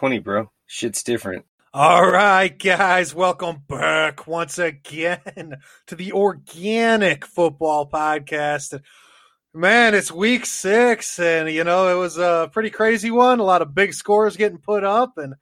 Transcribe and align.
2020, 0.00 0.18
bro. 0.20 0.50
Shit's 0.66 1.02
different. 1.02 1.44
All 1.74 2.10
right, 2.10 2.58
guys, 2.58 3.14
welcome 3.14 3.62
back 3.68 4.26
once 4.26 4.58
again 4.58 5.20
to 5.88 5.94
the 5.94 6.12
Organic 6.12 7.26
Football 7.26 7.86
Podcast. 7.86 8.80
Man, 9.52 9.94
it's 9.94 10.10
week 10.10 10.46
six, 10.46 11.18
and 11.18 11.50
you 11.50 11.64
know 11.64 11.94
it 11.94 12.00
was 12.00 12.16
a 12.16 12.48
pretty 12.50 12.70
crazy 12.70 13.10
one. 13.10 13.40
A 13.40 13.44
lot 13.44 13.60
of 13.60 13.74
big 13.74 13.92
scores 13.92 14.38
getting 14.38 14.56
put 14.56 14.84
up, 14.84 15.18
and 15.18 15.34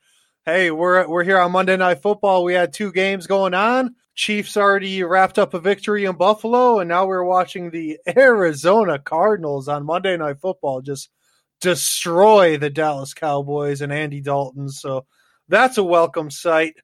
hey, 0.44 0.72
we're 0.72 1.06
we're 1.06 1.22
here 1.22 1.38
on 1.38 1.52
Monday 1.52 1.77
Night 1.77 2.02
Football. 2.02 2.42
We 2.42 2.54
had 2.54 2.72
two 2.72 2.90
games 2.90 3.28
going 3.28 3.55
on. 3.55 3.94
Chiefs 4.16 4.56
already 4.56 5.05
wrapped 5.05 5.38
up 5.38 5.55
a 5.55 5.61
victory 5.61 6.05
in 6.05 6.16
Buffalo, 6.16 6.80
and 6.80 6.88
now 6.88 7.06
we're 7.06 7.22
watching 7.22 7.70
the 7.70 8.00
Arizona 8.16 8.98
Cardinals 8.98 9.68
on 9.68 9.86
Monday 9.86 10.16
Night 10.16 10.40
Football 10.40 10.80
just 10.80 11.11
destroy 11.61 12.56
the 12.56 12.70
Dallas 12.70 13.14
Cowboys 13.14 13.81
and 13.81 13.92
Andy 13.92 14.20
Dalton. 14.20 14.69
So 14.69 15.06
that's 15.48 15.78
a 15.78 15.84
welcome 15.84 16.31
sight. 16.31 16.77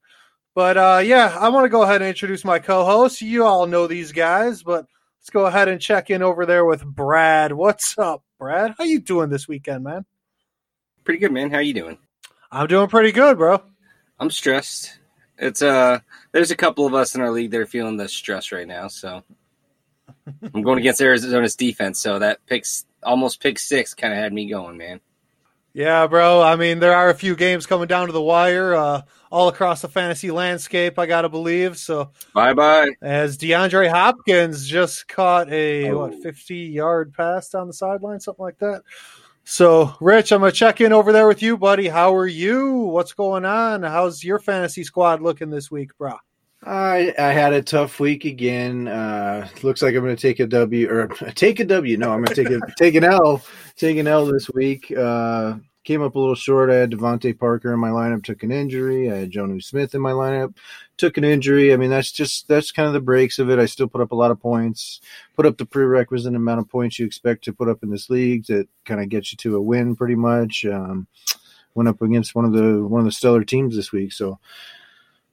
But 0.55 0.77
uh, 0.77 1.03
yeah, 1.05 1.37
I 1.39 1.49
want 1.49 1.65
to 1.65 1.69
go 1.69 1.83
ahead 1.83 2.01
and 2.01 2.09
introduce 2.09 2.45
my 2.45 2.59
co-hosts. 2.59 3.21
You 3.21 3.45
all 3.45 3.67
know 3.67 3.87
these 3.87 4.13
guys, 4.13 4.63
but 4.63 4.87
let's 5.21 5.31
go 5.31 5.47
ahead 5.47 5.69
and 5.69 5.81
check 5.81 6.11
in 6.11 6.23
over 6.23 6.47
there 6.47 6.65
with 6.65 6.85
Brad. 6.85 7.53
What's 7.53 7.99
up, 7.99 8.23
Brad? 8.39 8.75
How 8.79 8.85
you 8.85 9.01
doing 9.01 9.31
this 9.31 9.49
weekend, 9.49 9.85
man? 9.85 10.05
Pretty 11.03 11.19
good, 11.19 11.33
man. 11.33 11.51
How 11.51 11.59
you 11.59 11.75
doing? 11.75 11.99
I'm 12.53 12.69
doing 12.69 12.89
pretty 12.89 13.11
good, 13.11 13.37
bro. 13.37 13.61
I'm 14.19 14.31
stressed. 14.31 14.99
It's 15.37 15.61
uh 15.61 15.99
there's 16.31 16.53
a 16.53 16.57
couple 16.57 16.87
of 16.87 16.95
us 16.95 17.17
in 17.17 17.21
our 17.21 17.33
league 17.33 17.51
that 17.51 17.61
are 17.61 17.67
feeling 17.67 17.97
the 17.97 18.09
stress 18.09 18.53
right 18.53 18.67
now, 18.67 18.87
so 18.87 19.25
I'm 20.55 20.63
going 20.63 20.79
against 20.79 21.01
Arizona's 21.01 21.57
defense, 21.57 22.01
so 22.01 22.21
that 22.21 22.47
picks 22.47 22.87
almost 23.05 23.41
pick 23.41 23.59
six 23.59 23.95
kind 23.95 24.13
of 24.13 24.19
had 24.19 24.33
me 24.33 24.49
going, 24.49 24.77
man. 24.77 25.01
Yeah, 25.77 26.07
bro. 26.07 26.41
I 26.41 26.55
mean, 26.55 26.79
there 26.79 26.95
are 26.95 27.11
a 27.11 27.15
few 27.15 27.35
games 27.35 27.67
coming 27.67 27.89
down 27.89 28.07
to 28.07 28.13
the 28.13 28.23
wire, 28.23 28.75
uh, 28.75 29.03
all 29.33 29.49
across 29.49 29.83
the 29.83 29.89
fantasy 29.89 30.31
landscape. 30.31 31.01
I 31.01 31.07
gotta 31.07 31.29
believe. 31.29 31.77
So, 31.79 32.13
bye 32.33 32.55
bye. 32.55 32.91
As 33.03 33.37
DeAndre 33.37 33.91
Hopkins 33.91 34.69
just 34.69 35.09
caught 35.09 35.51
a 35.51 35.91
Oh. 35.91 35.99
what 35.99 36.15
fifty 36.23 36.59
yard 36.59 37.13
pass 37.13 37.49
down 37.49 37.67
the 37.67 37.73
sideline, 37.73 38.21
something 38.21 38.45
like 38.45 38.59
that. 38.59 38.83
So, 39.43 39.95
Rich, 40.01 40.31
I'm 40.31 40.41
gonna 40.41 40.53
check 40.53 40.81
in 40.81 40.93
over 40.93 41.11
there 41.13 41.27
with 41.27 41.43
you, 41.43 41.59
buddy. 41.59 41.89
How 41.89 42.15
are 42.15 42.27
you? 42.29 42.73
What's 42.75 43.13
going 43.13 43.45
on? 43.45 43.83
How's 43.83 44.23
your 44.23 44.39
fantasy 44.39 44.85
squad 44.85 45.23
looking 45.23 45.51
this 45.51 45.73
week, 45.73 45.91
bro? 45.99 46.15
I 46.67 47.15
I 47.19 47.33
had 47.33 47.53
a 47.53 47.63
tough 47.63 48.01
week 48.01 48.25
again. 48.25 48.89
Uh, 48.89 49.49
looks 49.63 49.83
like 49.83 49.95
I'm 49.95 50.03
going 50.03 50.17
to 50.17 50.21
take 50.21 50.41
a 50.41 50.47
W 50.47 50.91
or 50.91 51.09
take 51.35 51.61
a 51.61 51.65
W. 51.65 51.97
No, 51.97 52.13
I'm 52.13 52.23
going 52.23 52.35
to 52.35 52.45
take 52.45 52.51
a 52.51 52.61
take 52.79 52.95
an 52.95 53.05
L. 53.05 53.43
Take 53.77 53.99
an 53.99 54.07
L 54.07 54.27
this 54.27 54.51
week. 54.51 54.91
Uh, 54.97 55.57
came 55.85 56.01
up 56.01 56.15
a 56.15 56.19
little 56.19 56.35
short. 56.35 56.71
I 56.71 56.77
had 56.77 56.91
DeVante 56.91 57.39
Parker 57.39 57.73
in 57.75 57.81
my 57.81 57.91
lineup. 57.91 58.25
Took 58.25 58.43
an 58.43 58.51
injury. 58.51 59.13
I 59.13 59.17
had 59.17 59.31
Jonnu 59.31 59.63
Smith 59.63 59.95
in 59.95 60.01
my 60.01 60.13
lineup. 60.13 60.57
Took 60.97 61.19
an 61.19 61.25
injury. 61.25 61.75
I 61.75 61.77
mean, 61.77 61.91
that's 61.91 62.11
just 62.11 62.49
that's 62.49 62.73
kind 62.73 62.87
of 62.87 62.95
the 62.95 63.01
breaks 63.01 63.39
of 63.39 63.51
it. 63.51 63.59
I 63.59 63.67
still 63.67 63.89
put 63.89 64.01
up 64.01 64.13
a 64.13 64.17
lot 64.17 64.31
of 64.31 64.41
points. 64.41 65.01
Put 65.37 65.47
up 65.47 65.59
the 65.59 65.67
prerequisite 65.67 66.35
amount 66.35 66.61
of 66.61 66.69
points 66.69 66.99
you 66.99 67.05
expect 67.05 67.45
to 67.45 67.53
put 67.53 67.69
up 67.69 67.83
in 67.83 67.91
this 67.91 68.09
league 68.09 68.47
that 68.47 68.69
kind 68.87 69.01
of 69.01 69.11
gets 69.11 69.33
you 69.33 69.37
to 69.39 69.57
a 69.57 69.61
win, 69.61 69.97
pretty 69.97 70.15
much. 70.15 70.65
Um, 70.65 71.07
went 71.75 71.89
up 71.89 72.01
against 72.01 72.35
one 72.35 72.47
of 72.47 72.53
the 72.53 72.83
one 72.87 73.01
of 73.01 73.05
the 73.05 73.13
stellar 73.13 73.45
teams 73.45 73.77
this 73.77 73.93
week, 73.93 74.13
so. 74.13 74.39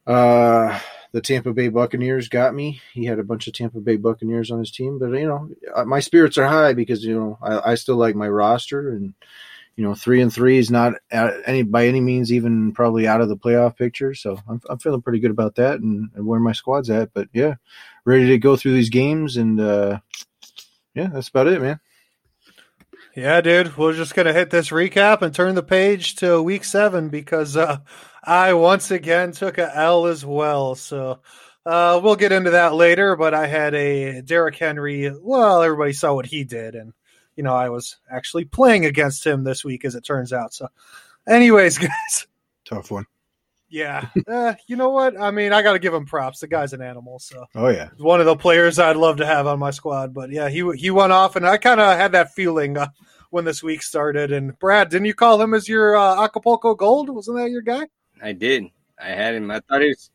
Uh, 0.04 0.80
the 1.12 1.20
Tampa 1.20 1.52
Bay 1.52 1.68
Buccaneers 1.68 2.28
got 2.28 2.54
me. 2.54 2.80
He 2.94 3.04
had 3.04 3.18
a 3.18 3.24
bunch 3.24 3.46
of 3.46 3.52
Tampa 3.52 3.80
Bay 3.80 3.96
Buccaneers 3.96 4.50
on 4.50 4.58
his 4.58 4.70
team, 4.70 4.98
but 4.98 5.10
you 5.10 5.26
know, 5.26 5.50
uh, 5.74 5.84
my 5.84 6.00
spirits 6.00 6.38
are 6.38 6.48
high 6.48 6.72
because 6.72 7.04
you 7.04 7.14
know 7.14 7.38
I, 7.42 7.72
I 7.72 7.74
still 7.76 7.96
like 7.96 8.14
my 8.14 8.28
roster, 8.28 8.90
and 8.90 9.14
you 9.76 9.84
know, 9.84 9.94
three 9.94 10.20
and 10.20 10.32
three 10.32 10.58
is 10.58 10.70
not 10.70 10.94
at 11.10 11.34
any 11.46 11.62
by 11.62 11.86
any 11.86 12.00
means 12.00 12.32
even 12.32 12.72
probably 12.72 13.06
out 13.06 13.20
of 13.20 13.28
the 13.28 13.36
playoff 13.36 13.76
picture. 13.76 14.14
So 14.14 14.38
I'm 14.48 14.60
I'm 14.68 14.78
feeling 14.78 15.02
pretty 15.02 15.18
good 15.18 15.30
about 15.30 15.56
that 15.56 15.80
and, 15.80 16.10
and 16.14 16.26
where 16.26 16.40
my 16.40 16.52
squad's 16.52 16.90
at. 16.90 17.12
But 17.12 17.28
yeah, 17.32 17.54
ready 18.04 18.28
to 18.28 18.38
go 18.38 18.56
through 18.56 18.72
these 18.72 18.90
games, 18.90 19.36
and 19.36 19.60
uh, 19.60 20.00
yeah, 20.94 21.08
that's 21.12 21.28
about 21.28 21.46
it, 21.46 21.60
man. 21.60 21.80
Yeah, 23.14 23.42
dude. 23.42 23.76
We're 23.76 23.92
just 23.92 24.14
gonna 24.14 24.32
hit 24.32 24.48
this 24.48 24.70
recap 24.70 25.20
and 25.20 25.34
turn 25.34 25.54
the 25.54 25.62
page 25.62 26.16
to 26.16 26.42
week 26.42 26.64
seven 26.64 27.10
because 27.10 27.58
uh, 27.58 27.78
I 28.24 28.54
once 28.54 28.90
again 28.90 29.32
took 29.32 29.58
a 29.58 29.76
L 29.76 30.06
as 30.06 30.24
well. 30.24 30.74
So 30.74 31.20
uh, 31.66 32.00
we'll 32.02 32.16
get 32.16 32.32
into 32.32 32.52
that 32.52 32.74
later. 32.74 33.14
But 33.16 33.34
I 33.34 33.46
had 33.46 33.74
a 33.74 34.22
Derrick 34.22 34.56
Henry. 34.56 35.12
Well, 35.20 35.62
everybody 35.62 35.92
saw 35.92 36.14
what 36.14 36.24
he 36.24 36.44
did, 36.44 36.74
and 36.74 36.94
you 37.36 37.42
know 37.42 37.54
I 37.54 37.68
was 37.68 37.98
actually 38.10 38.46
playing 38.46 38.86
against 38.86 39.26
him 39.26 39.44
this 39.44 39.62
week, 39.62 39.84
as 39.84 39.94
it 39.94 40.04
turns 40.04 40.32
out. 40.32 40.54
So, 40.54 40.68
anyways, 41.28 41.76
guys. 41.78 42.26
Tough 42.64 42.90
one. 42.90 43.04
Yeah, 43.72 44.08
uh, 44.28 44.54
you 44.66 44.76
know 44.76 44.90
what? 44.90 45.18
I 45.18 45.30
mean, 45.30 45.52
I 45.52 45.62
got 45.62 45.72
to 45.72 45.78
give 45.78 45.94
him 45.94 46.04
props. 46.04 46.40
The 46.40 46.46
guy's 46.46 46.74
an 46.74 46.82
animal. 46.82 47.18
So 47.18 47.46
Oh 47.54 47.68
yeah, 47.68 47.88
one 47.96 48.20
of 48.20 48.26
the 48.26 48.36
players 48.36 48.78
I'd 48.78 48.96
love 48.96 49.16
to 49.16 49.26
have 49.26 49.46
on 49.46 49.58
my 49.58 49.70
squad. 49.70 50.12
But 50.12 50.30
yeah, 50.30 50.48
he 50.50 50.70
he 50.76 50.90
went 50.90 51.12
off, 51.12 51.36
and 51.36 51.46
I 51.46 51.56
kind 51.56 51.80
of 51.80 51.96
had 51.96 52.12
that 52.12 52.34
feeling 52.34 52.76
uh, 52.76 52.88
when 53.30 53.44
this 53.46 53.62
week 53.62 53.82
started. 53.82 54.30
And 54.30 54.58
Brad, 54.58 54.90
didn't 54.90 55.06
you 55.06 55.14
call 55.14 55.40
him 55.40 55.54
as 55.54 55.68
your 55.68 55.96
uh, 55.96 56.22
Acapulco 56.22 56.74
Gold? 56.74 57.08
Wasn't 57.08 57.36
that 57.38 57.50
your 57.50 57.62
guy? 57.62 57.86
I 58.22 58.32
did. 58.32 58.66
I 59.00 59.08
had 59.08 59.34
him. 59.34 59.50
I 59.50 59.60
thought 59.60 59.80
he 59.80 59.88
was 59.88 60.10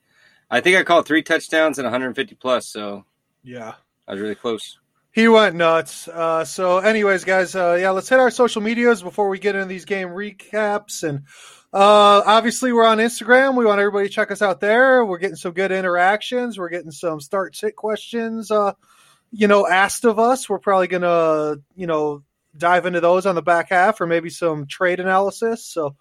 I 0.50 0.62
think 0.62 0.78
I 0.78 0.84
called 0.84 1.06
three 1.06 1.24
touchdowns 1.24 1.78
and 1.78 1.85
150 1.85 2.35
plus, 2.35 2.68
so 2.68 3.06
Yeah. 3.44 3.74
I 4.07 4.12
was 4.12 4.22
really 4.22 4.35
close. 4.35 4.79
He 5.12 5.28
went 5.28 5.56
nuts. 5.56 6.07
Uh, 6.07 6.45
so, 6.45 6.78
anyways, 6.78 7.24
guys, 7.25 7.56
uh, 7.56 7.78
yeah, 7.81 7.89
let's 7.89 8.07
hit 8.07 8.19
our 8.19 8.29
social 8.29 8.62
medias 8.62 9.01
before 9.01 9.29
we 9.29 9.39
get 9.39 9.56
into 9.56 9.68
these 9.68 9.84
game 9.85 10.09
recaps. 10.09 11.03
And 11.03 11.24
uh, 11.74 12.24
obviously, 12.26 12.72
we're 12.72 12.86
on 12.86 13.00
Instagram. 13.00 13.56
We 13.56 13.66
want 13.66 13.80
everybody 13.80 14.08
to 14.08 14.14
check 14.14 14.32
us 14.32 14.42
out 14.42 14.60
there. 14.62 15.04
We're 15.04 15.18
getting 15.18 15.36
some 15.36 15.52
good 15.52 15.72
interactions. 15.72 16.58
We're 16.58 16.70
getting 16.70 16.92
some 16.92 17.20
start 17.20 17.56
sit 17.56 17.76
questions, 17.76 18.52
uh, 18.52 18.74
you 19.32 19.48
know, 19.48 19.68
asked 19.68 20.06
of 20.06 20.18
us. 20.20 20.50
We're 20.50 20.60
probably 20.60 20.88
gonna, 20.88 21.58
you 21.76 21.88
know, 21.88 22.24
dive 22.58 22.86
into 22.86 23.02
those 23.02 23.26
on 23.26 23.36
the 23.36 23.42
back 23.42 23.70
half, 23.70 24.00
or 24.00 24.08
maybe 24.08 24.30
some 24.30 24.68
trade 24.68 25.00
analysis. 25.00 25.66
So. 25.66 25.96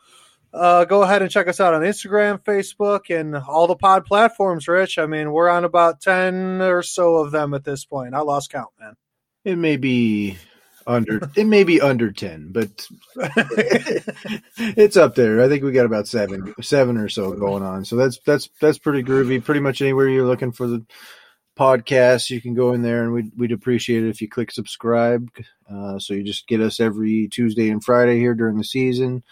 Uh, 0.54 0.87
go 0.87 1.03
ahead 1.03 1.21
and 1.21 1.31
check 1.31 1.49
us 1.49 1.60
out 1.60 1.75
on 1.75 1.83
Instagram, 1.83 2.43
Facebook, 2.43 3.15
and 3.15 3.37
all 3.37 3.66
the 3.66 3.77
pod 3.77 4.06
platforms, 4.06 4.66
Rich. 4.66 4.97
I 4.97 5.04
mean, 5.04 5.31
we're 5.33 5.50
on 5.50 5.65
about 5.65 6.00
10 6.00 6.62
or 6.62 6.83
so 6.83 7.16
of 7.16 7.31
them 7.31 7.53
at 7.53 7.65
this 7.65 7.84
point. 7.84 8.15
I 8.15 8.21
lost 8.21 8.50
count, 8.50 8.71
man. 8.81 8.94
it 9.44 9.56
may 9.56 9.77
be 9.77 10.38
under 10.86 11.30
it 11.36 11.47
may 11.47 11.64
be 11.64 11.80
under 11.80 12.12
ten, 12.12 12.52
but 12.52 12.86
it's 14.56 14.97
up 14.97 15.14
there. 15.14 15.42
I 15.42 15.48
think 15.48 15.64
we 15.64 15.72
got 15.72 15.86
about 15.86 16.08
seven, 16.08 16.54
seven 16.62 16.97
or 16.97 17.09
so 17.09 17.33
going 17.33 17.62
on. 17.62 17.84
So 17.84 17.97
that's 17.97 18.18
that's 18.27 18.48
that's 18.60 18.78
pretty 18.78 19.03
groovy. 19.03 19.42
Pretty 19.42 19.60
much 19.60 19.83
anywhere 19.83 20.09
you're 20.09 20.27
looking 20.27 20.53
for 20.53 20.66
the 20.66 20.84
podcast, 21.56 22.30
you 22.30 22.41
can 22.41 22.54
go 22.54 22.72
in 22.72 22.83
there, 22.83 23.03
and 23.03 23.12
we'd 23.12 23.33
we'd 23.36 23.53
appreciate 23.53 24.04
it 24.04 24.10
if 24.10 24.21
you 24.21 24.28
click 24.28 24.50
subscribe. 24.50 25.28
Uh, 25.71 25.98
so 25.98 26.15
you 26.15 26.22
just 26.22 26.47
get 26.47 26.60
us 26.60 26.78
every 26.78 27.28
Tuesday 27.28 27.71
and 27.71 27.83
Friday 27.83 28.18
here 28.18 28.34
during 28.34 28.59
the 28.59 28.65
season, 28.65 29.22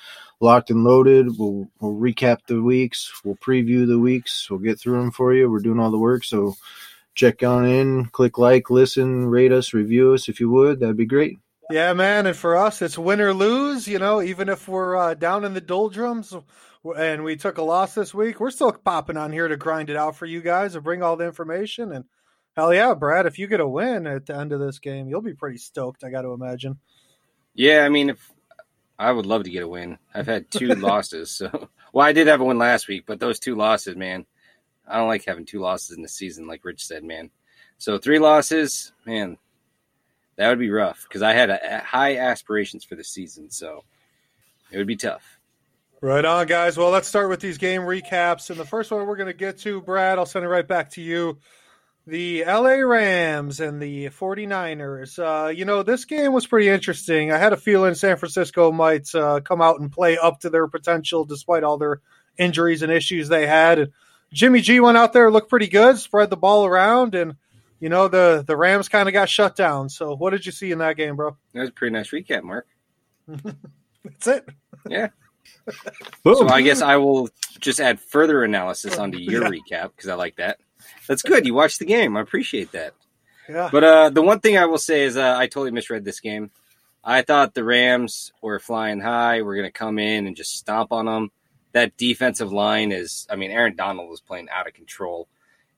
locked 0.41 0.71
and 0.71 0.85
loaded. 0.85 1.39
We'll 1.39 1.69
we'll 1.81 1.95
recap 1.95 2.39
the 2.47 2.63
weeks, 2.63 3.13
we'll 3.25 3.37
preview 3.37 3.87
the 3.87 3.99
weeks, 3.99 4.51
we'll 4.51 4.61
get 4.61 4.81
through 4.81 5.01
them 5.01 5.11
for 5.11 5.35
you. 5.35 5.51
We're 5.51 5.61
doing 5.61 5.79
all 5.79 5.91
the 5.91 5.99
work, 5.99 6.25
so 6.25 6.55
check 7.15 7.43
on 7.43 7.65
in, 7.65 8.07
click 8.07 8.39
like, 8.39 8.71
listen, 8.71 9.27
rate 9.27 9.53
us, 9.53 9.73
review 9.73 10.15
us 10.15 10.29
if 10.29 10.41
you 10.41 10.51
would. 10.51 10.81
That'd 10.81 10.97
be 10.97 11.07
great. 11.07 11.39
Yeah, 11.71 11.95
man, 11.95 12.27
and 12.27 12.37
for 12.37 12.57
us, 12.57 12.83
it's 12.83 12.99
win 12.99 13.21
or 13.21 13.33
lose. 13.33 13.89
You 13.89 13.99
know, 13.99 14.21
even 14.21 14.49
if 14.49 14.69
we're 14.69 14.97
uh, 14.97 15.15
down 15.15 15.45
in 15.45 15.55
the 15.55 15.61
doldrums 15.61 16.35
and 16.97 17.25
we 17.25 17.37
took 17.37 17.59
a 17.59 17.63
loss 17.63 17.95
this 17.95 18.13
week, 18.13 18.39
we're 18.39 18.51
still 18.51 18.73
popping 18.73 19.17
on 19.17 19.33
here 19.33 19.49
to 19.49 19.57
grind 19.57 19.89
it 19.89 19.97
out 19.97 20.17
for 20.17 20.27
you 20.27 20.43
guys 20.43 20.75
and 20.75 20.85
bring 20.85 21.03
all 21.03 21.17
the 21.17 21.25
information. 21.25 21.93
And 21.93 22.05
hell 22.55 22.75
yeah, 22.75 22.93
Brad, 22.95 23.27
if 23.27 23.39
you 23.39 23.47
get 23.47 23.61
a 23.61 23.69
win 23.69 24.07
at 24.07 24.27
the 24.27 24.37
end 24.37 24.53
of 24.53 24.61
this 24.61 24.79
game, 24.79 25.09
you'll 25.09 25.23
be 25.23 25.35
pretty 25.35 25.59
stoked. 25.59 26.05
I 26.05 26.11
got 26.11 26.23
to 26.23 26.33
imagine. 26.33 26.79
Yeah, 27.55 27.85
I 27.85 27.89
mean 27.89 28.11
if 28.11 28.31
I 28.99 29.11
would 29.11 29.27
love 29.27 29.45
to 29.45 29.51
get 29.51 29.63
a 29.63 29.69
win. 29.69 29.99
I've 30.13 30.27
had 30.27 30.51
two 30.51 30.69
losses, 30.75 31.31
so 31.31 31.69
well 31.93 32.07
I 32.07 32.13
did 32.13 32.27
have 32.27 32.43
a 32.43 32.45
win 32.45 32.59
last 32.59 32.89
week, 32.89 33.05
but 33.07 33.21
those 33.21 33.39
two 33.39 33.55
losses, 33.55 33.97
man, 33.97 34.27
I 34.87 34.99
don't 34.99 35.09
like 35.09 35.25
having 35.25 35.47
two 35.47 35.61
losses 35.61 35.97
in 35.97 36.03
the 36.03 36.09
season, 36.09 36.47
like 36.47 36.65
Rich 36.65 36.85
said, 36.85 37.05
man. 37.05 37.31
So 37.79 37.97
three 37.97 38.19
losses, 38.19 38.93
man, 39.07 39.39
that 40.37 40.49
would 40.49 40.59
be 40.59 40.71
rough 40.71 41.05
because 41.09 41.23
I 41.23 41.33
had 41.33 41.51
a, 41.51 41.77
a 41.77 41.81
high 41.81 42.17
aspirations 42.17 42.85
for 42.85 42.97
the 42.97 43.05
season, 43.05 43.51
so 43.51 43.85
it 44.71 44.79
would 44.79 44.87
be 44.87 44.97
tough. 44.97 45.39
Right 46.01 46.25
on, 46.25 46.47
guys. 46.47 46.77
Well, 46.77 46.91
let's 46.91 47.09
start 47.09 47.31
with 47.31 47.41
these 47.41 47.57
game 47.57 47.81
recaps. 47.81 48.51
And 48.51 48.59
the 48.59 48.67
first 48.67 48.91
one 48.91 49.07
we're 49.07 49.17
going 49.17 49.29
to 49.29 49.33
get 49.33 49.61
to, 49.61 49.81
Brad, 49.81 50.19
I'll 50.19 50.27
send 50.27 50.45
it 50.45 50.49
right 50.49 50.69
back 50.69 50.91
to 50.91 51.01
you. 51.01 51.39
The 52.07 52.45
LA 52.45 52.75
Rams 52.75 53.61
and 53.61 53.81
the 53.81 54.11
49ers. 54.11 55.19
Uh, 55.19 55.49
you 55.49 55.65
know, 55.65 55.83
this 55.83 56.05
game 56.05 56.35
was 56.35 56.47
pretty 56.47 56.69
interesting. 56.69 57.33
I 57.33 57.39
had 57.39 57.55
a 57.55 57.57
feeling 57.57 57.95
San 57.95 58.19
Francisco 58.19 58.71
might 58.71 59.15
uh, 59.15 59.41
come 59.41 59.63
out 59.63 59.81
and 59.81 59.91
play 59.91 60.19
up 60.19 60.41
to 60.41 60.51
their 60.51 60.67
potential 60.69 61.25
despite 61.25 61.65
all 61.65 61.79
their 61.79 62.03
injuries 62.37 62.83
and 62.83 62.93
issues 62.93 63.29
they 63.29 63.47
had. 63.47 63.79
And 63.79 63.93
Jimmy 64.31 64.61
G 64.61 64.81
went 64.81 64.99
out 64.99 65.15
there, 65.15 65.31
looked 65.31 65.49
pretty 65.49 65.69
good, 65.69 65.97
spread 65.97 66.29
the 66.29 66.37
ball 66.37 66.67
around, 66.67 67.15
and, 67.15 67.37
you 67.81 67.89
know, 67.89 68.09
the, 68.09 68.45
the 68.47 68.57
Rams 68.57 68.89
kind 68.89 69.09
of 69.09 69.13
got 69.13 69.29
shut 69.29 69.57
down. 69.57 69.89
So, 69.89 70.15
what 70.17 70.31
did 70.31 70.47
you 70.47 70.53
see 70.53 70.73
in 70.73 70.79
that 70.79 70.97
game, 70.97 71.17
bro? 71.17 71.37
That 71.53 71.61
was 71.61 71.69
a 71.69 71.73
pretty 71.73 71.93
nice 71.93 72.11
recap, 72.11 72.43
Mark. 72.43 72.67
That's 73.29 74.27
it. 74.27 74.49
Yeah. 74.89 75.09
So 76.25 76.49
I 76.49 76.61
guess 76.63 76.83
I 76.83 76.97
will 76.97 77.29
just 77.59 77.81
add 77.81 78.01
further 78.01 78.45
analysis 78.45 78.99
onto 78.99 79.19
your 79.19 79.43
Yeah. 79.45 79.49
recap 79.61 79.91
because 79.97 80.09
I 80.09 80.15
like 80.15 80.37
that. 80.37 80.59
That's 81.09 81.23
good. 81.23 81.47
You 81.47 81.55
watched 81.55 81.79
the 81.79 81.87
game. 81.87 82.17
I 82.17 82.21
appreciate 82.21 82.73
that. 82.73 82.93
Yeah. 83.49 83.69
But 83.73 83.85
uh, 83.85 84.11
the 84.11 84.23
one 84.23 84.41
thing 84.41 84.57
I 84.59 84.67
will 84.67 84.79
say 84.79 85.03
is 85.05 85.17
uh, 85.17 85.35
I 85.39 85.47
totally 85.47 85.71
misread 85.71 86.05
this 86.05 86.21
game. 86.21 86.51
I 87.03 87.23
thought 87.23 87.53
the 87.55 87.65
Rams 87.65 88.33
were 88.43 88.59
flying 88.59 89.01
high. 89.01 89.43
We're 89.43 89.57
going 89.57 89.69
to 89.69 89.73
come 89.79 89.99
in 89.99 90.27
and 90.27 90.37
just 90.37 90.57
stomp 90.57 90.93
on 90.93 91.05
them. 91.07 91.31
That 91.73 91.97
defensive 91.97 92.53
line 92.53 92.93
is, 92.93 93.27
I 93.29 93.37
mean, 93.37 93.51
Aaron 93.51 93.77
Donald 93.77 94.09
was 94.09 94.21
playing 94.21 94.49
out 94.49 94.67
of 94.67 94.75
control. 94.75 95.29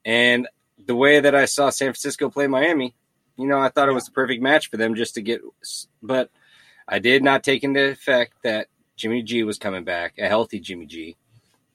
And 0.04 0.46
the 0.84 0.94
way 0.96 1.20
that 1.20 1.34
I 1.34 1.44
saw 1.46 1.70
San 1.70 1.86
Francisco 1.88 2.28
play 2.30 2.46
Miami, 2.46 2.94
you 3.36 3.46
know, 3.46 3.58
I 3.58 3.68
thought 3.68 3.88
it 3.88 3.92
was 3.92 4.04
the 4.06 4.12
perfect 4.12 4.42
match 4.42 4.70
for 4.70 4.76
them 4.76 4.94
just 4.94 5.14
to 5.14 5.22
get. 5.22 5.40
But 6.02 6.30
I 6.88 6.98
did 6.98 7.22
not 7.22 7.42
take 7.42 7.64
into 7.64 7.90
effect 7.90 8.34
that 8.44 8.68
Jimmy 8.96 9.22
G 9.22 9.42
was 9.42 9.58
coming 9.58 9.84
back, 9.84 10.14
a 10.18 10.28
healthy 10.28 10.60
Jimmy 10.60 10.86
G. 10.86 11.16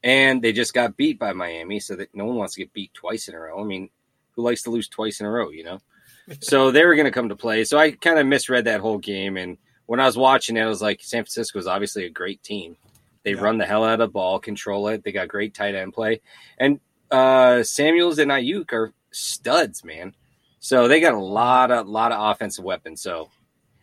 And 0.04 0.42
they 0.42 0.52
just 0.52 0.74
got 0.74 0.98
beat 0.98 1.20
by 1.20 1.34
Miami, 1.34 1.80
so 1.80 1.96
that 1.96 2.14
no 2.16 2.26
one 2.26 2.36
wants 2.36 2.56
to 2.56 2.62
get 2.62 2.74
beat 2.74 2.94
twice 2.94 3.28
in 3.28 3.36
a 3.36 3.40
row. 3.40 3.62
I 3.62 3.64
mean, 3.64 3.90
who 4.32 4.42
likes 4.42 4.64
to 4.64 4.72
lose 4.72 4.88
twice 4.88 5.20
in 5.20 5.28
a 5.28 5.30
row, 5.30 5.52
you 5.52 5.64
know? 5.64 5.80
so 6.42 6.72
they 6.72 6.86
were 6.86 6.96
going 6.96 7.06
to 7.06 7.12
come 7.12 7.30
to 7.30 7.36
play. 7.36 7.64
So 7.64 7.78
I 7.78 7.92
kind 7.92 8.18
of 8.18 8.26
misread 8.26 8.66
that 8.66 8.80
whole 8.80 8.98
game. 8.98 9.38
And 9.38 9.58
when 9.86 10.00
I 10.00 10.06
was 10.06 10.18
watching 10.18 10.58
it, 10.58 10.62
I 10.62 10.68
was 10.68 10.82
like, 10.82 11.02
San 11.04 11.24
Francisco 11.24 11.60
is 11.60 11.68
obviously 11.68 12.06
a 12.06 12.10
great 12.10 12.42
team. 12.42 12.78
They 13.24 13.34
Yeah. 13.34 13.42
run 13.42 13.60
the 13.60 13.66
hell 13.66 13.84
out 13.84 13.94
of 13.94 14.00
the 14.00 14.08
ball, 14.08 14.40
control 14.40 14.88
it. 14.88 15.04
They 15.04 15.12
got 15.12 15.28
great 15.28 15.54
tight 15.54 15.76
end 15.76 15.94
play. 15.94 16.22
And 16.58 16.80
uh, 17.12 17.64
Samuels 17.64 18.20
and 18.20 18.32
Aiyuk 18.32 18.74
are 18.74 18.94
studs, 19.12 19.84
man. 19.84 20.16
So 20.60 20.88
they 20.88 21.00
got 21.00 21.14
a 21.14 21.20
lot 21.20 21.72
of 21.72 21.88
lot 21.88 22.12
of 22.12 22.32
offensive 22.32 22.64
weapons. 22.64 23.02
So 23.02 23.30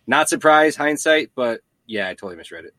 not 0.07 0.29
surprised, 0.29 0.79
hindsight, 0.79 1.31
but 1.35 1.61
yeah, 1.87 2.09
I 2.09 2.15
totally 2.15 2.37
misread 2.37 2.65
it. 2.65 2.75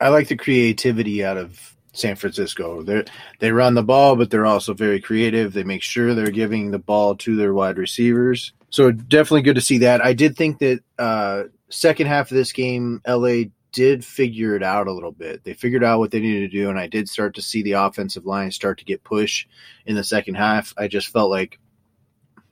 I 0.00 0.08
like 0.08 0.28
the 0.28 0.36
creativity 0.36 1.24
out 1.24 1.36
of 1.36 1.76
San 1.92 2.16
Francisco. 2.16 2.82
They 2.82 3.04
they 3.40 3.52
run 3.52 3.74
the 3.74 3.82
ball, 3.82 4.16
but 4.16 4.30
they're 4.30 4.46
also 4.46 4.72
very 4.72 5.00
creative. 5.00 5.52
They 5.52 5.64
make 5.64 5.82
sure 5.82 6.14
they're 6.14 6.30
giving 6.30 6.70
the 6.70 6.78
ball 6.78 7.16
to 7.16 7.36
their 7.36 7.52
wide 7.52 7.76
receivers. 7.76 8.52
So 8.70 8.92
definitely 8.92 9.42
good 9.42 9.56
to 9.56 9.60
see 9.60 9.78
that. 9.78 10.04
I 10.04 10.12
did 10.12 10.36
think 10.36 10.58
that 10.60 10.80
uh, 10.98 11.44
second 11.68 12.06
half 12.06 12.30
of 12.30 12.36
this 12.36 12.52
game, 12.52 13.02
LA 13.06 13.44
did 13.72 14.04
figure 14.04 14.56
it 14.56 14.62
out 14.62 14.88
a 14.88 14.92
little 14.92 15.12
bit. 15.12 15.44
They 15.44 15.54
figured 15.54 15.84
out 15.84 15.98
what 15.98 16.10
they 16.10 16.20
needed 16.20 16.50
to 16.50 16.58
do, 16.58 16.70
and 16.70 16.78
I 16.78 16.86
did 16.86 17.08
start 17.08 17.34
to 17.34 17.42
see 17.42 17.62
the 17.62 17.72
offensive 17.72 18.26
line 18.26 18.50
start 18.50 18.78
to 18.78 18.84
get 18.84 19.04
push 19.04 19.46
in 19.86 19.94
the 19.94 20.04
second 20.04 20.34
half. 20.34 20.74
I 20.76 20.88
just 20.88 21.08
felt 21.08 21.30
like 21.30 21.58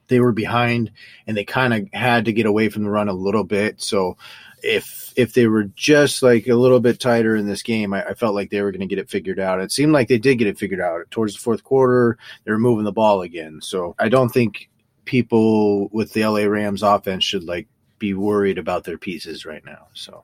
they 0.07 0.19
were 0.19 0.31
behind, 0.31 0.91
and 1.27 1.37
they 1.37 1.45
kind 1.45 1.73
of 1.73 1.87
had 1.93 2.25
to 2.25 2.33
get 2.33 2.45
away 2.45 2.69
from 2.69 2.83
the 2.83 2.89
run 2.89 3.09
a 3.09 3.13
little 3.13 3.43
bit. 3.43 3.81
So 3.81 4.17
if 4.63 5.13
if 5.15 5.33
they 5.33 5.47
were 5.47 5.65
just 5.75 6.21
like 6.21 6.47
a 6.47 6.55
little 6.55 6.79
bit 6.79 6.99
tighter 6.99 7.35
in 7.35 7.47
this 7.47 7.63
game, 7.63 7.93
I, 7.93 8.03
I 8.05 8.13
felt 8.13 8.35
like 8.35 8.49
they 8.49 8.61
were 8.61 8.71
going 8.71 8.81
to 8.81 8.87
get 8.87 8.99
it 8.99 9.09
figured 9.09 9.39
out. 9.39 9.61
It 9.61 9.71
seemed 9.71 9.93
like 9.93 10.07
they 10.07 10.17
did 10.17 10.37
get 10.37 10.47
it 10.47 10.57
figured 10.57 10.81
out 10.81 11.09
towards 11.11 11.33
the 11.33 11.39
fourth 11.39 11.63
quarter. 11.63 12.17
They 12.43 12.51
were 12.51 12.59
moving 12.59 12.85
the 12.85 12.91
ball 12.91 13.21
again, 13.21 13.59
so 13.61 13.95
I 13.99 14.09
don't 14.09 14.29
think 14.29 14.69
people 15.05 15.89
with 15.89 16.13
the 16.13 16.25
LA 16.25 16.43
Rams 16.43 16.83
offense 16.83 17.23
should 17.23 17.43
like 17.43 17.67
be 17.97 18.13
worried 18.13 18.57
about 18.57 18.83
their 18.83 18.97
pieces 18.97 19.45
right 19.45 19.63
now. 19.65 19.87
So 19.93 20.23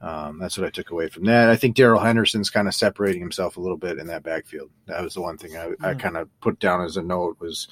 um, 0.00 0.38
that's 0.38 0.58
what 0.58 0.66
I 0.66 0.70
took 0.70 0.90
away 0.90 1.08
from 1.08 1.24
that. 1.24 1.48
I 1.48 1.56
think 1.56 1.74
Darrell 1.74 2.00
Henderson's 2.00 2.50
kind 2.50 2.68
of 2.68 2.74
separating 2.74 3.20
himself 3.22 3.56
a 3.56 3.60
little 3.60 3.78
bit 3.78 3.98
in 3.98 4.06
that 4.08 4.22
backfield. 4.22 4.70
That 4.86 5.02
was 5.02 5.14
the 5.14 5.22
one 5.22 5.38
thing 5.38 5.56
I, 5.56 5.68
I 5.80 5.94
Mhm. 5.94 5.98
kind 6.00 6.16
of 6.18 6.28
put 6.40 6.58
down 6.58 6.82
as 6.84 6.96
a 6.96 7.02
note 7.02 7.38
was 7.40 7.66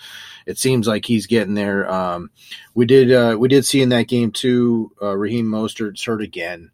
it 0.47 0.59
seems 0.59 0.87
like 0.89 1.05
he's 1.05 1.27
getting 1.27 1.55
there. 1.55 1.91
Um, 1.91 2.31
we 2.75 2.87
did 2.87 3.13
uh, 3.13 3.37
we 3.39 3.49
did 3.49 3.67
see 3.67 3.83
in 3.83 3.91
that 3.91 4.09
game 4.09 4.31
too. 4.33 4.91
Uh, 5.03 5.17
Raheem 5.17 5.47
Mostert's 5.47 6.03
hurt 6.05 6.23
again. 6.23 6.71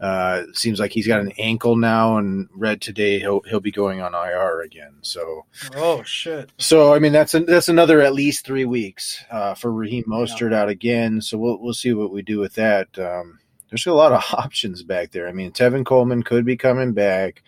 Uh, 0.00 0.42
seems 0.52 0.80
like 0.80 0.90
he's 0.90 1.06
got 1.06 1.20
an 1.20 1.30
ankle 1.38 1.76
now, 1.76 2.16
and 2.16 2.48
read 2.56 2.80
today 2.80 3.20
he'll 3.20 3.40
he'll 3.42 3.60
be 3.60 3.70
going 3.70 4.00
on 4.00 4.14
IR 4.14 4.60
again. 4.62 4.94
So 5.02 5.46
Oh 5.76 6.02
shit. 6.02 6.50
so 6.58 6.92
I 6.92 6.98
mean 6.98 7.12
that's 7.12 7.34
a, 7.34 7.40
that's 7.40 7.68
another 7.68 8.00
at 8.00 8.12
least 8.12 8.44
three 8.44 8.64
weeks 8.64 9.24
uh, 9.30 9.54
for 9.54 9.72
Raheem 9.72 10.02
Mostert 10.08 10.52
out 10.52 10.68
again. 10.68 11.20
So 11.20 11.38
we'll 11.38 11.58
we'll 11.60 11.72
see 11.74 11.92
what 11.92 12.12
we 12.12 12.22
do 12.22 12.40
with 12.40 12.54
that. 12.54 12.88
Um, 12.98 13.38
there's 13.72 13.86
a 13.86 13.92
lot 13.92 14.12
of 14.12 14.22
options 14.38 14.82
back 14.82 15.10
there. 15.12 15.26
I 15.26 15.32
mean, 15.32 15.50
Tevin 15.50 15.84
Coleman 15.84 16.22
could 16.22 16.44
be 16.44 16.56
coming 16.56 16.92
back. 16.92 17.42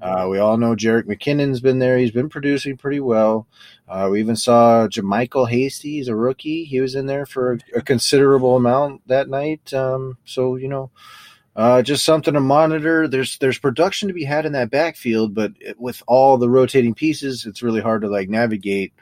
Uh, 0.00 0.26
we 0.28 0.38
all 0.38 0.56
know 0.56 0.74
Jerick 0.74 1.04
McKinnon's 1.04 1.60
been 1.60 1.78
there. 1.78 1.96
He's 1.96 2.10
been 2.10 2.28
producing 2.28 2.76
pretty 2.76 3.00
well. 3.00 3.46
Uh, 3.88 4.08
we 4.10 4.20
even 4.20 4.36
saw 4.36 4.86
JaMycal 4.88 5.48
Hasty. 5.48 5.92
He's 5.92 6.08
a 6.08 6.14
rookie. 6.16 6.64
He 6.64 6.80
was 6.80 6.94
in 6.94 7.06
there 7.06 7.24
for 7.24 7.52
a, 7.54 7.78
a 7.78 7.82
considerable 7.82 8.56
amount 8.56 9.06
that 9.06 9.28
night. 9.28 9.72
Um, 9.72 10.18
so 10.24 10.56
you 10.56 10.68
know, 10.68 10.90
uh, 11.56 11.82
just 11.82 12.04
something 12.04 12.34
to 12.34 12.40
monitor. 12.40 13.06
There's 13.06 13.38
there's 13.38 13.58
production 13.58 14.08
to 14.08 14.14
be 14.14 14.24
had 14.24 14.44
in 14.44 14.52
that 14.52 14.70
backfield, 14.70 15.34
but 15.34 15.52
it- 15.60 15.78
with 15.80 16.02
all 16.06 16.36
the 16.36 16.50
rotating 16.50 16.94
pieces, 16.94 17.46
it's 17.46 17.62
really 17.62 17.80
hard 17.80 18.02
to 18.02 18.08
like 18.08 18.28
navigate 18.28 18.92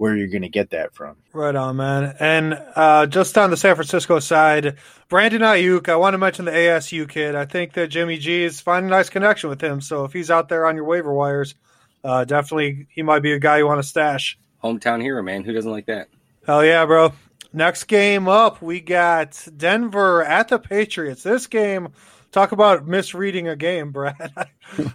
where 0.00 0.16
you're 0.16 0.28
going 0.28 0.40
to 0.40 0.48
get 0.48 0.70
that 0.70 0.94
from. 0.94 1.14
Right 1.34 1.54
on, 1.54 1.76
man. 1.76 2.16
And 2.18 2.54
uh, 2.74 3.04
just 3.04 3.36
on 3.36 3.50
the 3.50 3.56
San 3.58 3.74
Francisco 3.74 4.18
side, 4.18 4.78
Brandon 5.10 5.42
Aiyuk, 5.42 5.90
I 5.90 5.96
want 5.96 6.14
to 6.14 6.18
mention 6.18 6.46
the 6.46 6.52
ASU 6.52 7.06
kid. 7.06 7.34
I 7.34 7.44
think 7.44 7.74
that 7.74 7.88
Jimmy 7.88 8.16
G 8.16 8.42
is 8.42 8.62
finding 8.62 8.90
a 8.90 8.96
nice 8.96 9.10
connection 9.10 9.50
with 9.50 9.60
him. 9.60 9.82
So 9.82 10.04
if 10.04 10.14
he's 10.14 10.30
out 10.30 10.48
there 10.48 10.64
on 10.64 10.74
your 10.74 10.86
waiver 10.86 11.12
wires, 11.12 11.54
uh, 12.02 12.24
definitely 12.24 12.86
he 12.88 13.02
might 13.02 13.20
be 13.20 13.32
a 13.32 13.38
guy 13.38 13.58
you 13.58 13.66
want 13.66 13.82
to 13.82 13.86
stash. 13.86 14.38
Hometown 14.64 15.02
hero, 15.02 15.22
man. 15.22 15.44
Who 15.44 15.52
doesn't 15.52 15.70
like 15.70 15.84
that? 15.84 16.08
Hell 16.46 16.64
yeah, 16.64 16.86
bro. 16.86 17.12
Next 17.52 17.84
game 17.84 18.26
up, 18.26 18.62
we 18.62 18.80
got 18.80 19.46
Denver 19.54 20.24
at 20.24 20.48
the 20.48 20.58
Patriots. 20.58 21.22
This 21.22 21.46
game, 21.46 21.88
talk 22.32 22.52
about 22.52 22.86
misreading 22.86 23.48
a 23.48 23.56
game, 23.56 23.90
Brad. 23.92 24.48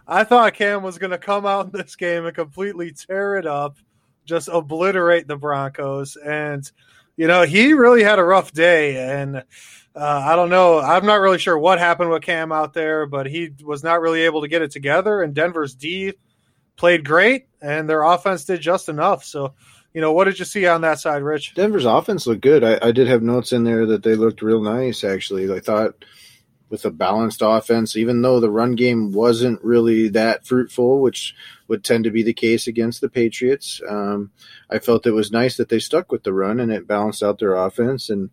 I 0.08 0.24
thought 0.24 0.56
Cam 0.56 0.82
was 0.82 0.98
going 0.98 1.12
to 1.12 1.20
come 1.20 1.46
out 1.46 1.68
in 1.68 1.72
this 1.74 1.96
game 1.96 2.25
and 2.25 2.36
completely 2.36 2.91
tear 2.91 3.38
it 3.38 3.46
up, 3.46 3.77
just 4.25 4.48
obliterate 4.48 5.27
the 5.27 5.38
Broncos. 5.38 6.15
And, 6.17 6.70
you 7.15 7.27
know, 7.27 7.44
he 7.44 7.74
really 7.74 8.03
had 8.03 8.20
a 8.20 8.24
rough 8.24 8.51
day. 8.51 8.98
And 8.98 9.38
uh, 9.38 9.44
I 9.96 10.36
don't 10.36 10.50
know. 10.50 10.79
I'm 10.79 11.05
not 11.05 11.22
really 11.22 11.38
sure 11.38 11.58
what 11.58 11.79
happened 11.79 12.10
with 12.10 12.24
Cam 12.24 12.51
out 12.51 12.74
there, 12.74 13.05
but 13.05 13.27
he 13.27 13.51
was 13.63 13.84
not 13.84 14.01
really 14.01 14.22
able 14.22 14.41
to 14.41 14.48
get 14.48 14.62
it 14.62 14.72
together. 14.72 15.22
And 15.22 15.34
Denver's 15.34 15.74
D 15.74 16.13
played 16.75 17.05
great, 17.05 17.48
and 17.62 17.89
their 17.89 18.03
offense 18.03 18.44
did 18.44 18.60
just 18.60 18.89
enough. 18.89 19.24
So, 19.24 19.53
you 19.94 20.01
know, 20.01 20.12
what 20.12 20.25
did 20.25 20.39
you 20.39 20.44
see 20.44 20.67
on 20.67 20.82
that 20.82 21.00
side, 21.00 21.24
Rich? 21.24 21.53
Denver's 21.55 21.86
offense 21.86 22.27
looked 22.27 22.41
good. 22.41 22.65
I, 22.65 22.79
I 22.82 22.91
did 22.91 23.08
have 23.08 23.24
notes 23.24 23.53
in 23.53 23.63
there 23.63 23.86
that 23.86 24.03
they 24.03 24.15
looked 24.15 24.41
real 24.41 24.62
nice. 24.62 25.05
Actually, 25.05 25.50
I 25.53 25.62
thought 25.62 26.03
with 26.69 26.84
a 26.86 26.91
balanced 26.91 27.41
offense, 27.43 27.95
even 27.95 28.22
though 28.22 28.39
the 28.39 28.50
run 28.50 28.74
game 28.75 29.12
wasn't 29.12 29.63
really 29.63 30.07
that 30.10 30.45
fruitful, 30.45 31.00
which 31.00 31.36
would 31.67 31.84
tend 31.84 32.03
to 32.03 32.12
be 32.12 32.24
the 32.24 32.34
case 32.34 32.67
against 32.67 33.01
the 33.01 33.10
Patriots. 33.10 33.81
Um, 33.88 34.31
I 34.69 34.79
felt 34.79 35.05
it 35.05 35.12
was 35.12 35.31
nice 35.31 35.57
that 35.57 35.69
they 35.69 35.79
stuck 35.79 36.12
with 36.12 36.24
the 36.24 36.34
run 36.34 36.60
and 36.60 36.72
it 36.72 36.88
balanced 36.88 37.22
out 37.24 37.38
their 37.39 37.53
offense. 37.55 38.10
And 38.10 38.29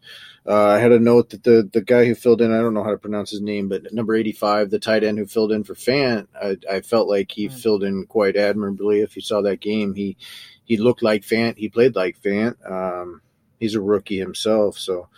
uh, 0.46 0.66
I 0.68 0.78
had 0.78 0.92
a 0.92 0.98
note 0.98 1.30
that 1.30 1.44
the 1.44 1.68
the 1.72 1.82
guy 1.82 2.04
who 2.06 2.14
filled 2.14 2.40
in, 2.40 2.52
I 2.52 2.60
don't 2.60 2.74
know 2.74 2.82
how 2.82 2.90
to 2.90 2.98
pronounce 2.98 3.30
his 3.30 3.40
name, 3.42 3.68
but 3.68 3.92
number 3.92 4.14
eighty 4.14 4.32
five, 4.32 4.70
the 4.70 4.78
tight 4.78 5.04
end 5.04 5.18
who 5.18 5.26
filled 5.26 5.52
in 5.52 5.62
for 5.62 5.74
Fant, 5.74 6.26
I, 6.34 6.56
I 6.70 6.80
felt 6.80 7.08
like 7.08 7.30
he 7.30 7.48
Mm. 7.48 7.60
filled 7.62 7.84
in 7.84 8.06
quite 8.06 8.36
admirably. 8.36 9.00
If 9.00 9.14
you 9.14 9.22
saw 9.22 9.42
that 9.42 9.60
game, 9.60 9.94
he 9.94 10.16
he 10.64 10.78
looked 10.78 11.02
like 11.02 11.22
Fant. 11.22 11.58
He 11.58 11.68
played 11.68 11.94
like 11.94 12.20
Fant. 12.20 12.56
Um, 12.68 13.20
he's 13.60 13.74
a 13.74 13.80
rookie 13.80 14.18
himself, 14.18 14.78
so 14.78 15.08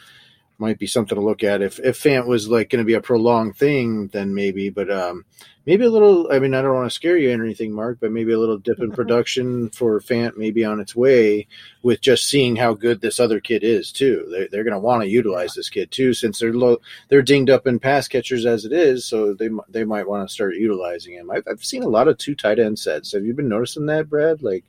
might 0.58 0.78
be 0.78 0.86
something 0.86 1.16
to 1.16 1.24
look 1.24 1.42
at. 1.42 1.62
If 1.62 1.78
if 1.80 2.00
Fant 2.00 2.26
was 2.26 2.48
like 2.48 2.70
going 2.70 2.82
to 2.82 2.86
be 2.86 2.94
a 2.94 3.00
prolonged 3.00 3.56
thing, 3.56 4.08
then 4.08 4.34
maybe. 4.34 4.70
But 4.70 4.90
um, 4.90 5.24
maybe 5.66 5.84
a 5.84 5.90
little. 5.90 6.30
I 6.30 6.38
mean, 6.38 6.54
I 6.54 6.62
don't 6.62 6.74
want 6.74 6.90
to 6.90 6.94
scare 6.94 7.16
you 7.16 7.30
or 7.30 7.42
anything, 7.44 7.72
Mark, 7.72 7.98
but 8.00 8.12
maybe 8.12 8.32
a 8.32 8.38
little 8.38 8.58
dip 8.58 8.80
in 8.80 8.92
production 8.92 9.70
for 9.70 10.00
Fant 10.00 10.36
maybe 10.36 10.64
on 10.64 10.80
its 10.80 10.94
way. 10.94 11.46
With 11.82 12.00
just 12.00 12.26
seeing 12.26 12.56
how 12.56 12.74
good 12.74 13.00
this 13.00 13.20
other 13.20 13.40
kid 13.40 13.62
is 13.64 13.92
too, 13.92 14.26
they're, 14.30 14.48
they're 14.48 14.64
going 14.64 14.72
to 14.72 14.78
want 14.78 15.02
to 15.02 15.08
utilize 15.08 15.54
this 15.54 15.68
kid 15.68 15.90
too, 15.90 16.14
since 16.14 16.38
they're 16.38 16.52
low, 16.52 16.78
they're 17.08 17.22
dinged 17.22 17.50
up 17.50 17.66
in 17.66 17.78
pass 17.78 18.08
catchers 18.08 18.46
as 18.46 18.64
it 18.64 18.72
is. 18.72 19.04
So 19.04 19.34
they 19.34 19.50
they 19.68 19.84
might 19.84 20.08
want 20.08 20.28
to 20.28 20.32
start 20.32 20.56
utilizing 20.56 21.14
him. 21.14 21.30
I've, 21.30 21.44
I've 21.50 21.64
seen 21.64 21.82
a 21.82 21.88
lot 21.88 22.08
of 22.08 22.18
two 22.18 22.34
tight 22.34 22.58
end 22.58 22.78
sets. 22.78 23.12
Have 23.12 23.24
you 23.24 23.34
been 23.34 23.48
noticing 23.48 23.86
that, 23.86 24.08
Brad? 24.08 24.42
Like. 24.42 24.64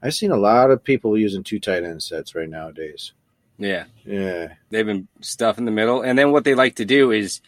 I've 0.00 0.14
seen 0.14 0.30
a 0.30 0.36
lot 0.36 0.70
of 0.70 0.84
people 0.84 1.18
using 1.18 1.42
two 1.42 1.58
tight 1.58 1.82
end 1.82 2.04
sets 2.04 2.36
right 2.36 2.48
nowadays. 2.48 3.14
Yeah. 3.58 3.84
Yeah, 4.04 4.54
They've 4.70 4.86
been 4.86 5.08
stuff 5.20 5.58
in 5.58 5.64
the 5.64 5.70
middle. 5.70 6.02
And 6.02 6.18
then 6.18 6.32
what 6.32 6.44
they 6.44 6.54
like 6.54 6.76
to 6.76 6.84
do 6.84 7.10
is 7.10 7.40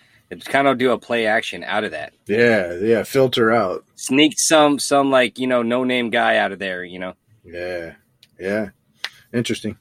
kind 0.44 0.68
of 0.68 0.78
do 0.78 0.92
a 0.92 0.98
play 0.98 1.26
action 1.26 1.64
out 1.64 1.84
of 1.84 1.92
that. 1.92 2.12
yeah, 2.26 2.74
yeah. 2.74 3.02
Filter 3.02 3.50
out. 3.50 3.84
Sneak 3.94 4.34
some 4.36 4.78
some 4.78 5.10
like, 5.10 5.38
you 5.38 5.46
know, 5.46 5.62
no 5.62 5.84
name 5.84 6.10
guy 6.10 6.36
out 6.36 6.52
of 6.52 6.58
there, 6.58 6.84
you 6.84 6.98
know. 6.98 7.14
Yeah, 7.44 7.94
yeah. 8.38 8.70
Interesting. 9.32 9.78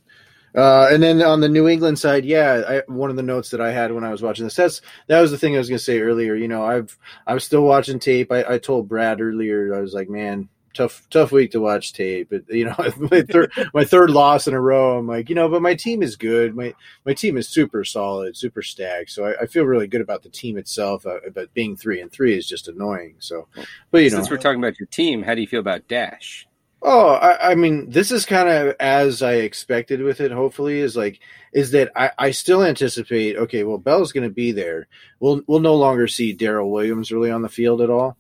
Uh, 0.55 0.87
and 0.91 1.03
then 1.03 1.21
on 1.21 1.41
the 1.41 1.49
New 1.49 1.67
England 1.67 1.99
side, 1.99 2.25
yeah, 2.25 2.63
I, 2.67 2.91
one 2.91 3.11
of 3.11 3.15
the 3.15 3.21
notes 3.21 3.49
that 3.51 3.61
I 3.61 3.71
had 3.71 3.91
when 3.91 4.03
I 4.03 4.09
was 4.09 4.23
watching 4.23 4.45
this, 4.45 4.55
that's 4.55 4.81
that 5.07 5.21
was 5.21 5.29
the 5.29 5.37
thing 5.37 5.55
I 5.55 5.59
was 5.59 5.69
going 5.69 5.77
to 5.77 5.83
say 5.83 5.99
earlier. 5.99 6.33
You 6.35 6.47
know, 6.47 6.63
I've 6.65 6.97
I'm 7.27 7.39
still 7.39 7.61
watching 7.63 7.99
tape. 7.99 8.31
I, 8.31 8.43
I 8.53 8.57
told 8.57 8.89
Brad 8.89 9.21
earlier, 9.21 9.75
I 9.75 9.79
was 9.81 9.93
like, 9.93 10.09
man, 10.09 10.49
tough 10.73 11.07
tough 11.09 11.31
week 11.31 11.51
to 11.51 11.59
watch 11.59 11.93
tape. 11.93 12.29
But 12.29 12.49
you 12.49 12.65
know, 12.65 12.75
my 13.11 13.21
third 13.21 13.51
my 13.73 13.83
third 13.83 14.09
loss 14.09 14.47
in 14.47 14.53
a 14.53 14.61
row. 14.61 14.97
I'm 14.97 15.07
like, 15.07 15.29
you 15.29 15.35
know, 15.35 15.49
but 15.49 15.61
my 15.61 15.75
team 15.75 16.01
is 16.03 16.15
good. 16.15 16.55
My 16.55 16.73
my 17.05 17.13
team 17.13 17.37
is 17.37 17.47
super 17.47 17.83
solid, 17.83 18.37
super 18.37 18.61
stacked. 18.61 19.11
So 19.11 19.25
I, 19.25 19.41
I 19.41 19.45
feel 19.45 19.65
really 19.65 19.87
good 19.87 20.01
about 20.01 20.23
the 20.23 20.29
team 20.29 20.57
itself. 20.57 21.05
Uh, 21.05 21.19
but 21.33 21.53
being 21.53 21.75
three 21.75 22.01
and 22.01 22.11
three 22.11 22.37
is 22.37 22.47
just 22.47 22.67
annoying. 22.67 23.15
So, 23.19 23.47
but 23.91 24.03
you 24.03 24.09
Since 24.09 24.27
know, 24.29 24.35
we're 24.35 24.41
talking 24.41 24.59
about 24.59 24.79
your 24.79 24.87
team, 24.87 25.23
how 25.23 25.35
do 25.35 25.41
you 25.41 25.47
feel 25.47 25.59
about 25.59 25.87
Dash? 25.87 26.47
Oh, 26.81 27.09
I, 27.09 27.51
I 27.51 27.55
mean, 27.55 27.89
this 27.89 28.09
is 28.09 28.25
kind 28.25 28.47
of 28.47 28.75
as 28.79 29.21
I 29.21 29.33
expected 29.33 30.01
with 30.01 30.21
it. 30.21 30.31
Hopefully, 30.31 30.79
is 30.79 30.95
like 30.95 31.19
is 31.51 31.71
that 31.71 31.91
I, 31.95 32.11
I 32.17 32.31
still 32.31 32.63
anticipate. 32.63 33.35
Okay, 33.35 33.63
well, 33.63 33.77
Bell's 33.77 34.13
going 34.13 34.27
to 34.27 34.33
be 34.33 34.53
there. 34.53 34.87
We'll 35.19 35.41
we'll 35.45 35.59
no 35.59 35.75
longer 35.75 36.07
see 36.07 36.31
Darrel 36.31 36.71
Williams 36.71 37.11
really 37.11 37.31
on 37.31 37.41
the 37.41 37.49
field 37.49 37.81
at 37.81 37.89
all, 37.89 38.15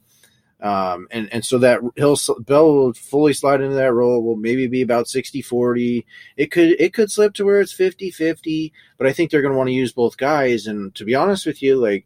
um, 0.61 1.07
and 1.11 1.31
and 1.31 1.45
so 1.45 1.57
that 1.59 1.79
he'll 1.95 2.17
Bell 2.39 2.73
will 2.73 2.93
fully 2.93 3.33
slide 3.33 3.61
into 3.61 3.75
that 3.75 3.93
role. 3.93 4.21
Will 4.21 4.35
maybe 4.35 4.67
be 4.67 4.81
about 4.81 5.05
60-40. 5.05 6.05
It 6.35 6.51
could 6.51 6.75
it 6.79 6.93
could 6.93 7.11
slip 7.11 7.33
to 7.35 7.45
where 7.45 7.61
it's 7.61 7.73
50-50, 7.73 8.71
but 8.97 9.07
I 9.07 9.13
think 9.13 9.31
they're 9.31 9.41
going 9.41 9.53
to 9.53 9.57
want 9.57 9.69
to 9.69 9.73
use 9.73 9.93
both 9.93 10.17
guys. 10.17 10.67
And 10.67 10.93
to 10.95 11.05
be 11.05 11.15
honest 11.15 11.45
with 11.45 11.61
you, 11.63 11.77
like 11.77 12.05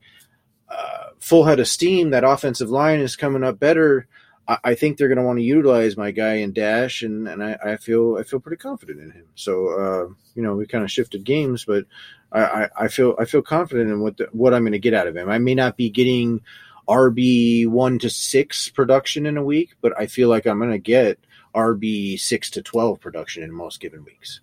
uh, 0.69 1.07
full 1.19 1.45
head 1.45 1.60
of 1.60 1.67
steam, 1.67 2.12
that 2.12 2.24
offensive 2.24 2.69
line 2.69 3.00
is 3.00 3.15
coming 3.15 3.43
up 3.43 3.60
better. 3.60 4.07
I, 4.48 4.57
I 4.63 4.75
think 4.75 4.98
they're 4.98 5.07
going 5.07 5.17
to 5.17 5.24
want 5.24 5.39
to 5.39 5.43
utilize 5.43 5.98
my 5.98 6.12
guy 6.12 6.36
in 6.36 6.53
Dash, 6.53 7.01
and, 7.01 7.27
and 7.27 7.43
I, 7.43 7.57
I 7.63 7.77
feel 7.77 8.17
I 8.19 8.24
feel 8.24 8.39
pretty 8.39 8.57
confident 8.57 9.00
in 9.00 9.12
him. 9.12 9.25
So 9.33 9.69
uh, 9.69 10.13
you 10.36 10.43
know, 10.43 10.55
we 10.55 10.67
kind 10.67 10.83
of 10.83 10.91
shifted 10.91 11.24
games, 11.24 11.65
but 11.65 11.86
I, 12.31 12.41
I, 12.41 12.69
I 12.81 12.88
feel 12.88 13.15
I 13.19 13.25
feel 13.25 13.41
confident 13.41 13.89
in 13.89 14.01
what 14.01 14.17
the, 14.17 14.29
what 14.31 14.53
I'm 14.53 14.62
going 14.62 14.74
to 14.74 14.79
get 14.79 14.93
out 14.93 15.07
of 15.07 15.17
him. 15.17 15.27
I 15.27 15.39
may 15.39 15.55
not 15.55 15.75
be 15.75 15.89
getting 15.89 16.41
RB 16.87 17.67
one 17.67 17.99
to 17.99 18.09
six 18.09 18.69
production 18.69 19.25
in 19.25 19.37
a 19.37 19.43
week, 19.43 19.75
but 19.81 19.93
I 19.97 20.07
feel 20.07 20.29
like 20.29 20.45
I'm 20.45 20.59
going 20.59 20.71
to 20.71 20.77
get 20.77 21.19
RB 21.55 22.19
six 22.19 22.49
to 22.51 22.61
twelve 22.61 22.99
production 22.99 23.43
in 23.43 23.51
most 23.51 23.79
given 23.79 24.03
weeks. 24.03 24.41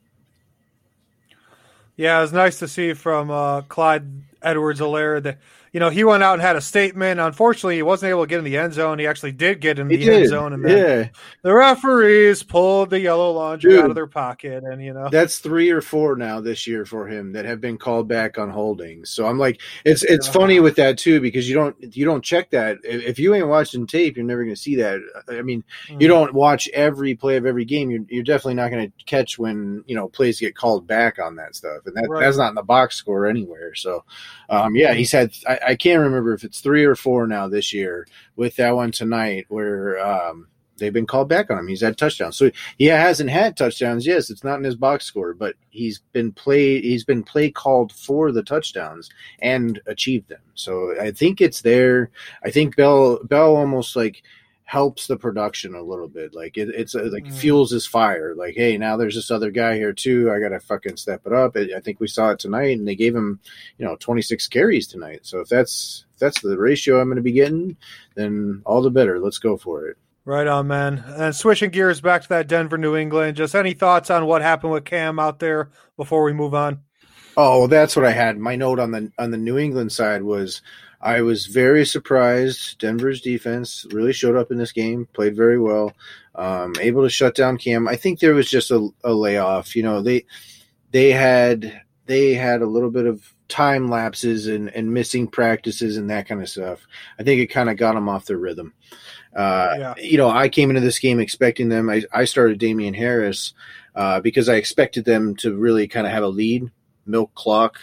Yeah, 1.97 2.19
it 2.19 2.23
was 2.23 2.33
nice 2.33 2.59
to 2.61 2.69
see 2.69 2.95
from 2.95 3.31
uh, 3.31 3.61
Clyde 3.63 4.23
Edwards-Helaire 4.41 5.23
that 5.23 5.39
you 5.73 5.81
know 5.81 5.89
he 5.91 6.05
went 6.05 6.23
out 6.23 6.35
and 6.35 6.43
had 6.43 6.57
a 6.57 6.61
statement. 6.61 7.21
Unfortunately, 7.21 7.77
he 7.77 7.83
wasn't 7.83 8.11
able 8.11 8.23
to 8.23 8.27
get 8.27 8.39
in 8.39 8.45
the 8.45 8.57
end 8.57 8.73
zone. 8.75 8.99
He 8.99 9.07
actually 9.07 9.33
did 9.33 9.61
get 9.61 9.79
in 9.79 9.89
He 9.89 9.97
the 9.99 10.11
end 10.11 10.29
zone, 10.29 10.53
and 10.53 10.65
then 10.65 10.79
Yeah, 10.79 11.09
the 11.43 11.55
referees 11.55 12.43
pulled 12.43 12.91
the 12.91 13.01
yellow 13.01 13.33
laundry 13.33 13.71
Dude. 13.71 13.81
out 13.85 13.91
of 13.91 13.95
their 13.95 14.07
pocket, 14.07 14.65
and 14.65 14.83
you 14.83 14.93
know 14.93 15.09
that's 15.11 15.39
three 15.39 15.71
or 15.71 15.81
four 15.81 16.17
now 16.17 16.41
this 16.41 16.67
year 16.67 16.85
for 16.85 17.07
him 17.07 17.33
that 17.33 17.45
have 17.45 17.61
been 17.61 17.79
called 17.79 18.09
back 18.09 18.39
on 18.39 18.51
holdings. 18.51 19.11
So 19.11 19.27
I'm 19.27 19.39
like, 19.39 19.61
it's 19.85 20.03
it's 20.03 20.27
Yeah. 20.27 20.33
funny 20.33 20.61
with 20.61 20.77
that 20.77 20.99
too 20.99 21.21
because 21.21 21.49
you 21.49 21.55
don't 21.55 21.77
you 21.97 22.05
don't 22.05 22.25
check 22.25 22.51
that 22.51 22.79
if 22.85 23.03
if 23.05 23.19
you 23.19 23.35
ain't 23.35 23.49
watching 23.49 23.87
tape, 23.87 24.17
you're 24.17 24.27
never 24.27 24.43
going 24.45 24.55
to 24.55 24.61
see 24.61 24.77
that. 24.77 25.01
I 25.29 25.43
mean, 25.43 25.63
Mm. 25.89 26.01
you 26.01 26.09
don't 26.09 26.35
watch 26.35 26.69
every 26.75 27.15
play 27.15 27.37
of 27.37 27.47
every 27.47 27.65
game. 27.65 27.91
You're, 27.91 28.05
you're 28.09 28.25
definitely 28.25 28.55
not 28.55 28.71
going 28.71 28.91
to 28.91 29.05
catch 29.05 29.39
when 29.39 29.85
you 29.87 29.95
know 29.95 30.09
plays 30.09 30.41
get 30.41 30.57
called 30.57 30.87
back 30.87 31.19
on 31.19 31.37
that 31.37 31.55
stuff, 31.55 31.83
and 31.87 31.95
that, 31.97 32.09
Right. 32.09 32.21
that's 32.21 32.37
not 32.39 32.49
in 32.51 32.55
the 32.55 32.63
box 32.63 32.97
score 32.97 33.27
anywhere. 33.27 33.75
So, 33.75 34.05
um, 34.49 34.75
yeah, 34.75 34.95
he's 34.95 35.13
had. 35.13 35.33
I, 35.49 35.60
I 35.67 35.75
can't 35.75 36.03
remember 36.03 36.33
if 36.35 36.45
it's 36.45 36.61
three 36.61 36.85
or 36.85 36.95
four 36.95 37.27
now 37.27 37.49
this 37.49 37.73
year 37.73 38.07
with 38.37 38.57
that 38.57 38.75
one 38.77 38.93
tonight 38.93 39.47
where. 39.49 39.99
Um, 40.05 40.47
They've 40.81 40.93
been 40.93 41.07
called 41.07 41.29
back 41.29 41.51
on 41.51 41.59
him. 41.59 41.69
He's 41.69 41.83
had 41.83 41.97
touchdowns, 41.97 42.37
so 42.37 42.51
he 42.79 42.87
hasn't 42.87 43.31
had 43.31 43.57
touchdowns. 43.57 44.07
Yes, 44.07 44.31
it's 44.31 44.43
not 44.43 44.59
in 44.59 44.65
his 44.65 44.77
box 44.77 45.05
score, 45.05 45.35
but 45.35 45.55
he's 45.69 46.01
been 46.13 46.33
play. 46.33 46.81
He's 46.81 47.05
been 47.05 47.23
play 47.23 47.51
called 47.51 47.93
for 47.93 48.33
the 48.33 48.43
touchdowns 48.43 49.11
and 49.41 49.79
achieved 49.87 50.29
them. 50.29 50.41
So 50.55 50.95
I 50.99 51.13
think 51.13 51.41
it's 51.41 51.61
there. 51.61 52.11
I 52.43 52.51
think 52.51 52.77
Bell 52.77 53.21
Bell 53.25 53.55
almost 53.55 53.95
like 53.95 54.23
helps 54.71 55.09
the 55.09 55.17
production 55.17 55.75
a 55.75 55.83
little 55.83 56.07
bit. 56.07 56.33
Like 56.33 56.57
it, 56.57 56.69
it's 56.69 56.95
uh, 56.95 57.09
like 57.13 57.25
Mm. 57.25 57.33
fuels 57.35 57.73
his 57.73 57.87
fire. 57.87 58.37
Like, 58.37 58.55
hey, 58.55 58.79
now 58.79 58.97
there's 58.97 59.17
this 59.17 59.33
other 59.33 59.51
guy 59.51 59.75
here 59.75 59.93
too. 59.93 60.31
I 60.31 60.39
gotta 60.39 60.61
fucking 60.61 60.97
step 60.97 61.23
it 61.27 61.33
up. 61.33 61.57
I 61.57 61.69
I 61.77 61.81
think 61.81 61.99
we 61.99 62.07
saw 62.07 62.31
it 62.31 62.39
tonight, 62.39 62.79
and 62.79 62.87
they 62.87 62.95
gave 62.95 63.17
him, 63.17 63.41
you 63.79 63.85
know, 63.85 63.97
26 63.99 64.47
carries 64.47 64.87
tonight. 64.87 65.21
So 65.23 65.41
if 65.41 65.49
that's 65.49 66.05
if 66.15 66.21
that's 66.21 66.41
the 66.41 66.57
ratio 66.57 67.01
I'm 67.01 67.09
going 67.09 67.17
to 67.17 67.23
be 67.23 67.33
getting, 67.33 67.77
then 68.15 68.63
all 68.65 68.81
the 68.81 68.91
better. 68.91 69.19
Let's 69.19 69.39
go 69.39 69.57
for 69.57 69.89
it. 69.89 69.97
Right 70.25 70.47
on, 70.47 70.69
man. 70.69 71.03
And 71.17 71.35
switching 71.35 71.71
gears 71.71 72.01
back 72.01 72.23
to 72.23 72.29
that 72.29 72.47
Denver, 72.47 72.79
New 72.79 72.95
England. 72.95 73.37
Just 73.39 73.57
any 73.57 73.73
thoughts 73.73 74.09
on 74.09 74.27
what 74.27 74.41
happened 74.43 74.73
with 74.73 74.85
Cam 74.85 75.19
out 75.19 75.41
there 75.41 75.71
before 75.97 76.23
we 76.23 76.33
move 76.33 76.55
on? 76.55 76.79
Oh, 77.37 77.67
that's 77.67 77.97
what 77.97 78.05
I 78.05 78.13
had. 78.13 78.39
My 78.39 78.55
note 78.55 78.79
on 78.79 78.93
the 78.93 79.11
on 79.19 79.33
the 79.33 79.37
New 79.39 79.59
England 79.59 79.91
side 79.91 80.23
was 80.23 80.63
I 81.01 81.23
was 81.23 81.47
very 81.47 81.87
surprised. 81.87 82.79
Denver's 82.79 83.23
defense 83.23 83.87
really 83.91 84.13
showed 84.13 84.37
up 84.37 84.51
in 84.51 84.59
this 84.59 84.73
game, 84.73 85.09
played 85.13 85.35
very 85.35 85.59
well, 85.59 85.95
um, 86.35 86.75
able 86.81 87.03
to 87.03 87.09
shut 87.09 87.35
down 87.35 87.57
Cam. 87.57 87.89
I 87.89 87.97
think 87.97 88.19
there 88.19 88.35
was 88.35 88.51
just 88.51 88.71
a, 88.71 88.89
a 89.03 89.13
layoff. 89.13 89.75
You 89.75 89.83
know, 89.83 90.03
they 90.03 90.27
they 90.91 91.11
had 91.11 91.83
they 92.07 92.35
had 92.35 92.61
a 92.61 92.67
little 92.67 92.91
bit 92.91 93.07
of 93.07 93.35
time 93.49 93.89
lapses 93.89 94.47
and, 94.47 94.69
and 94.71 94.93
missing 94.93 95.27
practices 95.27 95.97
and 95.97 96.09
that 96.11 96.27
kind 96.29 96.41
of 96.41 96.49
stuff. 96.49 96.87
I 97.19 97.23
think 97.23 97.41
it 97.41 97.49
kind 97.49 97.71
of 97.71 97.77
got 97.77 97.95
them 97.95 98.09
off 98.09 98.27
their 98.27 98.39
rhythm. 98.39 98.73
Uh, 99.35 99.75
Yeah. 99.79 99.95
You 99.99 100.19
know, 100.19 100.29
I 100.29 100.49
came 100.49 100.71
into 100.71 100.81
this 100.81 100.99
game 100.99 101.21
expecting 101.21 101.69
them. 101.69 101.91
I, 101.91 102.03
I 102.13 102.25
started 102.25 102.59
Damien 102.59 102.95
Harris 102.95 103.55
uh, 103.95 104.21
because 104.21 104.49
I 104.49 104.55
expected 104.55 105.05
them 105.05 105.35
to 105.37 105.57
really 105.57 105.89
kind 105.89 106.07
of 106.07 106.13
have 106.13 106.23
a 106.23 106.29
lead, 106.29 106.71
milk 107.07 107.35
clock. 107.35 107.79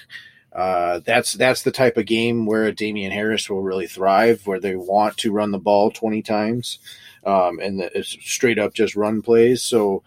Uh, 0.58 1.02
that's 1.06 1.34
that's 1.34 1.62
the 1.62 1.72
type 1.72 1.98
of 1.98 2.08
game 2.08 2.48
where 2.48 2.72
Damien 2.72 3.12
Harris 3.12 3.48
will 3.48 3.62
really 3.62 3.86
thrive, 3.86 4.48
where 4.48 4.60
they 4.60 4.76
want 4.76 5.16
to 5.18 5.32
run 5.32 5.52
the 5.52 5.60
ball 5.60 5.92
twenty 5.92 6.24
times, 6.24 6.80
um, 7.24 7.60
and 7.60 7.80
the, 7.80 7.96
it's 7.96 8.10
straight 8.10 8.58
up 8.58 8.74
just 8.74 8.96
run 8.96 9.22
plays. 9.22 9.62
So 9.62 10.02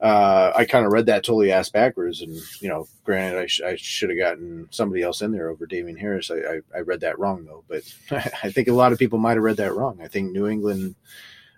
uh, 0.00 0.52
I 0.54 0.66
kind 0.66 0.86
of 0.86 0.92
read 0.92 1.06
that 1.06 1.24
totally 1.24 1.50
ass 1.50 1.68
backwards, 1.68 2.22
and 2.22 2.36
you 2.60 2.68
know, 2.68 2.86
granted, 3.02 3.40
I, 3.40 3.46
sh- 3.46 3.60
I 3.60 3.74
should 3.74 4.10
have 4.10 4.18
gotten 4.18 4.68
somebody 4.70 5.02
else 5.02 5.20
in 5.20 5.32
there 5.32 5.48
over 5.48 5.66
Damien 5.66 5.96
Harris. 5.96 6.30
I, 6.30 6.36
I, 6.36 6.60
I 6.76 6.80
read 6.80 7.00
that 7.00 7.18
wrong 7.18 7.44
though, 7.44 7.64
but 7.66 7.82
I 8.44 8.52
think 8.52 8.68
a 8.68 8.72
lot 8.72 8.92
of 8.92 9.00
people 9.00 9.18
might 9.18 9.34
have 9.34 9.42
read 9.42 9.56
that 9.56 9.74
wrong. 9.74 9.98
I 10.00 10.06
think 10.06 10.30
New 10.30 10.46
England 10.46 10.94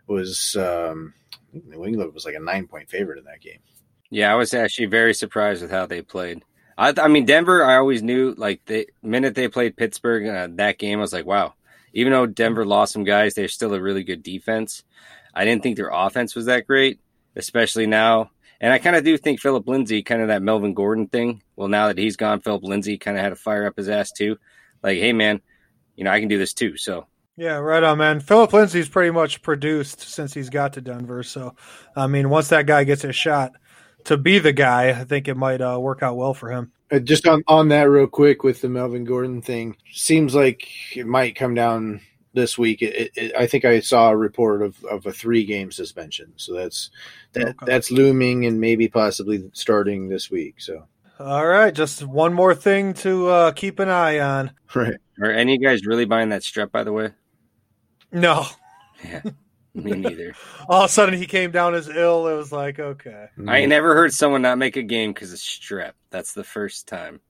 was 0.07 0.57
um, 0.57 1.13
New 1.53 1.85
England 1.85 2.15
was 2.15 2.25
like 2.25 2.35
a 2.35 2.41
nine 2.41 2.67
point 2.67 2.89
favorite 2.89 3.19
in 3.19 3.25
that 3.25 3.43
game. 3.43 3.59
Yeah, 4.09 4.33
I 4.33 4.37
was 4.37 4.55
actually 4.55 4.87
very 4.87 5.13
surprised 5.13 5.61
with 5.61 5.71
how 5.71 5.85
they 5.85 6.01
played. 6.01 6.43
I, 6.77 6.95
I 6.97 7.09
mean, 7.09 7.27
Denver. 7.27 7.65
I 7.65 7.77
always 7.77 8.03
knew 8.03 8.35
like 8.37 8.65
the 8.67 8.89
minute 9.03 9.35
they 9.35 9.49
played 9.49 9.77
Pittsburgh 9.77 10.27
uh, 10.27 10.49
that 10.57 10.79
game, 10.79 10.99
I 10.99 11.03
was 11.03 11.13
like, 11.13 11.27
wow. 11.27 11.55
Even 11.93 12.13
though 12.13 12.27
Denver 12.27 12.65
lost 12.65 12.93
some 12.93 13.05
guys, 13.05 13.35
they're 13.35 13.49
still 13.49 13.75
a 13.75 13.81
really 13.81 14.05
good 14.05 14.23
defense. 14.23 14.85
I 15.35 15.45
didn't 15.45 15.63
think 15.63 15.77
their 15.77 15.91
offense 15.93 16.35
was 16.35 16.47
that 16.47 16.67
great, 16.67 17.01
especially 17.37 17.87
now. 17.87 18.31
And 18.61 18.73
I 18.73 18.79
kind 18.79 18.97
of 18.97 19.05
do 19.05 19.17
think 19.17 19.41
Phillip 19.41 19.67
Lindsay, 19.67 20.03
kind 20.03 20.21
of 20.21 20.29
that 20.29 20.43
Melvin 20.43 20.75
Gordon 20.75 21.07
thing. 21.07 21.43
Well, 21.57 21.69
now 21.69 21.89
that 21.89 21.99
he's 21.99 22.17
gone, 22.17 22.41
Phillip 22.41 22.63
Lindsay 22.63 22.99
kind 22.99 23.17
of 23.17 23.23
had 23.23 23.31
to 23.31 23.37
fire 23.37 23.67
up 23.67 23.77
his 23.77 23.89
ass 23.89 24.13
too. 24.13 24.37
Like, 24.83 24.99
hey 24.99 25.13
man, 25.13 25.41
you 25.97 26.05
know 26.05 26.11
I 26.11 26.21
can 26.21 26.29
do 26.29 26.39
this 26.39 26.55
too. 26.55 26.77
So 26.77 27.07
Yeah, 27.37 27.57
right 27.57 27.83
on, 27.83 27.99
man. 27.99 28.21
Phillip 28.21 28.53
Lindsay's 28.53 28.89
pretty 28.89 29.11
much 29.11 29.43
produced 29.43 30.01
since 30.01 30.35
he's 30.35 30.51
got 30.51 30.75
to 30.75 30.81
Denver. 30.81 31.23
So, 31.23 31.55
I 31.97 32.07
mean, 32.07 32.29
once 32.29 32.49
that 32.49 32.67
guy 32.67 32.85
gets 32.85 33.05
a 33.05 33.13
shot 33.13 33.53
to 34.05 34.17
be 34.17 34.39
the 34.39 34.53
guy, 34.53 34.91
I 34.91 35.05
think 35.05 35.29
it 35.29 35.37
might 35.37 35.61
uh, 35.61 35.79
work 35.81 36.03
out 36.03 36.17
well 36.17 36.35
for 36.35 36.51
him. 36.51 36.73
Uh, 36.91 36.99
just 36.99 37.27
on, 37.27 37.43
on 37.47 37.69
that 37.69 37.85
real 37.89 38.07
quick 38.07 38.43
with 38.43 38.61
the 38.61 38.69
Melvin 38.69 39.05
Gordon 39.05 39.41
thing, 39.43 39.77
seems 39.93 40.35
like 40.35 40.67
it 40.97 41.07
might 41.07 41.37
come 41.37 41.55
down 41.55 42.01
this 42.33 42.59
week. 42.59 42.83
It, 42.83 42.95
it, 42.97 43.11
it, 43.17 43.33
I 43.37 43.47
think 43.47 43.65
I 43.65 43.81
saw 43.81 44.11
a 44.11 44.17
report 44.17 44.63
of, 44.63 44.83
of 44.85 45.07
a 45.07 45.13
three 45.13 45.45
game 45.45 45.71
suspension, 45.71 46.33
so 46.37 46.53
that's 46.55 46.91
that 47.33 47.49
Okay. 47.49 47.67
that's 47.67 47.91
looming 47.93 48.45
and 48.47 48.61
maybe 48.61 48.89
possibly 48.89 49.49
starting 49.53 50.09
this 50.09 50.31
week. 50.31 50.61
So 50.61 50.85
All 51.21 51.47
right, 51.47 51.73
just 51.75 52.03
one 52.05 52.33
more 52.35 52.55
thing 52.55 52.95
to 52.95 53.29
uh, 53.29 53.53
keep 53.53 53.79
an 53.79 53.89
eye 53.89 54.19
on. 54.19 54.51
right, 54.75 54.95
are 55.23 55.31
any 55.31 55.55
of 55.55 55.61
you 55.61 55.69
guys 55.69 55.87
really 55.87 56.05
buying 56.07 56.31
that 56.31 56.43
strep? 56.43 56.73
By 56.73 56.83
the 56.85 56.93
way, 56.93 57.11
No, 58.13 58.47
yeah, 59.05 59.23
me 59.75 59.93
neither. 59.93 60.35
all 60.69 60.85
of 60.85 60.91
a 60.91 60.93
sudden 60.93 61.15
he 61.15 61.27
came 61.27 61.51
down 61.51 61.75
as 61.75 61.89
ill. 61.89 62.27
It 62.29 62.35
was 62.35 62.53
like, 62.53 62.79
okay, 62.79 63.27
I 63.47 63.59
ain't 63.59 63.69
never 63.69 63.95
heard 63.95 64.13
someone 64.13 64.43
not 64.43 64.59
make 64.59 64.77
a 64.77 64.83
game 64.83 65.13
because 65.13 65.33
of 65.33 65.39
strep. 65.39 65.93
That's 66.11 66.33
the 66.33 66.45
first 66.45 66.89
time. 66.89 67.21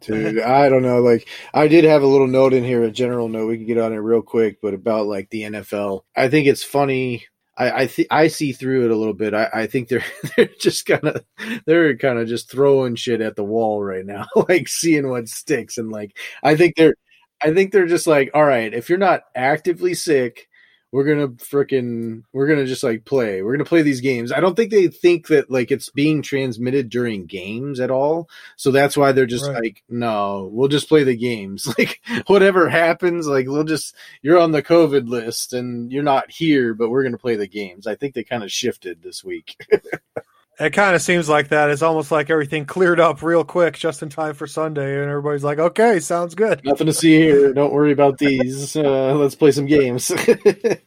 Dude, 0.00 0.40
I 0.40 0.68
don't 0.68 0.82
know. 0.82 1.00
Like, 1.00 1.28
I 1.54 1.66
did 1.66 1.84
have 1.84 2.02
a 2.02 2.06
little 2.06 2.26
note 2.26 2.52
in 2.52 2.62
here, 2.62 2.82
a 2.82 2.90
general 2.90 3.28
note. 3.28 3.48
We 3.48 3.56
can 3.56 3.66
get 3.66 3.78
on 3.78 3.92
it 3.94 3.96
real 3.96 4.20
quick, 4.20 4.58
but 4.60 4.74
about 4.74 5.06
like 5.06 5.30
the 5.30 5.42
NFL. 5.42 6.02
I 6.14 6.28
think 6.28 6.46
it's 6.46 6.62
funny. 6.62 7.24
I 7.56 7.82
I, 7.82 7.86
th- 7.86 8.08
I 8.10 8.26
see 8.28 8.52
through 8.52 8.84
it 8.84 8.90
a 8.90 8.96
little 8.96 9.14
bit. 9.14 9.32
I, 9.32 9.48
I 9.52 9.66
think 9.66 9.88
they're 9.88 10.04
they're 10.36 10.50
just 10.60 10.84
kind 10.86 11.04
of 11.04 11.24
they're 11.64 11.96
kind 11.96 12.18
of 12.18 12.28
just 12.28 12.50
throwing 12.50 12.96
shit 12.96 13.20
at 13.20 13.36
the 13.36 13.44
wall 13.44 13.82
right 13.82 14.04
now, 14.04 14.26
like 14.48 14.68
seeing 14.68 15.08
what 15.08 15.28
sticks. 15.28 15.78
And 15.78 15.90
like, 15.90 16.16
I 16.42 16.56
think 16.56 16.76
they're 16.76 16.96
I 17.42 17.54
think 17.54 17.72
they're 17.72 17.86
just 17.86 18.06
like, 18.06 18.30
all 18.34 18.44
right, 18.44 18.72
if 18.72 18.88
you're 18.88 18.98
not 18.98 19.22
actively 19.34 19.94
sick, 19.94 20.48
we're 20.94 21.02
gonna 21.02 21.26
freaking 21.28 22.22
we're 22.32 22.46
gonna 22.46 22.66
just 22.66 22.84
like 22.84 23.04
play. 23.04 23.42
We're 23.42 23.50
gonna 23.54 23.64
play 23.64 23.82
these 23.82 24.00
games. 24.00 24.30
I 24.30 24.38
don't 24.38 24.54
think 24.54 24.70
they 24.70 24.86
think 24.86 25.26
that 25.26 25.50
like 25.50 25.72
it's 25.72 25.88
being 25.90 26.22
transmitted 26.22 26.88
during 26.88 27.26
games 27.26 27.80
at 27.80 27.90
all. 27.90 28.28
So 28.54 28.70
that's 28.70 28.96
why 28.96 29.10
they're 29.10 29.26
just 29.26 29.48
Right. 29.48 29.60
like 29.60 29.82
no 29.88 30.48
we'll 30.52 30.68
just 30.68 30.88
play 30.88 31.02
the 31.02 31.16
games. 31.16 31.66
Like 31.76 32.00
whatever 32.28 32.68
happens 32.68 33.26
like 33.26 33.48
we'll 33.48 33.64
just 33.64 33.96
you're 34.22 34.38
on 34.38 34.52
the 34.52 34.62
covid 34.62 35.08
list 35.08 35.52
and 35.52 35.90
you're 35.90 36.04
not 36.04 36.30
here 36.30 36.74
but 36.74 36.90
we're 36.90 37.02
gonna 37.02 37.18
play 37.18 37.34
the 37.34 37.48
games. 37.48 37.88
I 37.88 37.96
think 37.96 38.14
they 38.14 38.22
kind 38.22 38.44
of 38.44 38.52
shifted 38.52 39.02
this 39.02 39.24
week 39.24 39.56
It 40.60 40.70
kind 40.70 40.94
of 40.94 41.02
seems 41.02 41.28
like 41.28 41.48
that. 41.48 41.70
It's 41.70 41.82
almost 41.82 42.12
like 42.12 42.30
everything 42.30 42.64
cleared 42.64 43.00
up 43.00 43.22
real 43.22 43.42
quick 43.44 43.76
just 43.76 44.02
in 44.02 44.08
time 44.08 44.34
for 44.34 44.46
Sunday, 44.46 45.00
and 45.00 45.10
everybody's 45.10 45.42
like, 45.42 45.58
"Okay, 45.58 45.98
sounds 46.00 46.34
good." 46.34 46.64
nothing 46.64 46.86
to 46.86 46.92
see 46.92 47.16
here 47.16 47.52
don't 47.52 47.72
worry 47.72 47.92
about 47.92 48.18
these 48.18 48.76
uh, 48.76 49.14
let's 49.14 49.34
play 49.34 49.50
some 49.50 49.66
games 49.66 50.10
it 50.16 50.82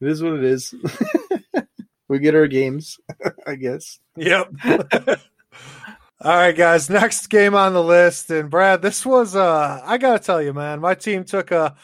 is 0.00 0.22
what 0.22 0.34
it 0.34 0.44
is 0.44 0.74
we 2.08 2.18
get 2.18 2.34
our 2.34 2.46
games 2.46 2.98
i 3.46 3.54
guess 3.54 3.98
Yep. 4.16 4.52
All 6.22 6.34
right, 6.34 6.56
guys. 6.56 6.88
Next 6.88 7.26
game 7.26 7.54
on 7.54 7.74
the 7.74 7.82
list, 7.82 8.30
and 8.30 8.48
Brad, 8.48 8.80
this 8.80 9.04
was 9.04 9.36
uh 9.36 9.82
I 9.84 9.98
gotta 9.98 10.18
tell 10.18 10.40
you, 10.40 10.54
man, 10.54 10.80
my 10.80 10.94
team 10.94 11.24
took 11.24 11.50
a 11.50 11.76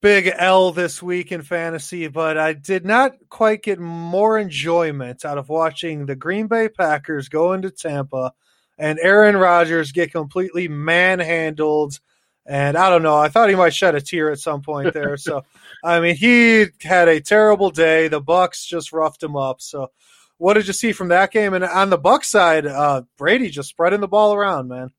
big 0.00 0.32
L 0.36 0.72
this 0.72 1.02
week 1.02 1.32
in 1.32 1.42
fantasy, 1.42 2.08
but 2.08 2.38
I 2.38 2.52
did 2.52 2.84
not 2.84 3.12
quite 3.28 3.62
get 3.62 3.78
more 3.78 4.38
enjoyment 4.38 5.24
out 5.24 5.38
of 5.38 5.48
watching 5.48 6.06
the 6.06 6.16
Green 6.16 6.46
Bay 6.46 6.68
Packers 6.68 7.28
go 7.28 7.52
into 7.52 7.70
Tampa 7.70 8.32
and 8.78 8.98
Aaron 9.00 9.36
Rodgers 9.36 9.92
get 9.92 10.12
completely 10.12 10.68
manhandled. 10.68 11.98
And 12.46 12.78
I 12.78 12.88
don't 12.88 13.02
know, 13.02 13.16
I 13.16 13.28
thought 13.28 13.50
he 13.50 13.56
might 13.56 13.74
shed 13.74 13.94
a 13.94 14.00
tear 14.00 14.30
at 14.30 14.38
some 14.38 14.62
point 14.62 14.94
there. 14.94 15.16
So 15.16 15.44
I 15.84 16.00
mean, 16.00 16.16
he 16.16 16.66
had 16.82 17.08
a 17.08 17.20
terrible 17.20 17.70
day. 17.70 18.08
The 18.08 18.22
Bucs 18.22 18.66
just 18.66 18.92
roughed 18.92 19.22
him 19.22 19.36
up. 19.36 19.60
So 19.60 19.90
what 20.38 20.54
did 20.54 20.66
you 20.66 20.72
see 20.72 20.92
from 20.92 21.08
that 21.08 21.32
game? 21.32 21.52
And 21.54 21.64
on 21.64 21.90
the 21.90 21.98
Buck 21.98 22.24
side, 22.24 22.66
uh, 22.66 23.02
Brady 23.16 23.50
just 23.50 23.68
spreading 23.68 24.00
the 24.00 24.08
ball 24.08 24.32
around, 24.32 24.68
man. 24.68 24.92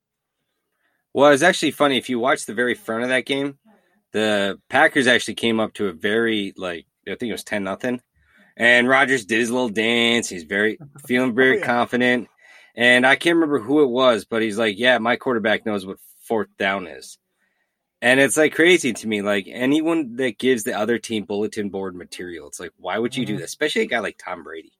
Well, 1.13 1.31
it's 1.31 1.41
actually 1.41 1.71
funny 1.71 1.97
if 1.97 2.09
you 2.09 2.19
watch 2.19 2.45
the 2.45 2.53
very 2.53 2.75
front 2.75 3.03
of 3.03 3.09
that 3.09 3.25
game. 3.25 3.57
The 4.11 4.59
Packers 4.69 5.07
actually 5.07 5.35
came 5.35 5.59
up 5.59 5.73
to 5.75 5.87
a 5.87 5.93
very 5.93 6.53
like 6.57 6.85
I 7.07 7.11
think 7.15 7.29
it 7.29 7.33
was 7.33 7.43
ten 7.43 7.63
nothing, 7.63 8.01
and 8.57 8.87
Rodgers 8.87 9.25
did 9.25 9.39
his 9.39 9.51
little 9.51 9.69
dance. 9.69 10.29
He's 10.29 10.43
very 10.43 10.77
feeling 11.07 11.35
very 11.35 11.57
Oh, 11.57 11.59
yeah. 11.59 11.65
confident, 11.65 12.27
and 12.75 13.05
I 13.05 13.15
can't 13.15 13.35
remember 13.35 13.59
who 13.59 13.83
it 13.83 13.89
was, 13.89 14.25
but 14.25 14.41
he's 14.41 14.57
like, 14.57 14.77
"Yeah, 14.79 14.97
my 14.97 15.15
quarterback 15.15 15.65
knows 15.65 15.85
what 15.85 15.97
fourth 16.23 16.49
down 16.57 16.87
is," 16.87 17.17
and 18.01 18.19
it's 18.19 18.37
like 18.37 18.53
crazy 18.55 18.93
to 18.93 19.07
me. 19.07 19.21
Like 19.21 19.47
anyone 19.47 20.15
that 20.17 20.37
gives 20.39 20.63
the 20.63 20.73
other 20.77 20.97
team 20.97 21.25
bulletin 21.25 21.69
board 21.69 21.95
material, 21.95 22.47
it's 22.47 22.59
like, 22.59 22.71
why 22.77 22.97
would 22.97 23.15
you 23.15 23.25
do 23.25 23.35
Mhm. 23.35 23.39
this? 23.39 23.45
Especially 23.51 23.83
a 23.83 23.87
guy 23.87 23.99
like 23.99 24.17
Tom 24.23 24.43
Brady 24.43 24.71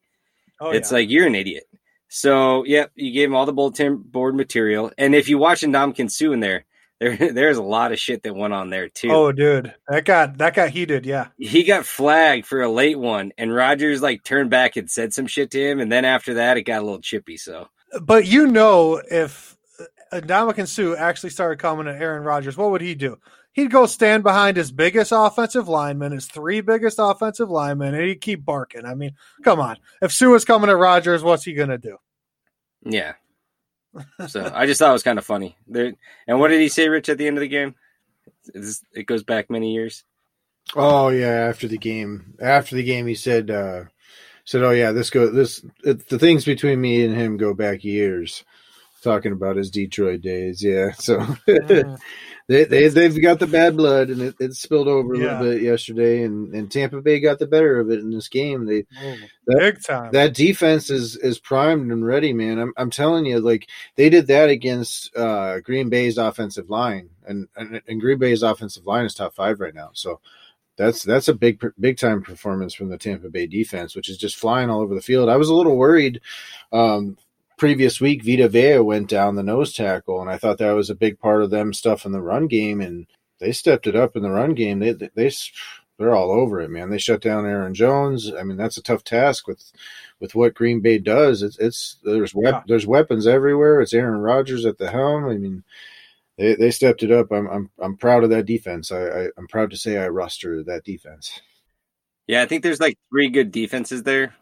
Oh, 0.62 0.72
it's 0.72 0.92
yeah. 0.92 0.98
like 0.98 1.10
you're 1.10 1.28
an 1.28 1.36
idiot. 1.36 1.64
So 2.08 2.64
yeah, 2.66 2.88
you 2.96 3.12
gave 3.12 3.30
him 3.30 3.36
all 3.36 3.46
the 3.46 3.54
bulletin 3.54 3.98
board 3.98 4.34
material, 4.36 4.92
and 4.98 5.14
if 5.14 5.30
you 5.30 5.38
watch 5.38 5.62
Ndamukong 5.62 6.10
Suh 6.12 6.32
in 6.32 6.40
there, 6.40 6.66
there 7.00 7.16
there's 7.34 7.58
a 7.58 7.64
lot 7.64 7.92
of 7.92 8.00
shit 8.00 8.24
that 8.24 8.36
went 8.36 8.54
on 8.54 8.70
there 8.70 8.90
too. 8.90 9.12
oh, 9.12 9.32
dude, 9.32 9.74
that 9.88 10.06
got 10.06 10.38
that 10.38 10.54
got 10.54 10.70
heated. 10.70 11.06
Yeah, 11.06 11.28
He 11.38 11.64
got 11.64 11.86
flagged 11.86 12.46
for 12.46 12.62
a 12.62 12.70
late 12.72 13.00
one, 13.00 13.32
and 13.38 13.54
Rodgers 13.54 14.02
like 14.02 14.24
turned 14.24 14.50
back 14.50 14.76
and 14.76 14.90
said 14.90 15.14
some 15.14 15.28
shit 15.28 15.52
to 15.52 15.60
him, 15.60 15.80
and 15.80 15.92
then 15.92 16.06
after 16.06 16.36
that, 16.36 16.58
it 16.58 16.64
got 16.64 16.82
a 16.82 16.86
little 16.86 17.02
chippy. 17.02 17.38
So 17.38 17.68
but 18.02 18.26
you 18.26 18.48
know, 18.48 19.02
if 19.10 19.58
Ndamukong 20.12 20.68
Suh 20.68 20.96
actually 20.96 21.30
started 21.32 21.60
coming 21.60 21.88
at 21.88 22.02
Aaron 22.02 22.24
Rodgers, 22.24 22.58
what 22.58 22.72
would 22.72 22.82
he 22.82 22.96
do? 22.96 23.18
He'd 23.54 23.72
go 23.72 23.88
stand 23.88 24.24
behind 24.24 24.58
his 24.58 24.72
biggest 24.72 25.12
offensive 25.14 25.68
lineman, 25.68 26.12
his 26.12 26.28
three 26.28 26.62
biggest 26.62 26.98
offensive 27.00 27.50
linemen, 27.50 27.96
and 27.96 28.04
he'd 28.04 28.22
keep 28.22 28.46
barking. 28.46 28.86
I 28.86 28.94
mean, 28.94 29.16
come 29.44 29.60
on. 29.60 29.78
If 30.02 30.12
Suh 30.12 30.30
was 30.30 30.46
coming 30.46 30.70
at 30.70 30.78
Rodgers, 30.78 31.24
what's 31.24 31.44
he 31.44 31.54
gonna 31.54 31.78
do? 31.78 31.98
yeah. 32.84 33.14
So 34.28 34.52
I 34.54 34.66
just 34.66 34.80
thought 34.80 34.90
it 34.90 34.94
was 34.94 35.04
kind 35.04 35.18
of 35.18 35.26
funny. 35.26 35.58
There, 35.68 35.94
and 36.28 36.40
what 36.40 36.50
did 36.50 36.60
he 36.62 36.70
say, 36.70 36.88
Rich, 36.90 37.10
at 37.10 37.18
the 37.18 37.28
end 37.28 37.38
of 37.38 37.42
the 37.42 37.48
game? 37.48 37.76
It's- 38.54 38.84
It 38.94 39.04
goes 39.08 39.24
back 39.24 39.50
many 39.50 39.74
years. 39.74 40.04
Oh 40.76 41.10
yeah, 41.10 41.48
after 41.50 41.68
the 41.68 41.78
game, 41.80 42.36
after 42.40 42.76
the 42.76 42.84
game, 42.84 43.08
he 43.08 43.16
said, 43.16 43.50
uh, 43.50 43.86
said, 44.46 44.62
"Oh 44.62 44.70
yeah, 44.72 44.92
this 44.92 45.10
go 45.10 45.28
this 45.32 45.66
it, 45.84 46.08
the 46.10 46.20
things 46.20 46.46
between 46.46 46.80
me 46.80 47.04
and 47.04 47.16
him 47.16 47.38
go 47.38 47.54
back 47.56 47.84
years." 47.84 48.44
Talking 49.02 49.32
about 49.32 49.56
his 49.56 49.72
Detroit 49.72 50.22
days, 50.22 50.62
yeah. 50.64 50.92
So 50.92 51.20
Mm. 51.48 51.98
they 52.50 52.64
they 52.66 52.88
they've 52.88 53.22
got 53.22 53.40
the 53.40 53.48
bad 53.48 53.78
blood, 53.78 54.10
and 54.10 54.22
it, 54.22 54.36
it 54.40 54.54
spilled 54.54 54.88
over 54.88 55.14
a 55.14 55.18
Yeah. 55.20 55.40
little 55.40 55.54
bit 55.54 55.62
yesterday, 55.62 56.24
and 56.24 56.54
and 56.56 56.72
Tampa 56.72 57.00
Bay 57.00 57.20
got 57.20 57.38
the 57.38 57.46
better 57.48 57.80
of 57.80 57.92
it 57.92 58.00
in 58.00 58.10
this 58.10 58.28
game. 58.28 58.66
They 58.66 58.86
Big 59.46 59.82
time. 59.84 60.12
that 60.12 60.34
defense 60.34 60.90
is 60.90 61.16
is 61.16 61.40
primed 61.40 61.92
and 61.92 62.06
ready, 62.06 62.34
man. 62.34 62.58
I'm 62.58 62.74
I'm 62.76 62.90
telling 62.90 63.26
you, 63.26 63.40
like 63.40 63.70
they 63.96 64.10
did 64.10 64.28
that 64.28 64.50
against 64.50 65.16
uh, 65.16 65.60
Green 65.60 65.90
Bay's 65.90 66.18
offensive 66.18 66.70
line, 66.72 67.10
and, 67.28 67.48
and 67.56 67.82
and 67.88 68.02
Green 68.02 68.18
Bay's 68.18 68.42
offensive 68.44 68.86
line 68.86 69.06
is 69.06 69.14
top 69.14 69.36
five 69.36 69.60
right 69.60 69.76
now. 69.76 69.92
So 69.94 70.20
that's 70.76 71.04
that's 71.04 71.28
a 71.28 71.34
big 71.36 71.62
big 71.80 71.98
time 71.98 72.24
performance 72.24 72.74
from 72.74 72.90
the 72.90 72.98
Tampa 72.98 73.30
Bay 73.30 73.46
defense, 73.46 73.96
which 73.96 74.10
is 74.10 74.18
just 74.18 74.38
flying 74.38 74.70
all 74.72 74.82
over 74.82 74.96
the 74.96 75.02
field. 75.02 75.30
I 75.30 75.38
was 75.38 75.50
a 75.50 75.54
little 75.54 75.78
worried. 75.78 76.22
Um, 76.72 77.18
previous 77.60 78.02
week, 78.02 78.24
Vita 78.24 78.50
Vea 78.50 78.80
went 78.80 79.08
down 79.10 79.36
the 79.36 79.44
nose 79.44 79.74
tackle, 79.74 80.22
and 80.22 80.30
I 80.30 80.38
thought 80.38 80.58
that 80.58 80.72
was 80.72 80.90
a 80.90 80.96
big 80.96 81.20
part 81.20 81.44
of 81.44 81.52
them 81.52 81.74
stuff 81.74 82.06
in 82.06 82.12
the 82.12 82.22
run 82.22 82.48
game, 82.48 82.82
and 82.82 83.06
they 83.40 83.52
stepped 83.52 83.86
it 83.86 83.96
up 83.96 84.16
in 84.16 84.24
the 84.24 84.32
run 84.32 84.56
game. 84.56 84.80
They 84.80 84.94
they. 84.94 85.10
they 85.16 85.32
they're 86.00 86.16
all 86.16 86.32
over 86.32 86.62
it, 86.62 86.70
man. 86.70 86.90
They 86.90 86.98
shut 86.98 87.22
down 87.22 87.46
Aaron 87.46 87.74
Jones. 87.74 88.32
I 88.34 88.44
mean, 88.44 88.56
that's 88.56 88.78
a 88.78 88.82
tough 88.82 89.04
task 89.04 89.48
with 89.48 89.72
with 90.22 90.34
what 90.34 90.54
Green 90.54 90.80
Bay 90.80 90.98
does. 90.98 91.44
It's 91.44 91.60
it's 91.60 91.98
there's 92.06 92.34
wep- 92.34 92.54
Yeah. 92.54 92.62
there's 92.68 92.88
weapons 92.88 93.28
everywhere. 93.28 93.82
It's 93.82 93.94
Aaron 93.94 94.22
Rodgers 94.22 94.66
at 94.66 94.78
the 94.78 94.90
helm. 94.90 95.26
I 95.26 95.36
mean, 95.36 95.66
they 96.38 96.56
they 96.56 96.72
stepped 96.72 97.04
it 97.04 97.12
up. 97.12 97.34
I'm 97.34 97.48
I'm 97.48 97.70
I'm 97.80 97.98
proud 97.98 98.24
of 98.24 98.30
that 98.30 98.46
defense. 98.46 98.94
I, 98.94 99.08
I 99.08 99.28
I'm 99.38 99.48
proud 99.50 99.72
to 99.72 99.78
say 99.78 99.98
I 99.98 100.08
roster 100.08 100.64
that 100.64 100.86
defense. 100.86 101.42
Yeah, 102.28 102.44
I 102.44 102.46
think 102.46 102.64
there's 102.64 102.80
like 102.80 102.98
three 103.12 103.30
good 103.30 103.52
defenses 103.52 104.04
there 104.04 104.34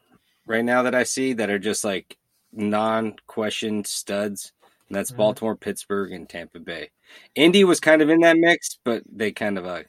right 0.46 0.64
now 0.64 0.84
that 0.84 0.94
I 0.94 1.04
see 1.04 1.34
that 1.34 1.50
are 1.50 1.58
just 1.58 1.84
like 1.84 2.18
non-question 2.54 3.84
studs. 3.86 4.52
And 4.90 4.96
that's 4.96 5.12
Mhm. 5.12 5.18
Baltimore, 5.18 5.56
Pittsburgh, 5.56 6.12
and 6.12 6.30
Tampa 6.30 6.60
Bay. 6.60 6.90
Indy 7.36 7.64
was 7.64 7.80
kind 7.80 8.02
of 8.02 8.10
in 8.10 8.20
that 8.22 8.38
mix, 8.38 8.80
but 8.84 9.04
they 9.12 9.32
kind 9.32 9.58
of 9.58 9.66
uh, 9.66 9.84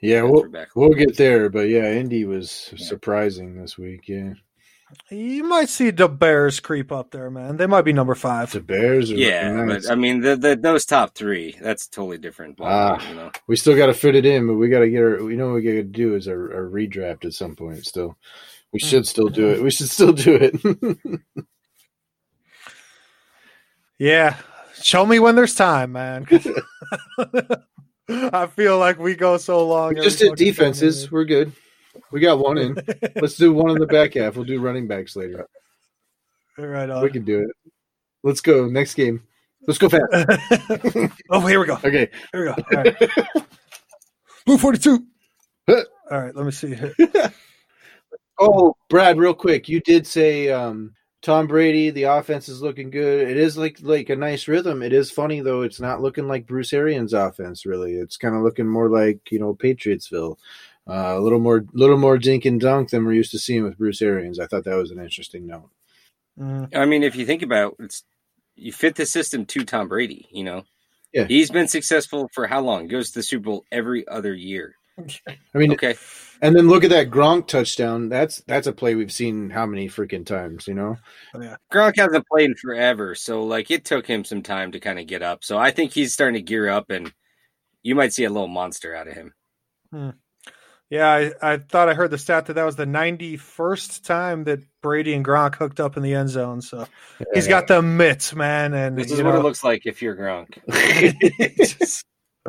Yeah, 0.00 0.22
we'll 0.22 0.48
back. 0.48 0.68
we'll 0.74 0.90
get 0.94 1.16
there, 1.16 1.48
but 1.48 1.68
yeah, 1.68 1.92
Indy 1.92 2.24
was 2.24 2.70
Yeah. 2.76 2.86
surprising 2.86 3.56
this 3.60 3.78
week. 3.78 4.08
Yeah, 4.08 4.34
You 5.10 5.42
might 5.44 5.68
see 5.68 5.90
the 5.90 6.08
Bears 6.08 6.60
creep 6.60 6.92
up 6.92 7.10
there, 7.10 7.28
man. 7.30 7.56
They 7.56 7.66
might 7.66 7.82
be 7.82 7.92
number 7.92 8.14
five. 8.14 8.52
the 8.52 8.60
Bears. 8.60 9.10
Are 9.10 9.16
Yeah, 9.16 9.50
nice. 9.52 9.86
but 9.86 9.92
I 9.92 9.94
mean, 9.96 10.20
the, 10.20 10.36
the 10.36 10.54
those 10.56 10.84
top 10.84 11.14
three, 11.16 11.56
that's 11.60 11.88
totally 11.88 12.18
different. 12.18 12.56
ball 12.56 12.68
Ah. 12.68 13.08
you 13.08 13.14
know. 13.16 13.30
we 13.48 13.56
still 13.56 13.76
got 13.76 13.86
to 13.86 13.94
fit 13.94 14.14
it 14.14 14.24
in, 14.26 14.46
but 14.46 14.54
we 14.54 14.68
got 14.68 14.80
to 14.80 14.90
get 14.90 15.02
our. 15.02 15.24
We 15.24 15.34
know 15.36 15.46
what 15.46 15.54
we 15.56 15.62
got 15.62 15.70
to 15.72 15.82
do 15.82 16.14
is 16.14 16.26
a, 16.28 16.34
a 16.36 16.60
redraft 16.70 17.24
at 17.24 17.32
some 17.32 17.56
point. 17.56 17.84
Still, 17.86 18.16
we 18.72 18.78
should 18.80 19.06
still 19.06 19.28
do 19.28 19.48
it. 19.50 19.62
We 19.62 19.70
should 19.70 19.88
still 19.90 20.12
do 20.12 20.34
it. 20.36 21.20
Yeah. 23.98 24.36
Show 24.82 25.06
me 25.06 25.18
when 25.18 25.36
there's 25.36 25.54
time, 25.54 25.92
man. 25.92 26.26
I 28.08 28.46
feel 28.46 28.78
like 28.78 28.98
we 28.98 29.14
go 29.14 29.36
so 29.36 29.66
long. 29.66 29.94
we 29.94 30.00
just 30.00 30.18
did 30.18 30.36
defenses. 30.36 31.04
time. 31.04 31.10
We're 31.12 31.24
good. 31.24 31.52
We 32.12 32.20
got 32.20 32.38
one 32.38 32.58
in. 32.58 32.76
Let's 33.16 33.36
do 33.36 33.52
one 33.52 33.70
in 33.70 33.78
the 33.78 33.86
back 33.86 34.14
half. 34.14 34.36
We'll 34.36 34.44
do 34.44 34.60
running 34.60 34.86
backs 34.86 35.16
later. 35.16 35.48
right 36.58 37.02
We 37.02 37.10
can 37.10 37.24
do 37.24 37.40
it. 37.40 37.72
Let's 38.22 38.40
go. 38.40 38.66
Next 38.66 38.94
game. 38.94 39.22
Let's 39.66 39.78
go 39.78 39.88
fast. 39.88 40.04
oh, 41.30 41.40
here 41.40 41.58
we 41.58 41.66
go. 41.66 41.74
Okay. 41.74 42.08
Here 42.32 42.40
we 42.40 42.44
go. 42.44 42.54
All 42.54 42.82
right. 42.84 42.96
Blue 44.44 44.58
42. 44.58 45.04
All 45.68 45.84
right, 46.10 46.36
let 46.36 46.46
me 46.46 46.52
see. 46.52 46.76
Oh, 48.38 48.76
Brad, 48.88 49.18
real 49.18 49.34
quick. 49.34 49.68
You 49.68 49.80
did 49.80 50.06
say 50.06 50.50
um, 50.50 50.94
Tom 51.26 51.48
Brady, 51.48 51.90
the 51.90 52.04
offense 52.04 52.48
is 52.48 52.62
looking 52.62 52.88
good. 52.88 53.28
It 53.28 53.36
is 53.36 53.58
like 53.58 53.78
like 53.82 54.10
a 54.10 54.14
nice 54.14 54.46
rhythm. 54.46 54.80
It 54.80 54.92
is 54.92 55.10
funny 55.10 55.40
though. 55.40 55.62
It's 55.62 55.80
not 55.80 56.00
looking 56.00 56.28
like 56.28 56.46
Bruce 56.46 56.72
Arians' 56.72 57.12
offense 57.12 57.66
really. 57.66 57.94
It's 57.94 58.16
kind 58.16 58.36
of 58.36 58.42
looking 58.42 58.68
more 58.68 58.88
like 58.88 59.32
you 59.32 59.40
know 59.40 59.52
Patriotsville. 59.52 60.38
Uh, 60.88 61.14
a 61.16 61.20
little 61.20 61.40
more, 61.40 61.64
little 61.72 61.98
more 61.98 62.16
dink 62.16 62.44
and 62.44 62.60
dunk 62.60 62.90
than 62.90 63.04
we're 63.04 63.12
used 63.12 63.32
to 63.32 63.40
seeing 63.40 63.64
with 63.64 63.76
Bruce 63.76 64.00
Arians. 64.00 64.38
I 64.38 64.46
thought 64.46 64.62
that 64.66 64.76
was 64.76 64.92
an 64.92 65.00
interesting 65.00 65.48
note. 65.48 65.68
Mm, 66.38 66.76
I 66.76 66.84
mean, 66.84 67.02
if 67.02 67.16
you 67.16 67.26
think 67.26 67.42
about 67.42 67.74
it, 67.80 67.86
it's 67.86 68.04
you 68.54 68.72
fit 68.72 68.94
the 68.94 69.04
system 69.04 69.46
to 69.46 69.64
Tom 69.64 69.88
Brady. 69.88 70.28
You 70.30 70.44
know, 70.44 70.62
Yeah. 71.12 71.24
he's 71.26 71.50
been 71.50 71.66
successful 71.66 72.30
for 72.32 72.46
how 72.46 72.60
long? 72.60 72.86
Goes 72.86 73.10
to 73.10 73.18
the 73.18 73.24
Super 73.24 73.46
Bowl 73.46 73.64
every 73.72 74.06
other 74.06 74.32
year. 74.32 74.76
I 74.96 75.58
mean, 75.58 75.72
Okay, 75.72 75.96
and 76.42 76.54
then 76.54 76.68
look 76.68 76.84
at 76.84 76.90
that 76.90 77.10
Gronk 77.10 77.46
touchdown. 77.46 78.08
That's 78.08 78.42
that's 78.46 78.66
a 78.66 78.72
play 78.72 78.94
we've 78.94 79.12
seen 79.12 79.50
how 79.50 79.66
many 79.66 79.88
freaking 79.88 80.26
times, 80.26 80.66
you 80.66 80.74
know? 80.74 80.96
Oh, 81.34 81.40
yeah. 81.40 81.56
Gronk 81.72 81.96
hasn't 81.96 82.26
played 82.26 82.50
in 82.50 82.56
forever, 82.56 83.14
so 83.14 83.44
like 83.44 83.70
it 83.70 83.84
took 83.84 84.06
him 84.06 84.24
some 84.24 84.42
time 84.42 84.72
to 84.72 84.80
kind 84.80 84.98
of 84.98 85.06
get 85.06 85.22
up. 85.22 85.44
So 85.44 85.58
I 85.58 85.70
think 85.70 85.92
he's 85.92 86.12
starting 86.12 86.34
to 86.34 86.42
gear 86.42 86.68
up, 86.68 86.90
and 86.90 87.12
you 87.82 87.94
might 87.94 88.12
see 88.12 88.24
a 88.24 88.30
little 88.30 88.48
monster 88.48 88.94
out 88.94 89.08
of 89.08 89.14
him. 89.14 89.34
Hmm. 89.90 90.10
Yeah, 90.88 91.08
I, 91.08 91.32
I 91.54 91.56
thought 91.56 91.88
I 91.88 91.94
heard 91.94 92.12
the 92.12 92.18
stat 92.18 92.46
that 92.46 92.52
that 92.52 92.64
was 92.64 92.76
the 92.76 92.84
91st 92.84 94.04
time 94.04 94.44
that 94.44 94.60
Brady 94.82 95.14
and 95.14 95.24
Gronk 95.24 95.56
hooked 95.56 95.80
up 95.80 95.96
in 95.96 96.04
the 96.04 96.14
end 96.14 96.28
zone. 96.28 96.62
So 96.62 96.86
he's 97.34 97.48
got 97.48 97.66
the 97.66 97.82
mitts, 97.82 98.32
man. 98.34 98.72
And 98.72 98.96
this 98.96 99.10
is 99.10 99.20
what 99.20 99.34
it 99.34 99.40
looks 99.40 99.64
like 99.64 99.82
if 99.84 100.00
you're 100.00 100.14
Gronk. 100.14 100.58
just, 101.78 102.05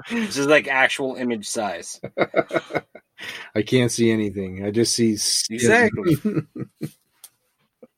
this 0.10 0.38
is 0.38 0.48
like 0.48 0.68
actual 0.68 1.16
image 1.16 1.48
size. 1.48 2.00
I 3.56 3.62
can't 3.64 3.92
see 3.92 4.12
anything. 4.12 4.66
I 4.66 4.72
just 4.72 4.94
see 4.94 5.14
exactly. 5.14 6.18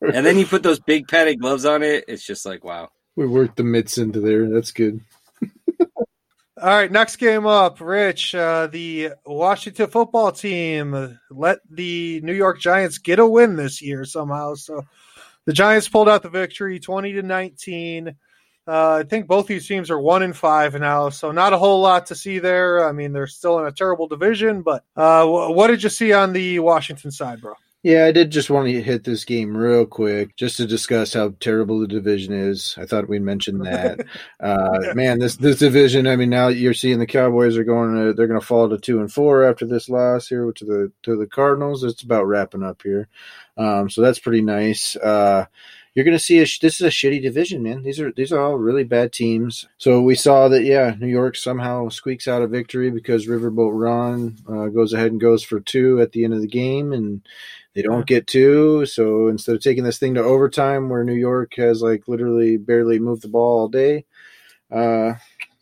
and 0.00 0.26
then 0.26 0.38
you 0.38 0.46
put 0.46 0.62
those 0.62 0.80
big 0.80 1.08
padded 1.08 1.40
gloves 1.40 1.64
on 1.64 1.82
it. 1.82 2.04
It's 2.08 2.24
just 2.24 2.46
like 2.46 2.64
wow. 2.64 2.90
We 3.16 3.26
worked 3.26 3.56
the 3.56 3.64
mitts 3.64 3.98
into 3.98 4.20
there. 4.20 4.48
That's 4.48 4.72
good. 4.72 5.00
All 5.80 6.68
right, 6.68 6.92
next 6.92 7.16
game 7.16 7.46
up, 7.46 7.80
Rich. 7.80 8.34
Uh, 8.34 8.66
the 8.66 9.10
Washington 9.26 9.88
football 9.88 10.32
team 10.32 11.18
let 11.30 11.58
the 11.70 12.20
New 12.22 12.34
York 12.34 12.60
Giants 12.60 12.98
get 12.98 13.18
a 13.18 13.26
win 13.26 13.56
this 13.56 13.82
year 13.82 14.04
somehow. 14.04 14.54
So 14.54 14.84
the 15.46 15.52
Giants 15.52 15.88
pulled 15.88 16.08
out 16.08 16.22
the 16.22 16.28
victory, 16.30 16.78
twenty 16.78 17.12
to 17.12 17.22
nineteen. 17.22 18.16
Uh, 18.70 18.98
I 19.00 19.02
think 19.02 19.26
both 19.26 19.48
these 19.48 19.66
teams 19.66 19.90
are 19.90 19.98
one 19.98 20.22
in 20.22 20.32
five 20.32 20.78
now, 20.78 21.08
so 21.08 21.32
not 21.32 21.52
a 21.52 21.58
whole 21.58 21.80
lot 21.80 22.06
to 22.06 22.14
see 22.14 22.38
there. 22.38 22.88
I 22.88 22.92
mean, 22.92 23.12
they're 23.12 23.26
still 23.26 23.58
in 23.58 23.66
a 23.66 23.72
terrible 23.72 24.06
division, 24.06 24.62
but 24.62 24.84
uh, 24.94 25.26
what 25.26 25.66
did 25.66 25.82
you 25.82 25.88
see 25.88 26.12
on 26.12 26.32
the 26.32 26.60
Washington 26.60 27.10
side, 27.10 27.40
bro? 27.40 27.54
Yeah, 27.82 28.04
I 28.04 28.12
did 28.12 28.30
just 28.30 28.48
want 28.48 28.68
to 28.68 28.80
hit 28.80 29.02
this 29.02 29.24
game 29.24 29.56
real 29.56 29.86
quick 29.86 30.36
just 30.36 30.58
to 30.58 30.66
discuss 30.66 31.14
how 31.14 31.32
terrible 31.40 31.80
the 31.80 31.88
division 31.88 32.32
is. 32.32 32.76
I 32.78 32.84
thought 32.84 33.08
we'd 33.08 33.22
mention 33.22 33.58
that. 33.60 34.06
uh, 34.40 34.92
man, 34.94 35.18
this 35.18 35.34
this 35.36 35.58
division. 35.58 36.06
I 36.06 36.14
mean, 36.14 36.30
now 36.30 36.48
you're 36.48 36.74
seeing 36.74 37.00
the 37.00 37.06
Cowboys 37.06 37.56
are 37.56 37.64
going 37.64 37.96
to 37.96 38.12
they're 38.12 38.28
going 38.28 38.38
to 38.38 38.46
fall 38.46 38.68
to 38.68 38.78
two 38.78 39.00
and 39.00 39.10
four 39.10 39.42
after 39.42 39.66
this 39.66 39.88
loss 39.88 40.28
here 40.28 40.52
to 40.52 40.64
the 40.64 40.92
to 41.04 41.16
the 41.16 41.26
Cardinals. 41.26 41.82
It's 41.82 42.02
about 42.02 42.26
wrapping 42.26 42.62
up 42.62 42.82
here, 42.82 43.08
um, 43.56 43.90
so 43.90 44.02
that's 44.02 44.18
pretty 44.20 44.42
nice. 44.42 44.94
Uh, 44.94 45.46
you're 45.94 46.04
going 46.04 46.16
to 46.16 46.22
see 46.22 46.38
a, 46.38 46.42
this 46.42 46.80
is 46.80 46.82
a 46.82 46.88
shitty 46.88 47.20
division, 47.20 47.62
man. 47.62 47.82
These 47.82 47.98
are 47.98 48.12
these 48.12 48.32
are 48.32 48.40
all 48.40 48.56
really 48.56 48.84
bad 48.84 49.12
teams. 49.12 49.66
So 49.78 50.00
we 50.00 50.14
saw 50.14 50.48
that, 50.48 50.62
yeah, 50.62 50.94
New 50.98 51.08
York 51.08 51.36
somehow 51.36 51.88
squeaks 51.88 52.28
out 52.28 52.42
a 52.42 52.46
victory 52.46 52.90
because 52.90 53.26
Riverboat 53.26 53.72
Ron 53.72 54.36
uh, 54.48 54.68
goes 54.68 54.92
ahead 54.92 55.10
and 55.10 55.20
goes 55.20 55.42
for 55.42 55.58
two 55.58 56.00
at 56.00 56.12
the 56.12 56.24
end 56.24 56.34
of 56.34 56.40
the 56.40 56.46
game, 56.46 56.92
and 56.92 57.22
they 57.74 57.82
don't 57.82 58.06
get 58.06 58.28
two. 58.28 58.86
So 58.86 59.28
instead 59.28 59.56
of 59.56 59.62
taking 59.62 59.82
this 59.82 59.98
thing 59.98 60.14
to 60.14 60.22
overtime, 60.22 60.88
where 60.88 61.04
New 61.04 61.14
York 61.14 61.54
has 61.56 61.82
like 61.82 62.06
literally 62.06 62.56
barely 62.56 63.00
moved 63.00 63.22
the 63.22 63.28
ball 63.28 63.60
all 63.60 63.68
day, 63.68 64.04
uh, 64.70 65.14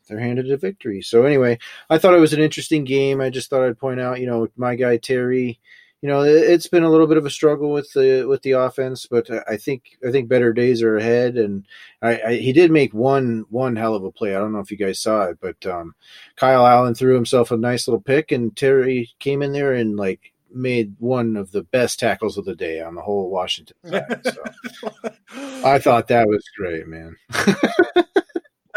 they're 0.08 0.20
handed 0.20 0.50
a 0.50 0.58
victory. 0.58 1.00
So 1.00 1.24
anyway, 1.24 1.58
I 1.88 1.96
thought 1.96 2.14
it 2.14 2.20
was 2.20 2.34
an 2.34 2.40
interesting 2.40 2.84
game. 2.84 3.22
I 3.22 3.30
just 3.30 3.48
thought 3.48 3.62
I'd 3.62 3.78
point 3.78 4.00
out, 4.00 4.20
you 4.20 4.26
know, 4.26 4.48
my 4.56 4.74
guy 4.74 4.98
Terry. 4.98 5.58
You 6.00 6.08
know, 6.08 6.22
it's 6.22 6.68
been 6.68 6.84
a 6.84 6.90
little 6.90 7.08
bit 7.08 7.16
of 7.16 7.26
a 7.26 7.30
struggle 7.30 7.72
with 7.72 7.92
the 7.92 8.24
with 8.28 8.42
the 8.42 8.52
offense, 8.52 9.06
but 9.06 9.28
I 9.48 9.56
think 9.56 9.98
I 10.06 10.12
think 10.12 10.28
better 10.28 10.52
days 10.52 10.80
are 10.80 10.96
ahead. 10.96 11.36
And 11.36 11.66
I, 12.00 12.20
I 12.20 12.34
he 12.36 12.52
did 12.52 12.70
make 12.70 12.94
one 12.94 13.46
one 13.50 13.74
hell 13.74 13.96
of 13.96 14.04
a 14.04 14.12
play. 14.12 14.34
I 14.34 14.38
don't 14.38 14.52
know 14.52 14.60
if 14.60 14.70
you 14.70 14.76
guys 14.76 15.00
saw 15.00 15.24
it, 15.24 15.38
but 15.40 15.66
um, 15.66 15.96
Kyle 16.36 16.64
Allen 16.64 16.94
threw 16.94 17.16
himself 17.16 17.50
a 17.50 17.56
nice 17.56 17.88
little 17.88 18.00
pick, 18.00 18.30
and 18.30 18.56
Terry 18.56 19.10
came 19.18 19.42
in 19.42 19.52
there 19.52 19.72
and 19.72 19.96
like 19.96 20.32
made 20.52 20.94
one 20.98 21.36
of 21.36 21.50
the 21.50 21.62
best 21.62 21.98
tackles 21.98 22.38
of 22.38 22.44
the 22.44 22.54
day 22.54 22.80
on 22.80 22.94
the 22.94 23.02
whole 23.02 23.28
Washington 23.30 23.76
side. 23.84 24.24
So 24.24 25.10
I 25.64 25.78
thought 25.78 26.08
that 26.08 26.28
was 26.28 26.44
great, 26.56 26.86
man. 26.86 27.16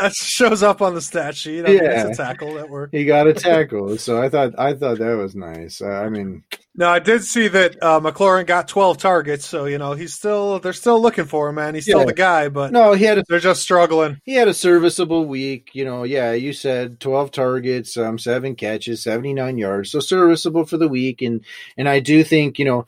that 0.01 0.13
shows 0.13 0.63
up 0.63 0.81
on 0.81 0.95
the 0.95 1.01
stat 1.01 1.35
sheet. 1.35 1.65
I 1.65 1.71
yeah, 1.71 2.03
mean, 2.03 2.13
a 2.13 2.15
tackle 2.15 2.55
that 2.55 2.69
worked. 2.69 2.95
He 2.95 3.05
got 3.05 3.27
a 3.27 3.33
tackle, 3.33 3.97
so 3.97 4.21
I 4.21 4.29
thought 4.29 4.57
I 4.57 4.73
thought 4.73 4.99
that 4.99 5.17
was 5.17 5.35
nice. 5.35 5.81
Uh, 5.81 5.87
I 5.87 6.09
mean, 6.09 6.43
no, 6.73 6.89
I 6.89 6.99
did 6.99 7.23
see 7.23 7.49
that 7.49 7.81
uh, 7.83 7.99
McLaurin 7.99 8.45
got 8.45 8.67
12 8.69 8.97
targets, 8.97 9.45
so 9.45 9.65
you 9.65 9.77
know 9.77 9.93
he's 9.93 10.13
still 10.13 10.59
they're 10.59 10.73
still 10.73 11.01
looking 11.01 11.25
for 11.25 11.49
him, 11.49 11.55
man. 11.55 11.75
He's 11.75 11.83
still 11.83 12.05
the 12.05 12.13
guy, 12.13 12.47
but 12.47 12.71
no, 12.71 12.93
he 12.93 13.03
had 13.03 13.17
a, 13.17 13.23
they're 13.27 13.39
just 13.39 13.61
struggling. 13.61 14.21
He 14.23 14.33
had 14.33 14.47
a 14.47 14.53
serviceable 14.53 15.25
week, 15.25 15.71
you 15.73 15.83
know. 15.83 16.03
Yeah, 16.03 16.31
you 16.31 16.53
said 16.53 16.99
12 16.99 17.31
targets, 17.31 17.97
um, 17.97 18.17
seven 18.17 18.55
catches, 18.55 19.03
79 19.03 19.57
yards, 19.57 19.91
so 19.91 19.99
serviceable 19.99 20.65
for 20.65 20.77
the 20.77 20.87
week, 20.87 21.21
and 21.21 21.43
and 21.77 21.89
I 21.89 21.99
do 21.99 22.23
think 22.23 22.57
you 22.57 22.65
know 22.65 22.85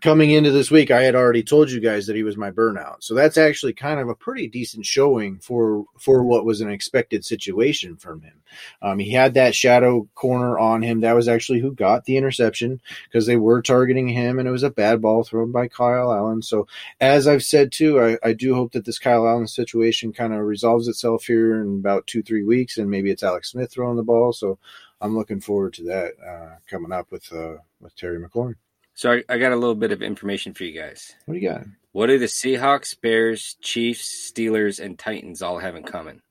coming 0.00 0.30
into 0.30 0.50
this 0.50 0.70
week, 0.70 0.90
I 0.90 1.02
had 1.02 1.14
already 1.14 1.42
told 1.42 1.70
you 1.70 1.80
guys 1.80 2.06
that 2.06 2.16
he 2.16 2.22
was 2.22 2.36
my 2.36 2.50
burnout. 2.50 2.96
So 3.00 3.14
that's 3.14 3.36
actually 3.36 3.72
kind 3.72 4.00
of 4.00 4.08
a 4.08 4.14
pretty 4.14 4.48
decent 4.48 4.86
showing 4.86 5.38
for 5.38 5.84
for 5.98 6.24
what 6.24 6.44
was 6.44 6.60
an 6.60 6.70
expected 6.70 7.24
situation 7.24 7.96
from 7.96 8.22
him. 8.22 8.42
Um, 8.80 8.98
he 8.98 9.10
had 9.10 9.34
that 9.34 9.54
shadow 9.54 10.08
corner 10.14 10.58
on 10.58 10.82
him. 10.82 11.00
That 11.00 11.14
was 11.14 11.28
actually 11.28 11.60
who 11.60 11.74
got 11.74 12.04
the 12.04 12.16
interception 12.16 12.80
because 13.04 13.26
they 13.26 13.36
were 13.36 13.62
targeting 13.62 14.08
him, 14.08 14.38
and 14.38 14.48
it 14.48 14.52
was 14.52 14.62
a 14.62 14.70
bad 14.70 15.02
ball 15.02 15.24
thrown 15.24 15.52
by 15.52 15.68
Kyle 15.68 16.12
Allen. 16.12 16.42
So 16.42 16.66
as 17.00 17.26
I've 17.26 17.44
said 17.44 17.72
too, 17.72 18.00
I, 18.00 18.18
I 18.22 18.32
do 18.32 18.54
hope 18.54 18.72
that 18.72 18.84
this 18.84 18.98
Kyle 18.98 19.26
Allen 19.26 19.46
situation 19.46 20.12
kind 20.12 20.32
of 20.32 20.40
resolves 20.40 20.88
itself 20.88 21.24
here 21.24 21.60
in 21.60 21.78
about 21.80 22.06
two 22.06 22.22
three 22.22 22.44
weeks, 22.44 22.78
and 22.78 22.90
maybe 22.90 23.10
it's 23.10 23.22
Alex 23.22 23.50
Smith 23.50 23.72
throwing 23.72 23.96
the 23.96 24.02
ball. 24.02 24.32
So 24.32 24.58
I'm 25.00 25.16
looking 25.16 25.40
forward 25.40 25.74
to 25.74 25.84
that 25.84 26.12
uh, 26.26 26.56
coming 26.68 26.92
up 26.92 27.10
with 27.10 27.32
uh, 27.32 27.56
with 27.80 27.94
Terry 27.96 28.18
McLaurin. 28.18 28.54
So 28.94 29.12
I, 29.12 29.22
I, 29.28 29.38
got 29.38 29.52
a 29.52 29.56
little 29.56 29.74
bit 29.74 29.90
of 29.90 30.02
information 30.02 30.52
for 30.54 30.64
you 30.64 30.78
guys. 30.78 31.14
What 31.24 31.34
do 31.34 31.40
you 31.40 31.48
got? 31.48 31.62
What 31.92 32.06
do 32.06 32.18
the 32.18 32.26
Seahawks, 32.26 32.98
Bears, 33.00 33.56
Chiefs, 33.62 34.32
Steelers, 34.32 34.80
and 34.84 34.98
Titans 34.98 35.42
all 35.42 35.58
have 35.58 35.76
in 35.76 35.82
common? 35.82 36.22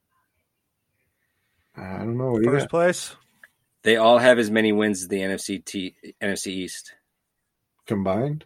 I 1.76 1.98
don't 2.00 2.18
know. 2.18 2.32
What 2.32 2.44
First 2.44 2.70
place. 2.70 3.16
They 3.84 3.98
all 3.98 4.20
have 4.20 4.38
as 4.38 4.52
many 4.52 4.72
wins 4.72 5.02
as 5.02 5.08
the 5.08 5.20
NFC 5.20 5.64
T, 5.64 5.96
NFC 6.22 6.48
East 6.48 6.94
combined. 7.86 8.46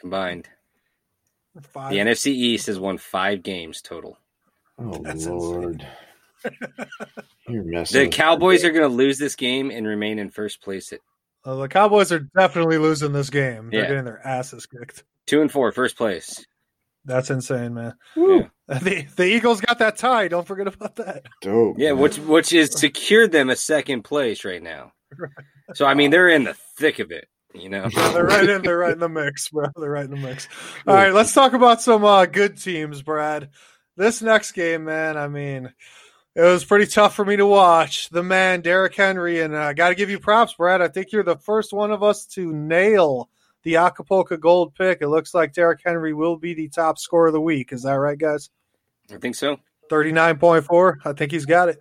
Combined. 0.00 0.48
Five. 1.60 1.90
The 1.90 1.98
NFC 1.98 2.28
East 2.28 2.68
has 2.68 2.78
won 2.78 2.98
five 2.98 3.42
games 3.42 3.82
total. 3.82 4.16
Oh 4.78 5.00
That's 5.02 5.26
lord. 5.26 5.84
You're 7.48 7.64
messing. 7.64 8.04
The 8.04 8.08
Cowboys 8.08 8.64
are 8.64 8.70
going 8.70 8.88
to 8.88 8.94
lose 8.94 9.18
this 9.18 9.34
game 9.34 9.70
and 9.70 9.86
remain 9.86 10.20
in 10.20 10.30
first 10.30 10.62
place 10.62 10.92
at 10.92 11.00
uh, 11.48 11.54
the 11.56 11.68
Cowboys 11.68 12.12
are 12.12 12.18
definitely 12.18 12.76
losing 12.76 13.12
this 13.12 13.30
game. 13.30 13.70
They're 13.70 13.80
yeah. 13.80 13.88
getting 13.88 14.04
their 14.04 14.26
asses 14.26 14.66
kicked. 14.66 15.04
Two 15.26 15.40
and 15.40 15.50
four, 15.50 15.72
first 15.72 15.96
place. 15.96 16.44
That's 17.06 17.30
insane, 17.30 17.74
man. 17.74 17.94
Yeah. 18.16 18.48
The 18.68 19.06
the 19.16 19.24
Eagles 19.24 19.62
got 19.62 19.78
that 19.78 19.96
tie. 19.96 20.28
Don't 20.28 20.46
forget 20.46 20.66
about 20.66 20.96
that. 20.96 21.24
Dope. 21.40 21.76
Yeah, 21.78 21.92
which 21.92 22.18
which 22.18 22.52
is 22.52 22.70
secured 22.72 23.32
them 23.32 23.48
a 23.48 23.56
second 23.56 24.02
place 24.02 24.44
right 24.44 24.62
now. 24.62 24.92
So 25.72 25.86
I 25.86 25.94
mean, 25.94 26.10
they're 26.10 26.28
in 26.28 26.44
the 26.44 26.52
thick 26.76 26.98
of 26.98 27.10
it. 27.10 27.28
You 27.54 27.70
know, 27.70 27.88
yeah, 27.90 28.12
they're 28.12 28.26
right 28.26 28.46
in. 28.46 28.60
They're 28.60 28.76
right 28.76 28.92
in 28.92 28.98
the 28.98 29.08
mix, 29.08 29.48
bro. 29.48 29.68
They're 29.74 29.88
right 29.88 30.04
in 30.04 30.10
the 30.10 30.18
mix. 30.18 30.48
All 30.86 30.94
right, 30.94 31.14
let's 31.14 31.32
talk 31.32 31.54
about 31.54 31.80
some 31.80 32.04
uh, 32.04 32.26
good 32.26 32.60
teams, 32.60 33.00
Brad. 33.00 33.48
This 33.96 34.20
next 34.20 34.52
game, 34.52 34.84
man. 34.84 35.16
I 35.16 35.28
mean, 35.28 35.72
it 36.38 36.42
was 36.42 36.64
pretty 36.64 36.86
tough 36.86 37.16
for 37.16 37.24
me 37.24 37.34
to 37.34 37.44
watch. 37.44 38.10
The 38.10 38.22
man, 38.22 38.60
Derrick 38.60 38.94
Henry, 38.94 39.40
and 39.40 39.56
I 39.56 39.70
uh, 39.70 39.72
got 39.72 39.88
to 39.88 39.96
give 39.96 40.08
you 40.08 40.20
props, 40.20 40.54
Brad. 40.54 40.80
I 40.80 40.86
think 40.86 41.10
you're 41.10 41.24
the 41.24 41.36
first 41.36 41.72
one 41.72 41.90
of 41.90 42.04
us 42.04 42.26
to 42.26 42.52
nail 42.52 43.28
the 43.64 43.74
Acapulco 43.74 44.36
Gold 44.36 44.76
pick. 44.76 45.02
It 45.02 45.08
looks 45.08 45.34
like 45.34 45.52
Derrick 45.52 45.80
Henry 45.84 46.14
will 46.14 46.36
be 46.36 46.54
the 46.54 46.68
top 46.68 46.96
scorer 46.96 47.26
of 47.26 47.32
the 47.32 47.40
week. 47.40 47.72
Is 47.72 47.82
that 47.82 47.94
right, 47.94 48.16
guys? 48.16 48.50
I 49.12 49.16
think 49.16 49.34
so. 49.34 49.56
39.4. 49.90 50.98
I 51.04 51.12
think 51.12 51.32
he's 51.32 51.44
got 51.44 51.70
it. 51.70 51.80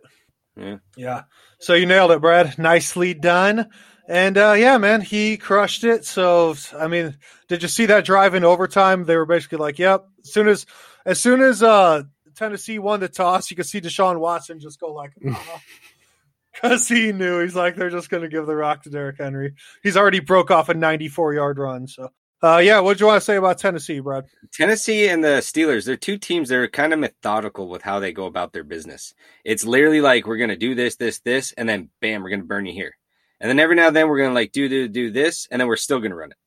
Yeah. 0.56 0.78
Yeah. 0.96 1.24
So 1.60 1.76
you 1.76 1.86
nailed 1.86 2.10
it, 2.10 2.22
Brad. 2.22 2.58
Nicely 2.58 3.14
done. 3.14 3.70
And 4.10 4.40
uh, 4.40 4.56
yeah, 4.58 4.80
man, 4.80 5.02
he 5.02 5.38
crushed 5.38 5.84
it. 5.84 6.04
So 6.04 6.56
I 6.76 6.88
mean, 6.88 7.16
did 7.48 7.62
you 7.62 7.68
see 7.68 7.86
that 7.88 8.06
drive 8.06 8.34
in 8.34 8.44
overtime? 8.44 9.04
They 9.04 9.18
were 9.18 9.26
basically 9.28 9.60
like, 9.60 9.78
"Yep." 9.78 10.08
As 10.24 10.34
soon 10.34 10.48
as, 10.48 10.66
as 11.06 11.20
soon 11.20 11.42
as 11.42 11.62
uh, 11.62 12.04
Tennessee 12.38 12.80
won 12.80 13.00
the 13.00 13.10
toss, 13.10 13.50
you 13.50 13.58
could 13.58 13.66
see 13.66 13.82
Deshaun 13.82 14.20
Watson 14.20 14.60
just 14.60 14.80
go 14.80 14.94
like, 14.94 15.14
because 16.54 16.88
he 16.88 17.12
knew 17.12 17.42
he's 17.42 17.56
like 17.56 17.76
they're 17.76 17.90
just 17.90 18.10
going 18.10 18.24
to 18.24 18.30
give 18.30 18.46
the 18.46 18.56
rock 18.56 18.84
to 18.84 18.90
Derrick 18.90 19.18
Henry. 19.18 19.54
He's 19.84 19.98
already 19.98 20.20
broke 20.20 20.52
off 20.52 20.70
a 20.70 20.74
94 20.74 21.34
yard 21.34 21.58
run. 21.58 21.88
So, 21.88 22.10
uh, 22.44 22.58
yeah, 22.58 22.80
what 22.80 22.98
do 22.98 23.04
you 23.04 23.08
want 23.08 23.20
to 23.20 23.26
say 23.26 23.36
about 23.36 23.58
Tennessee, 23.58 24.00
Brad? 24.00 24.26
Tennessee 24.54 25.08
and 25.08 25.24
the 25.24 25.40
Steelers, 25.40 25.86
they're 25.86 25.98
two 25.98 26.18
teams 26.18 26.50
that 26.50 26.58
are 26.58 26.68
kind 26.68 26.94
of 26.94 27.00
methodical 27.00 27.68
with 27.68 27.82
how 27.82 28.00
they 28.00 28.12
go 28.12 28.26
about 28.26 28.54
their 28.54 28.64
business. 28.64 29.16
It's 29.44 29.66
literally 29.66 30.02
like 30.02 30.28
we're 30.28 30.38
going 30.38 30.50
to 30.50 30.56
do 30.58 30.76
this, 30.76 30.96
this, 30.98 31.20
this, 31.20 31.52
and 31.54 31.68
then 31.68 31.90
bam, 32.00 32.22
we're 32.22 32.30
going 32.30 32.42
to 32.42 32.48
burn 32.48 32.66
you 32.66 32.74
here. 32.74 32.96
And 33.40 33.50
then 33.50 33.60
every 33.60 33.76
now 33.76 33.88
and 33.88 33.96
then 33.96 34.08
we're 34.08 34.18
going 34.18 34.30
to 34.30 34.36
like 34.36 34.52
do, 34.52 34.70
do, 34.70 34.88
do 34.88 35.12
this, 35.12 35.48
and 35.50 35.60
then 35.60 35.68
we're 35.68 35.76
still 35.76 36.00
going 36.00 36.12
to 36.12 36.18
run 36.18 36.32
it. 36.32 36.38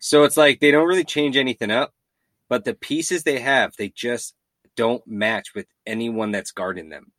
So 0.00 0.24
it's 0.24 0.36
like 0.36 0.60
they 0.60 0.70
don't 0.70 0.88
really 0.88 1.04
change 1.04 1.36
anything 1.36 1.70
up, 1.70 1.94
but 2.48 2.64
the 2.64 2.74
pieces 2.74 3.22
they 3.22 3.40
have, 3.40 3.74
they 3.76 3.88
just 3.88 4.34
don't 4.76 5.06
match 5.06 5.54
with 5.54 5.66
anyone 5.86 6.30
that's 6.30 6.52
guarding 6.52 6.88
them. 6.88 7.12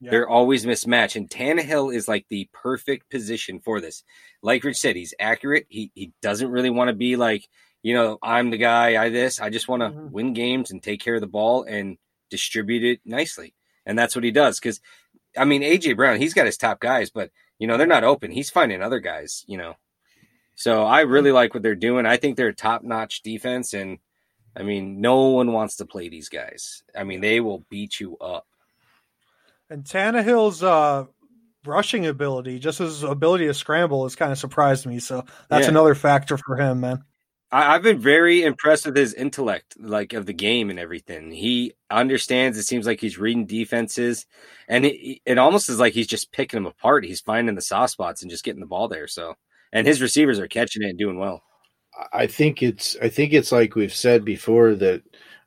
Yeah. 0.00 0.12
They're 0.12 0.28
always 0.28 0.64
mismatched. 0.64 1.16
And 1.16 1.28
Tannehill 1.28 1.94
is 1.94 2.08
like 2.08 2.26
the 2.28 2.48
perfect 2.52 3.10
position 3.10 3.60
for 3.60 3.80
this. 3.80 4.02
Like 4.42 4.64
Rich 4.64 4.78
said, 4.78 4.96
he's 4.96 5.14
accurate. 5.20 5.66
He 5.68 5.90
he 5.94 6.12
doesn't 6.22 6.50
really 6.50 6.70
want 6.70 6.88
to 6.88 6.94
be 6.94 7.16
like, 7.16 7.48
you 7.82 7.94
know, 7.94 8.18
I'm 8.22 8.50
the 8.50 8.56
guy, 8.56 9.02
I 9.02 9.10
this. 9.10 9.40
I 9.40 9.50
just 9.50 9.68
want 9.68 9.82
to 9.82 9.88
mm-hmm. 9.90 10.10
win 10.10 10.32
games 10.32 10.70
and 10.70 10.82
take 10.82 11.00
care 11.00 11.16
of 11.16 11.20
the 11.20 11.26
ball 11.26 11.64
and 11.64 11.98
distribute 12.30 12.84
it 12.84 13.00
nicely. 13.04 13.54
And 13.84 13.98
that's 13.98 14.14
what 14.14 14.24
he 14.24 14.30
does. 14.30 14.58
Cause 14.58 14.80
I 15.36 15.44
mean, 15.44 15.62
AJ 15.62 15.96
Brown, 15.96 16.18
he's 16.18 16.34
got 16.34 16.46
his 16.46 16.56
top 16.56 16.80
guys, 16.80 17.10
but 17.10 17.30
you 17.58 17.66
know, 17.66 17.76
they're 17.76 17.86
not 17.86 18.04
open. 18.04 18.30
He's 18.30 18.50
finding 18.50 18.82
other 18.82 19.00
guys, 19.00 19.44
you 19.46 19.58
know. 19.58 19.74
So 20.56 20.82
I 20.82 21.02
really 21.02 21.32
like 21.32 21.54
what 21.54 21.62
they're 21.62 21.74
doing. 21.74 22.06
I 22.06 22.16
think 22.16 22.36
they're 22.36 22.52
top 22.52 22.82
notch 22.82 23.22
defense, 23.22 23.72
and 23.72 23.98
I 24.56 24.62
mean, 24.62 25.00
no 25.00 25.28
one 25.28 25.52
wants 25.52 25.76
to 25.76 25.86
play 25.86 26.08
these 26.08 26.28
guys. 26.28 26.82
I 26.96 27.04
mean, 27.04 27.20
they 27.20 27.40
will 27.40 27.64
beat 27.70 28.00
you 28.00 28.16
up. 28.18 28.46
And 29.68 29.84
Tannehill's 29.84 30.62
uh, 30.62 31.06
rushing 31.64 32.06
ability, 32.06 32.58
just 32.58 32.78
his 32.78 33.02
ability 33.04 33.46
to 33.46 33.54
scramble, 33.54 34.02
has 34.04 34.16
kind 34.16 34.32
of 34.32 34.38
surprised 34.38 34.86
me. 34.86 34.98
So 34.98 35.24
that's 35.48 35.66
Yeah. 35.66 35.70
another 35.70 35.94
factor 35.94 36.36
for 36.36 36.56
him, 36.56 36.80
man. 36.80 37.04
I, 37.52 37.74
I've 37.74 37.82
been 37.82 37.98
very 38.00 38.42
impressed 38.42 38.86
with 38.86 38.96
his 38.96 39.14
intellect, 39.14 39.76
like 39.78 40.12
of 40.12 40.26
the 40.26 40.32
game 40.32 40.70
and 40.70 40.78
everything. 40.78 41.30
He 41.30 41.74
understands. 41.90 42.58
It 42.58 42.64
seems 42.64 42.86
like 42.86 43.00
he's 43.00 43.18
reading 43.18 43.46
defenses, 43.46 44.26
and 44.68 44.84
it, 44.86 45.20
it 45.24 45.38
almost 45.38 45.68
is 45.68 45.78
like 45.78 45.92
he's 45.92 46.06
just 46.06 46.32
picking 46.32 46.58
them 46.58 46.66
apart. 46.66 47.04
He's 47.04 47.20
finding 47.20 47.54
the 47.54 47.62
soft 47.62 47.92
spots 47.92 48.22
and 48.22 48.30
just 48.30 48.44
getting 48.44 48.60
the 48.60 48.66
ball 48.66 48.88
there. 48.88 49.06
So, 49.06 49.34
and 49.72 49.86
his 49.86 50.02
receivers 50.02 50.38
are 50.38 50.48
catching 50.48 50.82
it 50.82 50.90
and 50.90 50.98
doing 50.98 51.18
well. 51.18 51.42
I 52.12 52.26
think 52.26 52.62
it's 52.62 52.96
I 53.02 53.08
think 53.08 53.32
it's 53.32 53.52
like 53.52 53.74
we've 53.74 53.94
said 53.94 54.24
before 54.24 54.74
that 54.76 55.02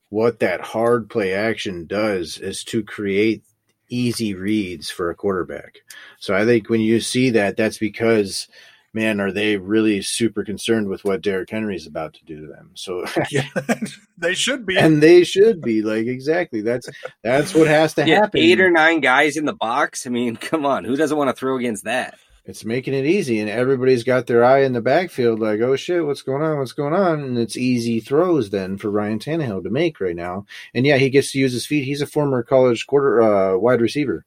what 0.10 0.40
that 0.40 0.62
hard 0.62 1.10
play 1.10 1.34
action 1.34 1.86
does 1.88 2.38
is 2.38 2.64
to 2.66 2.84
create 2.84 3.44
easy 3.90 4.34
reads 4.36 4.90
for 4.90 5.10
a 5.10 5.16
quarterback. 5.16 5.80
So 6.20 6.36
I 6.36 6.46
think 6.46 6.70
when 6.70 6.82
you 6.82 7.00
see 7.00 7.30
that, 7.32 7.58
that's 7.58 7.78
because 7.78 8.48
man, 8.94 9.20
are 9.20 9.32
they 9.32 9.58
really 9.58 10.02
super 10.04 10.44
concerned 10.44 10.88
with 10.88 11.04
what 11.04 11.22
Derrick 11.22 11.50
Henry 11.50 11.76
is 11.76 11.88
about 11.88 12.14
to 12.16 12.26
do 12.26 12.42
to 12.42 12.48
them? 12.48 12.72
So 12.76 13.06
Yeah, 13.30 13.44
they 14.18 14.34
should 14.36 14.66
be. 14.66 14.80
and 14.80 15.02
they 15.04 15.24
should 15.24 15.62
be 15.64 15.82
like 15.82 16.08
exactly 16.08 16.62
that's 16.62 16.90
that's 17.24 17.54
what 17.56 17.68
has 17.68 17.94
to 17.96 18.06
Yeah, 18.06 18.20
happen. 18.22 18.32
eight 18.36 18.60
or 18.62 18.72
nine 18.72 19.00
guys 19.02 19.38
in 19.38 19.46
the 19.46 19.54
box. 19.56 20.06
I 20.08 20.10
mean, 20.10 20.36
come 20.38 20.66
on, 20.66 20.86
who 20.86 20.96
doesn't 20.96 21.18
want 21.18 21.30
to 21.30 21.36
throw 21.36 21.58
against 21.58 21.86
that? 21.86 22.16
It's 22.46 22.66
making 22.66 22.94
it 22.94 23.06
easy 23.06 23.40
and 23.40 23.50
everybody's 23.50 24.04
got 24.04 24.28
their 24.28 24.44
eye 24.44 24.64
in 24.64 24.74
the 24.74 24.82
backfield 24.82 25.40
like 25.40 25.62
oh 25.62 25.76
shit 25.76 26.06
what's 26.06 26.22
going 26.22 26.42
on? 26.42 26.60
What's 26.60 26.74
going 26.74 26.94
on? 26.94 27.22
And 27.22 27.38
it's 27.38 27.56
easy 27.56 28.00
throws 28.00 28.50
then 28.50 28.78
for 28.78 28.90
Ryan 28.90 29.20
Tannehill 29.20 29.64
to 29.64 29.70
make 29.70 30.02
right 30.02 30.16
now. 30.16 30.46
And 30.74 30.86
yeah 30.86 30.98
he 30.98 31.10
gets 31.10 31.32
to 31.32 31.40
use 31.40 31.54
his 31.54 31.66
feet. 31.66 31.86
He's 31.86 32.02
a 32.02 32.08
former 32.08 32.44
college 32.44 32.86
quarter 32.86 33.22
uh, 33.22 33.58
wide 33.58 33.82
receiver. 33.82 34.26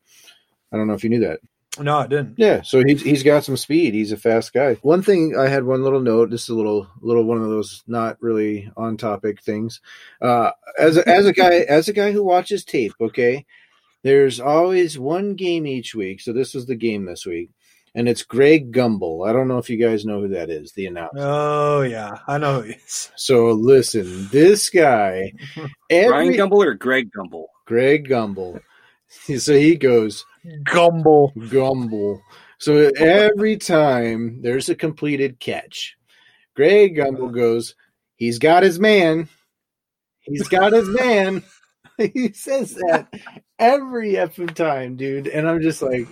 I 0.73 0.77
don't 0.77 0.87
know 0.87 0.95
if 0.95 1.05
you 1.05 1.11
knew 1.11 1.21
that. 1.21 1.41
No, 1.79 1.99
I 1.99 2.07
didn't. 2.07 2.39
yeah 2.39 2.63
so 2.63 2.83
he's, 2.83 3.03
he's 3.03 3.23
got 3.23 3.45
some 3.45 3.59
speed. 3.59 3.93
He's 3.93 4.13
a 4.13 4.17
fast 4.17 4.55
guy. 4.55 4.75
One 4.81 5.03
thing 5.03 5.37
I 5.39 5.49
had 5.49 5.65
one 5.65 5.83
little 5.83 6.01
note 6.01 6.31
this 6.31 6.45
is 6.45 6.49
a 6.49 6.55
little 6.55 6.89
little 7.03 7.25
one 7.25 7.43
of 7.43 7.49
those 7.49 7.83
not 7.87 8.17
really 8.23 8.71
on 8.79 8.97
topic 8.97 9.43
things. 9.43 9.83
Uh, 10.23 10.53
as 10.79 10.97
a, 10.97 11.07
as 11.07 11.27
a 11.27 11.35
guy 11.35 11.57
as 11.69 11.89
a 11.89 11.93
guy 11.93 12.13
who 12.13 12.25
watches 12.25 12.65
tape 12.65 12.95
okay 12.99 13.45
there's 14.03 14.39
always 14.39 14.99
one 15.01 15.35
game 15.35 15.67
each 15.67 15.93
week. 15.93 16.21
So 16.21 16.33
this 16.33 16.55
was 16.55 16.67
the 16.67 16.77
game 16.77 17.07
this 17.07 17.27
week 17.27 17.51
and 17.97 18.11
it's 18.11 18.23
Greg 18.23 18.73
Gumbel. 18.73 19.27
I 19.27 19.33
don't 19.33 19.49
know 19.49 19.57
if 19.57 19.71
you 19.71 19.79
guys 19.79 20.05
know 20.05 20.21
who 20.21 20.29
that 20.29 20.51
is, 20.51 20.73
the 20.73 20.87
announcer. 20.87 21.17
Oh 21.17 21.81
yeah, 21.81 22.19
I 22.29 22.37
know 22.37 22.61
who 22.61 22.69
he 22.69 22.75
is. 22.75 23.11
So 23.17 23.47
listen, 23.47 24.29
this 24.31 24.69
guy, 24.69 25.33
Ryan 25.57 25.71
every 25.91 26.37
Gumble 26.37 26.63
or 26.63 26.75
Greg 26.75 27.11
Gumble? 27.11 27.49
Greg 27.65 28.09
Gumbel. 28.09 28.61
So 29.39 29.55
he 29.55 29.77
goes 29.77 30.27
Gumble. 30.65 31.33
Gumbel. 31.37 32.21
So 32.59 32.91
every 32.99 33.57
time 33.57 34.43
there's 34.43 34.69
a 34.69 34.75
completed 34.75 35.41
catch, 35.41 35.97
Greg 36.55 36.97
Gumbel 36.97 37.33
goes, 37.33 37.77
"He's 38.17 38.39
got 38.39 38.63
his 38.63 38.79
man. 38.79 39.29
He's 40.21 40.49
got 40.49 40.73
his 40.73 40.89
man." 40.89 41.45
he 41.97 42.33
says 42.33 42.75
that 42.75 43.09
every 43.59 44.15
effing 44.15 44.53
time, 44.53 44.97
dude, 44.97 45.29
and 45.29 45.49
I'm 45.49 45.63
just 45.63 45.81
like. 45.81 46.09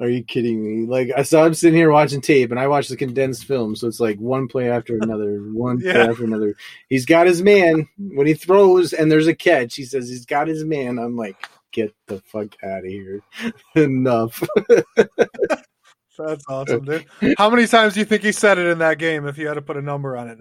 Are 0.00 0.08
you 0.08 0.24
kidding 0.24 0.64
me? 0.64 0.86
Like 0.86 1.10
I 1.16 1.22
saw 1.22 1.44
him 1.44 1.54
sitting 1.54 1.78
here 1.78 1.90
watching 1.90 2.20
tape, 2.20 2.50
and 2.50 2.58
I 2.58 2.66
watched 2.66 2.88
the 2.88 2.96
condensed 2.96 3.44
film, 3.44 3.76
so 3.76 3.86
it's 3.86 4.00
like 4.00 4.18
one 4.18 4.48
play 4.48 4.68
after 4.68 4.96
another, 5.00 5.38
one 5.38 5.80
play 5.80 5.92
after 5.92 6.24
another. 6.24 6.56
He's 6.88 7.06
got 7.06 7.28
his 7.28 7.42
man 7.42 7.88
when 7.98 8.26
he 8.26 8.34
throws, 8.34 8.92
and 8.92 9.10
there's 9.10 9.28
a 9.28 9.34
catch. 9.34 9.76
He 9.76 9.84
says 9.84 10.08
he's 10.08 10.26
got 10.26 10.48
his 10.48 10.64
man. 10.64 10.98
I'm 10.98 11.16
like, 11.16 11.36
get 11.70 11.94
the 12.08 12.20
fuck 12.20 12.56
out 12.64 12.80
of 12.80 12.84
here! 12.86 13.22
Enough. 13.76 14.42
That's 14.96 16.44
awesome, 16.48 16.84
dude. 16.84 17.06
How 17.38 17.50
many 17.50 17.66
times 17.68 17.94
do 17.94 18.00
you 18.00 18.06
think 18.06 18.22
he 18.22 18.32
said 18.32 18.58
it 18.58 18.66
in 18.66 18.78
that 18.78 18.98
game 18.98 19.26
if 19.26 19.38
you 19.38 19.46
had 19.46 19.54
to 19.54 19.62
put 19.62 19.76
a 19.76 19.82
number 19.82 20.16
on 20.16 20.28
it? 20.28 20.38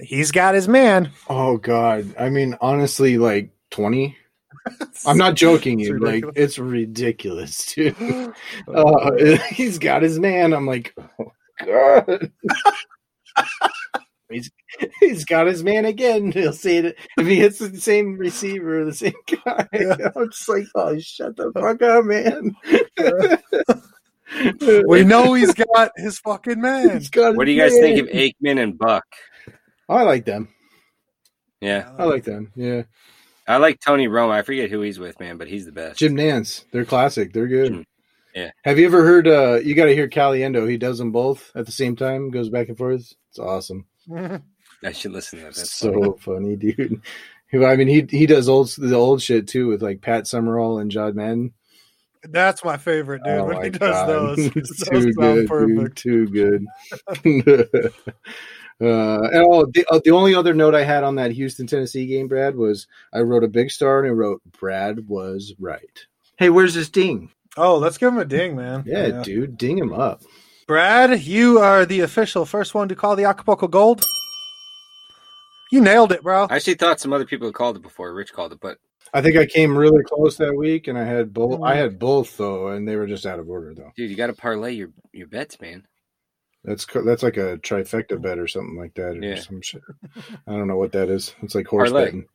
He's 0.00 0.30
got 0.30 0.54
his 0.54 0.68
man. 0.68 1.10
Oh 1.28 1.56
God! 1.56 2.14
I 2.16 2.30
mean, 2.30 2.56
honestly, 2.60 3.18
like 3.18 3.50
twenty. 3.70 4.16
I'm 5.06 5.18
not 5.18 5.34
joking. 5.34 5.80
It's 5.80 5.88
You 5.88 5.98
like 5.98 6.24
it's 6.34 6.58
ridiculous, 6.58 7.66
dude. 7.74 7.96
Uh, 8.68 9.12
he's 9.50 9.78
got 9.78 10.02
his 10.02 10.18
man. 10.18 10.52
I'm 10.52 10.66
like, 10.66 10.94
oh 11.18 11.32
God. 11.64 12.30
he's 14.30 14.50
he's 15.00 15.24
got 15.24 15.46
his 15.46 15.62
man 15.62 15.84
again. 15.84 16.32
He'll 16.32 16.52
say 16.52 16.78
it 16.78 16.96
if 17.18 17.26
he 17.26 17.36
hits 17.36 17.58
the 17.58 17.78
same 17.80 18.16
receiver, 18.16 18.84
the 18.84 18.94
same 18.94 19.12
guy. 19.44 19.68
I'm 20.16 20.30
just 20.30 20.48
like, 20.48 20.66
oh, 20.74 20.98
shut 20.98 21.36
the 21.36 21.52
fuck 21.52 21.82
up, 21.82 22.04
man. 22.04 22.56
we 24.86 25.04
know 25.04 25.34
he's 25.34 25.54
got 25.54 25.92
his 25.96 26.18
fucking 26.18 26.60
man. 26.60 26.98
He's 26.98 27.10
got 27.10 27.36
What 27.36 27.46
do 27.46 27.52
you 27.52 27.60
guys 27.60 27.72
think 27.72 28.00
of 28.00 28.06
man. 28.06 28.30
Aikman 28.30 28.62
and 28.62 28.78
Buck? 28.78 29.04
I 29.88 30.02
like 30.02 30.24
them. 30.24 30.48
Yeah, 31.60 31.92
I 31.96 32.04
like 32.04 32.24
them. 32.24 32.50
Yeah, 32.56 32.82
I 33.52 33.58
like 33.58 33.80
Tony 33.80 34.08
Romo. 34.08 34.30
I 34.30 34.42
forget 34.42 34.70
who 34.70 34.80
he's 34.80 34.98
with, 34.98 35.20
man, 35.20 35.36
but 35.36 35.48
he's 35.48 35.66
the 35.66 35.72
best. 35.72 35.98
Jim 35.98 36.16
Nantz. 36.16 36.64
They're 36.72 36.84
classic. 36.84 37.32
They're 37.32 37.48
good. 37.48 37.72
Jim- 37.72 37.86
yeah. 38.34 38.50
Have 38.64 38.78
you 38.78 38.86
ever 38.86 39.04
heard? 39.04 39.28
uh 39.28 39.60
You 39.62 39.74
got 39.74 39.84
to 39.86 39.94
hear 39.94 40.08
Caliendo. 40.08 40.68
He 40.68 40.78
does 40.78 40.98
them 40.98 41.12
both 41.12 41.50
at 41.54 41.66
the 41.66 41.72
same 41.72 41.96
time. 41.96 42.30
Goes 42.30 42.48
back 42.48 42.68
and 42.68 42.78
forth. 42.78 43.12
It's 43.30 43.38
awesome. 43.38 43.86
I 44.84 44.92
should 44.92 45.12
listen 45.12 45.38
to 45.40 45.44
that. 45.44 45.54
That's 45.54 45.70
so 45.72 46.12
funny, 46.20 46.56
dude. 46.56 47.02
Who 47.50 47.66
I 47.66 47.76
mean, 47.76 47.88
he 47.88 48.06
he 48.08 48.24
does 48.26 48.48
old 48.48 48.70
the 48.78 48.94
old 48.96 49.20
shit 49.20 49.46
too 49.46 49.68
with 49.68 49.82
like 49.82 50.00
Pat 50.00 50.26
Summerall 50.26 50.78
and 50.78 50.90
John 50.90 51.14
Madden. 51.14 51.52
That's 52.24 52.64
my 52.64 52.76
favorite, 52.78 53.22
dude. 53.24 53.34
Oh 53.34 53.44
when 53.46 53.64
he 53.64 53.70
does 53.70 53.78
God. 53.80 54.08
those, 54.08 54.36
those 54.54 54.68
too 54.88 55.12
sound 55.12 55.48
good, 55.48 55.94
dude. 55.94 55.96
Too 55.96 56.28
good. 56.28 57.92
Uh, 58.82 59.28
and 59.32 59.44
oh, 59.48 59.66
the, 59.72 59.86
uh, 59.90 60.00
the 60.04 60.10
only 60.10 60.34
other 60.34 60.54
note 60.54 60.74
I 60.74 60.82
had 60.82 61.04
on 61.04 61.14
that 61.16 61.30
Houston 61.30 61.66
Tennessee 61.66 62.06
game, 62.06 62.26
Brad, 62.26 62.56
was 62.56 62.88
I 63.12 63.20
wrote 63.20 63.44
a 63.44 63.48
big 63.48 63.70
star 63.70 64.00
and 64.00 64.08
I 64.08 64.10
wrote 64.10 64.42
Brad 64.58 65.08
was 65.08 65.54
right. 65.60 66.06
Hey, 66.36 66.50
where's 66.50 66.74
this 66.74 66.90
ding? 66.90 67.30
Oh, 67.56 67.76
let's 67.76 67.98
give 67.98 68.08
him 68.08 68.18
a 68.18 68.24
ding, 68.24 68.56
man. 68.56 68.82
Yeah, 68.86 69.22
dude, 69.22 69.56
ding 69.56 69.78
him 69.78 69.92
up. 69.92 70.22
Brad, 70.66 71.20
you 71.20 71.58
are 71.58 71.86
the 71.86 72.00
official 72.00 72.44
first 72.44 72.74
one 72.74 72.88
to 72.88 72.96
call 72.96 73.14
the 73.14 73.24
Acapulco 73.24 73.68
Gold. 73.68 74.04
You 75.70 75.80
nailed 75.80 76.12
it, 76.12 76.22
bro. 76.22 76.46
I 76.50 76.56
actually 76.56 76.74
thought 76.74 77.00
some 77.00 77.12
other 77.12 77.24
people 77.24 77.46
had 77.46 77.54
called 77.54 77.76
it 77.76 77.82
before. 77.82 78.12
Rich 78.12 78.32
called 78.32 78.52
it, 78.52 78.60
but 78.60 78.78
I 79.14 79.20
think 79.20 79.36
I 79.36 79.46
came 79.46 79.76
really 79.76 80.02
close 80.02 80.36
that 80.38 80.56
week, 80.56 80.88
and 80.88 80.98
I 80.98 81.04
had 81.04 81.32
both. 81.32 81.62
I 81.62 81.76
had 81.76 81.98
both 81.98 82.36
though, 82.36 82.68
and 82.68 82.88
they 82.88 82.96
were 82.96 83.06
just 83.06 83.26
out 83.26 83.38
of 83.38 83.48
order 83.48 83.74
though. 83.74 83.92
dude, 83.96 84.10
you 84.10 84.16
got 84.16 84.28
to 84.28 84.32
parlay 84.32 84.72
your 84.72 84.90
your 85.12 85.26
bets, 85.28 85.60
man. 85.60 85.86
That's 86.64 86.86
that's 86.86 87.22
like 87.24 87.36
a 87.38 87.58
trifecta 87.58 88.20
bet 88.22 88.38
or 88.38 88.46
something 88.46 88.76
like 88.78 88.94
that, 88.94 89.16
or 89.16 89.22
Yeah. 89.22 89.40
some 89.40 89.60
shit. 89.62 89.82
I 90.46 90.52
don't 90.52 90.68
know 90.68 90.76
what 90.76 90.92
that 90.92 91.08
is. 91.08 91.34
It's 91.42 91.54
like 91.56 91.66
horse 91.66 91.90
Parlay. 91.90 92.04
betting. 92.06 92.26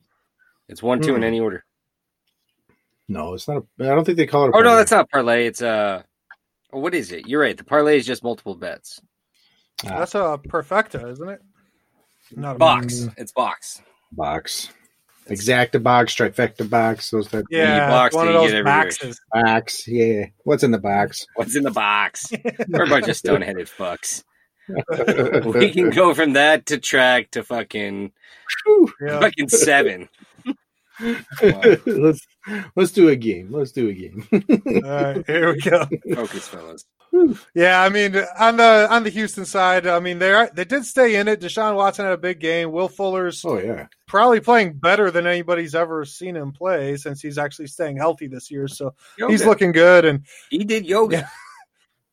It's 0.68 0.82
one, 0.82 1.00
two 1.00 1.14
in 1.14 1.22
Hmm. 1.22 1.26
any 1.28 1.40
order. 1.40 1.64
No, 3.08 3.32
it's 3.32 3.48
not. 3.48 3.64
A, 3.80 3.84
I 3.84 3.94
don't 3.94 4.04
think 4.04 4.18
they 4.18 4.26
call 4.26 4.44
it. 4.44 4.48
A 4.48 4.50
Oh 4.50 4.58
no, 4.60 4.64
parlay. 4.64 4.76
that's 4.76 4.90
not 4.90 5.10
parlay. 5.10 5.46
It's 5.46 5.62
uh, 5.62 6.02
oh, 6.74 6.78
what 6.80 6.94
is 6.94 7.10
it? 7.10 7.26
You're 7.26 7.40
right. 7.40 7.56
The 7.56 7.64
parlay 7.64 7.96
is 7.96 8.04
just 8.06 8.22
multiple 8.22 8.54
bets. 8.54 9.00
Ah, 9.86 10.00
That's 10.00 10.14
a 10.14 10.38
perfecta, 10.46 11.08
isn't 11.08 11.28
it? 11.28 11.40
Not 12.36 12.56
a 12.56 12.58
Box. 12.58 13.06
It's 13.16 13.32
box. 13.32 13.80
box. 14.12 14.68
Exacta 15.28 15.82
box, 15.82 16.14
trifecta 16.14 16.68
box, 16.68 17.10
those 17.10 17.28
type 17.28 17.44
Yeah, 17.50 17.88
box 17.88 18.14
one 18.14 18.28
of 18.28 18.34
those 18.34 18.50
get 18.52 18.64
boxes. 18.64 19.20
of 19.32 19.44
box. 19.44 19.86
Yeah, 19.86 20.26
what's 20.44 20.62
in 20.62 20.70
the 20.70 20.78
box? 20.78 21.26
What's 21.34 21.54
in 21.56 21.62
the 21.64 21.70
box? 21.70 22.32
We're 22.68 22.84
a 22.84 22.88
bunch 22.88 23.08
of 23.08 23.16
stone-headed 23.16 23.66
fucks. 23.68 24.22
We 25.54 25.70
can 25.70 25.88
go 25.90 26.12
from 26.12 26.34
that 26.34 26.66
to 26.66 26.78
track 26.78 27.30
to 27.30 27.42
fucking 27.42 28.12
Yeah. 29.00 29.20
fucking 29.20 29.48
seven. 29.48 30.08
let's 31.86 32.26
let's 32.76 32.92
do 32.92 33.08
a 33.08 33.16
game. 33.16 33.48
Let's 33.50 33.72
do 33.72 33.88
a 33.88 33.94
game. 33.94 34.26
All 34.32 34.90
right, 34.90 35.26
here 35.26 35.52
we 35.54 35.60
go. 35.60 35.86
Focus, 36.14 36.48
fellas. 36.48 36.84
Yeah, 37.54 37.82
I 37.82 37.88
mean, 37.88 38.16
on 38.38 38.56
the 38.56 38.86
on 38.90 39.04
the 39.04 39.10
Houston 39.10 39.44
side, 39.44 39.86
I 39.86 40.00
mean 40.00 40.18
they 40.18 40.32
are 40.32 40.50
they 40.52 40.64
did 40.64 40.84
stay 40.84 41.16
in 41.16 41.28
it. 41.28 41.40
Deshaun 41.40 41.76
Watson 41.76 42.04
had 42.04 42.14
a 42.14 42.18
big 42.18 42.40
game. 42.40 42.72
Will 42.72 42.88
Fuller's 42.88 43.44
oh 43.44 43.58
yeah, 43.58 43.86
probably 44.06 44.40
playing 44.40 44.74
better 44.74 45.10
than 45.10 45.26
anybody's 45.26 45.74
ever 45.74 46.04
seen 46.04 46.36
him 46.36 46.52
play 46.52 46.96
since 46.96 47.20
he's 47.20 47.38
actually 47.38 47.66
staying 47.66 47.96
healthy 47.96 48.26
this 48.26 48.50
year. 48.50 48.68
So 48.68 48.94
he's 49.16 49.44
looking 49.44 49.72
good 49.72 50.04
and 50.04 50.24
He 50.50 50.64
did 50.64 50.86
yoga. 50.86 51.28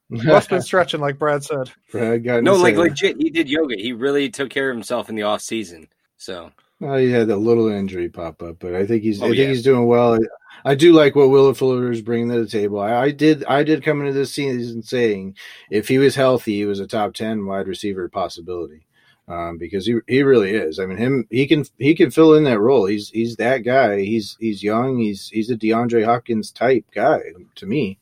must 0.10 0.50
been 0.50 0.62
stretching, 0.62 1.02
like 1.02 1.18
Brad 1.18 1.44
said. 1.44 1.72
Brad 1.92 2.24
got 2.24 2.44
No, 2.44 2.56
like 2.56 2.76
legit, 2.76 3.18
he 3.18 3.30
did 3.30 3.50
yoga. 3.50 3.76
He 3.76 3.94
really 3.94 4.30
took 4.30 4.50
care 4.50 4.70
of 4.70 4.76
himself 4.76 5.10
in 5.10 5.16
the 5.16 5.24
off 5.24 5.42
season. 5.42 5.88
So 6.18 6.52
Well, 6.80 6.98
he 6.98 7.10
had 7.10 7.30
a 7.30 7.38
little 7.38 7.70
injury 7.70 8.10
pop 8.10 8.42
up, 8.44 8.58
but 8.60 8.76
I 8.76 8.86
think 8.86 9.04
he's 9.04 9.22
Oh, 9.22 9.26
I 9.26 9.30
think 9.30 9.40
yeah. 9.40 9.48
he's 9.48 9.64
doing 9.64 9.88
well. 9.88 10.18
I 10.66 10.76
do 10.76 10.94
like 10.94 11.16
what 11.16 11.30
Will 11.30 11.54
Fuller 11.54 11.92
is 11.92 12.02
bringing 12.02 12.30
to 12.30 12.44
the 12.44 12.50
table. 12.50 12.80
I, 12.80 12.94
I 12.94 13.12
did 13.12 13.46
I 13.46 13.64
did 13.64 13.84
come 13.84 14.02
into 14.02 14.14
this 14.14 14.32
season 14.34 14.84
saying 14.84 15.36
if 15.70 15.88
he 15.88 15.98
was 15.98 16.16
healthy, 16.16 16.56
he 16.56 16.66
was 16.66 16.80
a 16.80 16.88
top 16.88 17.14
ten 17.14 17.46
wide 17.46 17.68
receiver 17.68 18.10
possibility. 18.10 18.82
Um, 19.28 19.58
because 19.58 19.88
he 19.88 19.98
he 20.08 20.22
really 20.22 20.52
is. 20.52 20.80
I 20.80 20.86
mean, 20.86 20.98
him 20.98 21.28
he 21.32 21.48
can 21.48 21.66
he 21.80 21.96
can 21.96 22.12
fill 22.12 22.36
in 22.36 22.44
that 22.44 22.60
role. 22.60 22.86
He's 22.86 23.10
he's 23.10 23.38
that 23.38 23.60
guy. 23.60 24.02
He's 24.02 24.38
he's 24.40 24.62
young. 24.62 25.00
He's 25.00 25.30
he's 25.30 25.50
a 25.50 25.56
DeAndre 25.56 26.06
Hopkins 26.06 26.52
type 26.52 26.86
guy 26.94 27.22
to 27.56 27.66
me. 27.66 27.98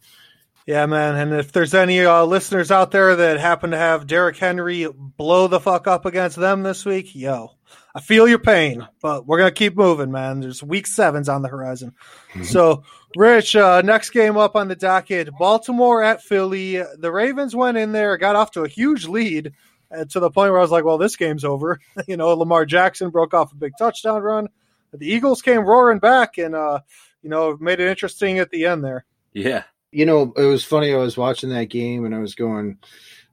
Yeah, 0.66 0.86
man. 0.86 1.16
And 1.16 1.34
if 1.34 1.52
there's 1.52 1.74
any 1.74 2.02
uh, 2.06 2.24
listeners 2.26 2.72
out 2.72 2.92
there 2.92 3.16
that 3.16 3.40
happen 3.40 3.72
to 3.72 3.78
have 3.78 4.08
Derrick 4.08 4.38
Henry 4.38 4.86
blow 5.18 5.48
the 5.48 5.60
fuck 5.60 5.88
up 5.88 6.06
against 6.06 6.38
them 6.38 6.64
this 6.64 6.86
week, 6.86 7.14
yo, 7.16 7.52
I 7.96 8.02
feel 8.02 8.28
your 8.28 8.40
pain, 8.40 8.88
but 9.02 9.28
we're 9.28 9.38
gonna 9.38 9.52
keep 9.52 9.76
moving, 9.78 10.12
man. 10.12 10.40
There's 10.40 10.64
week 10.64 10.88
sevens 10.88 11.30
on 11.30 11.42
the 11.44 11.48
horizon. 11.50 11.94
Mhm. 12.34 12.46
So, 12.46 12.84
Rich, 13.16 13.56
uh, 13.56 13.82
next 13.84 14.10
game 14.10 14.36
up 14.38 14.56
on 14.56 14.68
the 14.68 14.76
docket: 14.76 15.30
Baltimore 15.38 16.02
at 16.04 16.24
Philly. 16.24 16.82
The 16.98 17.12
Ravens 17.12 17.56
went 17.56 17.78
in 17.78 17.92
there, 17.92 18.18
got 18.18 18.36
off 18.36 18.52
to 18.52 18.64
a 18.64 18.68
huge 18.68 19.08
lead, 19.08 19.54
uh, 19.96 20.06
to 20.06 20.20
the 20.20 20.32
point 20.32 20.52
where 20.52 20.60
I 20.60 20.64
was 20.64 20.72
like, 20.72 20.86
"Well, 20.86 20.98
this 20.98 21.16
game's 21.16 21.46
over." 21.46 21.80
you 22.08 22.18
know, 22.18 22.30
Lamar 22.30 22.66
Jackson 22.66 23.12
broke 23.12 23.36
off 23.36 23.52
a 23.52 23.56
big 23.56 23.74
touchdown 23.78 24.24
run. 24.24 24.50
The 24.92 25.08
Eagles 25.08 25.42
came 25.44 25.62
roaring 25.62 26.00
back, 26.00 26.38
and 26.40 26.56
uh, 26.56 26.80
you 27.22 27.30
know, 27.30 27.56
made 27.60 27.80
it 27.80 27.88
interesting 27.90 28.40
at 28.40 28.50
the 28.50 28.66
end 28.66 28.84
there. 28.84 29.06
Yeah. 29.34 29.64
you 29.92 30.06
know, 30.08 30.34
it 30.36 30.46
was 30.46 30.64
funny. 30.66 30.92
I 30.94 30.98
was 30.98 31.16
watching 31.16 31.50
that 31.52 31.66
game 31.66 32.04
and 32.06 32.14
I 32.16 32.20
was 32.20 32.34
going, 32.36 32.80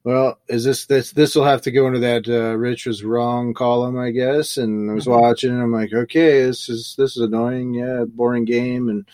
"Well, 0.03 0.39
is 0.49 0.65
this 0.65 0.87
this 0.87 1.13
this 1.13 1.35
will 1.35 1.45
have 1.45 1.63
to 1.63 1.71
go 1.71 1.87
into 1.87 1.99
that 2.01 2.29
uh, 2.29 2.57
Rich 2.57 2.87
was 2.87 3.05
wrong 3.05 3.53
column, 3.55 3.99
I 3.99 4.11
guess." 4.11 4.57
And 4.57 4.91
I 4.91 4.95
was 4.95 5.07
Mhm. 5.07 5.21
watching, 5.21 5.51
and 5.51 5.63
I'm 5.63 5.73
like, 5.73 5.93
"Okay, 5.93 6.43
this 6.43 6.69
is 6.69 6.95
this 6.97 7.17
is 7.17 7.23
annoying. 7.23 7.75
Yeah, 7.75 8.05
boring 8.07 8.45
game." 8.47 8.89
And 8.89 9.05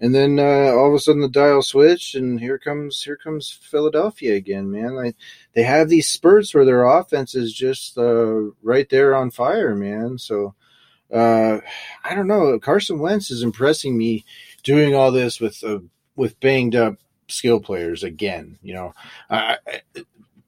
and 0.00 0.14
then 0.14 0.38
uh, 0.38 0.72
all 0.76 0.88
of 0.88 0.94
a 0.94 0.98
sudden 0.98 1.22
the 1.22 1.28
dial 1.28 1.62
switched, 1.62 2.14
and 2.14 2.38
here 2.40 2.58
comes 2.58 3.02
here 3.02 3.16
comes 3.16 3.50
Philadelphia 3.50 4.34
again, 4.34 4.70
man. 4.70 4.94
Like 4.94 5.16
they 5.54 5.62
have 5.62 5.88
these 5.88 6.08
spurts 6.08 6.54
where 6.54 6.64
their 6.66 6.84
offense 6.84 7.34
is 7.34 7.52
just 7.52 7.96
uh, 7.96 8.50
right 8.62 8.88
there 8.90 9.14
on 9.14 9.30
fire, 9.30 9.74
man. 9.74 10.18
So. 10.18 10.54
Uh, 11.12 11.60
I 12.02 12.14
don't 12.14 12.26
know. 12.26 12.58
Carson 12.58 12.98
Wentz 12.98 13.30
is 13.30 13.42
impressing 13.42 13.96
me 13.96 14.24
doing 14.64 14.94
all 14.96 15.12
this 15.12 15.38
with 15.38 15.62
uh, 15.62 15.78
with 16.16 16.40
banged 16.40 16.74
up 16.74 16.96
skill 17.28 17.60
players 17.60 18.02
again. 18.02 18.58
You 18.62 18.74
know, 18.74 18.94
I, 19.30 19.58
I, 19.66 20.02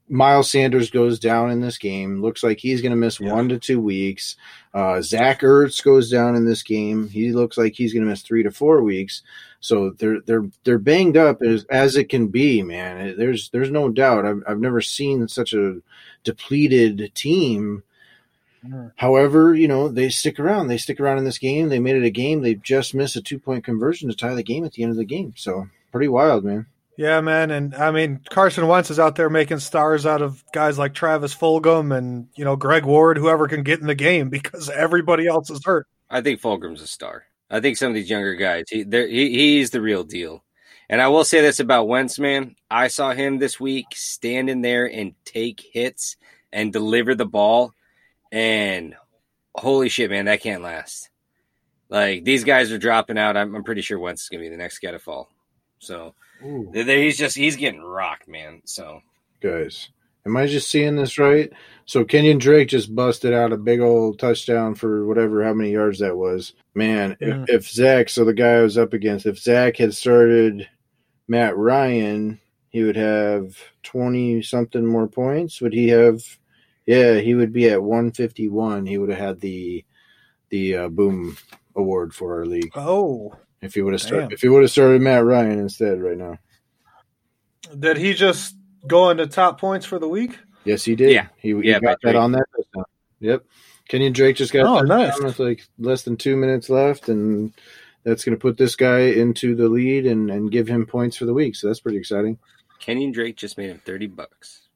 Miles 0.08 0.50
Sanders 0.50 0.90
goes 0.90 1.18
down 1.18 1.50
in 1.50 1.60
this 1.60 1.78
game. 1.78 2.22
Looks 2.22 2.42
like 2.44 2.58
he's 2.58 2.80
going 2.80 2.90
to 2.90 2.96
miss 2.96 3.18
Yeah. 3.20 3.32
one 3.32 3.48
to 3.48 3.58
two 3.58 3.80
weeks. 3.80 4.36
Uh, 4.72 5.02
Zach 5.02 5.40
Ertz 5.40 5.82
goes 5.82 6.10
down 6.10 6.36
in 6.36 6.44
this 6.46 6.62
game. 6.62 7.08
He 7.08 7.32
looks 7.32 7.58
like 7.58 7.74
he's 7.74 7.92
going 7.92 8.04
to 8.04 8.08
miss 8.10 8.22
three 8.22 8.42
to 8.44 8.50
four 8.50 8.82
weeks. 8.82 9.22
So 9.60 9.90
they're 9.98 10.20
they're 10.20 10.44
they're 10.64 10.78
banged 10.78 11.16
up 11.16 11.42
as 11.42 11.64
as 11.70 11.96
it 11.96 12.08
can 12.08 12.28
be, 12.28 12.62
man. 12.62 13.16
There's 13.18 13.48
there's 13.50 13.70
no 13.70 13.88
doubt. 13.88 14.24
I've 14.26 14.42
I've 14.46 14.60
never 14.60 14.80
seen 14.80 15.26
such 15.28 15.52
a 15.52 15.78
depleted 16.22 17.10
team. 17.14 17.82
However, 18.96 19.54
you 19.54 19.68
know, 19.68 19.88
they 19.88 20.08
stick 20.08 20.40
around. 20.40 20.66
They 20.68 20.76
stick 20.76 20.98
around 20.98 21.18
in 21.18 21.24
this 21.24 21.38
game. 21.38 21.68
They 21.68 21.78
made 21.78 21.96
it 21.96 22.04
a 22.04 22.10
game. 22.10 22.42
They 22.42 22.54
just 22.54 22.94
missed 22.94 23.14
a 23.16 23.22
two 23.22 23.38
point 23.38 23.64
conversion 23.64 24.08
to 24.08 24.14
tie 24.16 24.34
the 24.34 24.42
game 24.42 24.64
at 24.64 24.72
the 24.72 24.82
end 24.82 24.90
of 24.90 24.96
the 24.98 25.04
game. 25.04 25.34
So 25.36 25.68
pretty 25.92 26.08
wild, 26.08 26.44
man. 26.44 26.66
Yeah, 26.96 27.20
man, 27.20 27.50
and 27.50 27.74
I 27.74 27.90
mean 27.90 28.20
Carson 28.30 28.66
Wentz 28.66 28.90
is 28.90 28.98
out 28.98 29.16
there 29.16 29.28
making 29.28 29.58
stars 29.58 30.06
out 30.06 30.22
of 30.22 30.42
guys 30.52 30.78
like 30.78 30.94
Travis 30.94 31.34
Fulgham 31.34 31.96
and 31.96 32.28
you 32.36 32.44
know 32.44 32.56
Greg 32.56 32.86
Ward, 32.86 33.18
whoever 33.18 33.48
can 33.48 33.62
get 33.62 33.80
in 33.80 33.86
the 33.86 33.94
game 33.94 34.28
because 34.30 34.70
everybody 34.70 35.26
else 35.26 35.50
is 35.50 35.64
hurt. 35.64 35.86
I 36.08 36.22
think 36.22 36.40
Fulgham's 36.40 36.80
a 36.80 36.86
star. 36.86 37.24
I 37.50 37.60
think 37.60 37.76
some 37.76 37.88
of 37.88 37.94
these 37.94 38.10
younger 38.10 38.34
guys, 38.34 38.64
he, 38.70 38.84
he 38.84 39.30
he's 39.30 39.70
the 39.70 39.80
real 39.80 40.04
deal. 40.04 40.42
And 40.88 41.02
I 41.02 41.08
will 41.08 41.24
say 41.24 41.40
this 41.40 41.60
about 41.60 41.88
Wentz, 41.88 42.18
man. 42.18 42.54
I 42.70 42.88
saw 42.88 43.12
him 43.12 43.38
this 43.38 43.58
week 43.58 43.86
stand 43.94 44.48
in 44.48 44.62
there 44.62 44.86
and 44.86 45.14
take 45.24 45.60
hits 45.60 46.16
and 46.52 46.72
deliver 46.72 47.14
the 47.14 47.26
ball, 47.26 47.72
and 48.32 48.94
holy 49.54 49.88
shit, 49.88 50.10
man, 50.10 50.24
that 50.26 50.40
can't 50.40 50.62
last. 50.62 51.10
Like 51.90 52.24
these 52.24 52.44
guys 52.44 52.72
are 52.72 52.78
dropping 52.78 53.18
out. 53.18 53.36
I'm, 53.36 53.54
I'm 53.54 53.64
pretty 53.64 53.82
sure 53.82 53.98
Wentz 53.98 54.22
is 54.22 54.28
gonna 54.30 54.42
be 54.42 54.48
the 54.48 54.56
next 54.56 54.78
guy 54.78 54.92
to 54.92 54.98
fall. 54.98 55.28
So 55.78 56.14
Ooh. 56.44 56.70
they- 56.72 56.82
they- 56.82 57.04
he's 57.04 57.16
just 57.18 57.36
he's 57.36 57.56
getting 57.56 57.82
rocked, 57.82 58.28
man. 58.28 58.62
So 58.64 59.00
Guys, 59.40 59.90
am 60.24 60.36
I 60.36 60.46
just 60.46 60.68
seeing 60.70 60.96
this 60.96 61.18
right? 61.18 61.50
So 61.84 62.04
Kenyon 62.04 62.38
Drake 62.38 62.68
just 62.68 62.94
busted 62.94 63.32
out 63.32 63.52
a 63.52 63.56
big 63.56 63.80
old 63.80 64.18
touchdown 64.18 64.74
for 64.74 65.06
whatever 65.06 65.44
how 65.44 65.52
many 65.54 65.70
yards 65.72 65.98
that 66.00 66.16
was. 66.16 66.54
Man, 66.74 67.16
Yeah. 67.20 67.44
if, 67.48 67.48
if 67.66 67.70
Zach, 67.70 68.08
so 68.08 68.24
the 68.24 68.32
guy 68.34 68.54
I 68.54 68.62
was 68.62 68.76
up 68.78 68.92
against, 68.92 69.26
if 69.26 69.38
Zach 69.38 69.76
had 69.76 69.94
started 69.94 70.68
Matt 71.28 71.56
Ryan, 71.56 72.40
he 72.70 72.82
would 72.82 72.96
have 72.96 73.56
twenty 73.82 74.42
something 74.42 74.84
more 74.84 75.06
points. 75.08 75.60
Would 75.60 75.72
he 75.72 75.88
have? 75.88 76.22
Yeah, 76.86 77.18
he 77.18 77.34
would 77.34 77.52
be 77.52 77.68
at 77.70 77.82
one 77.82 78.10
fifty 78.12 78.48
one. 78.48 78.86
He 78.86 78.98
would 78.98 79.10
have 79.10 79.18
had 79.18 79.40
the 79.40 79.84
the 80.50 80.76
uh, 80.76 80.88
boom 80.88 81.36
award 81.74 82.14
for 82.14 82.38
our 82.38 82.46
league 82.46 82.70
Oh, 82.76 83.34
if 83.62 83.74
he 83.74 83.82
would 83.82 83.92
have 83.94 84.02
started 84.02 84.32
if 84.32 84.40
he 84.42 84.48
would 84.48 84.62
have 84.62 84.70
started 84.70 85.00
Matt 85.02 85.24
Ryan 85.24 85.58
instead 85.58 86.00
right 86.00 86.16
now. 86.16 86.38
did 87.78 87.96
he 87.96 88.14
just 88.14 88.56
go 88.86 89.10
into 89.10 89.26
top 89.26 89.60
points 89.60 89.86
for 89.86 89.98
the 89.98 90.08
week? 90.08 90.38
Yes, 90.64 90.84
he 90.84 90.94
did. 90.96 91.12
Yeah. 91.12 91.28
he, 91.38 91.48
he 91.54 91.68
Yeah, 91.68 91.78
by 91.78 91.86
got 91.92 91.98
that 92.02 92.16
on 92.16 92.32
that. 92.32 92.44
Yep. 93.20 93.44
Kenyon 93.88 94.12
Drake 94.12 94.36
just 94.36 94.52
got 94.52 94.66
Oh, 94.66 94.78
a 94.78 94.84
nice. 94.84 95.18
with 95.20 95.38
like 95.38 95.62
less 95.78 96.02
than 96.02 96.16
two 96.16 96.36
minutes 96.36 96.68
left, 96.68 97.08
and 97.08 97.52
that's 98.04 98.24
going 98.24 98.36
to 98.36 98.40
put 98.40 98.56
this 98.56 98.74
guy 98.76 98.98
into 99.00 99.54
the 99.54 99.68
lead 99.68 100.06
and, 100.06 100.30
and 100.30 100.50
give 100.50 100.66
him 100.68 100.86
points 100.86 101.16
for 101.16 101.24
the 101.24 101.32
week. 101.34 101.54
So 101.56 101.68
that's 101.68 101.80
pretty 101.80 101.98
exciting. 101.98 102.38
Kenyon 102.80 103.12
Drake 103.12 103.36
just 103.36 103.56
made 103.56 103.70
him 103.70 103.80
thirty 103.86 104.06
bucks. 104.08 104.68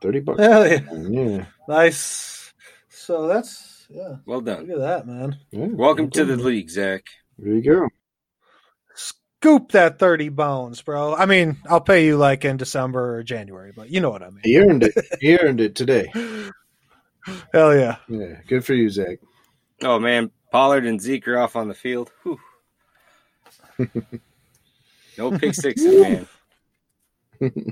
Thirty 0.00 0.20
bucks. 0.20 0.40
Hell 0.40 0.66
yeah, 0.66 0.80
Yeah. 1.08 1.44
nice. 1.68 2.52
So 2.88 3.28
that's 3.28 3.86
yeah. 3.90 4.16
Well 4.24 4.40
done. 4.40 4.66
Look 4.66 4.70
at 4.70 4.78
that, 4.78 5.06
man. 5.06 5.38
yeah. 5.50 5.66
Welcome 5.66 6.10
to 6.10 6.24
the 6.24 6.36
league, 6.36 6.70
Zach. 6.70 7.04
There 7.38 7.52
you 7.54 7.62
go. 7.62 7.88
Scoop 9.44 9.72
that 9.72 9.98
thirty 9.98 10.30
bones, 10.30 10.80
bro. 10.80 11.14
I 11.14 11.26
mean, 11.26 11.58
I'll 11.68 11.78
pay 11.78 12.06
you 12.06 12.16
like 12.16 12.46
in 12.46 12.56
December 12.56 13.16
or 13.16 13.22
January, 13.22 13.72
but 13.76 13.90
you 13.90 14.00
know 14.00 14.08
what 14.08 14.22
I 14.22 14.30
mean. 14.30 14.40
He 14.42 14.58
earned 14.58 14.84
it. 14.84 14.94
He 15.20 15.36
earned 15.36 15.60
it 15.60 15.74
today. 15.74 16.10
Hell 17.52 17.76
yeah. 17.76 17.96
Yeah. 18.08 18.40
Good 18.48 18.64
for 18.64 18.72
you, 18.72 18.88
Zach. 18.88 19.18
Oh 19.82 19.98
man, 19.98 20.30
Pollard 20.50 20.86
and 20.86 20.98
Zeke 20.98 21.28
are 21.28 21.36
off 21.36 21.56
on 21.56 21.68
the 21.68 21.74
field. 21.74 22.10
Whew. 22.22 22.40
no 25.18 25.36
pick 25.36 25.52
sixes, 25.52 26.00
man. 26.00 26.26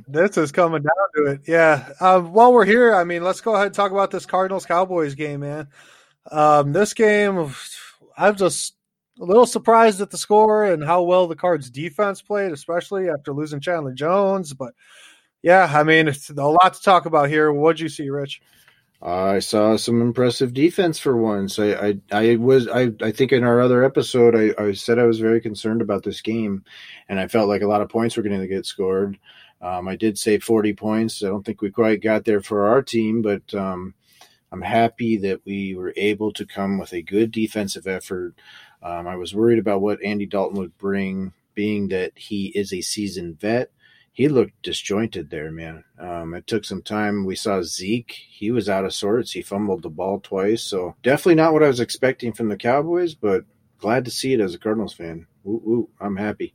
This 0.06 0.36
is 0.36 0.52
coming 0.52 0.82
down 0.82 1.06
to 1.16 1.32
it. 1.32 1.40
Yeah. 1.48 1.88
Um, 2.00 2.34
while 2.34 2.52
we're 2.52 2.66
here, 2.66 2.94
I 2.94 3.04
mean, 3.04 3.24
let's 3.24 3.40
go 3.40 3.54
ahead 3.54 3.68
and 3.68 3.74
talk 3.74 3.92
about 3.92 4.10
this 4.10 4.26
Cardinals 4.26 4.66
Cowboys 4.66 5.14
game, 5.14 5.40
man. 5.40 5.68
Um, 6.30 6.74
this 6.74 6.92
game, 6.92 7.50
I've 8.18 8.36
just 8.36 8.74
a 9.20 9.24
little 9.24 9.46
surprised 9.46 10.00
at 10.00 10.10
the 10.10 10.18
score 10.18 10.64
and 10.64 10.82
how 10.82 11.02
well 11.02 11.26
the 11.26 11.36
Cards 11.36 11.70
defense 11.70 12.22
played, 12.22 12.52
especially 12.52 13.08
after 13.08 13.32
losing 13.32 13.60
Chandler 13.60 13.92
Jones. 13.92 14.52
But 14.52 14.74
yeah, 15.42 15.70
I 15.72 15.82
mean, 15.82 16.08
it's 16.08 16.30
a 16.30 16.34
lot 16.34 16.74
to 16.74 16.82
talk 16.82 17.06
about 17.06 17.28
here. 17.28 17.52
What'd 17.52 17.80
you 17.80 17.88
see, 17.88 18.10
Rich? 18.10 18.40
I 19.02 19.40
saw 19.40 19.76
some 19.76 20.00
impressive 20.00 20.54
defense 20.54 20.98
for 20.98 21.16
once. 21.16 21.58
I, 21.58 21.72
I, 21.72 21.98
I 22.12 22.36
was, 22.36 22.68
I, 22.68 22.92
I 23.02 23.10
think 23.10 23.32
in 23.32 23.42
our 23.42 23.60
other 23.60 23.82
episode, 23.82 24.36
I, 24.36 24.62
I 24.62 24.72
said 24.72 25.00
I 25.00 25.06
was 25.06 25.18
very 25.18 25.40
concerned 25.40 25.82
about 25.82 26.04
this 26.04 26.20
game, 26.20 26.64
and 27.08 27.18
I 27.18 27.26
felt 27.26 27.48
like 27.48 27.62
a 27.62 27.66
lot 27.66 27.80
of 27.80 27.88
points 27.88 28.16
were 28.16 28.22
going 28.22 28.40
to 28.40 28.46
get 28.46 28.64
scored. 28.64 29.18
Um, 29.60 29.88
I 29.88 29.96
did 29.96 30.18
say 30.18 30.38
40 30.38 30.74
points. 30.74 31.22
I 31.22 31.26
don't 31.26 31.44
think 31.44 31.62
we 31.62 31.70
quite 31.70 32.00
got 32.00 32.24
there 32.24 32.40
for 32.40 32.68
our 32.68 32.80
team, 32.80 33.22
but 33.22 33.52
um, 33.54 33.94
I'm 34.52 34.62
happy 34.62 35.16
that 35.18 35.40
we 35.44 35.74
were 35.74 35.92
able 35.96 36.32
to 36.34 36.46
come 36.46 36.78
with 36.78 36.92
a 36.92 37.02
good 37.02 37.32
defensive 37.32 37.88
effort. 37.88 38.34
Um, 38.82 39.06
I 39.06 39.16
was 39.16 39.34
worried 39.34 39.58
about 39.58 39.80
what 39.80 40.02
Andy 40.02 40.26
Dalton 40.26 40.58
would 40.58 40.76
bring, 40.78 41.32
being 41.54 41.88
that 41.88 42.12
he 42.16 42.46
is 42.54 42.72
a 42.72 42.80
seasoned 42.80 43.38
vet 43.40 43.70
he 44.12 44.28
looked 44.28 44.62
disjointed 44.62 45.30
there, 45.30 45.50
man. 45.50 45.84
Um, 45.98 46.34
it 46.34 46.46
took 46.46 46.64
some 46.66 46.82
time. 46.82 47.24
We 47.24 47.34
saw 47.34 47.62
Zeke; 47.62 48.12
he 48.12 48.50
was 48.50 48.68
out 48.68 48.84
of 48.84 48.92
sorts. 48.92 49.32
He 49.32 49.40
fumbled 49.40 49.82
the 49.82 49.88
ball 49.88 50.20
twice, 50.20 50.62
so 50.62 50.96
definitely 51.02 51.36
not 51.36 51.54
what 51.54 51.62
I 51.62 51.68
was 51.68 51.80
expecting 51.80 52.34
from 52.34 52.48
the 52.48 52.56
Cowboys. 52.58 53.14
But 53.14 53.44
glad 53.78 54.04
to 54.04 54.10
see 54.10 54.34
it 54.34 54.40
as 54.40 54.54
a 54.54 54.58
Cardinals 54.58 54.92
fan. 54.92 55.26
Woo, 55.44 55.62
woo, 55.64 55.88
I'm 55.98 56.16
happy. 56.16 56.54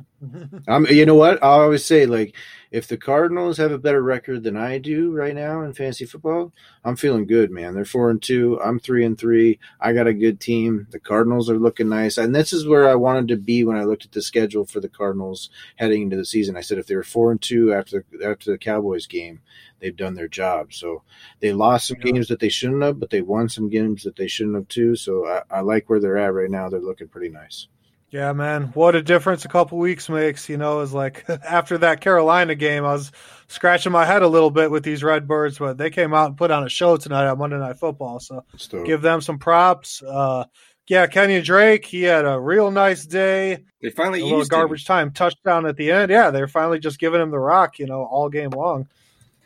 I'm, 0.68 0.86
you 0.86 1.06
know 1.06 1.14
what? 1.14 1.42
I 1.42 1.48
always 1.48 1.84
say, 1.84 2.04
like, 2.04 2.36
if 2.72 2.88
the 2.88 2.96
Cardinals 2.96 3.58
have 3.58 3.70
a 3.70 3.78
better 3.78 4.02
record 4.02 4.42
than 4.42 4.56
I 4.56 4.78
do 4.78 5.12
right 5.12 5.34
now 5.34 5.60
in 5.60 5.74
fantasy 5.74 6.06
football, 6.06 6.54
I'm 6.82 6.96
feeling 6.96 7.26
good, 7.26 7.50
man. 7.50 7.74
They're 7.74 7.84
four 7.84 8.08
and 8.08 8.20
two. 8.20 8.58
I'm 8.64 8.80
three 8.80 9.04
and 9.04 9.16
three. 9.16 9.58
I 9.78 9.92
got 9.92 10.06
a 10.06 10.14
good 10.14 10.40
team. 10.40 10.86
The 10.90 10.98
Cardinals 10.98 11.50
are 11.50 11.58
looking 11.58 11.90
nice, 11.90 12.16
and 12.16 12.34
this 12.34 12.50
is 12.50 12.66
where 12.66 12.88
I 12.88 12.94
wanted 12.94 13.28
to 13.28 13.36
be 13.36 13.62
when 13.62 13.76
I 13.76 13.84
looked 13.84 14.06
at 14.06 14.12
the 14.12 14.22
schedule 14.22 14.64
for 14.64 14.80
the 14.80 14.88
Cardinals 14.88 15.50
heading 15.76 16.04
into 16.04 16.16
the 16.16 16.24
season. 16.24 16.56
I 16.56 16.62
said 16.62 16.78
if 16.78 16.86
they 16.86 16.96
were 16.96 17.02
four 17.02 17.30
and 17.30 17.42
two 17.42 17.74
after 17.74 18.06
after 18.24 18.50
the 18.50 18.58
Cowboys 18.58 19.06
game, 19.06 19.42
they've 19.80 19.94
done 19.94 20.14
their 20.14 20.28
job. 20.28 20.72
So 20.72 21.02
they 21.40 21.52
lost 21.52 21.88
some 21.88 21.98
games 21.98 22.28
that 22.28 22.40
they 22.40 22.48
shouldn't 22.48 22.82
have, 22.82 22.98
but 22.98 23.10
they 23.10 23.20
won 23.20 23.50
some 23.50 23.68
games 23.68 24.04
that 24.04 24.16
they 24.16 24.28
shouldn't 24.28 24.56
have 24.56 24.68
too. 24.68 24.96
So 24.96 25.26
I, 25.26 25.42
I 25.50 25.60
like 25.60 25.90
where 25.90 26.00
they're 26.00 26.16
at 26.16 26.32
right 26.32 26.50
now. 26.50 26.70
They're 26.70 26.80
looking 26.80 27.08
pretty 27.08 27.28
nice. 27.28 27.68
Yeah, 28.12 28.32
man, 28.34 28.64
what 28.74 28.94
a 28.94 29.02
difference 29.02 29.46
a 29.46 29.48
couple 29.48 29.78
weeks 29.78 30.10
makes. 30.10 30.48
You 30.50 30.58
know, 30.58 30.80
is 30.80 30.92
like 30.92 31.24
after 31.28 31.78
that 31.78 32.02
Carolina 32.02 32.54
game, 32.54 32.84
I 32.84 32.92
was 32.92 33.10
scratching 33.48 33.90
my 33.90 34.04
head 34.04 34.22
a 34.22 34.28
little 34.28 34.50
bit 34.50 34.70
with 34.70 34.82
these 34.84 35.02
Redbirds, 35.02 35.58
but 35.58 35.78
they 35.78 35.88
came 35.88 36.12
out 36.12 36.26
and 36.28 36.36
put 36.36 36.50
on 36.50 36.62
a 36.62 36.68
show 36.68 36.98
tonight 36.98 37.26
on 37.26 37.38
Monday 37.38 37.58
Night 37.58 37.78
Football. 37.78 38.20
So 38.20 38.44
Still. 38.56 38.84
give 38.84 39.00
them 39.00 39.22
some 39.22 39.38
props. 39.38 40.02
Uh, 40.02 40.44
yeah, 40.88 41.06
Kenyon 41.06 41.42
Drake, 41.42 41.86
he 41.86 42.02
had 42.02 42.26
a 42.26 42.38
real 42.38 42.70
nice 42.70 43.06
day. 43.06 43.64
They 43.80 43.88
finally 43.90 44.20
A 44.20 44.24
little 44.24 44.40
used 44.40 44.52
him. 44.52 44.58
garbage 44.58 44.84
time 44.84 45.12
touchdown 45.12 45.64
at 45.64 45.76
the 45.76 45.90
end. 45.90 46.10
Yeah, 46.10 46.30
they're 46.30 46.48
finally 46.48 46.80
just 46.80 46.98
giving 46.98 47.20
him 47.22 47.30
the 47.30 47.38
rock, 47.38 47.78
you 47.78 47.86
know, 47.86 48.02
all 48.04 48.28
game 48.28 48.50
long. 48.50 48.88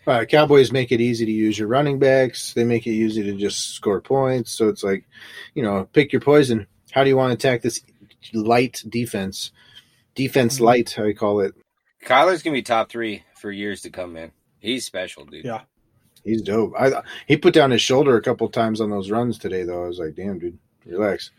Uh, 0.08 0.24
Cowboys 0.24 0.72
make 0.72 0.90
it 0.92 1.00
easy 1.00 1.24
to 1.26 1.32
use 1.32 1.58
your 1.58 1.68
running 1.68 1.98
backs. 2.00 2.52
They 2.54 2.64
make 2.64 2.86
it 2.86 2.90
easy 2.92 3.22
to 3.24 3.32
just 3.36 3.74
score 3.74 4.00
points. 4.00 4.50
So 4.52 4.68
it's 4.68 4.82
like, 4.82 5.04
you 5.54 5.62
know, 5.62 5.86
pick 5.92 6.12
your 6.12 6.20
poison. 6.20 6.66
How 6.92 7.04
do 7.04 7.10
you 7.10 7.16
want 7.16 7.30
to 7.30 7.34
attack 7.48 7.62
this 7.62 7.82
light 8.34 8.82
defense? 8.88 9.52
Defense 10.14 10.60
light, 10.60 10.98
I 10.98 11.12
call 11.12 11.40
it. 11.40 11.54
Kyler's 12.04 12.42
gonna 12.42 12.54
be 12.54 12.62
top 12.62 12.88
three 12.88 13.24
for 13.40 13.50
years 13.50 13.82
to 13.82 13.90
come, 13.90 14.12
man. 14.12 14.32
He's 14.58 14.86
special, 14.86 15.24
dude. 15.24 15.44
Yeah. 15.44 15.62
He's 16.24 16.42
dope. 16.42 16.72
I 16.78 17.02
he 17.28 17.36
put 17.36 17.54
down 17.54 17.70
his 17.70 17.82
shoulder 17.82 18.16
a 18.16 18.22
couple 18.22 18.48
times 18.48 18.80
on 18.80 18.90
those 18.90 19.10
runs 19.10 19.38
today, 19.38 19.62
though. 19.62 19.84
I 19.84 19.88
was 19.88 19.98
like, 19.98 20.14
damn, 20.14 20.38
dude, 20.38 20.58
relax. 20.84 21.30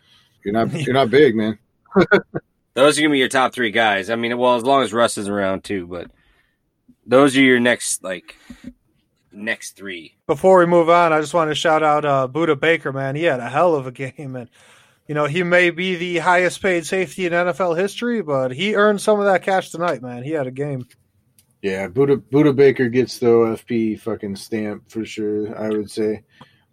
You're 0.44 0.54
not 0.54 0.72
you're 0.86 0.94
not 0.94 1.10
big, 1.10 1.34
man. 1.34 1.58
Those 2.74 2.96
are 2.96 3.02
gonna 3.02 3.12
be 3.12 3.18
your 3.18 3.28
top 3.28 3.52
three 3.52 3.72
guys. 3.72 4.08
I 4.08 4.14
mean, 4.14 4.38
well, 4.38 4.54
as 4.54 4.62
long 4.62 4.84
as 4.84 4.92
Russ 4.92 5.18
is 5.18 5.26
around 5.26 5.64
too, 5.64 5.88
but 5.88 6.12
those 7.04 7.36
are 7.36 7.42
your 7.42 7.58
next 7.58 8.04
like 8.04 8.36
next 9.32 9.72
three. 9.72 10.14
Before 10.28 10.60
we 10.60 10.66
move 10.66 10.88
on, 10.88 11.12
I 11.12 11.20
just 11.20 11.34
want 11.34 11.50
to 11.50 11.56
shout 11.56 11.82
out 11.82 12.04
uh, 12.04 12.28
Budda 12.30 12.60
Baker, 12.60 12.92
man. 12.92 13.16
He 13.16 13.24
had 13.24 13.40
a 13.40 13.48
hell 13.48 13.74
of 13.74 13.88
a 13.88 13.90
game, 13.92 14.36
and 14.36 14.48
you 15.08 15.14
know 15.14 15.24
he 15.24 15.42
may 15.42 15.70
be 15.70 15.96
the 15.96 16.18
highest 16.18 16.62
paid 16.62 16.86
safety 16.86 17.26
in 17.26 17.32
NFL 17.32 17.76
history, 17.76 18.22
but 18.22 18.52
he 18.52 18.76
earned 18.76 19.00
some 19.00 19.18
of 19.18 19.26
that 19.26 19.42
cash 19.42 19.70
tonight, 19.70 20.02
man. 20.02 20.22
He 20.22 20.30
had 20.30 20.46
a 20.46 20.52
game. 20.52 20.86
Yeah, 21.62 21.88
Budda 21.88 22.18
Budda 22.18 22.54
Baker 22.54 22.88
gets 22.88 23.18
the 23.18 23.26
OFP 23.26 23.98
fucking 23.98 24.36
stamp 24.36 24.90
for 24.90 25.04
sure. 25.04 25.58
I 25.58 25.70
would 25.70 25.90
say, 25.90 26.22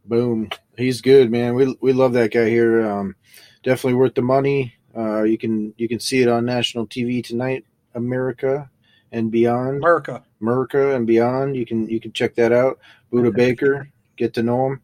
boom, 0.05 0.49
he's 0.77 1.01
good, 1.01 1.31
man. 1.31 1.55
We 1.55 1.75
we 1.81 1.93
love 1.93 2.13
that 2.13 2.31
guy 2.31 2.49
here. 2.49 2.85
Um, 2.85 3.15
definitely 3.63 3.95
worth 3.95 4.13
the 4.13 4.21
money. 4.21 4.75
Uh, 4.95 5.23
you 5.23 5.37
can 5.37 5.73
you 5.77 5.87
can 5.87 5.99
see 5.99 6.21
it 6.21 6.27
on 6.27 6.45
national 6.45 6.87
TV 6.87 7.23
tonight, 7.23 7.65
America 7.95 8.69
and 9.11 9.31
beyond, 9.31 9.77
America. 9.77 10.23
America 10.41 10.95
and 10.95 11.07
beyond. 11.07 11.55
You 11.55 11.65
can 11.65 11.87
you 11.89 11.99
can 11.99 12.11
check 12.11 12.35
that 12.35 12.51
out. 12.51 12.79
Budda 13.11 13.33
Baker, 13.33 13.89
get 14.17 14.33
to 14.35 14.43
know 14.43 14.67
him. 14.67 14.81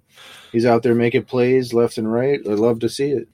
He's 0.52 0.66
out 0.66 0.84
there 0.84 0.96
making 0.96 1.26
plays 1.26 1.74
left 1.74 1.98
and 1.98 2.12
right. 2.12 2.40
I 2.46 2.54
love 2.54 2.80
to 2.80 2.90
see 2.90 3.12
it. 3.12 3.28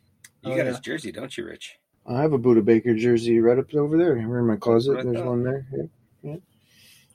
You 0.48 0.54
Oh, 0.54 0.58
got 0.58 0.66
yeah. 0.66 0.72
his 0.72 0.80
jersey, 0.80 1.12
don't 1.12 1.36
you, 1.38 1.45
Rich? 1.45 1.78
I 2.06 2.22
have 2.22 2.34
a 2.34 2.39
Budda 2.39 2.64
Baker 2.64 2.95
jersey 2.95 3.39
right 3.39 3.58
up 3.60 3.74
over 3.74 3.98
there. 3.98 4.16
We're 4.28 4.39
in 4.39 4.48
my 4.48 4.56
closet. 4.56 4.93
Right 4.93 5.04
There's 5.04 5.18
there. 5.18 5.26
one 5.26 5.43
there. 5.43 5.66
Yeah, 5.74 5.84
yeah. 6.24 6.36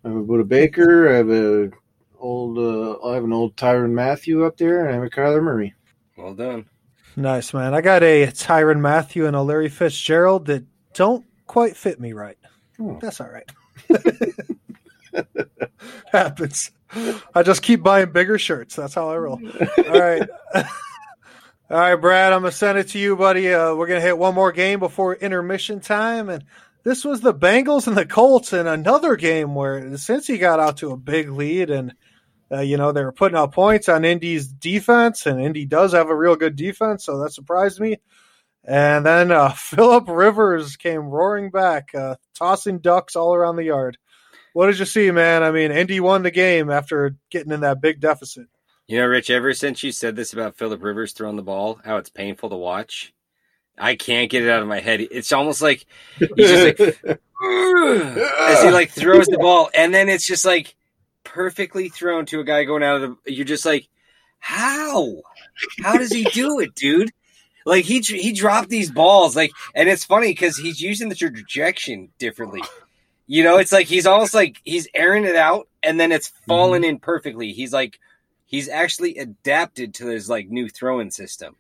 I 0.05 0.09
have 0.09 0.17
a 0.19 0.23
Budda 0.23 0.47
Baker. 0.47 1.09
I 1.13 1.17
have 1.17 1.31
a 1.31 1.71
old. 2.19 2.59
Uh, 2.59 2.99
I 3.07 3.15
have 3.15 3.25
an 3.25 3.33
old 3.33 3.57
Tyrann 3.57 3.93
Mathieu 3.93 4.45
up 4.45 4.57
there, 4.59 4.81
and 4.81 4.91
I 4.91 4.93
have 4.93 5.03
a 5.03 5.09
Kyler 5.11 5.43
Murray. 5.43 5.75
Well 6.17 6.35
done. 6.35 6.67
Nice, 7.17 7.53
man. 7.55 7.75
I 7.75 7.81
got 7.81 8.03
a 8.03 8.27
Tyrann 8.29 8.81
Mathieu 8.81 9.27
and 9.27 9.35
a 9.37 9.43
Larry 9.43 9.69
Fitzgerald 9.69 10.47
that 10.47 10.65
don't 10.95 11.25
quite 11.47 11.77
fit 11.77 11.99
me 12.01 12.13
right. 12.13 12.39
Oh. 12.81 12.99
That's 13.01 13.21
all 13.21 13.29
right. 13.31 13.51
Happens. 16.13 16.71
I 17.35 17.43
just 17.43 17.63
keep 17.63 17.83
buying 17.83 18.13
bigger 18.13 18.39
shirts. 18.39 18.77
That's 18.77 18.95
how 18.95 19.09
I 19.11 19.17
roll. 19.17 19.41
All 19.89 20.01
right. 20.01 20.29
All 21.73 21.79
right, 21.79 21.95
Brad, 21.95 22.35
I'm 22.35 22.43
going 22.43 22.51
to 22.51 22.57
send 22.57 22.77
it 22.77 22.89
to 22.89 22.99
you, 22.99 23.17
buddy. 23.17 23.51
Uh, 23.51 23.75
we're 23.75 23.87
going 23.87 23.99
to 23.99 24.07
hit 24.07 24.19
one 24.19 24.35
more 24.35 24.53
game 24.53 24.79
before 24.79 25.15
intermission 25.15 25.81
time. 25.81 26.29
And 26.29 26.45
this 26.85 27.03
was 27.03 27.23
the 27.23 27.33
Bengals 27.33 27.87
and 27.87 27.97
the 27.97 28.05
Colts 28.05 28.53
in 28.53 28.67
another 28.67 29.17
game 29.17 29.55
where 29.55 29.97
since 29.97 30.27
he 30.27 30.37
got 30.37 30.61
out 30.61 30.77
to 30.79 30.91
a 30.91 30.99
big 30.99 31.31
lead 31.31 31.71
and 31.71 31.95
uh, 32.53 32.61
you 32.61 32.77
know, 32.77 32.93
they 32.93 33.03
were 33.03 33.11
putting 33.11 33.39
out 33.39 33.53
points 33.53 33.89
on 33.89 34.05
Indy's 34.05 34.47
defense, 34.47 35.25
and 35.25 35.41
Indy 35.41 35.65
does 35.65 35.93
have 35.93 36.11
a 36.11 36.15
real 36.15 36.37
good 36.37 36.55
defense, 36.55 37.07
so 37.07 37.17
that 37.21 37.33
surprised 37.33 37.81
me. 37.81 37.97
And 38.65 39.07
then 39.07 39.33
uh, 39.33 39.53
Philip 39.57 40.05
Rivers 40.09 40.77
came 40.77 41.09
roaring 41.09 41.51
back, 41.51 41.95
uh, 41.95 42.17
tossing 42.35 42.81
ducks 42.81 43.17
all 43.17 43.35
around 43.35 43.57
the 43.57 43.65
yard. 43.65 43.97
What 44.53 44.67
did 44.67 44.79
you 44.79 44.85
see, 44.85 45.11
man? 45.11 45.43
I 45.43 45.51
mean, 45.51 45.73
Indy 45.73 46.01
won 46.01 46.23
the 46.23 46.31
game 46.31 46.69
after 46.69 47.17
getting 47.31 47.53
in 47.53 47.61
that 47.61 47.81
big 47.81 48.01
deficit. 48.01 48.49
You 48.89 48.99
know, 48.99 49.07
Rich, 49.07 49.31
ever 49.31 49.55
since 49.55 49.83
you 49.83 49.93
said 49.93 50.17
this 50.17 50.33
about 50.33 50.57
Philip 50.57 50.83
Rivers 50.83 51.13
throwing 51.13 51.37
the 51.37 51.43
ball, 51.43 51.81
how 51.85 51.97
it's 51.97 52.11
painful 52.11 52.51
to 52.51 52.57
watch, 52.57 53.15
I 53.79 53.97
can't 53.97 54.31
get 54.31 54.43
it 54.43 54.51
out 54.51 54.63
of 54.63 54.69
my 54.69 54.81
head. 54.81 55.01
It's 55.01 55.33
almost 55.33 55.63
like 55.63 55.87
he's 56.19 56.29
just 56.37 56.79
like 56.79 57.01
as 57.43 58.63
he 58.63 58.71
like 58.71 58.91
throws 58.91 59.27
the 59.27 59.39
ball, 59.39 59.71
and 59.75 59.95
then 59.95 60.09
it's 60.09 60.27
just 60.27 60.45
like 60.45 60.75
perfectly 61.25 61.89
thrown 61.89 62.27
to 62.27 62.41
a 62.41 62.45
guy 62.45 62.65
going 62.65 62.83
out 62.83 63.03
of 63.03 63.17
the. 63.25 63.33
You're 63.33 63.45
just 63.45 63.65
like, 63.65 63.89
how? 64.39 65.23
How 65.83 65.97
does 65.97 66.13
he 66.13 66.25
do 66.25 66.61
it, 66.61 66.75
dude? 66.75 67.13
Like 67.65 67.85
he 67.85 68.01
he 68.01 68.33
dropped 68.33 68.69
these 68.69 68.91
balls, 68.91 69.37
like, 69.37 69.53
and 69.75 69.89
it's 69.89 70.05
funny 70.05 70.29
because 70.29 70.57
he's 70.57 70.81
using 70.81 71.09
the 71.09 71.15
trajectory 71.15 72.11
differently. 72.19 72.63
You 73.27 73.45
know, 73.45 73.59
it's 73.59 73.73
like 73.73 73.87
he's 73.87 74.07
almost 74.07 74.35
like 74.35 74.61
he's 74.65 74.89
airing 74.95 75.25
it 75.25 75.37
out, 75.37 75.69
and 75.83 75.99
then 75.99 76.13
it's 76.13 76.29
mm-hmm. 76.29 76.51
falling 76.51 76.85
in 76.85 76.99
perfectly. 76.99 77.53
He's 77.53 77.73
like 77.73 77.99
he's 78.53 78.69
actually 78.69 79.19
adapted 79.19 79.95
to 79.95 80.07
his 80.07 80.29
like 80.29 80.49
new 80.49 80.69
throwing 80.69 81.11
system. 81.11 81.57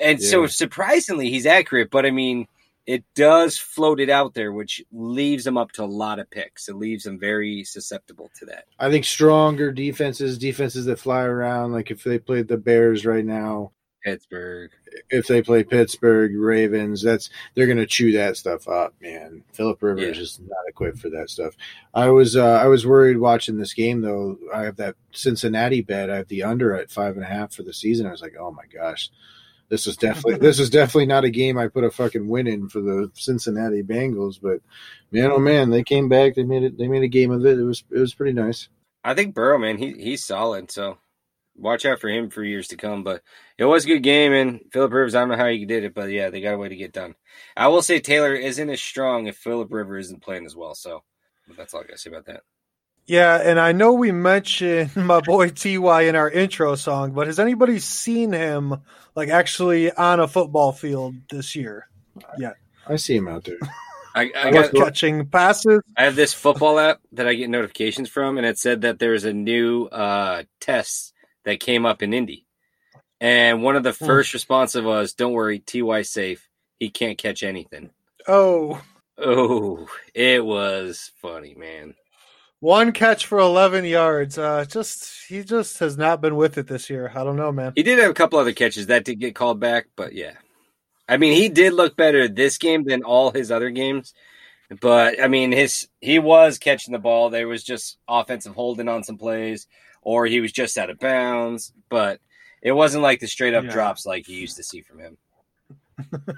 And 0.00 0.22
so 0.22 0.46
surprisingly 0.46 1.28
he's 1.28 1.44
accurate, 1.44 1.90
but 1.90 2.06
I 2.06 2.10
mean 2.10 2.46
it 2.86 3.04
does 3.14 3.58
float 3.58 4.00
it 4.00 4.08
out 4.08 4.32
there, 4.32 4.50
which 4.50 4.82
leaves 4.92 5.46
him 5.46 5.58
up 5.58 5.72
to 5.72 5.84
a 5.84 5.84
lot 5.84 6.18
of 6.18 6.30
picks. 6.30 6.70
It 6.70 6.76
leaves 6.76 7.04
him 7.04 7.18
very 7.18 7.62
susceptible 7.64 8.30
to 8.38 8.46
that. 8.46 8.64
I 8.78 8.90
think 8.90 9.04
stronger 9.04 9.70
defenses, 9.72 10.38
defenses 10.38 10.86
that 10.86 10.98
fly 10.98 11.24
around, 11.24 11.72
like 11.72 11.90
if 11.90 12.02
they 12.02 12.18
played 12.18 12.48
the 12.48 12.56
Bears 12.56 13.04
right 13.04 13.26
now, 13.26 13.72
Pittsburgh. 14.04 14.70
if 15.10 15.26
they 15.26 15.42
play 15.42 15.64
Pittsburgh 15.64 16.32
Ravens, 16.36 17.02
that's 17.02 17.30
they're 17.54 17.66
gonna 17.66 17.86
chew 17.86 18.12
that 18.12 18.36
stuff 18.36 18.66
up, 18.68 18.94
man. 19.00 19.42
Philip 19.52 19.82
Rivers 19.82 20.16
Yeah. 20.16 20.22
is 20.22 20.40
not 20.40 20.58
equipped 20.68 20.98
for 20.98 21.10
that 21.10 21.30
stuff. 21.30 21.54
I 21.94 22.08
was 22.10 22.36
uh, 22.36 22.44
I 22.62 22.66
was 22.66 22.86
worried 22.86 23.18
watching 23.18 23.58
this 23.58 23.74
game 23.74 24.00
though. 24.02 24.38
I 24.54 24.62
have 24.64 24.76
that 24.76 24.96
Cincinnati 25.12 25.80
bet. 25.82 26.10
I 26.10 26.16
have 26.16 26.28
the 26.28 26.42
under 26.44 26.74
at 26.74 26.90
five 26.90 27.16
and 27.16 27.24
a 27.24 27.28
half 27.28 27.52
for 27.52 27.62
the 27.62 27.72
season. 27.74 28.06
I 28.06 28.10
was 28.12 28.22
like, 28.22 28.36
oh 28.38 28.50
my 28.52 28.64
gosh, 28.72 29.10
this 29.68 29.86
is 29.86 29.96
definitely 29.96 30.36
this 30.46 30.58
is 30.60 30.70
definitely 30.70 31.06
not 31.06 31.24
a 31.24 31.30
game 31.30 31.58
I 31.58 31.68
put 31.68 31.84
a 31.84 31.90
fucking 31.90 32.28
win 32.28 32.46
in 32.46 32.68
for 32.68 32.80
the 32.80 33.10
Cincinnati 33.14 33.82
Bengals. 33.82 34.38
But 34.40 34.60
man, 35.10 35.30
oh 35.32 35.38
man, 35.38 35.70
they 35.70 35.82
came 35.82 36.08
back. 36.08 36.34
They 36.34 36.44
made 36.44 36.62
it. 36.62 36.78
They 36.78 36.88
made 36.88 37.02
a 37.02 37.08
game 37.08 37.30
of 37.30 37.44
it. 37.44 37.58
It 37.58 37.64
was 37.64 37.84
it 37.90 37.98
was 37.98 38.14
pretty 38.14 38.32
nice. 38.32 38.68
I 39.04 39.14
think 39.14 39.34
Burrow, 39.34 39.58
man, 39.58 39.78
he 39.78 39.92
he's 39.92 40.24
solid, 40.24 40.70
so 40.70 40.98
watch 41.58 41.84
out 41.84 42.00
for 42.00 42.08
him 42.08 42.30
for 42.30 42.42
years 42.42 42.68
to 42.68 42.76
come. 42.76 43.04
But 43.04 43.22
it 43.56 43.64
was 43.64 43.84
a 43.84 43.88
good 43.88 44.02
game, 44.02 44.32
and 44.32 44.60
Philip 44.72 44.92
Rivers, 44.92 45.14
I 45.14 45.20
don't 45.20 45.30
know 45.30 45.36
how 45.36 45.48
he 45.48 45.64
did 45.64 45.84
it, 45.84 45.94
but 45.94 46.10
yeah, 46.10 46.30
they 46.30 46.40
got 46.40 46.54
a 46.54 46.58
way 46.58 46.68
to 46.68 46.76
get 46.76 46.92
done. 46.92 47.14
I 47.56 47.68
will 47.68 47.82
say 47.82 48.00
Taylor 48.00 48.34
isn't 48.34 48.70
as 48.70 48.80
strong 48.80 49.26
if 49.26 49.36
Philip 49.36 49.72
Rivers 49.72 50.06
isn't 50.06 50.22
playing 50.22 50.46
as 50.46 50.56
well. 50.56 50.74
So 50.74 51.02
that's 51.56 51.74
all 51.74 51.80
I 51.80 51.84
gotta 51.84 51.98
say 51.98 52.10
about 52.10 52.26
that. 52.26 52.42
Yeah, 53.06 53.40
and 53.42 53.58
I 53.58 53.72
know 53.72 53.94
we 53.94 54.12
mentioned 54.12 54.94
my 54.96 55.20
boy 55.20 55.48
Ty 55.48 56.02
in 56.02 56.14
our 56.14 56.30
intro 56.30 56.74
song, 56.74 57.12
but 57.12 57.26
has 57.26 57.38
anybody 57.38 57.78
seen 57.78 58.32
him 58.32 58.76
like 59.14 59.30
actually 59.30 59.90
on 59.92 60.20
a 60.20 60.28
football 60.28 60.72
field 60.72 61.14
this 61.30 61.56
year? 61.56 61.88
Yeah, 62.38 62.52
I 62.86 62.96
see 62.96 63.16
him 63.16 63.28
out 63.28 63.44
there. 63.44 63.58
I, 64.14 64.30
I 64.36 64.48
I 64.48 64.50
got 64.50 64.74
Catching 64.74 65.26
passes. 65.26 65.80
I 65.96 66.04
have 66.04 66.16
this 66.16 66.34
football 66.34 66.78
app 66.78 67.00
that 67.12 67.26
I 67.26 67.34
get 67.34 67.48
notifications 67.50 68.08
from, 68.08 68.36
and 68.36 68.46
it 68.46 68.58
said 68.58 68.82
that 68.82 68.98
there's 68.98 69.24
a 69.24 69.32
new 69.32 69.84
uh, 69.86 70.42
test 70.60 71.14
that 71.44 71.60
came 71.60 71.86
up 71.86 72.02
in 72.02 72.14
Indy. 72.14 72.44
And 73.20 73.62
one 73.62 73.76
of 73.76 73.82
the 73.82 73.92
Hmm. 73.92 74.06
first 74.06 74.32
responses 74.34 74.82
was, 74.82 75.14
Don't 75.14 75.32
worry, 75.32 75.58
TY 75.58 76.02
safe. 76.02 76.48
He 76.78 76.90
can't 76.90 77.18
catch 77.18 77.42
anything. 77.42 77.90
Oh, 78.26 78.80
Oh, 79.20 79.88
it 80.14 80.44
was 80.44 81.10
funny, 81.20 81.54
man. 81.56 81.94
one 82.60 82.92
catch 82.92 83.26
for 83.26 83.38
11 83.38 83.84
yards. 83.84 84.38
Uh, 84.38 84.64
just 84.64 85.26
he 85.28 85.42
just 85.42 85.78
has 85.80 85.96
not 85.98 86.20
been 86.20 86.36
with 86.36 86.56
it 86.58 86.66
this 86.68 86.88
year. 86.90 87.10
I 87.14 87.24
don't 87.24 87.36
know, 87.36 87.50
man. 87.52 87.72
He 87.74 87.82
did 87.82 87.98
have 87.98 88.10
a 88.10 88.14
couple 88.14 88.38
other 88.38 88.52
catches 88.52 88.86
that 88.88 89.04
did 89.04 89.18
get 89.20 89.34
called 89.34 89.58
back, 89.60 89.86
but 89.96 90.12
yeah. 90.12 90.34
I 91.08 91.16
mean, 91.16 91.34
he 91.34 91.48
did 91.48 91.72
look 91.72 91.96
better 91.96 92.28
this 92.28 92.58
game 92.58 92.84
than 92.84 93.02
all 93.02 93.30
his 93.32 93.50
other 93.50 93.70
games. 93.70 94.12
But 94.80 95.20
I 95.22 95.28
mean, 95.28 95.50
his 95.52 95.88
he 96.00 96.18
was 96.18 96.58
catching 96.58 96.92
the 96.92 96.98
ball. 96.98 97.30
There 97.30 97.48
was 97.48 97.64
just 97.64 97.98
offensive 98.08 98.54
holding 98.54 98.88
on 98.88 99.02
some 99.02 99.18
plays, 99.18 99.66
or 100.08 100.24
he 100.24 100.40
was 100.40 100.52
just 100.52 100.78
out 100.78 100.88
of 100.88 100.98
bounds. 100.98 101.70
But 101.90 102.18
it 102.62 102.72
wasn't 102.72 103.02
like 103.02 103.20
the 103.20 103.26
straight 103.26 103.52
up 103.52 103.64
Yeah. 103.64 103.72
drops 103.72 104.06
like 104.06 104.26
you 104.26 104.38
used 104.38 104.56
to 104.56 104.62
see 104.62 104.80
from 104.80 105.00
him. 105.00 105.18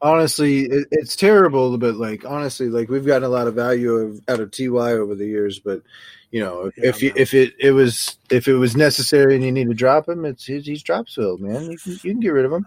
honestly, 0.00 0.66
it, 0.66 0.86
it's 0.92 1.16
terrible. 1.16 1.76
But 1.76 1.96
like 1.96 2.24
honestly, 2.24 2.68
like 2.68 2.88
we've 2.88 3.04
gotten 3.04 3.24
a 3.24 3.28
lot 3.28 3.48
of 3.48 3.54
value 3.56 3.94
of, 3.94 4.20
out 4.28 4.38
of 4.38 4.52
Ty 4.52 4.92
over 4.92 5.16
the 5.16 5.26
years. 5.26 5.58
But 5.58 5.82
you 6.30 6.40
know, 6.40 6.66
if, 6.66 6.78
Yeah, 6.78 6.88
if 6.88 7.02
you 7.02 7.12
if 7.16 7.34
it 7.34 7.54
it 7.58 7.72
was 7.72 8.16
if 8.30 8.46
it 8.46 8.54
was 8.54 8.76
necessary 8.76 9.34
and 9.34 9.44
you 9.44 9.50
need 9.50 9.68
to 9.68 9.74
drop 9.74 10.08
him, 10.08 10.24
it's 10.24 10.44
he's, 10.44 10.66
he's 10.66 10.82
Dropsville, 10.82 11.40
man. 11.40 11.70
You 11.70 11.78
can 11.78 11.92
you 11.92 11.98
can 12.12 12.20
get 12.20 12.28
rid 12.28 12.44
of 12.44 12.52
him. 12.52 12.66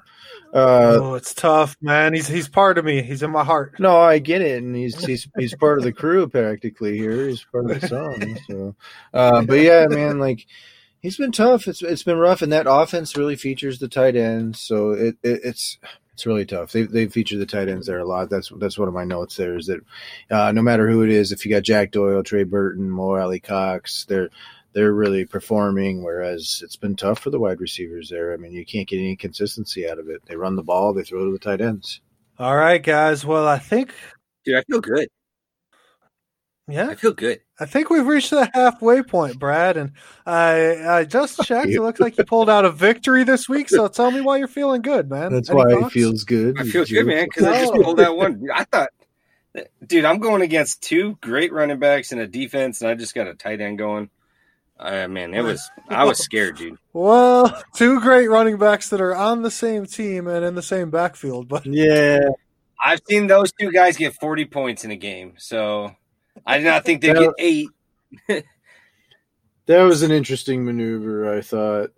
Uh, 0.53 0.97
oh, 1.01 1.14
it's 1.16 1.34
tough, 1.34 1.76
man. 1.82 2.14
He's 2.14 2.28
he's 2.28 2.47
part 2.47 2.78
of 2.78 2.86
me. 2.86 3.01
He's 3.01 3.24
in 3.24 3.32
my 3.32 3.43
heart. 3.43 3.80
no, 3.80 3.97
I 3.97 4.20
get 4.20 4.41
it, 4.41 4.61
and 4.61 4.76
he's 4.76 5.03
he's 5.03 5.28
he's 5.38 5.55
part 5.55 5.78
of 5.78 5.84
the 5.84 5.93
crew 5.93 6.28
practically 6.28 6.97
here. 6.97 7.28
He's 7.28 7.45
part 7.45 7.72
of 7.72 7.82
the 7.82 7.88
song. 7.88 8.38
So, 8.47 8.76
uh, 9.14 9.41
but 9.43 9.61
yeah, 9.61 9.86
man, 9.88 10.20
like 10.20 10.45
he's 11.01 11.18
been 11.18 11.32
tough. 11.32 11.68
It's 11.68 11.82
it's 11.82 12.03
been 12.03 12.18
rough, 12.18 12.41
and 12.41 12.51
that 12.51 12.66
offense 12.70 13.16
really 13.16 13.36
features 13.36 13.80
the 13.80 13.88
tight 13.88 14.16
end. 14.16 14.55
So 14.55 14.91
it, 14.91 15.18
it 15.24 15.41
it's 15.43 15.78
it's 16.14 16.26
really 16.26 16.45
tough. 16.45 16.72
They 16.72 16.84
they 16.84 17.07
feature 17.07 17.38
the 17.38 17.45
tight 17.45 17.70
ends 17.70 17.88
there 17.88 17.99
a 17.99 18.05
lot. 18.05 18.30
That's 18.30 18.51
that's 18.57 18.78
one 18.78 18.88
of 18.88 18.93
my 18.93 19.03
notes. 19.03 19.36
There 19.36 19.57
is 19.57 19.68
that 19.68 19.82
uh, 20.30 20.51
no 20.51 20.61
matter 20.61 20.89
who 20.89 21.03
it 21.03 21.09
is, 21.09 21.32
if 21.32 21.45
you 21.45 21.51
got 21.51 21.64
Jack 21.64 21.91
Doyle, 21.91 22.24
Trey 22.24 22.43
Burton, 22.43 22.89
Mo 22.89 23.16
Alie-Cox, 23.16 24.05
they're 24.05 24.30
they're 24.74 24.93
really 24.93 25.26
performing. 25.26 26.03
Whereas 26.03 26.61
it's 26.64 26.76
been 26.76 26.95
tough 26.95 27.20
for 27.20 27.30
the 27.30 27.39
wide 27.39 27.61
receivers 27.61 28.09
there. 28.09 28.34
I 28.34 28.38
mean, 28.38 28.51
you 28.51 28.66
can't 28.66 28.88
get 28.88 28.99
any 28.99 29.16
consistency 29.16 29.89
out 29.89 29.99
of 29.99 30.09
it. 30.09 30.22
They 30.26 30.36
run 30.36 30.55
the 30.55 30.64
ball, 30.64 30.93
they 30.93 31.03
throw 31.03 31.26
to 31.26 31.32
the 31.32 31.39
tight 31.39 31.61
ends. 31.61 32.01
All 32.38 32.55
right, 32.55 32.82
guys. 32.82 33.26
Well, 33.26 33.47
I 33.47 33.59
think 33.59 33.93
Dude, 34.45 34.57
I 34.57 34.64
feel 34.64 34.82
good. 34.82 35.07
Yeah, 36.68 36.88
I 36.89 36.95
feel 36.95 37.14
good. 37.14 37.41
I 37.59 37.66
think 37.66 37.89
we've 37.89 38.05
reached 38.05 38.30
the 38.30 38.49
halfway 38.53 39.03
point, 39.03 39.38
Brad. 39.39 39.78
And 39.78 39.91
I 40.26 40.99
I 40.99 41.03
just 41.05 41.41
checked. 41.43 41.68
It 41.70 41.82
looks 41.82 41.99
like 41.99 42.18
you 42.18 42.24
pulled 42.26 42.49
out 42.49 42.66
a 42.66 42.72
victory 42.72 43.24
this 43.24 43.49
week. 43.49 43.70
So 43.70 43.88
tell 43.88 44.11
me 44.11 44.22
why 44.22 44.38
you're 44.38 44.47
feeling 44.47 44.82
good, 44.82 45.09
man. 45.09 45.34
That's 45.34 45.49
Any 45.49 45.57
why 45.57 45.72
thoughts? 45.72 45.88
it 45.88 45.99
feels 45.99 46.24
good. 46.24 46.59
I 46.59 46.64
feel 46.64 46.86
good, 46.86 47.05
man, 47.05 47.26
because 47.26 47.43
I 47.43 47.59
just 47.61 47.74
pulled 47.74 47.97
that 47.97 48.16
one. 48.16 48.47
I 48.53 48.64
thought, 48.64 48.89
dude, 49.86 50.05
I'm 50.05 50.20
going 50.20 50.41
against 50.41 50.82
two 50.82 51.18
great 51.22 51.51
running 51.51 51.80
backs 51.80 52.11
and 52.11 52.22
a 52.22 52.28
defense, 52.28 52.82
and 52.82 52.89
I 52.89 52.95
just 52.95 53.14
got 53.14 53.28
a 53.28 53.34
tight 53.34 53.61
end 53.61 53.78
going. 53.78 54.09
Uh, 54.80 55.07
man, 55.07 55.34
it 55.34 55.41
was. 55.41 55.70
I 55.88 56.03
was 56.05 56.20
scared, 56.20 56.57
dude. 56.57 56.78
Well, 56.93 57.64
two 57.76 57.99
great 58.01 58.28
running 58.30 58.57
backs 58.57 58.89
that 58.89 59.01
are 59.01 59.16
on 59.16 59.41
the 59.41 59.49
same 59.49 59.86
team 59.88 60.28
and 60.28 60.45
in 60.45 60.53
the 60.55 60.61
same 60.61 60.91
backfield, 60.91 61.47
but 61.47 61.66
Yeah, 61.66 62.20
I've 62.84 62.99
seen 63.09 63.26
those 63.26 63.51
two 63.51 63.72
guys 63.72 63.97
get 63.97 64.14
40 64.14 64.45
points 64.45 64.84
in 64.86 64.91
a 64.91 64.95
game, 64.95 65.34
so 65.38 65.95
I 66.45 66.57
did 66.57 66.65
not 66.65 66.86
think 66.86 67.01
they'd 67.01 67.13
get 67.15 67.31
eight. 67.39 67.69
that 68.27 69.81
was 69.81 70.01
an 70.03 70.11
interesting 70.11 70.65
maneuver. 70.65 71.34
I 71.36 71.41
thought 71.41 71.91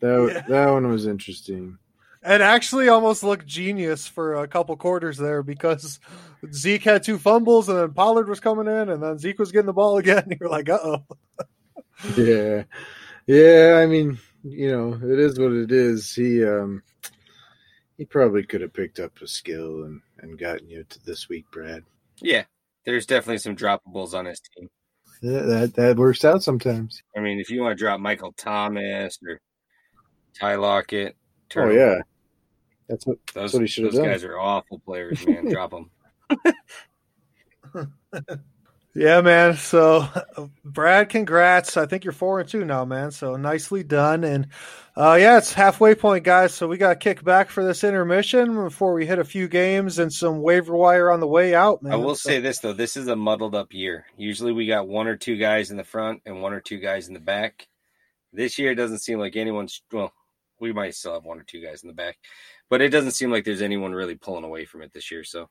that 0.00 0.32
Yeah. 0.34 0.42
that 0.48 0.70
one 0.70 0.88
was 0.90 1.06
interesting. 1.06 1.78
and 2.24 2.42
actually 2.42 2.88
almost 2.88 3.22
looked 3.24 3.46
genius 3.46 4.06
for 4.06 4.42
a 4.42 4.48
couple 4.48 4.76
quarters 4.76 5.18
there 5.18 5.42
because 5.42 5.98
Zeke 6.52 6.84
had 6.84 7.02
two 7.02 7.18
fumbles 7.18 7.68
and 7.68 7.78
then 7.78 7.92
Pollard 7.92 8.28
was 8.28 8.38
coming 8.40 8.66
in 8.68 8.88
and 8.90 9.02
then 9.02 9.18
Zeke 9.18 9.38
was 9.40 9.50
getting 9.52 9.66
the 9.66 9.72
ball 9.72 9.98
again. 9.98 10.36
You're 10.40 10.48
like, 10.50 10.68
uh 10.68 10.78
oh. 10.82 11.04
Yeah, 12.16 12.64
yeah. 13.26 13.80
I 13.82 13.86
mean, 13.86 14.18
you 14.42 14.70
know, 14.72 14.94
it 14.94 15.18
is 15.20 15.38
what 15.38 15.52
it 15.52 15.70
is. 15.70 16.12
He 16.14 16.44
um, 16.44 16.82
he 17.96 18.04
probably 18.04 18.42
could 18.42 18.60
have 18.60 18.72
picked 18.72 18.98
up 18.98 19.20
a 19.20 19.26
skill 19.28 19.84
and 19.84 20.00
and 20.18 20.36
gotten 20.38 20.68
you 20.68 20.84
to 20.88 21.04
this 21.04 21.28
week, 21.28 21.44
Brad. 21.52 21.84
Yeah, 22.20 22.42
there's 22.84 23.06
definitely 23.06 23.38
some 23.38 23.56
droppables 23.56 24.14
on 24.14 24.26
his 24.26 24.40
team. 24.40 24.68
Yeah, 25.22 25.42
that 25.42 25.74
that 25.74 25.96
works 25.96 26.24
out 26.24 26.42
sometimes. 26.42 27.02
I 27.16 27.20
mean, 27.20 27.38
if 27.38 27.48
you 27.50 27.60
want 27.60 27.76
to 27.76 27.82
drop 27.82 28.00
Michael 28.00 28.32
Thomas 28.32 29.18
or 29.26 29.40
Ty 30.38 30.56
Lockett, 30.56 31.16
Oh 31.56 31.70
yeah, 31.70 32.00
that's 32.88 33.06
what 33.06 33.18
those, 33.34 33.52
what 33.52 33.62
he 33.62 33.68
should 33.68 33.84
have 33.84 33.92
those 33.92 34.04
guys 34.04 34.24
are 34.24 34.38
awful 34.38 34.78
players, 34.80 35.26
man. 35.26 35.48
drop 35.48 35.70
them. 35.70 35.90
Yeah, 38.94 39.22
man. 39.22 39.56
So, 39.56 40.06
Brad, 40.64 41.08
congrats. 41.08 41.76
I 41.78 41.86
think 41.86 42.04
you're 42.04 42.12
four 42.12 42.40
and 42.40 42.48
two 42.48 42.64
now, 42.64 42.84
man. 42.84 43.10
So 43.10 43.36
nicely 43.36 43.82
done. 43.82 44.22
And 44.22 44.48
uh, 44.94 45.16
yeah, 45.18 45.38
it's 45.38 45.52
halfway 45.54 45.94
point, 45.94 46.24
guys. 46.24 46.52
So 46.52 46.68
we 46.68 46.76
got 46.76 46.90
to 46.90 46.96
kick 46.96 47.24
back 47.24 47.48
for 47.48 47.64
this 47.64 47.84
intermission 47.84 48.54
before 48.64 48.92
we 48.92 49.06
hit 49.06 49.18
a 49.18 49.24
few 49.24 49.48
games 49.48 49.98
and 49.98 50.12
some 50.12 50.42
waiver 50.42 50.76
wire 50.76 51.10
on 51.10 51.20
the 51.20 51.26
way 51.26 51.54
out, 51.54 51.82
man. 51.82 51.94
I 51.94 51.96
will 51.96 52.14
So- 52.16 52.28
say 52.28 52.40
this 52.40 52.58
though: 52.58 52.74
this 52.74 52.98
is 52.98 53.08
a 53.08 53.16
muddled 53.16 53.54
up 53.54 53.72
year. 53.72 54.04
Usually, 54.18 54.52
we 54.52 54.66
got 54.66 54.86
one 54.88 55.06
or 55.06 55.16
two 55.16 55.36
guys 55.38 55.70
in 55.70 55.78
the 55.78 55.84
front 55.84 56.20
and 56.26 56.42
one 56.42 56.52
or 56.52 56.60
two 56.60 56.78
guys 56.78 57.08
in 57.08 57.14
the 57.14 57.20
back. 57.20 57.66
This 58.34 58.58
year, 58.58 58.72
it 58.72 58.76
doesn't 58.76 58.98
seem 59.00 59.18
like 59.18 59.36
anyone's. 59.36 59.80
Well, 59.90 60.12
we 60.60 60.72
might 60.74 60.94
still 60.94 61.14
have 61.14 61.24
one 61.24 61.40
or 61.40 61.44
two 61.44 61.62
guys 61.64 61.82
in 61.82 61.88
the 61.88 61.94
back, 61.94 62.18
but 62.68 62.82
it 62.82 62.90
doesn't 62.90 63.10
seem 63.12 63.30
like 63.30 63.44
there's 63.46 63.62
anyone 63.62 63.92
really 63.92 64.16
pulling 64.16 64.44
away 64.44 64.66
from 64.66 64.82
it 64.82 64.92
this 64.92 65.10
year. 65.10 65.24
So, 65.24 65.48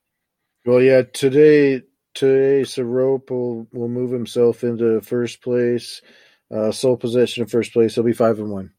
Well, 0.63 0.79
yeah. 0.81 1.01
Today, 1.11 1.81
today, 2.13 2.61
Sorope 2.61 3.29
will 3.29 3.67
will 3.71 3.87
move 3.87 4.11
himself 4.11 4.63
into 4.63 5.01
first 5.01 5.41
place, 5.41 6.01
uh, 6.53 6.71
sole 6.71 6.97
possession 6.97 7.43
of 7.43 7.51
first 7.51 7.73
place. 7.73 7.95
He'll 7.95 8.03
be 8.03 8.13
five 8.13 8.39
and 8.39 8.51
one, 8.51 8.71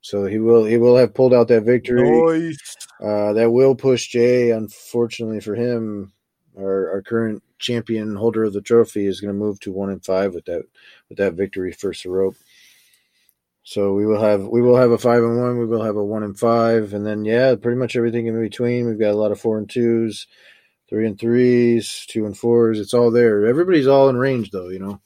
so 0.00 0.24
he 0.24 0.38
will 0.38 0.64
he 0.64 0.78
will 0.78 0.96
have 0.96 1.14
pulled 1.14 1.34
out 1.34 1.48
that 1.48 1.64
victory. 1.64 2.10
Nice. 2.10 2.76
Uh, 3.00 3.32
that 3.32 3.50
will 3.50 3.74
push 3.74 4.08
Jay. 4.08 4.50
Unfortunately 4.50 5.40
for 5.40 5.54
him, 5.54 6.12
our, 6.58 6.90
our 6.92 7.02
current 7.02 7.42
champion 7.58 8.16
holder 8.16 8.44
of 8.44 8.52
the 8.52 8.60
trophy 8.60 9.06
is 9.06 9.20
going 9.20 9.32
to 9.32 9.38
move 9.38 9.60
to 9.60 9.72
one 9.72 9.90
and 9.90 10.04
five 10.04 10.34
with 10.34 10.46
that 10.46 10.62
with 11.08 11.18
that 11.18 11.34
victory 11.34 11.72
for 11.72 11.92
Sorope. 11.92 12.36
So 13.62 13.92
we 13.92 14.06
will 14.06 14.20
have 14.20 14.46
we 14.48 14.62
will 14.62 14.76
have 14.76 14.90
a 14.90 14.98
five 14.98 15.22
and 15.22 15.38
one. 15.38 15.58
We 15.58 15.66
will 15.66 15.82
have 15.84 15.96
a 15.96 16.04
one 16.04 16.22
and 16.22 16.38
five, 16.38 16.94
and 16.94 17.06
then 17.06 17.24
yeah, 17.24 17.54
pretty 17.56 17.78
much 17.78 17.94
everything 17.94 18.26
in 18.26 18.40
between. 18.40 18.86
We've 18.86 18.98
got 18.98 19.12
a 19.12 19.16
lot 19.16 19.32
of 19.32 19.40
four 19.40 19.58
and 19.58 19.68
twos, 19.68 20.26
three 20.90 21.06
and 21.06 21.18
threes, 21.18 22.04
two 22.08 22.26
and 22.26 22.36
fours. 22.36 22.78
It's 22.78 22.92
all 22.92 23.10
there. 23.10 23.46
Everybody's 23.46 23.86
all 23.86 24.10
in 24.10 24.16
range 24.16 24.50
though. 24.50 24.68
You 24.68 24.80
know, 24.80 25.00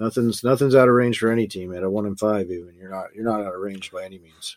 nothing's 0.00 0.42
nothing's 0.42 0.74
out 0.74 0.88
of 0.88 0.94
range 0.94 1.18
for 1.18 1.30
any 1.30 1.46
team 1.46 1.72
at 1.72 1.84
a 1.84 1.90
one 1.90 2.06
and 2.06 2.18
five. 2.18 2.50
Even 2.50 2.74
you're 2.76 2.90
not 2.90 3.14
you're 3.14 3.24
not 3.24 3.42
out 3.42 3.54
of 3.54 3.60
range 3.60 3.92
by 3.92 4.04
any 4.04 4.18
means. 4.18 4.56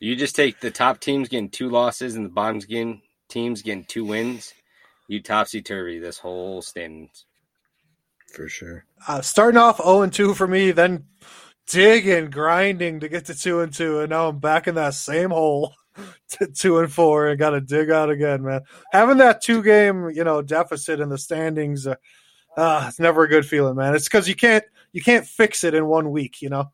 you 0.00 0.16
just 0.16 0.36
take 0.36 0.60
the 0.60 0.70
top 0.70 1.00
teams 1.00 1.28
getting 1.28 1.50
two 1.50 1.68
losses 1.68 2.14
and 2.14 2.24
the 2.24 2.30
bottom 2.30 2.60
getting 2.60 3.02
teams 3.28 3.60
getting 3.60 3.84
two 3.84 4.04
wins. 4.04 4.54
You 5.08 5.20
topsy 5.20 5.60
turvy 5.60 5.98
this 5.98 6.18
whole 6.18 6.62
standings. 6.62 7.26
For 8.32 8.48
sure. 8.48 8.86
Uh, 9.06 9.20
starting 9.20 9.58
off 9.58 9.76
0 9.76 10.02
and 10.02 10.12
2 10.12 10.32
for 10.32 10.46
me, 10.46 10.70
then 10.70 11.04
digging, 11.66 12.30
grinding 12.30 13.00
to 13.00 13.08
get 13.08 13.26
to 13.26 13.34
2 13.34 13.60
and 13.60 13.74
2, 13.74 14.00
and 14.00 14.10
now 14.10 14.28
I'm 14.28 14.38
back 14.38 14.66
in 14.66 14.76
that 14.76 14.94
same 14.94 15.28
hole 15.30 15.74
to 16.30 16.46
2 16.46 16.78
and 16.78 16.92
4 16.92 17.28
and 17.28 17.38
got 17.38 17.50
to 17.50 17.60
dig 17.60 17.90
out 17.90 18.10
again, 18.10 18.42
man. 18.42 18.62
Having 18.92 19.18
that 19.18 19.42
two 19.42 19.62
game, 19.62 20.10
you 20.10 20.24
know, 20.24 20.42
deficit 20.42 21.00
in 21.00 21.08
the 21.08 21.18
standings, 21.18 21.86
uh, 21.86 21.96
uh, 22.56 22.86
it's 22.88 23.00
never 23.00 23.24
a 23.24 23.28
good 23.28 23.46
feeling, 23.46 23.76
man. 23.76 23.94
It's 23.94 24.08
because 24.08 24.28
you 24.28 24.34
can't 24.34 24.64
you 24.92 25.02
can't 25.02 25.26
fix 25.26 25.64
it 25.64 25.74
in 25.74 25.86
one 25.86 26.10
week, 26.10 26.42
you 26.42 26.50
know. 26.50 26.70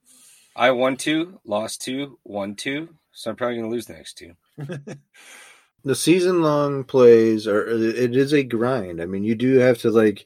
I 0.56 0.72
won 0.72 0.96
two, 0.96 1.38
lost 1.44 1.82
two, 1.82 2.18
won 2.24 2.56
two, 2.56 2.88
so 3.12 3.30
I'm 3.30 3.36
probably 3.36 3.58
going 3.58 3.70
to 3.70 3.74
lose 3.74 3.86
the 3.86 3.92
next 3.92 4.18
two. 4.18 4.32
the 5.84 5.94
season 5.94 6.42
long 6.42 6.82
plays 6.82 7.46
are 7.46 7.68
it 7.68 8.16
is 8.16 8.32
a 8.32 8.42
grind. 8.42 9.00
I 9.00 9.06
mean, 9.06 9.22
you 9.22 9.36
do 9.36 9.58
have 9.58 9.78
to 9.78 9.90
like 9.90 10.24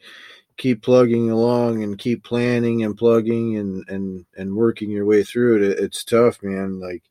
keep 0.56 0.82
plugging 0.82 1.30
along 1.30 1.82
and 1.82 1.98
keep 1.98 2.24
planning 2.24 2.82
and 2.82 2.96
plugging 2.96 3.56
and 3.58 3.84
and 3.88 4.24
and 4.36 4.54
working 4.54 4.90
your 4.90 5.04
way 5.04 5.22
through 5.22 5.62
it. 5.62 5.78
It's 5.78 6.04
tough, 6.04 6.42
man. 6.42 6.80
Like, 6.80 7.02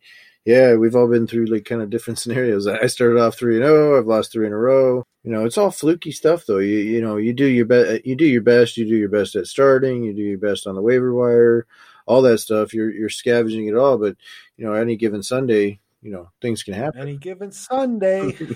yeah, 0.45 0.75
we've 0.75 0.95
all 0.95 1.07
been 1.07 1.27
through 1.27 1.45
like 1.45 1.65
kind 1.65 1.81
of 1.81 1.89
different 1.89 2.19
scenarios. 2.19 2.67
I 2.67 2.87
started 2.87 3.19
off 3.19 3.37
three 3.37 3.55
and 3.57 3.65
zero. 3.65 3.97
I've 3.99 4.07
lost 4.07 4.31
three 4.31 4.47
in 4.47 4.53
a 4.53 4.57
row. 4.57 5.05
You 5.23 5.31
know, 5.31 5.45
it's 5.45 5.57
all 5.57 5.71
fluky 5.71 6.11
stuff 6.11 6.45
though. 6.45 6.57
You 6.59 6.77
you 6.77 7.01
know, 7.01 7.17
you 7.17 7.33
do 7.33 7.45
your 7.45 7.65
best. 7.65 8.05
You 8.05 8.15
do 8.15 8.25
your 8.25 8.41
best. 8.41 8.77
You 8.77 8.85
do 8.85 8.95
your 8.95 9.09
best 9.09 9.35
at 9.35 9.47
starting. 9.47 10.03
You 10.03 10.13
do 10.13 10.21
your 10.23 10.39
best 10.39 10.67
on 10.67 10.75
the 10.75 10.81
waiver 10.81 11.13
wire. 11.13 11.67
All 12.07 12.21
that 12.23 12.39
stuff. 12.39 12.73
You're 12.73 12.91
you're 12.91 13.09
scavenging 13.09 13.67
it 13.67 13.75
all, 13.75 13.97
but 13.97 14.15
you 14.57 14.65
know, 14.65 14.73
any 14.73 14.95
given 14.95 15.21
Sunday, 15.21 15.79
you 16.01 16.11
know, 16.11 16.29
things 16.41 16.63
can 16.63 16.73
happen. 16.73 17.01
Any 17.01 17.17
given 17.17 17.51
Sunday. 17.51 18.35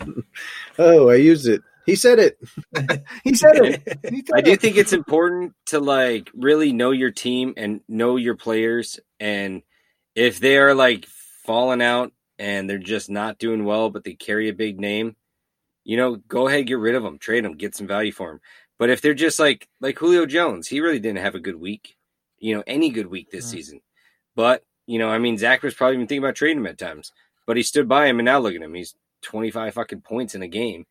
Oh, 0.77 1.09
I 1.09 1.15
used 1.15 1.47
it. 1.47 1.61
He 1.85 1.95
said 1.95 2.19
it. 2.19 2.37
he 3.23 3.35
said 3.35 3.55
it. 3.57 3.99
He 4.09 4.23
I 4.33 4.41
do 4.41 4.51
it. 4.51 4.61
think 4.61 4.75
it's 4.77 4.93
important 4.93 5.53
to 5.67 5.79
like 5.79 6.29
really 6.33 6.73
know 6.73 6.91
your 6.91 7.11
team 7.11 7.53
and 7.57 7.81
know 7.87 8.15
your 8.17 8.35
players 8.35 8.99
and 9.19 9.61
if 10.15 10.39
they 10.39 10.57
are 10.57 10.73
like 10.73 11.05
falling 11.45 11.81
out 11.81 12.11
and 12.39 12.69
they're 12.69 12.77
just 12.77 13.09
not 13.09 13.37
doing 13.37 13.65
well 13.65 13.89
but 13.89 14.03
they 14.03 14.13
carry 14.13 14.49
a 14.49 14.53
big 14.53 14.79
name, 14.79 15.15
you 15.83 15.97
know, 15.97 16.15
go 16.27 16.47
ahead 16.47 16.67
get 16.67 16.79
rid 16.79 16.95
of 16.95 17.03
them, 17.03 17.17
trade 17.19 17.45
them, 17.45 17.53
get 17.57 17.75
some 17.75 17.87
value 17.87 18.11
for 18.11 18.29
them. 18.31 18.41
But 18.77 18.89
if 18.89 19.01
they're 19.01 19.13
just 19.13 19.39
like 19.39 19.67
like 19.81 19.97
Julio 19.97 20.25
Jones, 20.25 20.67
he 20.67 20.81
really 20.81 20.99
didn't 20.99 21.21
have 21.23 21.35
a 21.35 21.39
good 21.39 21.55
week, 21.59 21.95
you 22.39 22.55
know, 22.55 22.63
any 22.67 22.89
good 22.89 23.07
week 23.07 23.31
this 23.31 23.47
Mm. 23.47 23.49
season. 23.49 23.81
But, 24.35 24.63
you 24.87 24.99
know, 24.99 25.09
I 25.09 25.17
mean 25.19 25.37
Zach 25.37 25.63
was 25.63 25.73
probably 25.73 25.95
even 25.95 26.07
thinking 26.07 26.23
about 26.23 26.35
trading 26.35 26.59
him 26.59 26.67
at 26.67 26.77
times. 26.77 27.11
But 27.47 27.57
he 27.57 27.63
stood 27.63 27.87
by 27.87 28.07
him 28.07 28.19
and 28.19 28.25
now 28.25 28.39
look 28.39 28.55
at 28.55 28.61
him. 28.61 28.73
He's 28.73 28.95
25 29.21 29.73
fucking 29.75 30.01
points 30.01 30.35
in 30.35 30.41
a 30.43 30.47
game. 30.47 30.85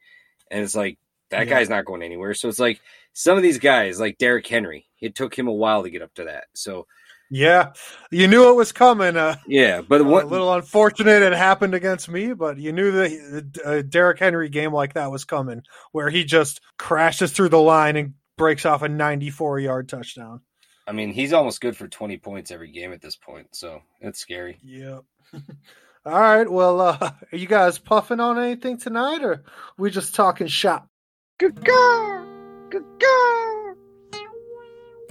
And 0.50 0.62
it's 0.64 0.74
like 0.76 0.98
that 1.30 1.46
Yeah. 1.46 1.54
guy's 1.56 1.68
not 1.68 1.84
going 1.84 2.02
anywhere. 2.02 2.34
So 2.34 2.48
it's 2.48 2.58
like 2.60 2.80
some 3.12 3.36
of 3.36 3.42
these 3.42 3.58
guys, 3.58 4.00
like 4.00 4.18
Derrick 4.18 4.46
Henry, 4.46 4.86
it 5.00 5.14
took 5.14 5.36
him 5.38 5.48
a 5.48 5.52
while 5.52 5.82
to 5.82 5.90
get 5.90 6.02
up 6.02 6.14
to 6.14 6.24
that. 6.24 6.46
So 6.54 6.86
Yeah, 7.30 7.72
you 8.10 8.28
knew 8.28 8.50
it 8.50 8.54
was 8.54 8.72
coming. 8.72 9.16
Uh, 9.16 9.36
yeah, 9.46 9.80
but 9.80 10.02
a 10.02 10.04
what 10.04 10.28
little 10.28 10.52
unfortunate 10.52 11.22
it 11.22 11.32
happened 11.32 11.74
against 11.74 12.08
me, 12.08 12.32
but 12.32 12.58
you 12.58 12.72
knew 12.72 12.92
the 12.92 13.62
uh, 13.64 13.82
Derrick 13.82 14.18
Henry 14.18 14.48
game 14.48 14.72
like 14.72 14.94
that 14.94 15.10
was 15.10 15.24
coming, 15.24 15.62
where 15.92 16.10
he 16.10 16.24
just 16.24 16.60
crashes 16.78 17.32
through 17.32 17.48
the 17.48 17.60
line 17.60 17.96
and 17.96 18.14
breaks 18.36 18.66
off 18.66 18.82
a 18.82 18.88
94 18.88 19.60
yard 19.60 19.88
touchdown. 19.88 20.40
I 20.86 20.92
mean, 20.92 21.12
he's 21.12 21.32
almost 21.32 21.60
good 21.60 21.76
for 21.76 21.88
20 21.88 22.18
points 22.18 22.50
every 22.50 22.70
game 22.70 22.92
at 22.92 23.00
this 23.00 23.16
point. 23.16 23.48
So 23.52 23.80
it's 24.00 24.18
scary. 24.18 24.58
Yep. 24.62 25.04
All 26.06 26.20
right. 26.20 26.50
Well, 26.50 26.80
uh, 26.80 26.98
are 27.32 27.36
you 27.36 27.46
guys 27.46 27.78
puffing 27.78 28.20
on 28.20 28.38
anything 28.38 28.78
tonight, 28.78 29.24
or 29.24 29.44
we 29.78 29.90
just 29.90 30.14
talking 30.14 30.46
shop? 30.46 30.86
Good 31.38 31.64
girl. 31.64 32.26
Good 32.68 32.84
girl. 33.00 33.76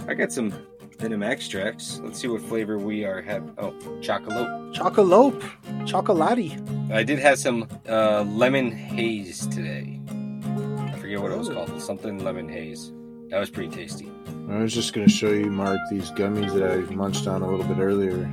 I 0.08 0.14
got 0.14 0.32
some 0.32 0.54
venom 1.00 1.24
extracts. 1.24 2.00
Let's 2.04 2.20
see 2.20 2.28
what 2.28 2.42
flavor 2.42 2.78
we 2.78 3.04
are 3.06 3.22
have. 3.22 3.44
Oh, 3.58 3.74
chocolate. 4.02 4.48
Chocolope, 4.74 5.42
chocolati. 5.86 6.92
I 6.92 7.04
did 7.04 7.20
have 7.20 7.38
some 7.40 7.68
uh, 7.88 8.24
lemon 8.24 8.72
haze 8.72 9.46
today. 9.48 10.00
I 10.08 10.98
forget 11.00 11.22
what 11.22 11.32
it 11.32 11.38
was 11.38 11.50
called. 11.50 11.82
Something 11.82 12.24
lemon 12.24 12.48
haze. 12.50 12.92
That 13.30 13.40
was 13.40 13.50
pretty 13.50 13.70
tasty. 13.76 14.12
I 14.50 14.58
was 14.58 14.74
just 14.74 14.94
going 14.94 15.08
to 15.08 15.14
show 15.14 15.30
you, 15.32 15.46
Mark, 15.50 15.80
these 15.90 16.12
gummies 16.12 16.54
that 16.54 16.70
I 16.72 16.78
munched 16.94 17.28
on 17.28 17.42
a 17.42 17.50
little 17.50 17.66
bit 17.66 17.82
earlier. 17.82 18.30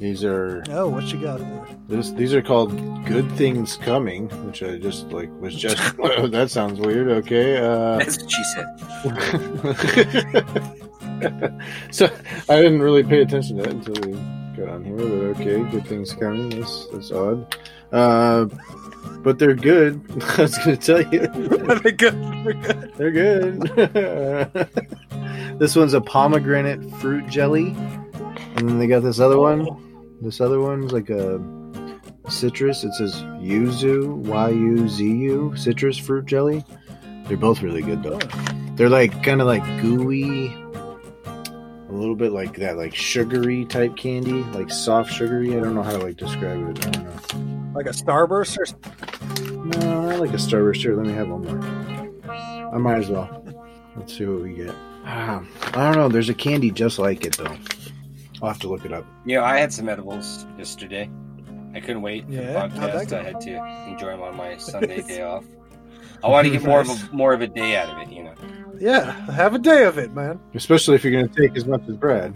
These 0.00 0.24
are 0.24 0.62
Oh, 0.70 0.88
what 0.88 1.04
you 1.12 1.20
got 1.20 1.38
there? 1.38 1.66
this. 1.88 2.10
These 2.10 2.34
are 2.34 2.42
called 2.42 2.76
Good 3.06 3.30
Things 3.32 3.76
Coming, 3.76 4.28
which 4.46 4.62
I 4.62 4.76
just 4.76 5.06
like 5.10 5.30
was 5.40 5.54
just. 5.54 5.76
that 5.96 6.50
sounds 6.50 6.78
weird. 6.80 7.08
Okay. 7.08 7.56
Uh, 7.58 7.98
That's 7.98 8.20
what 8.20 8.30
she 8.30 8.44
said. 8.54 8.66
so 11.90 12.06
I 12.48 12.56
didn't 12.56 12.82
really 12.82 13.02
pay 13.02 13.22
attention 13.22 13.56
to 13.58 13.62
that 13.64 13.72
until 13.72 14.10
we 14.10 14.16
got 14.56 14.68
on 14.74 14.84
here. 14.84 14.96
But 14.96 15.40
okay, 15.40 15.62
good 15.70 15.86
things 15.86 16.12
coming. 16.12 16.50
That's 16.50 16.86
that's 16.88 17.10
odd. 17.10 17.56
Uh, 17.92 18.46
but 19.22 19.38
they're 19.38 19.54
good. 19.54 20.02
I 20.38 20.42
was 20.42 20.58
going 20.58 20.76
to 20.76 20.78
tell 20.78 21.02
you, 21.12 21.22
Are 21.68 21.78
they 21.78 21.92
good? 21.92 22.14
They're 22.44 22.52
good. 22.52 22.92
they're 22.96 23.10
good. 23.10 23.60
this 25.58 25.76
one's 25.76 25.94
a 25.94 26.00
pomegranate 26.00 26.82
fruit 27.00 27.26
jelly, 27.28 27.68
and 28.56 28.68
then 28.68 28.78
they 28.78 28.86
got 28.86 29.00
this 29.00 29.20
other 29.20 29.38
one. 29.38 29.66
This 30.20 30.40
other 30.40 30.60
one's 30.60 30.92
like 30.92 31.10
a 31.10 31.40
citrus. 32.28 32.84
It 32.84 32.92
says 32.94 33.14
yuzu, 33.40 34.14
Y 34.26 34.48
U 34.50 34.88
Z 34.88 35.04
U, 35.04 35.56
citrus 35.56 35.98
fruit 35.98 36.26
jelly. 36.26 36.64
They're 37.26 37.36
both 37.36 37.62
really 37.62 37.82
good 37.82 38.02
though. 38.02 38.18
They're 38.76 38.90
like 38.90 39.22
kind 39.22 39.40
of 39.40 39.46
like 39.46 39.62
gooey, 39.80 40.48
a 41.94 41.98
little 41.98 42.16
bit 42.16 42.32
like 42.32 42.56
that, 42.56 42.76
like 42.76 42.94
sugary 42.94 43.64
type 43.64 43.96
candy, 43.96 44.42
like 44.52 44.70
soft 44.70 45.12
sugary. 45.12 45.56
I 45.56 45.60
don't 45.60 45.74
know 45.74 45.82
how 45.82 45.92
to 45.92 45.98
like 45.98 46.16
describe 46.16 46.68
it. 46.76 46.86
I 46.86 46.90
don't 46.90 47.04
know. 47.04 47.72
Like 47.78 47.86
a 47.86 47.90
Starburst 47.90 48.58
or 48.58 49.64
No, 49.64 50.08
I 50.10 50.16
like 50.16 50.30
a 50.30 50.34
Starburst. 50.34 50.76
Sure, 50.82 50.96
let 50.96 51.06
me 51.06 51.12
have 51.12 51.28
one 51.28 51.42
more. 51.44 52.30
I 52.74 52.78
might 52.78 52.98
as 52.98 53.08
well. 53.08 53.42
Let's 53.96 54.16
see 54.16 54.26
what 54.26 54.42
we 54.42 54.54
get. 54.54 54.74
Ah, 55.04 55.44
I 55.74 55.84
don't 55.84 55.96
know. 55.96 56.08
There's 56.08 56.28
a 56.28 56.34
candy 56.34 56.70
just 56.70 56.98
like 56.98 57.24
it 57.24 57.36
though. 57.36 57.56
I'll 58.42 58.48
have 58.48 58.58
to 58.60 58.68
look 58.68 58.84
it 58.84 58.92
up. 58.92 59.06
Yeah, 59.24 59.42
I 59.44 59.58
had 59.58 59.72
some 59.72 59.88
edibles 59.88 60.46
yesterday. 60.58 61.08
I 61.74 61.80
couldn't 61.80 62.02
wait 62.02 62.26
for 62.26 62.32
Yeah? 62.32 62.66
the 62.68 62.76
podcast. 62.80 63.12
I 63.12 63.22
had 63.22 63.40
to 63.42 63.86
enjoy 63.90 64.10
them 64.10 64.22
on 64.22 64.36
my 64.36 64.56
Sunday 64.58 65.02
day 65.08 65.22
off. 65.22 65.44
I 66.24 66.28
want 66.28 66.46
to 66.46 66.50
get 66.50 66.62
more 66.62 66.80
of 66.80 66.88
a 66.88 67.14
more 67.14 67.34
of 67.34 67.42
a 67.42 67.46
day 67.46 67.76
out 67.76 67.90
of 67.90 67.98
it, 67.98 68.10
you 68.10 68.24
know. 68.24 68.34
yeah, 68.78 69.12
have 69.30 69.54
a 69.54 69.58
day 69.58 69.84
of 69.84 69.98
it, 69.98 70.12
man. 70.12 70.40
Especially 70.54 70.94
if 70.94 71.04
you're 71.04 71.12
going 71.12 71.28
to 71.28 71.40
take 71.40 71.54
as 71.54 71.66
much 71.66 71.82
as 71.86 71.96
Brad. 71.96 72.34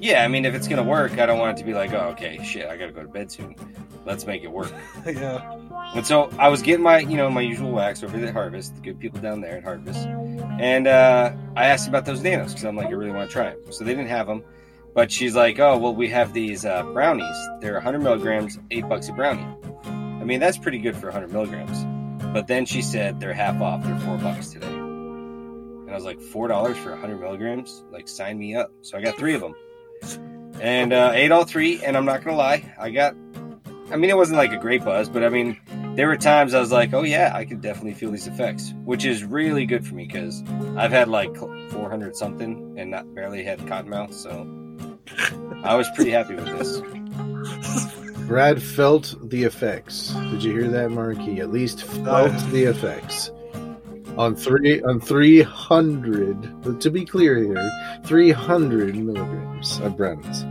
Yeah, 0.00 0.24
I 0.24 0.28
mean, 0.28 0.44
if 0.44 0.54
it's 0.54 0.68
gonna 0.68 0.84
work, 0.84 1.18
I 1.18 1.26
don't 1.26 1.40
want 1.40 1.58
it 1.58 1.60
to 1.60 1.66
be 1.66 1.74
like, 1.74 1.92
oh, 1.92 2.10
okay, 2.10 2.38
shit, 2.44 2.66
I 2.68 2.76
gotta 2.76 2.92
go 2.92 3.02
to 3.02 3.08
bed 3.08 3.32
soon. 3.32 3.56
Let's 4.04 4.26
make 4.26 4.44
it 4.44 4.50
work. 4.52 4.72
yeah. 5.06 5.58
And 5.94 6.06
so 6.06 6.30
I 6.38 6.48
was 6.48 6.62
getting 6.62 6.84
my, 6.84 7.00
you 7.00 7.16
know, 7.16 7.28
my 7.30 7.40
usual 7.40 7.72
wax 7.72 8.04
over 8.04 8.16
at 8.16 8.32
Harvest, 8.32 8.76
the 8.76 8.80
good 8.80 9.00
people 9.00 9.20
down 9.20 9.40
there 9.40 9.56
at 9.56 9.64
Harvest, 9.64 10.06
and 10.60 10.86
uh, 10.86 11.32
I 11.56 11.66
asked 11.66 11.88
about 11.88 12.04
those 12.04 12.22
nanos 12.22 12.52
because 12.52 12.64
I'm 12.64 12.76
like, 12.76 12.88
I 12.88 12.92
really 12.92 13.10
want 13.10 13.28
to 13.28 13.32
try 13.32 13.50
them. 13.50 13.72
So 13.72 13.82
they 13.82 13.92
didn't 13.92 14.10
have 14.10 14.28
them, 14.28 14.44
but 14.94 15.10
she's 15.10 15.34
like, 15.34 15.58
oh, 15.58 15.76
well, 15.78 15.94
we 15.94 16.08
have 16.10 16.32
these 16.32 16.64
uh, 16.64 16.84
brownies. 16.84 17.36
They're 17.60 17.74
100 17.74 17.98
milligrams, 17.98 18.58
eight 18.70 18.88
bucks 18.88 19.08
a 19.08 19.12
brownie. 19.12 19.46
I 19.84 20.24
mean, 20.24 20.38
that's 20.38 20.58
pretty 20.58 20.78
good 20.78 20.96
for 20.96 21.06
100 21.06 21.32
milligrams. 21.32 21.97
But 22.32 22.46
then 22.46 22.66
she 22.66 22.82
said 22.82 23.20
they're 23.20 23.32
half 23.32 23.60
off. 23.60 23.84
They're 23.84 23.98
four 24.00 24.18
bucks 24.18 24.50
today. 24.50 24.66
And 24.66 25.90
I 25.90 25.94
was 25.94 26.04
like, 26.04 26.20
four 26.20 26.48
dollars 26.48 26.76
for 26.76 26.90
100 26.90 27.18
milligrams? 27.20 27.84
Like, 27.90 28.08
sign 28.08 28.38
me 28.38 28.54
up. 28.54 28.70
So 28.82 28.98
I 28.98 29.02
got 29.02 29.16
three 29.16 29.34
of 29.34 29.40
them, 29.40 29.54
and 30.60 30.92
uh, 30.92 31.12
ate 31.14 31.32
all 31.32 31.44
three. 31.44 31.82
And 31.82 31.96
I'm 31.96 32.04
not 32.04 32.22
gonna 32.22 32.36
lie, 32.36 32.74
I 32.78 32.90
got. 32.90 33.14
I 33.90 33.96
mean, 33.96 34.10
it 34.10 34.16
wasn't 34.16 34.36
like 34.36 34.52
a 34.52 34.58
great 34.58 34.84
buzz, 34.84 35.08
but 35.08 35.24
I 35.24 35.30
mean, 35.30 35.58
there 35.94 36.06
were 36.06 36.18
times 36.18 36.52
I 36.52 36.60
was 36.60 36.70
like, 36.70 36.92
oh 36.92 37.02
yeah, 37.02 37.32
I 37.34 37.46
could 37.46 37.62
definitely 37.62 37.94
feel 37.94 38.10
these 38.10 38.26
effects, 38.26 38.74
which 38.84 39.06
is 39.06 39.24
really 39.24 39.64
good 39.64 39.86
for 39.86 39.94
me 39.94 40.04
because 40.06 40.44
I've 40.76 40.92
had 40.92 41.08
like 41.08 41.34
400 41.34 42.14
something 42.14 42.74
and 42.78 42.90
not 42.90 43.12
barely 43.14 43.42
had 43.42 43.66
cotton 43.66 43.90
mouth, 43.90 44.12
so 44.12 44.46
I 45.64 45.74
was 45.74 45.88
pretty 45.94 46.10
happy 46.10 46.34
with 46.34 46.44
this. 46.44 47.97
Brad 48.28 48.62
felt 48.62 49.14
the 49.30 49.44
effects. 49.44 50.10
Did 50.30 50.44
you 50.44 50.52
hear 50.52 50.68
that, 50.68 50.90
Mark? 50.90 51.16
He 51.16 51.40
at 51.40 51.50
least 51.50 51.84
felt 51.84 52.30
oh. 52.30 52.48
the 52.50 52.64
effects. 52.64 53.30
On 54.18 54.36
three 54.36 54.82
on 54.82 55.00
three 55.00 55.40
hundred 55.40 56.80
to 56.80 56.90
be 56.90 57.06
clear 57.06 57.38
here, 57.38 58.00
three 58.04 58.30
hundred 58.30 58.94
milligrams 58.96 59.80
of 59.80 59.96
brownies. 59.96 60.44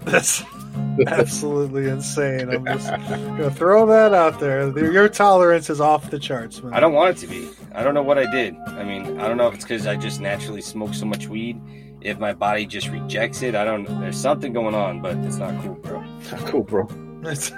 That's 0.00 0.42
absolutely 1.06 1.88
insane. 1.88 2.50
I'm 2.50 2.66
just 2.66 2.90
gonna 2.90 3.50
throw 3.50 3.86
that 3.86 4.12
out 4.12 4.38
there. 4.38 4.68
Your 4.78 5.08
tolerance 5.08 5.70
is 5.70 5.80
off 5.80 6.10
the 6.10 6.18
charts, 6.18 6.62
man. 6.62 6.74
I 6.74 6.80
don't 6.80 6.92
want 6.92 7.16
it 7.16 7.20
to 7.22 7.26
be. 7.26 7.48
I 7.74 7.84
don't 7.84 7.94
know 7.94 8.02
what 8.02 8.18
I 8.18 8.30
did. 8.30 8.54
I 8.66 8.84
mean, 8.84 9.18
I 9.18 9.28
don't 9.28 9.38
know 9.38 9.48
if 9.48 9.54
it's 9.54 9.64
because 9.64 9.86
I 9.86 9.96
just 9.96 10.20
naturally 10.20 10.60
smoke 10.60 10.92
so 10.92 11.06
much 11.06 11.26
weed. 11.26 11.58
If 12.06 12.20
my 12.20 12.32
body 12.32 12.66
just 12.66 12.88
rejects 12.88 13.42
it, 13.42 13.56
I 13.56 13.64
don't. 13.64 13.84
There's 14.00 14.16
something 14.16 14.52
going 14.52 14.76
on, 14.76 15.02
but 15.02 15.16
it's 15.18 15.38
not 15.38 15.60
cool, 15.62 15.74
bro. 15.74 16.00
Not 16.30 16.40
cool, 16.46 16.62
bro. 16.62 16.88
It's- 17.22 17.50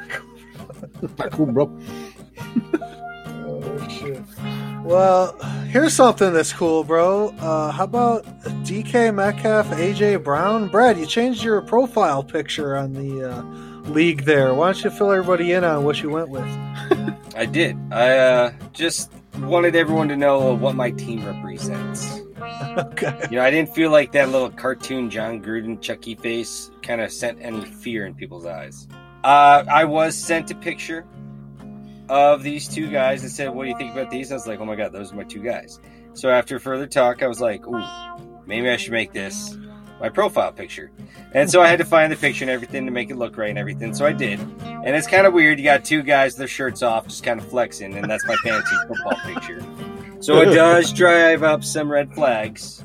Not 1.18 1.32
cool, 1.32 1.46
bro. 1.46 1.78
oh 3.44 3.88
shit. 3.88 4.22
Well, 4.84 5.36
here's 5.68 5.92
something 5.92 6.32
that's 6.32 6.52
cool, 6.52 6.82
bro. 6.84 7.28
Uh, 7.40 7.70
how 7.72 7.84
about 7.84 8.24
DK 8.64 9.14
Metcalf, 9.14 9.66
AJ 9.68 10.22
Brown, 10.24 10.68
Brad? 10.68 10.96
You 10.98 11.04
changed 11.04 11.42
your 11.42 11.60
profile 11.60 12.22
picture 12.22 12.76
on 12.76 12.94
the 12.94 13.30
uh, 13.30 13.42
league 13.90 14.24
there. 14.24 14.54
Why 14.54 14.72
don't 14.72 14.84
you 14.84 14.90
fill 14.90 15.10
everybody 15.12 15.52
in 15.52 15.64
on 15.64 15.84
what 15.84 16.02
you 16.02 16.08
went 16.10 16.30
with? 16.30 16.46
I 17.36 17.44
did. 17.44 17.76
I 17.92 18.16
uh, 18.18 18.52
just 18.72 19.10
wanted 19.40 19.76
everyone 19.76 20.08
to 20.08 20.16
know 20.16 20.54
what 20.54 20.74
my 20.74 20.90
team 20.92 21.26
represents. 21.26 22.20
Okay. 22.78 23.26
You 23.30 23.36
know, 23.36 23.42
I 23.42 23.50
didn't 23.50 23.74
feel 23.74 23.90
like 23.90 24.12
that 24.12 24.30
little 24.30 24.50
cartoon 24.50 25.10
Jon 25.10 25.42
Gruden 25.42 25.80
Chucky 25.80 26.14
face 26.14 26.70
kind 26.82 27.00
of 27.00 27.12
sent 27.12 27.38
any 27.40 27.64
fear 27.64 28.06
in 28.06 28.14
people's 28.14 28.46
eyes. 28.46 28.86
Uh, 29.24 29.64
I 29.70 29.84
was 29.84 30.16
sent 30.16 30.50
a 30.50 30.54
picture 30.54 31.06
of 32.08 32.42
these 32.42 32.68
two 32.68 32.90
guys 32.90 33.22
and 33.22 33.30
said, 33.30 33.50
"What 33.50 33.64
do 33.64 33.70
you 33.70 33.76
think 33.76 33.92
about 33.92 34.10
these?" 34.10 34.30
I 34.30 34.34
was 34.34 34.46
like, 34.46 34.60
"Oh 34.60 34.64
my 34.64 34.76
god, 34.76 34.92
those 34.92 35.12
are 35.12 35.16
my 35.16 35.24
two 35.24 35.42
guys." 35.42 35.80
So 36.14 36.30
after 36.30 36.58
further 36.58 36.86
talk, 36.86 37.22
I 37.22 37.26
was 37.26 37.40
like, 37.40 37.66
"Ooh, 37.66 37.84
maybe 38.46 38.70
I 38.70 38.76
should 38.76 38.92
make 38.92 39.12
this 39.12 39.56
my 40.00 40.08
profile 40.08 40.52
picture." 40.52 40.90
And 41.34 41.50
so 41.50 41.60
I 41.60 41.68
had 41.68 41.78
to 41.80 41.84
find 41.84 42.10
the 42.10 42.16
picture 42.16 42.44
and 42.44 42.50
everything 42.50 42.86
to 42.86 42.92
make 42.92 43.10
it 43.10 43.16
look 43.16 43.36
right 43.36 43.50
and 43.50 43.58
everything. 43.58 43.92
So 43.92 44.06
I 44.06 44.12
did, 44.12 44.40
and 44.62 44.96
it's 44.96 45.06
kind 45.08 45.26
of 45.26 45.32
weird. 45.34 45.58
You 45.58 45.64
got 45.64 45.84
two 45.84 46.02
guys, 46.02 46.36
their 46.36 46.48
shirts 46.48 46.82
off, 46.82 47.08
just 47.08 47.24
kind 47.24 47.40
of 47.40 47.48
flexing, 47.48 47.94
and 47.94 48.08
that's 48.08 48.26
my 48.26 48.36
fantasy 48.36 48.76
football 48.86 49.16
picture. 49.24 49.62
So 50.20 50.40
it 50.40 50.54
does 50.54 50.92
drive 50.92 51.42
up 51.42 51.62
some 51.62 51.90
red 51.90 52.12
flags, 52.12 52.84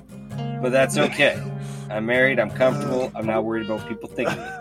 but 0.61 0.71
that's 0.71 0.97
okay. 0.97 1.41
I'm 1.89 2.05
married. 2.05 2.39
I'm 2.39 2.51
comfortable. 2.51 3.11
I'm 3.15 3.25
not 3.25 3.43
worried 3.43 3.65
about 3.65 3.87
people 3.87 4.09
thinking. 4.09 4.37
it. 4.37 4.59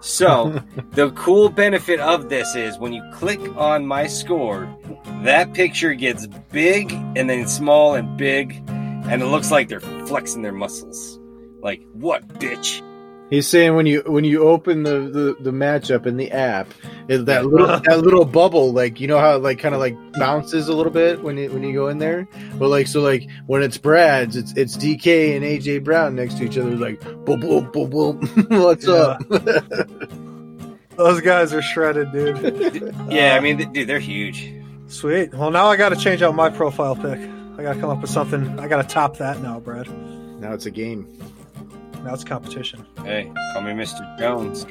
So 0.00 0.62
the 0.92 1.10
cool 1.12 1.48
benefit 1.48 2.00
of 2.00 2.28
this 2.28 2.54
is 2.56 2.78
when 2.78 2.92
you 2.92 3.02
click 3.12 3.40
on 3.56 3.86
my 3.86 4.06
score, 4.06 4.74
that 5.22 5.52
picture 5.52 5.94
gets 5.94 6.26
big 6.52 6.92
and 6.92 7.30
then 7.30 7.46
small 7.46 7.94
and 7.94 8.16
big, 8.16 8.62
and 8.68 9.22
it 9.22 9.26
looks 9.26 9.50
like 9.50 9.68
they're 9.68 9.80
flexing 9.80 10.42
their 10.42 10.52
muscles. 10.52 11.18
Like 11.62 11.82
what, 11.92 12.26
bitch? 12.28 12.82
He's 13.30 13.46
saying 13.46 13.76
when 13.76 13.86
you 13.86 14.02
when 14.06 14.24
you 14.24 14.48
open 14.48 14.82
the 14.82 15.00
the, 15.00 15.36
the 15.38 15.50
matchup 15.52 16.04
in 16.04 16.16
the 16.16 16.32
app, 16.32 16.74
is 17.08 17.24
that 17.26 17.46
little 17.46 17.68
that 17.68 18.00
little 18.00 18.24
bubble 18.24 18.72
like 18.72 19.00
you 19.00 19.06
know 19.06 19.20
how 19.20 19.36
it 19.36 19.42
like 19.42 19.60
kind 19.60 19.72
of 19.72 19.80
like 19.80 19.96
bounces 20.14 20.68
a 20.68 20.74
little 20.74 20.92
bit 20.92 21.22
when 21.22 21.38
you 21.38 21.48
when 21.50 21.62
you 21.62 21.72
go 21.72 21.86
in 21.86 21.98
there. 21.98 22.26
But 22.58 22.68
like 22.68 22.88
so 22.88 23.00
like 23.00 23.28
when 23.46 23.62
it's 23.62 23.78
Brad's, 23.78 24.36
it's 24.36 24.52
it's 24.56 24.76
DK 24.76 25.36
and 25.36 25.44
AJ 25.44 25.84
Brown 25.84 26.16
next 26.16 26.38
to 26.38 26.44
each 26.44 26.58
other, 26.58 26.72
like 26.72 27.00
boom 27.24 27.40
boom 27.40 27.70
boom 27.70 27.90
boom. 27.90 28.20
What's 28.50 28.88
up? 28.88 29.22
Those 30.96 31.20
guys 31.22 31.54
are 31.54 31.62
shredded, 31.62 32.12
dude. 32.12 32.94
Yeah, 33.10 33.34
I 33.34 33.38
uh, 33.38 33.40
mean, 33.40 33.56
th- 33.56 33.72
dude, 33.72 33.88
they're 33.88 33.98
huge. 33.98 34.52
Sweet. 34.88 35.32
Well, 35.32 35.50
now 35.50 35.66
I 35.66 35.76
got 35.76 35.90
to 35.90 35.96
change 35.96 36.20
out 36.20 36.34
my 36.34 36.50
profile 36.50 36.94
pic. 36.94 37.18
I 37.56 37.62
got 37.62 37.74
to 37.74 37.80
come 37.80 37.90
up 37.90 38.02
with 38.02 38.10
something. 38.10 38.58
I 38.58 38.68
got 38.68 38.82
to 38.82 38.88
top 38.88 39.16
that 39.16 39.40
now, 39.40 39.60
Brad. 39.60 39.88
Now 40.40 40.52
it's 40.52 40.66
a 40.66 40.70
game. 40.70 41.06
Now 42.04 42.14
it's 42.14 42.24
competition. 42.24 42.86
Hey, 43.04 43.30
call 43.52 43.62
me 43.62 43.72
Mr. 43.72 44.18
Jones. 44.18 44.66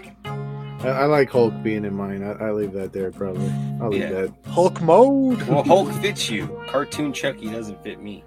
I, 0.83 0.87
I 0.89 1.05
like 1.05 1.29
Hulk 1.29 1.53
being 1.61 1.85
in 1.85 1.95
mine. 1.95 2.23
I, 2.23 2.47
I 2.47 2.51
leave 2.51 2.73
that 2.73 2.93
there 2.93 3.11
probably. 3.11 3.49
I'll 3.81 3.89
leave 3.89 4.01
Yeah. 4.01 4.11
that. 4.11 4.33
Hulk 4.47 4.81
mode. 4.81 5.41
Well, 5.43 5.63
Hulk 5.63 5.91
fits 6.01 6.29
you. 6.29 6.47
Cartoon 6.67 7.13
Chucky 7.13 7.49
doesn't 7.49 7.81
fit 7.83 8.01
me. 8.01 8.23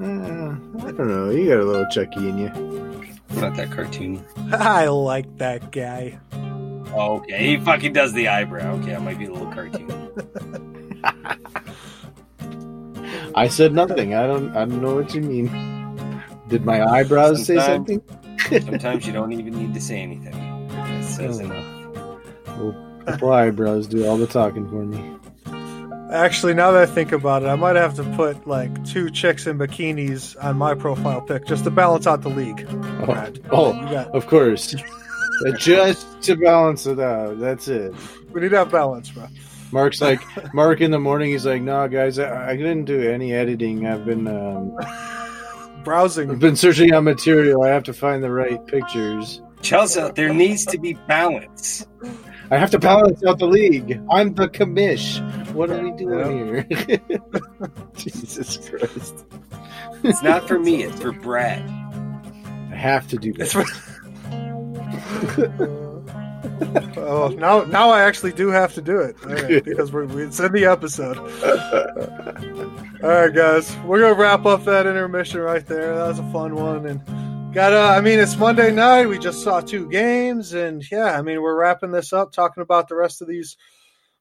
Uh, 0.00 0.04
I 0.04 0.92
don't 0.92 1.08
know. 1.08 1.30
You 1.30 1.48
got 1.48 1.60
a 1.60 1.64
little 1.64 1.86
Chucky 1.90 2.28
in 2.28 2.38
you. 2.38 2.48
Not 3.40 3.56
that 3.56 3.70
cartoon. 3.70 4.24
I 4.52 4.86
like 4.86 5.36
that 5.38 5.70
guy. 5.70 6.18
Oh, 6.94 7.16
okay. 7.18 7.46
He 7.46 7.56
fucking 7.58 7.92
does 7.92 8.12
the 8.14 8.28
eyebrow. 8.28 8.74
Okay, 8.76 8.94
I 8.94 8.98
might 8.98 9.18
be 9.18 9.26
a 9.26 9.32
little 9.32 9.52
cartoon. 9.52 10.10
I 13.34 13.48
said 13.48 13.74
nothing. 13.74 14.14
I 14.14 14.26
don't. 14.26 14.50
I 14.56 14.64
don't 14.64 14.80
know 14.80 14.94
what 14.94 15.14
you 15.14 15.20
mean. 15.20 15.48
Did 16.48 16.64
my 16.64 16.82
eyebrows 16.84 17.44
say 17.44 17.56
something? 17.58 18.02
Sometimes 18.48 19.06
you 19.06 19.12
don't 19.12 19.32
even 19.32 19.54
need 19.58 19.74
to 19.74 19.80
say 19.80 19.98
anything. 20.00 20.34
It 20.70 21.04
says 21.04 21.40
Oh. 21.40 21.44
enough. 21.44 21.66
Well, 22.58 22.84
couple 23.06 23.32
eyebrows 23.32 23.86
do 23.86 24.06
all 24.06 24.16
the 24.18 24.26
talking 24.26 24.68
for 24.68 24.84
me. 24.84 25.14
Actually, 26.12 26.54
now 26.54 26.70
that 26.72 26.82
I 26.82 26.86
think 26.86 27.12
about 27.12 27.42
it, 27.42 27.46
I 27.46 27.54
might 27.54 27.76
have 27.76 27.94
to 27.96 28.04
put 28.16 28.46
like 28.46 28.82
two 28.86 29.10
chicks 29.10 29.46
in 29.46 29.58
bikinis 29.58 30.42
on 30.42 30.56
my 30.56 30.74
profile 30.74 31.20
pic 31.20 31.46
just 31.46 31.64
to 31.64 31.70
balance 31.70 32.06
out 32.06 32.22
the 32.22 32.30
league. 32.30 32.66
Oh, 32.70 33.06
Brad. 33.06 33.40
oh, 33.50 33.72
got, 33.90 34.08
of 34.14 34.26
course. 34.26 34.74
Just 35.58 36.20
to 36.24 36.34
balance 36.34 36.84
it 36.86 36.98
out. 36.98 37.38
That's 37.38 37.68
it. 37.68 37.94
we 38.32 38.40
need 38.40 38.48
that 38.48 38.72
balance, 38.72 39.08
bro. 39.12 39.28
Mark's 39.70 40.00
like 40.00 40.20
Mark 40.54 40.80
in 40.80 40.90
the 40.90 40.98
morning. 40.98 41.30
He's 41.30 41.46
like, 41.46 41.62
"No, 41.62 41.86
guys, 41.86 42.18
I, 42.18 42.50
I 42.50 42.56
didn't 42.56 42.86
do 42.86 43.08
any 43.08 43.32
editing. 43.32 43.86
I've 43.86 44.04
been 44.04 44.26
um, 44.26 44.76
I've 45.94 46.38
been 46.38 46.56
searching 46.56 46.92
on 46.94 47.04
material. 47.04 47.62
I 47.62 47.68
have 47.68 47.84
to 47.84 47.92
find 47.92 48.22
the 48.22 48.30
right 48.30 48.64
pictures. 48.66 49.42
Chelsea, 49.62 50.10
there 50.14 50.32
needs 50.32 50.64
to 50.66 50.78
be 50.78 50.94
balance. 51.06 51.86
I 52.50 52.56
have 52.56 52.70
to 52.70 52.78
balance 52.78 53.22
out 53.24 53.38
the 53.38 53.46
league. 53.46 54.00
I'm 54.10 54.34
the 54.34 54.48
commish. 54.48 55.20
What 55.52 55.70
are 55.70 55.82
we 55.82 55.92
doing 55.92 56.64
here? 56.66 56.66
Jesus 57.94 58.68
Christ! 58.68 59.26
It's 60.04 60.22
not 60.22 60.46
for 60.46 60.58
me, 60.58 60.84
it's 60.84 61.00
for 61.00 61.12
Brad. 61.12 61.62
I 62.72 62.76
have 62.76 63.08
to 63.08 63.16
do 63.16 63.34
It's 63.36 63.52
that. 63.52 63.64
oh, 66.96 67.28
now 67.38 67.62
now 67.64 67.90
I 67.90 68.02
actually 68.02 68.32
do 68.32 68.48
have 68.48 68.74
to 68.74 68.82
do 68.82 69.00
it 69.00 69.16
right, 69.24 69.64
because 69.64 69.92
we're, 69.92 70.04
we- 70.06 70.22
it's 70.24 70.40
in 70.40 70.52
the 70.52 70.64
episode. 70.66 71.18
All 73.02 73.08
right, 73.08 73.32
guys, 73.34 73.74
we're 73.84 74.00
gonna 74.00 74.14
wrap 74.14 74.44
up 74.46 74.64
that 74.64 74.86
intermission 74.86 75.40
right 75.40 75.64
there. 75.66 75.94
That 75.96 76.08
was 76.08 76.18
a 76.18 76.32
fun 76.32 76.54
one, 76.56 76.86
and 76.86 77.54
got 77.54 77.72
uh, 77.72 77.94
I 77.96 78.00
mean, 78.00 78.18
it's 78.18 78.36
Monday 78.36 78.72
night. 78.72 79.06
We 79.06 79.18
just 79.18 79.42
saw 79.42 79.60
two 79.60 79.88
games, 79.88 80.52
and 80.54 80.82
yeah, 80.90 81.16
I 81.18 81.22
mean, 81.22 81.40
we're 81.40 81.58
wrapping 81.58 81.92
this 81.92 82.12
up, 82.12 82.32
talking 82.32 82.62
about 82.62 82.88
the 82.88 82.96
rest 82.96 83.22
of 83.22 83.28
these 83.28 83.56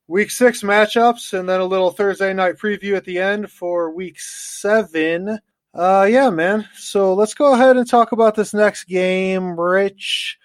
week 0.08 0.32
six 0.32 0.62
matchups, 0.64 1.38
and 1.38 1.48
then 1.50 1.60
a 1.60 1.66
little 1.66 1.92
Thursday 1.92 2.34
night 2.34 2.56
preview 2.58 2.96
at 2.96 3.06
the 3.06 3.18
end 3.20 3.52
for 3.52 3.92
week 3.92 4.20
seven. 4.20 5.40
Uh, 5.74 6.08
yeah, 6.10 6.30
man. 6.30 6.68
So 6.76 7.14
let's 7.14 7.34
go 7.36 7.54
ahead 7.54 7.78
and 7.78 7.88
talk 7.88 8.12
about 8.12 8.36
this 8.36 8.54
next 8.54 8.86
game, 8.86 9.60
Rich. 9.60 10.38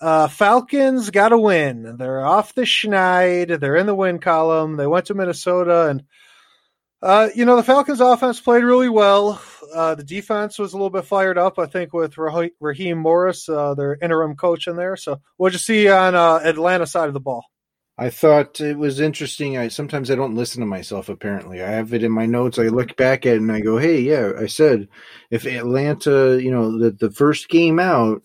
Uh, 0.00 0.28
Falcons 0.28 1.10
got 1.10 1.32
a 1.32 1.38
win. 1.38 1.96
They're 1.96 2.24
off 2.24 2.54
the 2.54 2.62
schneid. 2.62 3.58
They're 3.58 3.76
in 3.76 3.86
the 3.86 3.94
win 3.94 4.18
column. 4.18 4.76
They 4.76 4.86
went 4.86 5.06
to 5.06 5.14
Minnesota, 5.14 5.88
and 5.88 6.04
uh, 7.02 7.28
you 7.34 7.44
know 7.44 7.56
the 7.56 7.64
Falcons' 7.64 8.00
offense 8.00 8.40
played 8.40 8.64
really 8.64 8.88
well. 8.88 9.40
Uh, 9.74 9.94
the 9.96 10.04
defense 10.04 10.58
was 10.58 10.72
a 10.72 10.76
little 10.76 10.90
bit 10.90 11.04
fired 11.04 11.36
up, 11.36 11.58
I 11.58 11.66
think, 11.66 11.92
with 11.92 12.16
Rah- 12.16 12.48
Raheem 12.60 12.98
Morris, 12.98 13.48
uh, 13.48 13.74
their 13.74 13.96
interim 14.00 14.36
coach 14.36 14.66
in 14.66 14.76
there. 14.76 14.96
So, 14.96 15.20
what'd 15.36 15.54
you 15.54 15.58
see 15.58 15.88
on 15.88 16.14
uh, 16.14 16.40
Atlanta 16.44 16.86
side 16.86 17.08
of 17.08 17.14
the 17.14 17.20
ball? 17.20 17.44
I 18.00 18.10
thought 18.10 18.60
it 18.60 18.78
was 18.78 19.00
interesting. 19.00 19.58
I 19.58 19.66
sometimes 19.66 20.08
I 20.08 20.14
don't 20.14 20.36
listen 20.36 20.60
to 20.60 20.66
myself. 20.66 21.08
Apparently, 21.08 21.60
I 21.60 21.70
have 21.70 21.92
it 21.92 22.04
in 22.04 22.12
my 22.12 22.26
notes. 22.26 22.60
I 22.60 22.68
look 22.68 22.96
back 22.96 23.26
at 23.26 23.34
it 23.34 23.40
and 23.40 23.50
I 23.50 23.58
go, 23.58 23.78
"Hey, 23.78 24.00
yeah, 24.00 24.32
I 24.38 24.46
said 24.46 24.86
if 25.30 25.44
Atlanta, 25.44 26.38
you 26.40 26.52
know, 26.52 26.78
the 26.78 26.92
the 26.92 27.10
first 27.10 27.48
game 27.48 27.80
out 27.80 28.22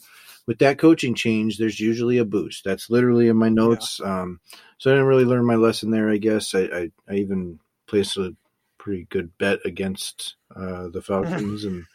with 0.48 0.60
that 0.60 0.78
coaching 0.78 1.16
change, 1.16 1.58
there's 1.58 1.80
usually 1.80 2.18
a 2.18 2.26
boost." 2.26 2.64
That's 2.64 2.90
literally 2.90 3.28
in 3.28 3.38
my 3.38 3.50
notes. 3.50 4.00
Um, 4.04 4.40
so 4.78 4.90
I 4.92 4.94
didn't 4.94 5.08
really 5.08 5.26
learn 5.26 5.46
my 5.46 5.56
lesson 5.56 5.92
there. 5.92 6.10
I 6.10 6.18
guess 6.18 6.54
I 6.56 6.62
I, 6.62 6.92
I 7.10 7.16
even 7.16 7.60
placed 7.88 8.18
a 8.18 8.36
pretty 8.78 9.08
good 9.10 9.38
bet 9.38 9.60
against 9.66 10.36
uh, 10.56 10.90
the 10.90 11.02
Falcons, 11.02 11.64
and 11.64 11.86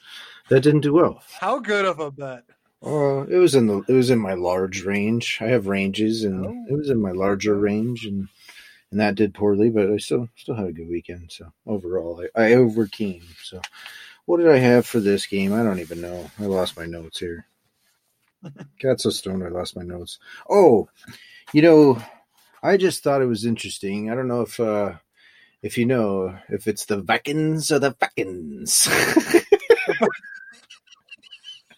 that 0.49 0.62
didn't 0.62 0.80
do 0.80 0.94
well. 0.94 1.22
How 1.40 1.59
good 1.59 1.84
of 1.84 1.99
a 2.01 2.11
bet? 2.11 2.44
Uh, 2.84 3.26
it 3.28 3.36
was 3.38 3.55
in 3.57 3.66
the 3.66 3.82
it 3.88 3.92
was 3.92 4.09
in 4.11 4.18
my 4.20 4.34
large 4.34 4.84
range. 4.84 5.38
I 5.40 5.46
have 5.46 5.66
ranges, 5.66 6.24
and 6.24 6.46
Oh. 6.46 6.64
it 6.70 6.76
was 6.76 6.90
in 6.90 7.01
my 7.03 7.11
larger 7.12 7.55
range, 7.57 8.07
and 8.07 8.28
and 8.90 9.01
that 9.01 9.16
did 9.16 9.34
poorly, 9.34 9.68
but 9.68 9.90
I 9.90 9.99
still 9.99 10.28
still 10.36 10.55
had 10.55 10.68
a 10.68 10.72
good 10.72 10.88
weekend. 10.88 11.30
So 11.32 11.53
overall, 11.66 12.24
I, 12.36 12.44
I 12.44 12.55
overcame. 12.55 13.24
So 13.42 13.61
what 14.24 14.38
did 14.38 14.49
I 14.49 14.59
have 14.59 14.86
for 14.86 15.01
this 15.01 15.26
game? 15.26 15.53
I 15.53 15.62
don't 15.62 15.80
even 15.80 16.01
know. 16.01 16.30
I 16.38 16.44
lost 16.44 16.76
my 16.76 16.86
notes 16.86 17.18
here. 17.18 17.44
Got 18.82 19.01
so 19.01 19.11
stoned, 19.11 19.45
I 19.45 19.49
lost 19.49 19.76
my 19.76 19.82
notes. 19.82 20.18
Oh, 20.49 20.89
you 21.53 21.62
know, 21.62 22.03
I 22.62 22.76
just 22.76 23.03
thought 23.03 23.22
it 23.22 23.26
was 23.26 23.45
interesting. 23.45 24.11
I 24.11 24.14
don't 24.14 24.28
know 24.28 24.43
if 24.43 24.59
uh 24.61 24.95
if 25.62 25.76
you 25.78 25.86
know 25.86 26.39
if 26.49 26.68
it's 26.68 26.84
the 26.86 27.03
Vikings 27.03 27.70
or 27.70 27.78
the 27.78 27.95
Vikings. 27.99 28.89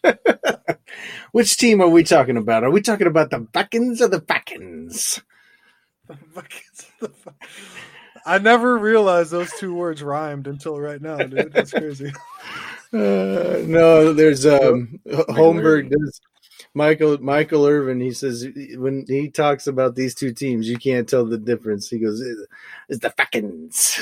Which 1.33 1.57
team 1.57 1.81
are 1.81 1.89
we 1.89 2.03
talking 2.03 2.37
about? 2.37 2.65
Are 2.65 2.71
we 2.71 2.81
talking 2.81 3.07
about 3.07 3.31
the 3.31 3.47
Vikings 3.53 4.03
or 4.03 4.09
the 4.09 4.21
Vikings? 4.21 5.21
I 8.27 8.39
never 8.39 8.77
realized 8.77 9.31
those 9.31 9.53
two 9.59 9.75
words 9.75 10.03
rhymed 10.03 10.47
until 10.47 10.79
right 10.81 11.01
now, 11.01 11.17
dude. 11.19 11.53
That's 11.53 11.73
crazy. 11.73 12.13
Uh, 12.93 13.63
no, 13.67 14.13
there's 14.13 14.45
um 14.45 14.99
Holmberg 15.07 15.89
does 15.91 16.21
Michael 16.75 17.18
Michael 17.18 17.66
Irvin. 17.66 18.01
He 18.01 18.12
says 18.12 18.47
when 18.77 19.05
he 19.09 19.29
talks 19.29 19.66
about 19.66 19.97
these 19.97 20.14
two 20.14 20.33
teams, 20.33 20.68
you 20.68 20.77
can't 20.77 21.09
tell 21.09 21.25
the 21.25 21.39
difference. 21.39 21.91
He 21.91 21.99
goes, 21.99 22.21
"It's 22.89 23.01
the 23.01 23.12
Vikings." 23.16 23.95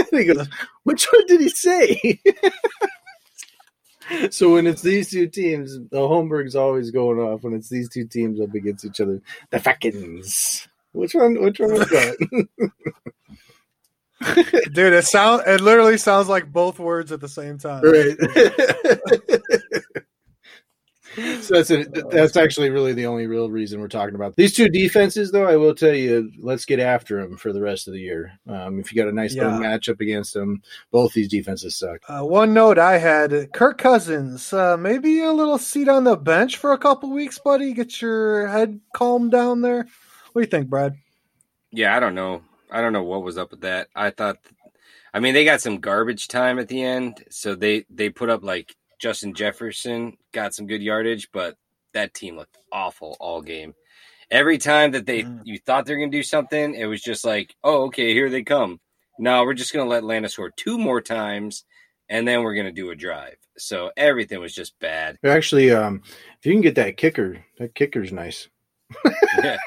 he 0.10 0.24
goes, 0.24 0.48
"Which 0.82 1.06
one 1.12 1.26
did 1.26 1.40
he 1.40 1.48
say?" 1.48 2.20
so 4.30 4.54
when 4.54 4.66
it's 4.66 4.82
these 4.82 5.10
two 5.10 5.28
teams, 5.28 5.78
the 5.90 5.98
Holmberg's 5.98 6.56
always 6.56 6.90
going 6.90 7.18
off. 7.18 7.42
When 7.42 7.54
it's 7.54 7.68
these 7.68 7.88
two 7.88 8.06
teams 8.06 8.40
up 8.40 8.54
against 8.54 8.84
each 8.84 9.00
other, 9.00 9.22
the 9.50 9.58
Vikings. 9.60 10.66
Which 10.92 11.14
one? 11.14 11.40
Which 11.40 11.60
one 11.60 11.74
was 11.74 11.88
that? 11.90 12.48
Dude, 14.72 14.94
it 14.94 15.04
sound 15.04 15.42
it 15.46 15.60
literally 15.60 15.98
sounds 15.98 16.28
like 16.28 16.50
both 16.50 16.78
words 16.78 17.12
at 17.12 17.20
the 17.20 17.28
same 17.28 17.58
time. 17.58 17.82
Right. 17.84 18.16
So 21.40 21.54
that's 21.54 21.70
a, 21.70 21.84
that's 22.10 22.36
actually 22.36 22.70
really 22.70 22.92
the 22.92 23.06
only 23.06 23.26
real 23.26 23.50
reason 23.50 23.80
we're 23.80 23.88
talking 23.88 24.14
about 24.14 24.36
these 24.36 24.54
two 24.54 24.68
defenses. 24.68 25.30
Though 25.30 25.46
I 25.46 25.56
will 25.56 25.74
tell 25.74 25.94
you, 25.94 26.30
let's 26.38 26.64
get 26.64 26.80
after 26.80 27.20
them 27.22 27.36
for 27.36 27.52
the 27.52 27.60
rest 27.60 27.88
of 27.88 27.94
the 27.94 28.00
year. 28.00 28.32
Um, 28.46 28.78
if 28.78 28.92
you 28.92 29.02
got 29.02 29.08
a 29.08 29.14
nice 29.14 29.34
little 29.34 29.52
matchup 29.52 30.00
against 30.00 30.34
them, 30.34 30.62
both 30.90 31.12
these 31.12 31.28
defenses 31.28 31.76
suck. 31.76 32.00
Uh, 32.08 32.24
one 32.24 32.52
note 32.52 32.78
I 32.78 32.98
had: 32.98 33.52
Kirk 33.52 33.78
Cousins, 33.78 34.52
uh, 34.52 34.76
maybe 34.76 35.20
a 35.20 35.32
little 35.32 35.58
seat 35.58 35.88
on 35.88 36.04
the 36.04 36.16
bench 36.16 36.56
for 36.56 36.72
a 36.72 36.78
couple 36.78 37.10
weeks, 37.10 37.38
buddy. 37.38 37.72
Get 37.72 38.00
your 38.00 38.48
head 38.48 38.80
calmed 38.94 39.30
down 39.30 39.62
there. 39.62 39.86
What 40.32 40.42
do 40.42 40.46
you 40.46 40.50
think, 40.50 40.68
Brad? 40.68 40.96
Yeah, 41.70 41.96
I 41.96 42.00
don't 42.00 42.14
know. 42.14 42.42
I 42.70 42.80
don't 42.80 42.92
know 42.92 43.04
what 43.04 43.22
was 43.22 43.38
up 43.38 43.50
with 43.50 43.62
that. 43.62 43.88
I 43.94 44.10
thought, 44.10 44.38
I 45.14 45.20
mean, 45.20 45.34
they 45.34 45.44
got 45.44 45.60
some 45.60 45.78
garbage 45.78 46.28
time 46.28 46.58
at 46.58 46.68
the 46.68 46.82
end, 46.82 47.24
so 47.30 47.54
they 47.54 47.86
they 47.88 48.10
put 48.10 48.28
up 48.28 48.42
like 48.44 48.76
Justin 48.98 49.34
Jefferson 49.34 50.16
got 50.32 50.54
some 50.54 50.66
good 50.66 50.82
yardage, 50.82 51.28
but 51.32 51.56
that 51.94 52.14
team 52.14 52.36
looked 52.36 52.56
awful 52.72 53.16
all 53.20 53.42
game. 53.42 53.74
Every 54.30 54.58
time 54.58 54.90
that 54.92 55.06
they 55.06 55.22
Mm. 55.22 55.42
you 55.44 55.58
thought 55.58 55.86
they're 55.86 55.98
gonna 55.98 56.10
do 56.10 56.22
something, 56.22 56.74
it 56.74 56.86
was 56.86 57.00
just 57.02 57.24
like, 57.24 57.54
oh, 57.62 57.84
okay, 57.84 58.12
here 58.12 58.28
they 58.28 58.42
come. 58.42 58.80
No, 59.18 59.44
we're 59.44 59.54
just 59.54 59.72
gonna 59.72 59.88
let 59.88 59.98
Atlanta 59.98 60.28
score 60.28 60.50
two 60.50 60.78
more 60.78 61.00
times, 61.00 61.64
and 62.08 62.26
then 62.26 62.42
we're 62.42 62.54
gonna 62.54 62.72
do 62.72 62.90
a 62.90 62.96
drive. 62.96 63.36
So 63.56 63.90
everything 63.96 64.40
was 64.40 64.54
just 64.54 64.78
bad. 64.80 65.16
Actually, 65.24 65.70
um, 65.70 66.02
if 66.38 66.44
you 66.46 66.52
can 66.52 66.60
get 66.60 66.74
that 66.74 66.96
kicker, 66.96 67.44
that 67.58 67.74
kicker's 67.74 68.12
nice. 68.12 68.48
Yeah. 69.42 69.56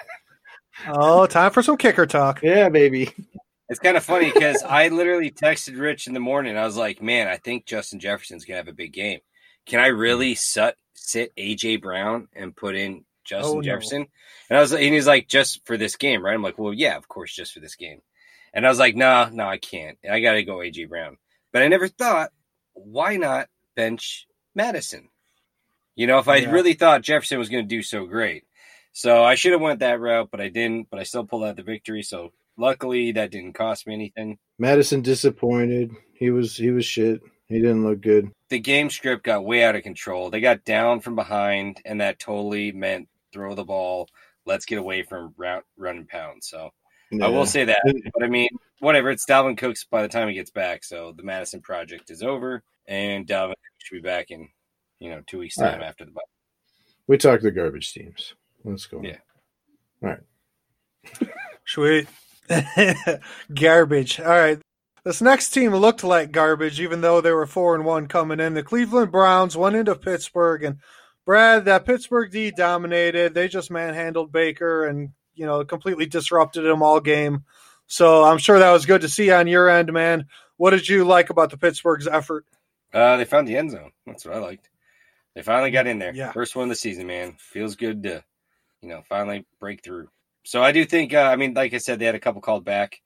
Oh, 0.87 1.25
time 1.27 1.51
for 1.51 1.61
some 1.61 1.75
kicker 1.75 2.05
talk. 2.05 2.41
Yeah, 2.41 2.69
baby. 2.69 3.11
It's 3.69 3.79
kind 3.79 3.97
of 3.97 4.03
funny 4.03 4.31
because 4.31 4.63
I 4.63 4.87
literally 4.87 5.31
texted 5.31 5.79
Rich 5.79 6.07
in 6.07 6.13
the 6.13 6.19
morning. 6.19 6.57
I 6.57 6.65
was 6.65 6.77
like, 6.77 7.01
"Man, 7.01 7.27
I 7.27 7.37
think 7.37 7.65
Justin 7.65 7.99
Jefferson's 7.99 8.45
gonna 8.45 8.57
have 8.57 8.67
a 8.67 8.73
big 8.73 8.93
game. 8.93 9.19
Can 9.65 9.79
I 9.79 9.87
really 9.87 10.33
mm. 10.33 10.37
sit 10.37 10.75
sit 10.93 11.35
AJ 11.35 11.81
Brown 11.81 12.27
and 12.35 12.55
put 12.55 12.75
in 12.75 13.05
Justin 13.23 13.51
Oh, 13.51 13.55
no. 13.55 13.61
Jefferson?" 13.61 14.07
And 14.49 14.57
I 14.57 14.61
was, 14.61 14.73
and 14.73 14.81
he's 14.81 15.07
like, 15.07 15.27
"Just 15.27 15.65
for 15.65 15.77
this 15.77 15.95
game, 15.95 16.23
right?" 16.23 16.33
I'm 16.33 16.41
like, 16.41 16.57
"Well, 16.57 16.73
yeah, 16.73 16.97
of 16.97 17.07
course, 17.07 17.33
just 17.33 17.53
for 17.53 17.59
this 17.59 17.75
game." 17.75 18.01
And 18.53 18.65
I 18.65 18.69
was 18.69 18.79
like, 18.79 18.95
no, 18.95 19.05
nah, 19.05 19.29
no, 19.31 19.47
I 19.47 19.57
can't. 19.57 19.97
I 20.09 20.19
got 20.21 20.33
to 20.33 20.43
go 20.43 20.57
AJ 20.57 20.89
Brown. 20.89 21.17
But 21.51 21.61
I 21.61 21.67
never 21.67 21.87
thought, 21.87 22.31
why 22.73 23.17
not 23.17 23.47
bench 23.75 24.27
Madison? 24.55 25.09
You 25.95 26.07
know, 26.07 26.19
if 26.19 26.27
I 26.27 26.37
yeah. 26.37 26.51
really 26.51 26.73
thought 26.73 27.01
Jefferson 27.01 27.39
was 27.39 27.49
going 27.49 27.63
to 27.63 27.75
do 27.75 27.81
so 27.81 28.05
great. 28.05 28.45
So 28.91 29.23
I 29.23 29.35
should 29.35 29.51
have 29.51 29.61
went 29.61 29.79
that 29.79 29.99
route, 29.99 30.29
but 30.31 30.41
I 30.41 30.49
didn't. 30.49 30.89
But 30.89 30.99
I 30.99 31.03
still 31.03 31.25
pulled 31.25 31.43
out 31.43 31.55
the 31.55 31.63
victory. 31.63 32.01
So 32.03 32.31
luckily, 32.59 33.13
that 33.13 33.31
didn't 33.31 33.53
cost 33.53 33.87
me 33.87 33.93
anything. 33.93 34.37
Madison 34.59 35.01
disappointed. 35.01 35.91
He 36.13 36.29
was 36.29 36.55
he 36.55 36.69
was 36.71 36.85
shit. 36.85 37.21
He 37.47 37.59
didn't 37.59 37.83
look 37.83 38.01
good. 38.01 38.31
The 38.49 38.59
game 38.59 38.89
script 38.89 39.23
got 39.23 39.45
way 39.45 39.63
out 39.63 39.75
of 39.75 39.83
control. 39.83 40.29
They 40.29 40.41
got 40.41 40.65
down 40.65 40.99
from 40.99 41.15
behind, 41.15 41.81
and 41.85 42.01
that 42.01 42.19
totally 42.19 42.71
meant 42.71 43.07
throw 43.33 43.55
the 43.55 43.63
ball. 43.63 44.07
Let's 44.45 44.65
get 44.65 44.77
away 44.77 45.03
from 45.03 45.33
route, 45.37 45.65
run 45.77 45.97
and 45.97 46.07
pound. 46.07 46.43
So 46.43 46.69
yeah. 47.11 47.25
I 47.25 47.29
will 47.29 47.45
say 47.45 47.65
that. 47.65 47.81
But 48.13 48.23
I 48.23 48.27
mean, 48.27 48.49
whatever. 48.79 49.09
It's 49.09 49.25
Dalvin 49.25 49.57
Cooks 49.57 49.85
by 49.85 50.01
the 50.01 50.07
time 50.07 50.27
he 50.27 50.35
gets 50.35 50.51
back. 50.51 50.83
So 50.83 51.13
the 51.15 51.23
Madison 51.23 51.61
project 51.61 52.11
is 52.11 52.21
over, 52.21 52.63
and 52.87 53.25
Dalvin 53.25 53.53
should 53.79 53.95
be 53.95 54.01
back 54.01 54.29
in 54.29 54.49
you 54.99 55.09
know 55.09 55.21
two 55.25 55.39
weeks 55.39 55.55
time 55.55 55.79
right. 55.79 55.87
after 55.87 56.05
the 56.05 56.11
bye. 56.11 56.21
We 57.07 57.17
talk 57.17 57.41
the 57.41 57.51
garbage 57.51 57.93
teams. 57.93 58.35
Let's 58.63 58.85
go. 58.85 59.01
Yeah. 59.01 59.17
All 60.03 60.09
right. 60.09 61.29
Sweet. 61.65 62.07
garbage. 63.53 64.19
All 64.19 64.27
right. 64.27 64.59
This 65.03 65.21
next 65.21 65.51
team 65.51 65.73
looked 65.73 66.03
like 66.03 66.31
garbage, 66.31 66.79
even 66.81 67.01
though 67.01 67.21
they 67.21 67.31
were 67.31 67.45
four 67.45 67.75
and 67.75 67.85
one 67.85 68.07
coming 68.07 68.39
in. 68.39 68.53
The 68.53 68.63
Cleveland 68.63 69.11
Browns 69.11 69.55
went 69.55 69.75
into 69.75 69.95
Pittsburgh, 69.95 70.63
and 70.63 70.79
Brad, 71.25 71.65
that 71.65 71.85
Pittsburgh 71.85 72.31
D 72.31 72.51
dominated. 72.51 73.33
They 73.33 73.47
just 73.47 73.71
manhandled 73.71 74.31
Baker 74.31 74.85
and 74.85 75.11
you 75.35 75.45
know 75.45 75.63
completely 75.63 76.05
disrupted 76.05 76.65
him 76.65 76.83
all 76.83 76.99
game. 76.99 77.45
So 77.87 78.23
I'm 78.23 78.37
sure 78.37 78.59
that 78.59 78.71
was 78.71 78.85
good 78.85 79.01
to 79.01 79.09
see 79.09 79.31
on 79.31 79.47
your 79.47 79.69
end, 79.69 79.91
man. 79.93 80.27
What 80.57 80.71
did 80.71 80.87
you 80.87 81.05
like 81.05 81.29
about 81.29 81.49
the 81.49 81.57
Pittsburgh's 81.57 82.07
effort? 82.07 82.45
Uh, 82.93 83.17
they 83.17 83.25
found 83.25 83.47
the 83.47 83.57
end 83.57 83.71
zone. 83.71 83.91
That's 84.05 84.25
what 84.25 84.35
I 84.35 84.39
liked. 84.39 84.69
They 85.35 85.41
finally 85.41 85.71
got 85.71 85.87
in 85.87 85.99
there. 85.99 86.13
Yeah. 86.13 86.31
First 86.31 86.55
one 86.55 86.63
of 86.63 86.69
the 86.69 86.75
season, 86.75 87.07
man. 87.07 87.35
Feels 87.39 87.75
good 87.75 88.03
to, 88.03 88.23
you 88.81 88.89
know, 88.89 89.01
finally 89.07 89.45
break 89.59 89.83
through. 89.83 90.09
So 90.43 90.63
I 90.63 90.71
do 90.71 90.85
think. 90.85 91.13
Uh, 91.13 91.21
I 91.21 91.35
mean, 91.35 91.53
like 91.53 91.73
I 91.73 91.77
said, 91.77 91.99
they 91.99 92.05
had 92.05 92.15
a 92.15 92.19
couple 92.19 92.41
called 92.41 92.65
back, 92.65 93.01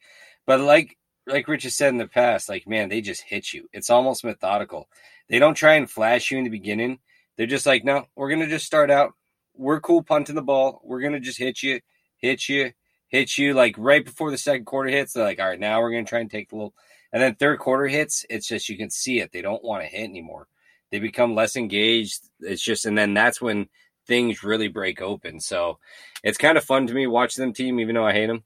but 0.45 0.59
like 0.59 0.97
like 1.25 1.47
Rich 1.47 1.63
has 1.63 1.75
said 1.75 1.89
in 1.89 1.97
the 1.97 2.07
past, 2.07 2.49
like 2.49 2.67
man, 2.67 2.89
they 2.89 3.01
just 3.01 3.21
hit 3.21 3.53
you. 3.53 3.67
It's 3.73 3.89
almost 3.89 4.23
methodical. 4.23 4.89
They 5.29 5.39
don't 5.39 5.55
try 5.55 5.75
and 5.75 5.89
flash 5.89 6.31
you 6.31 6.37
in 6.37 6.43
the 6.43 6.49
beginning. 6.49 6.99
They're 7.37 7.47
just 7.47 7.65
like, 7.65 7.83
no, 7.83 8.05
we're 8.15 8.29
gonna 8.29 8.47
just 8.47 8.65
start 8.65 8.91
out. 8.91 9.13
We're 9.55 9.81
cool 9.81 10.03
punting 10.03 10.35
the 10.35 10.41
ball. 10.41 10.81
We're 10.83 11.01
gonna 11.01 11.19
just 11.19 11.39
hit 11.39 11.63
you, 11.63 11.79
hit 12.17 12.47
you, 12.49 12.71
hit 13.07 13.37
you. 13.37 13.53
Like 13.53 13.75
right 13.77 14.03
before 14.03 14.31
the 14.31 14.37
second 14.37 14.65
quarter 14.65 14.89
hits, 14.89 15.13
they're 15.13 15.23
like, 15.23 15.39
all 15.39 15.47
right, 15.47 15.59
now 15.59 15.81
we're 15.81 15.91
gonna 15.91 16.05
try 16.05 16.19
and 16.19 16.31
take 16.31 16.51
a 16.51 16.55
little. 16.55 16.73
And 17.11 17.21
then 17.21 17.35
third 17.35 17.59
quarter 17.59 17.87
hits, 17.87 18.25
it's 18.29 18.47
just 18.47 18.69
you 18.69 18.77
can 18.77 18.89
see 18.89 19.19
it. 19.19 19.31
They 19.31 19.41
don't 19.41 19.63
want 19.63 19.83
to 19.83 19.87
hit 19.87 20.03
anymore. 20.03 20.47
They 20.91 20.99
become 20.99 21.35
less 21.35 21.55
engaged. 21.55 22.21
It's 22.39 22.63
just, 22.63 22.85
and 22.85 22.97
then 22.97 23.13
that's 23.13 23.39
when 23.39 23.67
things 24.07 24.43
really 24.43 24.67
break 24.67 25.01
open. 25.01 25.39
So 25.39 25.79
it's 26.23 26.37
kind 26.37 26.57
of 26.57 26.63
fun 26.63 26.87
to 26.87 26.93
me 26.93 27.07
watching 27.07 27.43
them 27.43 27.53
team, 27.53 27.79
even 27.79 27.95
though 27.95 28.05
I 28.05 28.13
hate 28.13 28.27
them. 28.27 28.43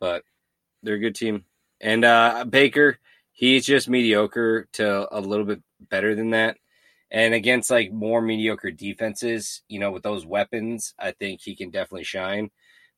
But 0.00 0.22
they're 0.82 0.94
a 0.94 1.00
good 1.00 1.14
team. 1.14 1.44
And 1.80 2.04
uh, 2.04 2.44
Baker, 2.48 2.98
he's 3.32 3.66
just 3.66 3.88
mediocre 3.88 4.68
to 4.74 5.08
a 5.16 5.20
little 5.20 5.46
bit 5.46 5.62
better 5.80 6.14
than 6.14 6.30
that. 6.30 6.56
And 7.10 7.34
against 7.34 7.70
like 7.70 7.92
more 7.92 8.20
mediocre 8.20 8.70
defenses, 8.70 9.62
you 9.68 9.78
know, 9.78 9.92
with 9.92 10.02
those 10.02 10.26
weapons, 10.26 10.94
I 10.98 11.12
think 11.12 11.40
he 11.40 11.54
can 11.54 11.70
definitely 11.70 12.04
shine. 12.04 12.50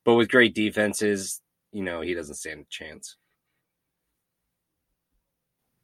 But 0.05 0.15
with 0.15 0.31
great 0.31 0.55
defenses, 0.55 1.43
you 1.73 1.83
know, 1.83 2.01
he 2.01 2.15
doesn't 2.15 2.37
stand 2.37 2.61
a 2.61 2.67
chance. 2.71 3.17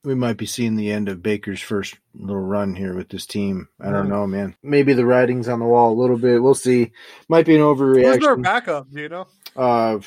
We 0.05 0.15
might 0.17 0.37
be 0.37 0.47
seeing 0.47 0.75
the 0.75 0.91
end 0.91 1.09
of 1.09 1.23
Baker's 1.23 1.61
first 1.61 1.97
little 2.15 2.43
run 2.43 2.75
here 2.75 2.95
with 2.95 3.09
this 3.09 3.25
team. 3.25 3.69
I 3.81 3.91
don't 3.91 4.09
know, 4.09 4.27
man. 4.27 4.57
Maybe 4.63 4.95
the 4.95 5.07
writing's 5.07 5.49
on 5.49 5.61
the 5.61 5.65
wall 5.65 5.93
a 5.93 6.01
little 6.01 6.19
bit. 6.19 6.43
We'll 6.43 6.55
see. 6.55 6.91
Might 7.29 7.47
be 7.47 7.55
an 7.55 7.63
overreaction. 7.63 8.15
Who's 8.15 8.25
their 8.25 8.37
backup? 8.37 8.89
You 8.91 9.09
know? 9.09 9.27
Uh, 9.55 10.01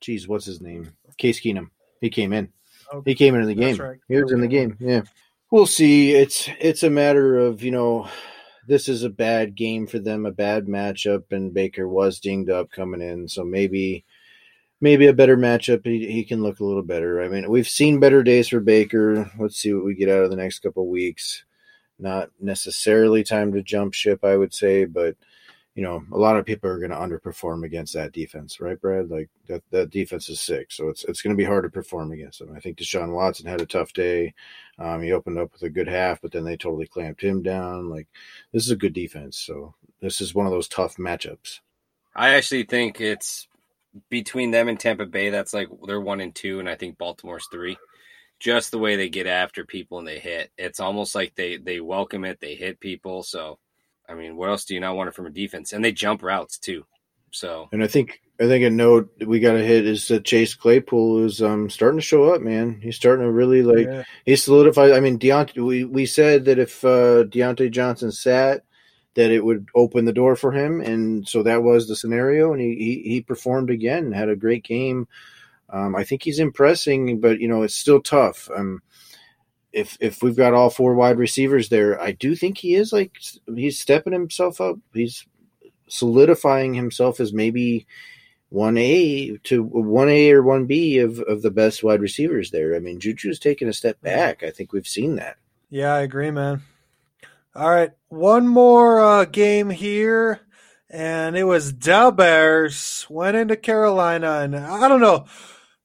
geez, 0.00 0.28
what's 0.28 0.44
his 0.44 0.60
name? 0.60 0.92
Case 1.16 1.40
Keenum. 1.40 1.70
He 2.00 2.10
came 2.10 2.34
in. 2.34 2.52
Okay. 2.92 3.10
He 3.10 3.14
came 3.14 3.34
into 3.34 3.46
the 3.46 3.54
game. 3.54 3.76
Right. 3.76 3.98
He 4.08 4.22
was 4.22 4.32
in 4.32 4.40
the 4.40 4.48
game. 4.48 4.76
Yeah. 4.80 5.02
We'll 5.50 5.66
see. 5.66 6.12
It's 6.12 6.48
it's 6.60 6.82
a 6.82 6.90
matter 6.90 7.38
of 7.38 7.62
you 7.62 7.70
know, 7.70 8.08
this 8.66 8.88
is 8.88 9.02
a 9.02 9.10
bad 9.10 9.54
game 9.54 9.86
for 9.86 9.98
them, 9.98 10.26
a 10.26 10.30
bad 10.30 10.66
matchup, 10.66 11.24
and 11.30 11.54
Baker 11.54 11.88
was 11.88 12.20
dinged 12.20 12.50
up 12.50 12.70
coming 12.70 13.00
in, 13.00 13.28
so 13.28 13.44
maybe 13.44 14.04
maybe 14.80 15.06
a 15.06 15.12
better 15.12 15.36
matchup. 15.36 15.84
He, 15.84 16.10
he 16.10 16.24
can 16.24 16.42
look 16.42 16.60
a 16.60 16.64
little 16.64 16.82
better. 16.82 17.22
I 17.22 17.28
mean, 17.28 17.48
we've 17.50 17.68
seen 17.68 18.00
better 18.00 18.22
days 18.22 18.48
for 18.48 18.60
Baker. 18.60 19.30
Let's 19.38 19.56
see 19.56 19.72
what 19.72 19.84
we 19.84 19.94
get 19.94 20.08
out 20.08 20.24
of 20.24 20.30
the 20.30 20.36
next 20.36 20.60
couple 20.60 20.88
weeks. 20.88 21.44
Not 21.98 22.30
necessarily 22.40 23.22
time 23.22 23.52
to 23.52 23.62
jump 23.62 23.94
ship, 23.94 24.24
I 24.24 24.36
would 24.36 24.54
say, 24.54 24.86
but 24.86 25.16
you 25.74 25.84
know, 25.84 26.02
a 26.12 26.18
lot 26.18 26.36
of 26.36 26.44
people 26.44 26.68
are 26.68 26.78
going 26.78 26.90
to 26.90 26.96
underperform 26.96 27.64
against 27.64 27.94
that 27.94 28.12
defense, 28.12 28.60
right, 28.60 28.80
Brad? 28.80 29.08
Like 29.08 29.30
that, 29.46 29.62
that 29.70 29.90
defense 29.90 30.28
is 30.28 30.40
sick, 30.40 30.72
so 30.72 30.88
it's 30.88 31.04
it's 31.04 31.22
going 31.22 31.34
to 31.34 31.40
be 31.40 31.44
hard 31.44 31.62
to 31.62 31.70
perform 31.70 32.10
against 32.10 32.40
them. 32.40 32.52
I 32.54 32.60
think 32.60 32.76
Deshaun 32.76 33.12
Watson 33.12 33.46
had 33.46 33.60
a 33.60 33.66
tough 33.66 33.92
day. 33.92 34.34
Um, 34.78 35.02
he 35.02 35.12
opened 35.12 35.38
up 35.38 35.52
with 35.52 35.62
a 35.62 35.70
good 35.70 35.86
half, 35.86 36.20
but 36.20 36.32
then 36.32 36.44
they 36.44 36.56
totally 36.56 36.86
clamped 36.86 37.22
him 37.22 37.42
down. 37.42 37.88
Like 37.88 38.08
this 38.52 38.64
is 38.64 38.72
a 38.72 38.76
good 38.76 38.92
defense, 38.92 39.38
so 39.38 39.74
this 40.00 40.20
is 40.20 40.34
one 40.34 40.46
of 40.46 40.52
those 40.52 40.68
tough 40.68 40.96
matchups. 40.96 41.60
I 42.16 42.30
actually 42.30 42.64
think 42.64 43.00
it's 43.00 43.46
between 44.08 44.50
them 44.50 44.68
and 44.68 44.78
Tampa 44.78 45.06
Bay. 45.06 45.30
That's 45.30 45.54
like 45.54 45.68
they're 45.86 46.00
one 46.00 46.20
and 46.20 46.34
two, 46.34 46.60
and 46.60 46.68
I 46.68 46.74
think 46.74 46.98
Baltimore's 46.98 47.48
three. 47.50 47.76
Just 48.38 48.70
the 48.70 48.78
way 48.78 48.96
they 48.96 49.08
get 49.08 49.26
after 49.26 49.66
people 49.66 49.98
and 49.98 50.08
they 50.08 50.18
hit, 50.18 50.50
it's 50.56 50.80
almost 50.80 51.14
like 51.14 51.34
they 51.34 51.58
they 51.58 51.80
welcome 51.80 52.24
it. 52.24 52.40
They 52.40 52.54
hit 52.54 52.80
people, 52.80 53.22
so 53.22 53.58
I 54.08 54.14
mean, 54.14 54.36
what 54.36 54.48
else 54.48 54.64
do 54.64 54.74
you 54.74 54.80
not 54.80 54.96
want 54.96 55.14
from 55.14 55.26
a 55.26 55.30
defense? 55.30 55.72
And 55.72 55.84
they 55.84 55.92
jump 55.92 56.22
routes 56.22 56.58
too. 56.58 56.84
So, 57.32 57.68
and 57.72 57.82
I 57.82 57.86
think 57.86 58.20
I 58.40 58.46
think 58.46 58.64
a 58.64 58.70
note 58.70 59.10
we 59.24 59.38
got 59.38 59.52
to 59.52 59.64
hit 59.64 59.86
is 59.86 60.08
that 60.08 60.24
Chase 60.24 60.54
Claypool 60.54 61.24
is 61.24 61.42
um 61.42 61.70
starting 61.70 61.98
to 61.98 62.04
show 62.04 62.34
up, 62.34 62.40
man. 62.40 62.80
He's 62.82 62.96
starting 62.96 63.24
to 63.24 63.30
really 63.30 63.62
like 63.62 63.86
yeah. 63.86 64.04
he's 64.24 64.42
solidified. 64.42 64.92
I 64.92 65.00
mean, 65.00 65.18
Diontae, 65.18 65.64
we 65.64 65.84
we 65.84 66.06
said 66.06 66.46
that 66.46 66.58
if 66.58 66.84
uh, 66.84 67.24
Diontae 67.24 67.70
Johnson 67.70 68.10
sat, 68.10 68.64
that 69.14 69.30
it 69.30 69.44
would 69.44 69.68
open 69.74 70.04
the 70.04 70.12
door 70.12 70.36
for 70.36 70.52
him, 70.52 70.80
and 70.80 71.26
so 71.28 71.42
that 71.42 71.62
was 71.62 71.88
the 71.88 71.96
scenario, 71.96 72.52
and 72.52 72.60
he 72.60 72.74
he, 72.76 73.10
he 73.10 73.20
performed 73.20 73.70
again, 73.70 74.12
had 74.12 74.28
a 74.28 74.36
great 74.36 74.64
game. 74.64 75.08
Um, 75.68 75.94
I 75.94 76.04
think 76.04 76.22
he's 76.22 76.38
impressing, 76.38 77.20
but 77.20 77.40
you 77.40 77.48
know 77.48 77.62
it's 77.62 77.74
still 77.74 78.00
tough. 78.00 78.48
Um, 78.54 78.82
if 79.72 79.96
if 80.00 80.22
we've 80.22 80.36
got 80.36 80.54
all 80.54 80.70
four 80.70 80.94
wide 80.94 81.18
receivers 81.18 81.68
there, 81.68 82.00
I 82.00 82.12
do 82.12 82.34
think 82.34 82.58
he 82.58 82.74
is 82.74 82.92
like 82.92 83.18
he's 83.46 83.78
stepping 83.78 84.12
himself 84.12 84.60
up. 84.60 84.76
He's 84.92 85.26
solidifying 85.88 86.74
himself 86.74 87.20
as 87.20 87.32
maybe 87.32 87.86
one 88.48 88.76
A 88.76 89.36
to 89.44 89.62
one 89.62 90.08
A 90.08 90.32
or 90.32 90.42
one 90.42 90.66
B 90.66 90.98
of 90.98 91.20
of 91.20 91.42
the 91.42 91.50
best 91.50 91.82
wide 91.82 92.00
receivers 92.00 92.50
there. 92.50 92.74
I 92.74 92.80
mean, 92.80 92.98
Juju's 92.98 93.38
taken 93.38 93.68
a 93.68 93.72
step 93.72 94.00
back. 94.00 94.42
I 94.42 94.50
think 94.50 94.72
we've 94.72 94.88
seen 94.88 95.16
that. 95.16 95.36
Yeah, 95.70 95.94
I 95.94 96.00
agree, 96.00 96.32
man. 96.32 96.62
All 97.52 97.68
right, 97.68 97.90
one 98.08 98.46
more 98.46 99.00
uh, 99.00 99.24
game 99.24 99.70
here, 99.70 100.40
and 100.88 101.36
it 101.36 101.42
was 101.42 101.72
Del 101.72 102.12
Bears 102.12 103.04
went 103.10 103.36
into 103.36 103.56
Carolina, 103.56 104.42
and 104.42 104.54
I 104.54 104.86
don't 104.86 105.00
know. 105.00 105.26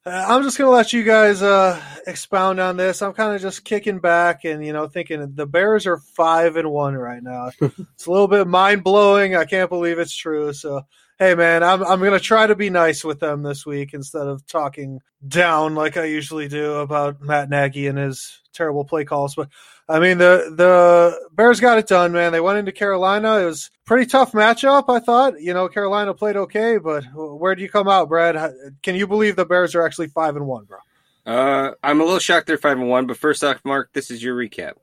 Uh, 0.05 0.26
I'm 0.28 0.43
just 0.43 0.59
going 0.59 0.68
to 0.68 0.76
let 0.76 0.93
you 0.93 1.03
guys 1.03 1.41
uh, 1.41 1.82
expound 2.05 2.59
on 2.59 2.78
this. 2.78 3.01
I'm 3.01 3.13
kind 3.13 3.34
of 3.34 3.41
just 3.41 3.66
kicking 3.66 3.97
back 3.97 4.45
and 4.45 4.63
you 4.63 4.74
know 4.74 4.88
thinking 4.88 5.34
the 5.34 5.47
Bears 5.47 5.88
are 5.88 5.97
five 5.97 6.55
and 6.55 6.70
one 6.70 6.93
right 6.93 7.24
now. 7.24 7.49
it's 7.59 8.05
a 8.05 8.11
little 8.11 8.28
bit 8.28 8.45
mind 8.45 8.84
blowing. 8.84 9.36
I 9.36 9.45
can't 9.45 9.72
believe 9.72 9.97
it's 9.97 10.16
true. 10.16 10.53
So 10.53 10.84
hey, 11.18 11.34
man, 11.34 11.63
I'm 11.63 11.84
I'm 11.84 11.99
going 11.99 12.11
to 12.11 12.20
try 12.20 12.45
to 12.45 12.55
be 12.55 12.70
nice 12.70 13.03
with 13.03 13.20
them 13.20 13.41
this 13.41 13.66
week 13.66 13.95
instead 13.95 14.28
of 14.28 14.45
talking 14.45 14.99
down 15.28 15.74
like 15.74 15.97
I 15.97 16.05
usually 16.05 16.47
do 16.47 16.76
about 16.76 17.22
Matt 17.22 17.49
Nagy 17.49 17.88
and 17.88 17.97
his 17.97 18.39
terrible 18.53 18.86
play 18.86 19.03
calls. 19.03 19.34
But 19.34 19.49
I 19.88 19.99
mean, 19.99 20.17
the 20.17 20.51
the 20.55 21.29
Bears 21.33 21.59
got 21.59 21.77
it 21.77 21.88
done, 21.88 22.11
man. 22.11 22.31
They 22.31 22.39
went 22.39 22.57
into 22.57 22.71
Carolina. 22.71 23.38
It 23.38 23.45
was 23.45 23.69
pretty 23.86 24.07
tough 24.07 24.31
matchup. 24.31 24.86
I 24.89 24.99
thought, 24.99 25.39
you 25.39 25.53
know, 25.53 25.67
Carolina 25.67 26.13
played 26.13 26.36
okay, 26.36 26.77
but 26.77 27.03
where 27.13 27.53
do 27.53 27.61
you 27.61 27.69
come 27.69 27.88
out, 27.88 28.09
Brad? 28.09 28.36
Can 28.81 28.95
you 28.95 29.05
believe 29.05 29.36
the 29.36 29.45
Bears 29.45 29.75
are 29.75 29.86
actually 29.86 30.07
five 30.07 30.36
and 30.36 30.47
one, 30.47 30.65
bro? 30.65 30.79
Uh, 31.25 31.71
I'm 31.83 32.01
a 32.01 32.03
little 32.03 32.19
shocked 32.19 32.47
they're 32.47 32.57
five 32.57 32.79
and 32.79 32.89
one. 32.89 33.05
But 33.05 33.17
first 33.17 33.43
off, 33.43 33.59
Mark, 33.63 33.93
this 33.93 34.09
is 34.09 34.23
your 34.23 34.36
recap. 34.36 34.73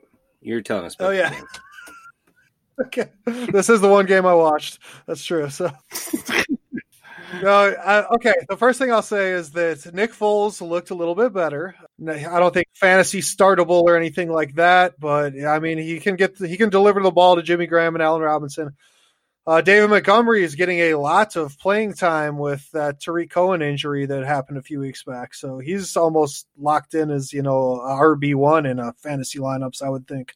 You're 0.41 0.61
telling 0.61 0.85
us. 0.85 0.95
oh 0.99 1.09
yeah. 1.09 1.37
okay, 2.85 3.09
this 3.25 3.69
is 3.69 3.81
the 3.81 3.89
one 3.89 4.05
game 4.05 4.25
I 4.25 4.33
watched. 4.33 4.79
That's 5.05 5.23
true. 5.23 5.49
So. 5.49 5.69
No, 7.41 7.49
I, 7.51 8.05
okay. 8.15 8.33
The 8.49 8.57
first 8.57 8.79
thing 8.79 8.91
I'll 8.91 9.01
say 9.01 9.31
is 9.31 9.51
that 9.51 9.93
Nick 9.93 10.13
Foles 10.13 10.61
looked 10.61 10.91
a 10.91 10.95
little 10.95 11.15
bit 11.15 11.33
better. 11.33 11.75
I 12.07 12.39
don't 12.39 12.53
think 12.53 12.67
fantasy 12.73 13.21
startable 13.21 13.83
or 13.83 13.97
anything 13.97 14.31
like 14.31 14.55
that, 14.55 14.99
but 14.99 15.33
I 15.43 15.59
mean 15.59 15.77
he 15.77 15.99
can 15.99 16.15
get 16.15 16.37
he 16.37 16.57
can 16.57 16.69
deliver 16.69 17.01
the 17.01 17.11
ball 17.11 17.35
to 17.35 17.41
Jimmy 17.41 17.65
Graham 17.65 17.95
and 17.95 18.03
Allen 18.03 18.21
Robinson. 18.21 18.75
Uh, 19.45 19.59
David 19.59 19.89
Montgomery 19.89 20.43
is 20.43 20.55
getting 20.55 20.79
a 20.79 20.95
lot 20.95 21.35
of 21.35 21.57
playing 21.59 21.93
time 21.93 22.37
with 22.37 22.69
that 22.71 23.01
Tarik 23.01 23.29
Cohen 23.29 23.61
injury 23.61 24.05
that 24.05 24.23
happened 24.23 24.57
a 24.57 24.61
few 24.61 24.79
weeks 24.79 25.03
back. 25.03 25.33
So 25.33 25.59
he's 25.59 25.97
almost 25.97 26.47
locked 26.57 26.93
in 26.93 27.11
as, 27.11 27.33
you 27.33 27.41
know, 27.41 27.81
RB 27.83 28.35
one 28.35 28.65
in 28.65 28.79
a 28.79 28.93
fantasy 28.93 29.39
lineups, 29.39 29.81
I 29.81 29.89
would 29.89 30.07
think. 30.07 30.33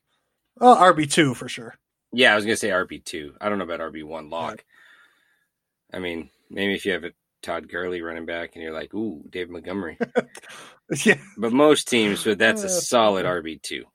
Well, 0.60 0.76
RB 0.76 1.10
two 1.10 1.34
for 1.34 1.48
sure. 1.48 1.76
Yeah, 2.12 2.34
I 2.34 2.36
was 2.36 2.43
gonna 2.43 2.58
say 2.58 2.70
RB 2.70 3.04
two. 3.04 3.34
I 3.39 3.48
don't 3.48 3.60
know 3.60 3.64
about 3.64 3.80
RB 3.80 4.04
one 4.04 4.30
lock. 4.30 4.66
I 5.93 6.00
mean, 6.00 6.30
maybe 6.50 6.74
if 6.74 6.86
you 6.86 6.93
have 6.93 7.04
a 7.04 7.12
Todd 7.41 7.70
Gurley 7.70 8.02
running 8.02 8.26
back 8.26 8.52
and 8.54 8.64
you're 8.64 8.74
like, 8.74 8.93
ooh, 8.93 9.24
Dave 9.30 9.50
Montgomery. 9.50 9.98
yeah. 11.06 11.18
But 11.38 11.54
most 11.54 11.88
teams, 11.88 12.24
but 12.24 12.38
that's 12.38 12.64
a 12.64 12.70
solid 12.70 13.26
RB 13.26 13.62
two. 13.62 13.86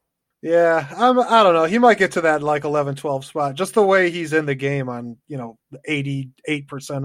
Yeah, 0.43 0.89
I'm, 0.97 1.21
I 1.21 1.45
don't 1.45 1.55
know. 1.55 1.65
He 1.65 1.79
might 1.79 1.99
get 1.99 2.13
to 2.13 2.23
that 2.23 2.43
like 2.43 2.65
11, 2.65 2.97
12 2.97 3.25
spot. 3.25 3.55
Just 3.55 3.75
the 3.75 3.83
way 3.83 4.11
he's 4.11 4.33
in 4.33 4.45
the 4.45 4.57
game 4.57 4.89
on, 4.89 5.17
you 5.29 5.37
know, 5.37 5.57
88% 5.89 6.33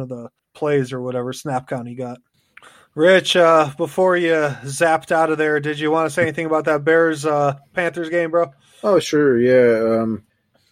of 0.02 0.10
the 0.10 0.30
plays 0.56 0.92
or 0.92 1.02
whatever 1.02 1.32
snap 1.34 1.68
count 1.68 1.88
he 1.88 1.94
got. 1.94 2.18
Rich, 2.96 3.36
uh, 3.36 3.72
before 3.78 4.18
you 4.18 4.32
zapped 4.32 5.12
out 5.12 5.30
of 5.30 5.38
there, 5.38 5.60
did 5.60 5.80
you 5.80 5.92
want 5.92 6.08
to 6.08 6.10
say 6.10 6.24
anything 6.24 6.48
about 6.48 6.66
that 6.66 6.84
Bears 6.84 7.28
uh, 7.28 7.54
Panthers 7.74 8.10
game, 8.10 8.32
bro? 8.32 8.52
Oh, 8.84 8.98
sure. 8.98 9.40
Yeah. 9.40 10.02
Um, 10.02 10.24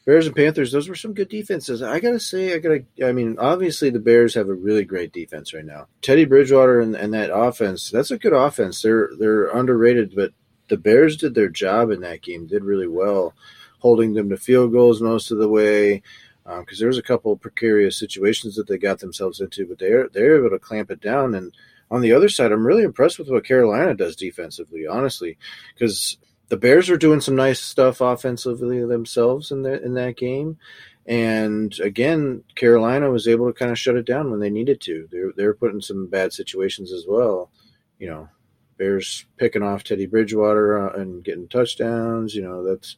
Bears 0.05 0.27
and 0.27 0.35
Panthers, 0.35 0.71
those 0.71 0.87
were 0.87 0.95
some 0.95 1.13
good 1.13 1.29
defenses. 1.29 1.81
I 1.81 1.99
gotta 1.99 2.19
say, 2.19 2.53
I 2.53 2.59
gotta. 2.59 2.85
I 3.03 3.11
mean, 3.11 3.37
obviously 3.39 3.89
the 3.89 3.99
Bears 3.99 4.35
have 4.35 4.49
a 4.49 4.53
really 4.53 4.85
great 4.85 5.11
defense 5.11 5.53
right 5.53 5.65
now. 5.65 5.87
Teddy 6.01 6.25
Bridgewater 6.25 6.79
and, 6.79 6.95
and 6.95 7.13
that 7.15 7.35
offense, 7.35 7.89
that's 7.89 8.11
a 8.11 8.19
good 8.19 8.33
offense. 8.33 8.81
They're 8.81 9.09
they're 9.17 9.47
underrated, 9.47 10.13
but 10.15 10.31
the 10.67 10.77
Bears 10.77 11.17
did 11.17 11.33
their 11.33 11.49
job 11.49 11.89
in 11.89 12.01
that 12.01 12.21
game, 12.21 12.45
did 12.45 12.63
really 12.63 12.87
well, 12.87 13.33
holding 13.79 14.13
them 14.13 14.29
to 14.29 14.37
field 14.37 14.71
goals 14.71 15.01
most 15.01 15.31
of 15.31 15.39
the 15.39 15.49
way. 15.49 16.03
Because 16.43 16.59
um, 16.59 16.77
there 16.77 16.87
was 16.89 16.99
a 16.99 17.03
couple 17.03 17.31
of 17.31 17.41
precarious 17.41 17.97
situations 17.97 18.55
that 18.55 18.67
they 18.67 18.77
got 18.77 18.99
themselves 18.99 19.41
into, 19.41 19.65
but 19.65 19.79
they're 19.79 20.07
they're 20.09 20.37
able 20.37 20.51
to 20.51 20.59
clamp 20.59 20.91
it 20.91 21.01
down. 21.01 21.33
And 21.33 21.51
on 21.89 22.01
the 22.01 22.13
other 22.13 22.29
side, 22.29 22.51
I'm 22.51 22.67
really 22.67 22.83
impressed 22.83 23.17
with 23.17 23.29
what 23.29 23.43
Carolina 23.43 23.95
does 23.95 24.15
defensively, 24.15 24.85
honestly, 24.85 25.39
because 25.73 26.17
the 26.49 26.57
Bears 26.57 26.89
are 26.89 26.97
doing 26.97 27.21
some 27.21 27.35
nice 27.35 27.59
stuff 27.59 28.01
offensively 28.01 28.85
themselves 28.85 29.51
in 29.51 29.63
that 29.63 29.83
in 29.83 29.93
that 29.95 30.17
game. 30.17 30.57
And 31.05 31.77
again, 31.79 32.43
Carolina 32.55 33.11
was 33.11 33.27
able 33.27 33.47
to 33.47 33.53
kind 33.53 33.71
of 33.71 33.77
shut 33.77 33.95
it 33.95 34.05
down 34.05 34.31
when 34.31 34.39
they 34.39 34.49
needed 34.49 34.81
to. 34.81 35.07
They're 35.11 35.31
they're 35.35 35.53
put 35.53 35.73
in 35.73 35.81
some 35.81 36.07
bad 36.07 36.33
situations 36.33 36.91
as 36.91 37.05
well. 37.07 37.51
You 37.99 38.07
know, 38.09 38.29
Bears 38.77 39.25
picking 39.37 39.63
off 39.63 39.83
Teddy 39.83 40.05
Bridgewater 40.05 40.89
uh, 40.89 40.99
and 40.99 41.23
getting 41.23 41.47
touchdowns. 41.47 42.35
You 42.35 42.41
know, 42.41 42.63
that's 42.63 42.97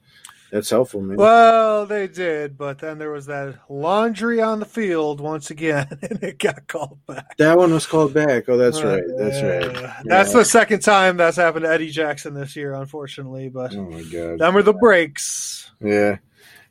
that's 0.51 0.69
helpful, 0.69 1.01
man. 1.01 1.17
Well, 1.17 1.85
they 1.85 2.07
did, 2.07 2.57
but 2.57 2.79
then 2.79 2.97
there 2.99 3.11
was 3.11 3.25
that 3.25 3.59
laundry 3.69 4.41
on 4.41 4.59
the 4.59 4.65
field 4.65 5.19
once 5.19 5.51
again, 5.51 5.87
and 6.01 6.23
it 6.23 6.39
got 6.39 6.67
called 6.67 6.99
back. 7.05 7.35
That 7.37 7.57
one 7.57 7.73
was 7.73 7.85
called 7.85 8.13
back. 8.13 8.47
Oh, 8.47 8.57
that's 8.57 8.81
right. 8.81 9.03
That's 9.17 9.41
right. 9.41 9.81
Yeah. 9.81 10.01
That's 10.05 10.33
the 10.33 10.45
second 10.45 10.81
time 10.81 11.17
that's 11.17 11.37
happened 11.37 11.65
to 11.65 11.71
Eddie 11.71 11.89
Jackson 11.89 12.33
this 12.33 12.55
year, 12.55 12.73
unfortunately. 12.73 13.49
But 13.49 13.75
oh 13.75 13.89
my 13.89 14.03
god, 14.03 14.39
them 14.39 14.55
are 14.55 14.63
the 14.63 14.73
breaks. 14.73 15.69
Yeah, 15.81 16.17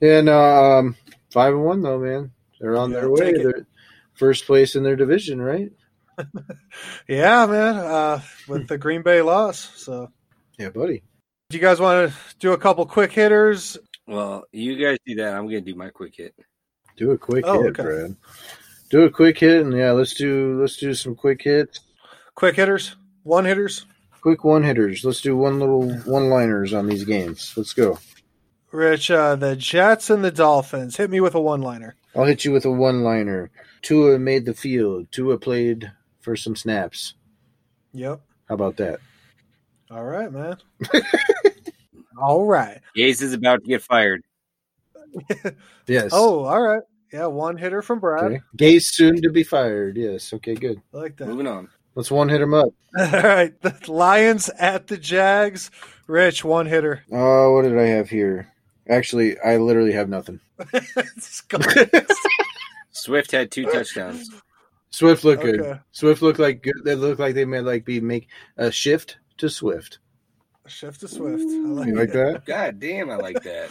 and 0.01 0.29
um, 0.29 0.97
five 1.31 1.53
and 1.53 1.64
one 1.64 1.83
though, 1.83 1.99
man. 1.99 2.33
They're 2.61 2.77
on 2.77 2.91
yeah, 2.91 3.01
their 3.01 3.11
way. 3.11 3.33
They're 3.33 3.66
first 4.14 4.47
place 4.47 4.77
in 4.77 4.83
their 4.83 4.97
division, 4.97 5.41
right? 5.41 5.70
yeah, 7.09 7.45
man. 7.47 7.77
Uh, 7.77 8.20
with 8.49 8.68
the 8.68 8.79
Green 8.79 9.03
Bay 9.03 9.20
loss, 9.20 9.70
so 9.77 10.11
yeah, 10.59 10.70
buddy. 10.70 11.03
Do 11.49 11.57
you 11.57 11.62
guys 11.62 11.78
want 11.78 12.11
to 12.11 12.16
do 12.40 12.55
a 12.55 12.59
couple 12.59 12.84
quick 12.86 13.12
hitters? 13.12 13.78
Well, 14.09 14.47
you 14.51 14.74
guys 14.84 14.99
do 15.07 15.14
that. 15.16 15.32
I'm 15.32 15.42
going 15.42 15.64
to 15.64 15.72
do 15.72 15.78
my 15.78 15.90
quick 15.90 16.16
hit. 16.16 16.34
Do 16.97 17.12
a 17.12 17.18
quick 17.18 17.44
oh, 17.47 17.62
hit, 17.62 17.70
okay. 17.70 17.82
Brad. 17.84 18.16
Do 18.90 19.05
a 19.05 19.11
quick 19.11 19.38
hit, 19.38 19.64
and 19.64 19.72
yeah, 19.72 19.92
let's 19.92 20.14
do 20.14 20.61
let's 20.61 20.76
do 20.76 20.92
some 20.92 21.14
quick 21.14 21.42
hits. 21.42 21.80
Quick 22.34 22.57
hitters, 22.57 22.97
one 23.22 23.44
hitters. 23.44 23.86
Quick 24.22 24.42
one 24.42 24.64
hitters. 24.64 25.05
Let's 25.05 25.20
do 25.20 25.36
one 25.36 25.61
little 25.61 25.88
one 26.01 26.30
liners 26.30 26.74
on 26.74 26.88
these 26.88 27.05
games. 27.05 27.53
Let's 27.57 27.72
go. 27.72 28.01
Rich, 28.72 29.12
uh, 29.12 29.36
the 29.36 29.55
Jets 29.55 30.11
and 30.11 30.24
the 30.24 30.32
Dolphins. 30.32 30.97
Hit 30.97 31.11
me 31.11 31.20
with 31.20 31.36
a 31.36 31.40
one 31.40 31.62
liner. 31.62 31.94
I'll 32.16 32.24
hit 32.24 32.44
you 32.44 32.51
with 32.51 32.64
a 32.64 32.72
one 32.72 33.05
liner. 33.05 33.51
Tua 33.82 34.18
made 34.18 34.47
the 34.47 34.55
field. 34.55 35.12
Tua 35.12 35.38
played 35.38 35.92
for 36.20 36.34
some 36.34 36.57
snaps. 36.57 37.14
Yep. 37.92 38.20
How 38.49 38.55
about 38.55 38.78
that? 38.78 38.99
All 39.91 40.05
right, 40.05 40.32
man. 40.32 40.57
all 42.20 42.47
right. 42.47 42.80
Gase 42.97 43.22
is 43.22 43.32
about 43.32 43.62
to 43.62 43.68
get 43.68 43.82
fired. 43.82 44.22
yes. 45.87 46.11
Oh, 46.12 46.45
all 46.45 46.61
right. 46.61 46.82
Yeah, 47.12 47.26
one 47.26 47.57
hitter 47.57 47.82
from 47.82 48.01
Brad. 48.01 48.24
Okay. 48.24 48.41
Gase 48.57 48.87
soon 48.87 49.22
to 49.22 49.30
be 49.30 49.45
fired. 49.45 49.97
Yes. 49.97 50.32
Okay, 50.32 50.55
good. 50.55 50.82
I 50.93 50.97
like 50.97 51.16
that. 51.18 51.28
Moving 51.28 51.47
on. 51.47 51.68
Let's 51.95 52.11
one 52.11 52.28
hit 52.28 52.43
him 52.43 52.53
up. 52.53 52.68
All 52.99 53.07
right. 53.07 53.59
The 53.62 53.74
Lions 53.91 54.51
at 54.59 54.87
the 54.87 54.99
Jags. 54.99 55.70
Rich, 56.07 56.45
one 56.45 56.66
hitter. 56.66 57.03
Oh, 57.11 57.16
uh, 57.16 57.55
what 57.55 57.62
did 57.62 57.78
I 57.78 57.87
have 57.87 58.11
here? 58.11 58.53
Actually, 58.89 59.39
I 59.41 59.57
literally 59.57 59.93
have 59.93 60.09
nothing. 60.09 60.39
Swift 62.93 63.32
had 63.32 63.51
two 63.51 63.64
touchdowns. 63.64 64.28
Swift 64.91 65.24
looked 65.24 65.43
okay. 65.43 65.57
good. 65.57 65.80
Swift 65.93 66.22
looked 66.22 66.39
like 66.39 66.62
good. 66.62 66.82
They 66.84 66.95
looked 66.95 67.18
like 67.18 67.34
they 67.34 67.45
may 67.45 67.61
like 67.61 67.84
be 67.84 68.01
make 68.01 68.28
a 68.57 68.70
shift 68.70 69.16
to 69.39 69.51
Swift. 69.51 69.99
Shift 70.66 71.01
to 71.01 71.09
Swift. 71.09 71.43
I 71.43 71.68
like, 71.68 71.89
you 71.89 71.95
like 71.95 72.12
that. 72.12 72.45
God 72.45 72.80
damn, 72.80 73.11
I 73.11 73.16
like 73.16 73.43
that. 73.43 73.70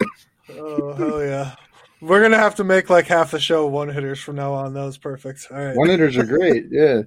oh 0.58 0.92
hell 0.94 1.22
yeah! 1.22 1.54
We're 2.00 2.22
gonna 2.22 2.38
have 2.38 2.54
to 2.56 2.64
make 2.64 2.90
like 2.90 3.06
half 3.06 3.30
the 3.30 3.38
show 3.38 3.66
one 3.66 3.88
hitters 3.88 4.20
from 4.20 4.36
now 4.36 4.52
on. 4.52 4.74
That 4.74 4.84
was 4.84 4.98
perfect. 4.98 5.46
All 5.50 5.58
right, 5.58 5.76
one 5.76 5.88
hitters 5.88 6.16
are 6.16 6.24
great. 6.24 6.66
Yeah. 6.70 7.02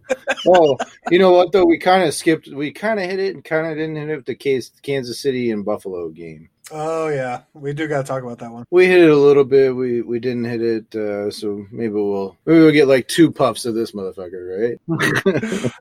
oh, 0.48 0.78
you 1.10 1.20
know 1.20 1.32
what 1.32 1.52
though? 1.52 1.66
We 1.66 1.78
kind 1.78 2.04
of 2.04 2.14
skipped. 2.14 2.48
We 2.48 2.72
kind 2.72 3.00
of 3.00 3.10
hit 3.10 3.20
it 3.20 3.36
and 3.36 3.44
kind 3.44 3.68
of 3.68 3.76
didn't 3.76 3.96
hit 3.96 4.10
it 4.10 4.16
with 4.18 4.26
the 4.26 4.36
case 4.36 4.72
Kansas 4.82 5.20
City 5.20 5.52
and 5.52 5.66
Buffalo 5.66 6.10
game. 6.10 6.50
Oh 6.70 7.08
yeah, 7.08 7.44
we 7.54 7.72
do 7.74 7.88
got 7.88 8.00
to 8.00 8.04
talk 8.04 8.24
about 8.24 8.40
that 8.40 8.52
one. 8.52 8.66
We 8.72 8.88
hit 8.88 9.02
it 9.02 9.10
a 9.10 9.16
little 9.16 9.46
bit. 9.46 9.74
We 9.74 10.02
we 10.02 10.20
didn't 10.20 10.44
hit 10.44 10.62
it, 10.62 10.96
uh, 10.96 11.32
so 11.32 11.66
maybe 11.72 11.94
we'll 11.94 12.38
maybe 12.46 12.60
we'll 12.60 12.72
get 12.72 12.88
like 12.90 13.08
two 13.08 13.32
puffs 13.32 13.66
of 13.66 13.74
this 13.74 13.94
motherfucker, 13.94 14.78
right? 14.90 15.72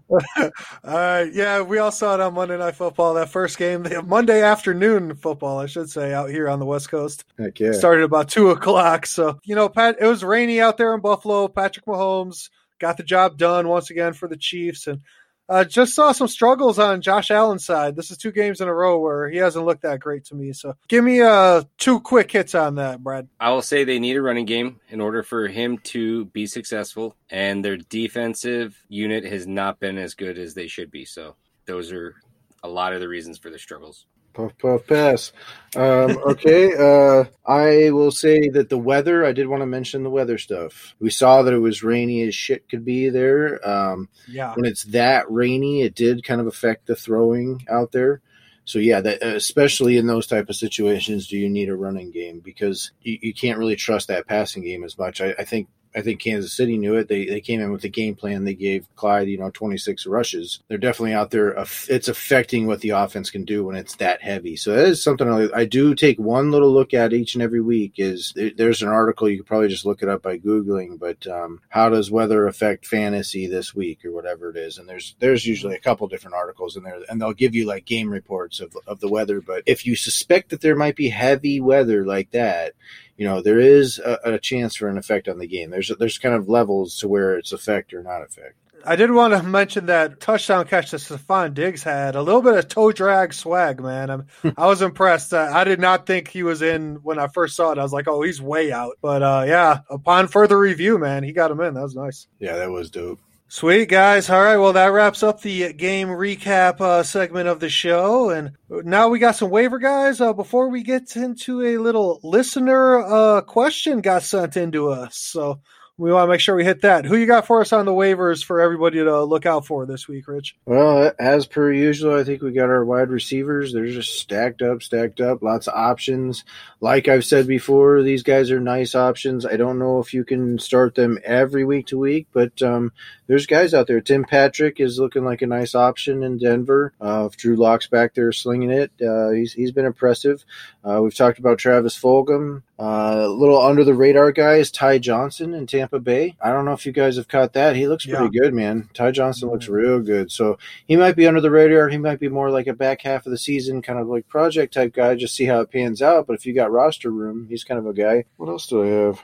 All 0.84 0.95
right, 0.95 1.32
yeah. 1.34 1.62
We 1.62 1.78
all 1.78 1.91
saw 1.91 2.14
it 2.14 2.20
on 2.20 2.34
Monday 2.34 2.57
Night 2.57 2.76
Football. 2.76 3.14
That 3.14 3.30
first 3.30 3.59
game, 3.59 3.84
Monday 4.05 4.43
afternoon 4.43 5.16
football, 5.16 5.59
I 5.59 5.66
should 5.66 5.91
say, 5.91 6.14
out 6.14 6.30
here 6.30 6.49
on 6.49 6.61
the 6.61 6.66
West 6.66 6.89
Coast. 6.89 7.24
Heck 7.37 7.59
yeah! 7.59 7.72
Started 7.72 8.05
about 8.05 8.28
two 8.28 8.51
o'clock. 8.51 9.07
So 9.07 9.41
you 9.45 9.57
know, 9.57 9.68
Pat, 9.68 9.97
it 10.01 10.07
was 10.07 10.22
rainy 10.22 10.61
out 10.61 10.76
there 10.76 10.95
in 10.95 11.01
Buffalo. 11.01 11.49
Patrick 11.49 11.87
Mahomes 11.87 12.49
got 12.78 12.97
the 12.97 13.03
job 13.03 13.39
done 13.39 13.66
once 13.66 13.91
again 13.91 14.12
for 14.12 14.28
the 14.28 14.37
Chiefs, 14.37 14.87
and 14.87 15.01
uh, 15.49 15.64
just 15.64 15.94
saw 15.94 16.12
some 16.12 16.28
struggles 16.28 16.78
on 16.78 17.01
Josh 17.01 17.30
Allen's 17.30 17.64
side. 17.64 17.97
This 17.97 18.11
is 18.11 18.16
two 18.16 18.32
games 18.32 18.61
in 18.61 18.68
a 18.68 18.74
row 18.74 18.99
where 18.99 19.28
he 19.28 19.38
hasn't 19.38 19.64
looked 19.64 19.82
that 19.82 20.01
great 20.01 20.24
to 20.26 20.34
me. 20.34 20.53
So 20.53 20.74
give 20.88 21.05
me 21.05 21.20
uh, 21.20 21.62
two 21.78 22.01
quick 22.01 22.30
hits 22.30 22.55
on 22.55 22.76
that, 22.76 23.03
Brad. 23.03 23.28
I 23.38 23.51
will 23.51 23.62
say 23.62 23.84
they 23.84 23.99
need 23.99 24.16
a 24.16 24.22
running 24.22 24.47
game 24.47 24.80
in 24.88 25.01
order 25.01 25.22
for 25.22 25.47
him 25.49 25.78
to 25.78 26.24
be 26.26 26.47
successful, 26.47 27.16
and 27.30 27.64
their 27.64 27.76
defensive 27.76 28.76
unit 28.88 29.24
has 29.24 29.47
not 29.47 29.78
been 29.78 29.99
as 29.99 30.14
good 30.14 30.38
as 30.38 30.55
they 30.55 30.66
should 30.66 30.90
be. 30.90 31.05
So 31.05 31.36
those 31.66 31.92
are 31.92 32.14
a 32.62 32.68
lot 32.68 32.92
of 32.92 33.01
the 33.01 33.09
reasons 33.09 33.38
for 33.38 33.51
the 33.51 33.59
struggles. 33.59 34.07
Puff, 34.37 34.53
puff, 34.59 34.87
pass. 34.87 35.32
Um, 35.74 36.18
okay. 36.26 36.74
uh, 36.74 37.24
I 37.47 37.91
will 37.91 38.11
say 38.11 38.51
that 38.51 38.68
the 38.68 38.76
weather, 38.76 39.24
I 39.24 39.32
did 39.32 39.47
want 39.47 39.62
to 39.62 39.66
mention 39.66 40.03
the 40.03 40.11
weather 40.11 40.37
stuff. 40.37 40.95
We 41.01 41.09
saw 41.09 41.43
that 41.43 41.55
it 41.55 41.59
was 41.59 41.82
rainy 41.82 42.20
as 42.22 42.34
shit 42.34 42.68
could 42.68 42.84
be 42.84 43.09
there. 43.09 43.66
Um, 43.66 44.11
yeah. 44.28 44.53
When 44.55 44.66
it's 44.66 44.84
that 44.84 45.30
rainy, 45.30 45.82
it 45.82 45.95
did 45.95 46.22
kind 46.22 46.43
of 46.43 46.47
affect 46.47 46.87
the 46.87 46.95
throwing 46.95 47.64
out 47.70 47.93
there. 47.93 48.20
So 48.66 48.78
yeah, 48.78 49.01
that, 49.01 49.22
especially 49.22 49.97
in 49.97 50.07
those 50.07 50.26
type 50.26 50.51
of 50.51 50.57
situations, 50.57 51.28
do 51.28 51.39
you 51.39 51.49
need 51.49 51.70
a 51.70 51.76
running 51.76 52.11
game 52.11 52.41
because 52.41 52.91
you, 53.01 53.18
you 53.22 53.32
can't 53.32 53.59
really 53.59 53.76
trust 53.76 54.09
that 54.09 54.26
passing 54.26 54.64
game 54.64 54.84
as 54.84 54.99
much. 54.99 55.22
I, 55.22 55.34
I 55.39 55.45
think 55.45 55.68
I 55.97 56.03
think 56.03 56.20
Kansas 56.20 56.53
City 56.53 56.76
knew 56.76 56.94
it. 56.94 57.09
They 57.09 57.24
they 57.24 57.40
came 57.40 57.61
in 57.61 57.72
with 57.72 57.82
a 57.84 57.88
game 57.88 58.14
plan. 58.14 58.44
They 58.44 58.55
gave 58.55 58.86
Clyde, 58.97 59.28
you 59.28 59.38
know, 59.38 59.51
26 59.51 60.07
rushes. 60.07 60.61
They're 60.68 60.76
definitely 60.76 61.14
out 61.14 61.30
there. 61.30 61.57
It's 61.88 62.09
affecting 62.09 62.66
what 62.66 62.80
the 62.80 62.90
offense 62.90 63.30
can 63.30 63.44
do 63.44 63.64
when 63.64 63.76
it's 63.76 63.97
that 63.97 64.20
heavy. 64.20 64.57
So 64.57 64.76
that 64.76 64.86
is 64.86 65.03
something 65.03 65.26
I, 65.26 65.49
I 65.55 65.64
do 65.64 65.94
take 65.94 66.18
one 66.18 66.51
little 66.51 66.70
look 66.70 66.92
at 66.92 67.14
each 67.14 67.34
and 67.34 67.42
every 67.42 67.62
week. 67.62 67.94
Is 67.97 68.34
there's 68.36 68.82
an 68.82 68.88
article 68.88 69.28
you 69.28 69.38
could 69.38 69.47
probably 69.47 69.68
just 69.68 69.86
look 69.86 70.03
it 70.03 70.09
up 70.11 70.22
by 70.22 70.38
googling, 70.38 70.99
but 70.99 71.26
um, 71.26 71.61
how 71.70 71.88
does 71.88 72.11
weather 72.11 72.47
affect 72.47 72.86
fantasy 72.86 73.47
this 73.47 73.74
week 73.74 74.05
or 74.05 74.12
whatever 74.12 74.51
it 74.51 74.59
is? 74.59 74.76
And 74.76 74.86
there's 74.86 75.16
there's 75.18 75.47
usually 75.47 75.76
a 75.76 75.80
couple 75.80 76.07
different 76.09 76.36
articles 76.36 76.76
in 76.76 76.82
there, 76.82 77.01
and 77.09 77.20
they'll 77.20 77.32
give 77.32 77.55
you 77.55 77.64
like 77.64 77.86
game 77.86 78.11
reports 78.11 78.61
of 78.61 78.76
of 78.86 79.01
the 79.01 79.09
weather. 79.09 79.40
But 79.40 79.62
if 79.64 79.86
you 79.86 79.97
suspect 79.97 80.51
that 80.51 80.61
there 80.61 80.76
might 80.76 80.97
be 80.97 81.09
heavy 81.09 81.59
weather 81.59 82.05
like 82.05 82.32
that 82.32 82.74
you 83.16 83.26
know 83.26 83.40
there 83.40 83.58
is 83.58 83.98
a, 83.98 84.18
a, 84.24 84.38
chance 84.38 84.76
for 84.76 84.88
an 84.88 84.98
effect 84.98 85.28
on 85.28 85.38
the 85.38 85.46
game. 85.46 85.70
There's 85.70 85.90
there's 85.98 86.18
kind 86.18 86.34
of 86.34 86.48
levels 86.48 86.98
to 86.98 87.08
where 87.08 87.36
it's 87.38 87.52
effect 87.52 87.94
or 87.94 88.02
not 88.02 88.22
effect. 88.22 88.56
I 88.84 88.94
did 88.94 89.10
want 89.10 89.34
to 89.34 89.42
mention 89.42 89.86
that 89.86 90.20
touchdown 90.20 90.64
catch 90.66 90.92
that 90.92 90.98
Stefon 90.98 91.54
Diggs 91.54 91.82
had 91.82 92.14
a 92.14 92.22
little 92.22 92.40
bit 92.40 92.54
of 92.54 92.68
toe 92.68 92.92
drag 92.92 93.34
swag, 93.34 93.82
man. 93.82 94.10
I'm, 94.10 94.26
I 94.56 94.66
was 94.66 94.80
impressed. 94.80 95.34
Uh, 95.34 95.50
I 95.52 95.64
did 95.64 95.80
not 95.80 96.06
think 96.06 96.28
he 96.28 96.44
was 96.44 96.62
in 96.62 96.96
when 97.02 97.18
I 97.18 97.26
first 97.26 97.56
saw 97.56 97.72
it. 97.72 97.78
I 97.78 97.82
was 97.82 97.92
like, 97.92 98.06
oh, 98.06 98.22
he's 98.22 98.40
way 98.40 98.70
out. 98.70 98.98
But 99.02 99.22
uh, 99.22 99.44
yeah, 99.46 99.80
upon 99.90 100.28
further 100.28 100.56
review, 100.56 100.98
man, 100.98 101.24
he 101.24 101.32
got 101.32 101.50
him 101.50 101.60
in. 101.60 101.74
That 101.74 101.82
was 101.82 101.96
nice. 101.96 102.28
Yeah, 102.38 102.56
that 102.56 102.70
was 102.70 102.90
dope. 102.90 103.18
Sweet 103.49 103.88
guys. 103.88 104.28
All 104.28 104.42
right. 104.42 104.57
Well, 104.57 104.72
that 104.72 104.88
wraps 104.88 105.22
up 105.22 105.40
the 105.40 105.72
game 105.72 106.09
recap 106.09 106.80
uh, 106.80 107.05
segment 107.05 107.49
of 107.49 107.61
the 107.61 107.68
show, 107.68 108.30
and 108.30 108.53
now 108.68 109.09
we 109.09 109.20
got 109.20 109.36
some 109.36 109.51
waiver 109.51 109.78
guys. 109.78 110.20
Uh, 110.20 110.32
before 110.32 110.68
we 110.68 110.82
get 110.82 111.14
into 111.16 111.62
a 111.62 111.78
little 111.78 112.18
listener 112.24 112.99
uh, 112.99 113.40
question, 113.42 114.01
got 114.01 114.24
sent 114.24 114.57
into 114.57 114.88
us. 114.88 115.16
So 115.16 115.61
we 115.99 116.12
want 116.12 116.28
to 116.28 116.32
make 116.32 116.40
sure 116.40 116.55
we 116.55 116.64
hit 116.64 116.82
that. 116.82 117.07
Who 117.07 117.16
you 117.16 117.26
got 117.26 117.47
for 117.47 117.62
us 117.62 117.72
on 117.72 117.86
the 117.86 117.92
waivers 117.92 118.44
for 118.44 118.61
everybody 118.61 118.99
to 118.99 119.24
look 119.24 119.47
out 119.47 119.64
for 119.64 119.86
this 119.86 120.07
week, 120.07 120.28
Rich? 120.28 120.55
Well, 120.66 121.12
as 121.18 121.47
per 121.47 121.72
usual, 121.72 122.18
I 122.18 122.24
think 122.24 122.42
we 122.42 122.53
got 122.53 122.68
our 122.68 122.84
wide 122.84 123.09
receivers. 123.09 123.72
They're 123.72 123.86
just 123.86 124.18
stacked 124.18 124.61
up, 124.61 124.82
stacked 124.82 125.22
up, 125.22 125.42
lots 125.42 125.68
of 125.68 125.74
options. 125.74 126.44
Like 126.80 127.09
I've 127.09 127.24
said 127.24 127.47
before, 127.47 128.03
these 128.03 128.22
guys 128.22 128.51
are 128.51 128.61
nice 128.61 128.94
options. 128.94 129.47
I 129.47 129.57
don't 129.57 129.78
know 129.78 130.01
if 130.01 130.12
you 130.12 130.24
can 130.24 130.59
start 130.59 130.94
them 130.97 131.18
every 131.24 131.64
week 131.64 131.86
to 131.86 131.99
week, 131.99 132.26
but 132.30 132.61
um, 132.61 132.92
there's 133.27 133.47
guys 133.47 133.74
out 133.74 133.87
there. 133.87 134.01
Tim 134.01 134.24
Patrick 134.24 134.81
is 134.81 134.99
looking 134.99 135.24
like 135.24 135.43
a 135.43 135.47
nice 135.47 135.74
option 135.74 136.22
in 136.22 136.39
Denver. 136.39 136.93
Uh, 137.01 137.29
if 137.31 137.37
Drew 137.37 137.57
Lock's 137.57 137.87
back 137.87 138.14
there 138.14 138.33
slinging 138.33 138.70
it, 138.70 138.93
uh, 139.05 139.31
he's 139.31 139.53
he's 139.53 139.72
been 139.72 139.85
impressive. 139.85 140.45
Uh, 140.85 141.01
we've 141.03 141.14
talked 141.14 141.39
about 141.39 141.59
Travis 141.59 141.99
Fulgham. 141.99 142.62
Uh, 142.79 143.22
a 143.24 143.29
little 143.29 143.61
under 143.61 143.85
the 143.85 143.95
radar 143.95 144.31
guy 144.33 144.57
is 144.57 144.70
Ty 144.70 144.99
Johnson 144.99 145.55
in 145.55 145.66
Tampa 145.66 145.99
Bay. 145.99 146.37
I 146.41 146.53
don't 146.53 146.64
know 146.64 146.72
if 146.72 146.87
you 146.87 146.93
guys 146.93 147.16
have 147.16 147.27
caught 147.27 147.55
that. 147.55 147.74
He 147.74 147.89
looks 147.89 148.05
pretty 148.05 148.29
yeah. 148.31 148.43
good, 148.43 148.55
man. 148.55 148.91
Ty 148.95 149.12
Johnson 149.12 149.49
looks 149.49 149.68
real 149.68 150.01
good. 150.01 150.31
So 150.31 150.59
he 150.87 150.95
might 150.95 151.16
be 151.16 151.27
under 151.27 151.41
the 151.41 151.51
radar. 151.51 151.89
He 151.89 151.99
might 151.99 152.20
be 152.20 152.29
more 152.29 152.51
like 152.51 152.66
a 152.66 152.74
back 152.74 153.03
half 153.03 153.27
of 153.27 153.33
the 153.33 153.39
season, 153.39 153.83
kind 153.83 153.99
of 153.99 154.09
like 154.09 154.29
project 154.29 154.74
type 154.74 154.93
guy. 154.95 155.14
Just 155.14 155.35
see 155.35 155.47
how 155.47 155.61
it 155.61 155.70
pans 155.70 156.03
out. 156.03 156.27
But 156.27 156.35
if 156.35 156.47
you 156.47 156.55
got 156.55 156.70
roster 156.70 157.11
room, 157.11 157.47
he's 157.49 157.64
kind 157.64 157.79
of 157.79 157.87
a 157.87 157.95
guy. 157.95 158.24
What 158.37 158.51
else 158.51 158.66
do 158.66 158.85
I 158.85 158.89
have? 158.89 159.22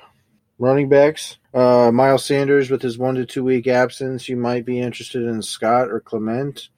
Running 0.58 0.88
backs. 0.88 1.38
Uh, 1.52 1.90
Miles 1.92 2.24
Sanders 2.24 2.70
with 2.70 2.82
his 2.82 2.98
one 2.98 3.16
to 3.16 3.26
two 3.26 3.44
week 3.44 3.66
absence. 3.66 4.28
You 4.28 4.36
might 4.36 4.64
be 4.64 4.80
interested 4.80 5.22
in 5.22 5.42
Scott 5.42 5.90
or 5.90 6.00
Clement. 6.00 6.68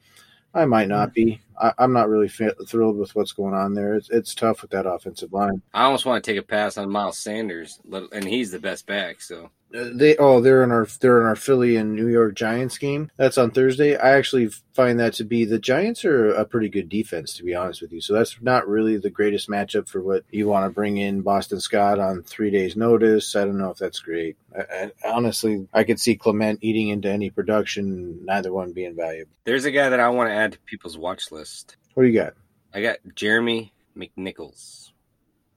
I 0.54 0.64
might 0.66 0.88
not 0.88 1.12
be. 1.12 1.40
I, 1.60 1.72
am 1.78 1.92
not 1.92 2.08
really 2.08 2.28
thrilled 2.28 2.96
with 2.96 3.14
what's 3.14 3.32
going 3.32 3.54
on 3.54 3.74
there. 3.74 3.94
It's, 3.94 4.10
it's 4.10 4.34
tough 4.34 4.62
with 4.62 4.70
that 4.70 4.86
offensive 4.86 5.32
line. 5.32 5.62
I 5.72 5.84
almost 5.84 6.06
want 6.06 6.22
to 6.22 6.30
take 6.30 6.38
a 6.38 6.46
pass 6.46 6.78
on 6.78 6.90
Miles 6.90 7.18
Sanders, 7.18 7.80
and 7.90 8.24
he's 8.24 8.50
the 8.50 8.58
best 8.60 8.86
back. 8.86 9.20
So 9.20 9.50
they 9.74 10.16
oh 10.16 10.40
they're 10.40 10.62
in 10.62 10.70
our 10.70 10.86
they're 11.00 11.20
in 11.20 11.26
our 11.26 11.36
Philly 11.36 11.76
and 11.76 11.94
New 11.94 12.08
York 12.08 12.34
Giants 12.34 12.78
game. 12.78 13.10
That's 13.16 13.38
on 13.38 13.50
Thursday. 13.50 13.96
I 13.96 14.12
actually 14.12 14.48
find 14.72 15.00
that 15.00 15.14
to 15.14 15.24
be 15.24 15.44
the 15.44 15.58
Giants 15.58 16.04
are 16.04 16.30
a 16.30 16.44
pretty 16.44 16.68
good 16.68 16.88
defense 16.88 17.34
to 17.34 17.42
be 17.42 17.54
honest 17.54 17.82
with 17.82 17.92
you. 17.92 18.00
So 18.00 18.14
that's 18.14 18.40
not 18.40 18.68
really 18.68 18.96
the 18.98 19.10
greatest 19.10 19.48
matchup 19.48 19.88
for 19.88 20.00
what 20.00 20.24
you 20.30 20.46
want 20.46 20.66
to 20.66 20.70
bring 20.70 20.96
in 20.96 21.22
Boston 21.22 21.60
Scott 21.60 21.98
on 21.98 22.22
three 22.22 22.50
days 22.50 22.76
notice. 22.76 23.34
I 23.34 23.44
don't 23.44 23.58
know 23.58 23.70
if 23.70 23.78
that's 23.78 23.98
great. 23.98 24.36
I, 24.56 24.90
I, 25.04 25.08
honestly, 25.08 25.66
I 25.72 25.84
could 25.84 25.98
see 25.98 26.16
Clement 26.16 26.60
eating 26.62 26.88
into 26.88 27.10
any 27.10 27.30
production, 27.30 28.24
neither 28.24 28.52
one 28.52 28.72
being 28.72 28.94
valuable. 28.94 29.32
There's 29.44 29.64
a 29.64 29.72
guy 29.72 29.88
that 29.88 30.00
I 30.00 30.08
want 30.10 30.30
to 30.30 30.34
add 30.34 30.52
to 30.52 30.58
people's 30.60 30.96
watch 30.96 31.32
list. 31.32 31.76
What 31.94 32.04
do 32.04 32.08
you 32.08 32.18
got? 32.18 32.34
I 32.72 32.82
got 32.82 32.98
Jeremy 33.14 33.72
McNichols. 33.96 34.90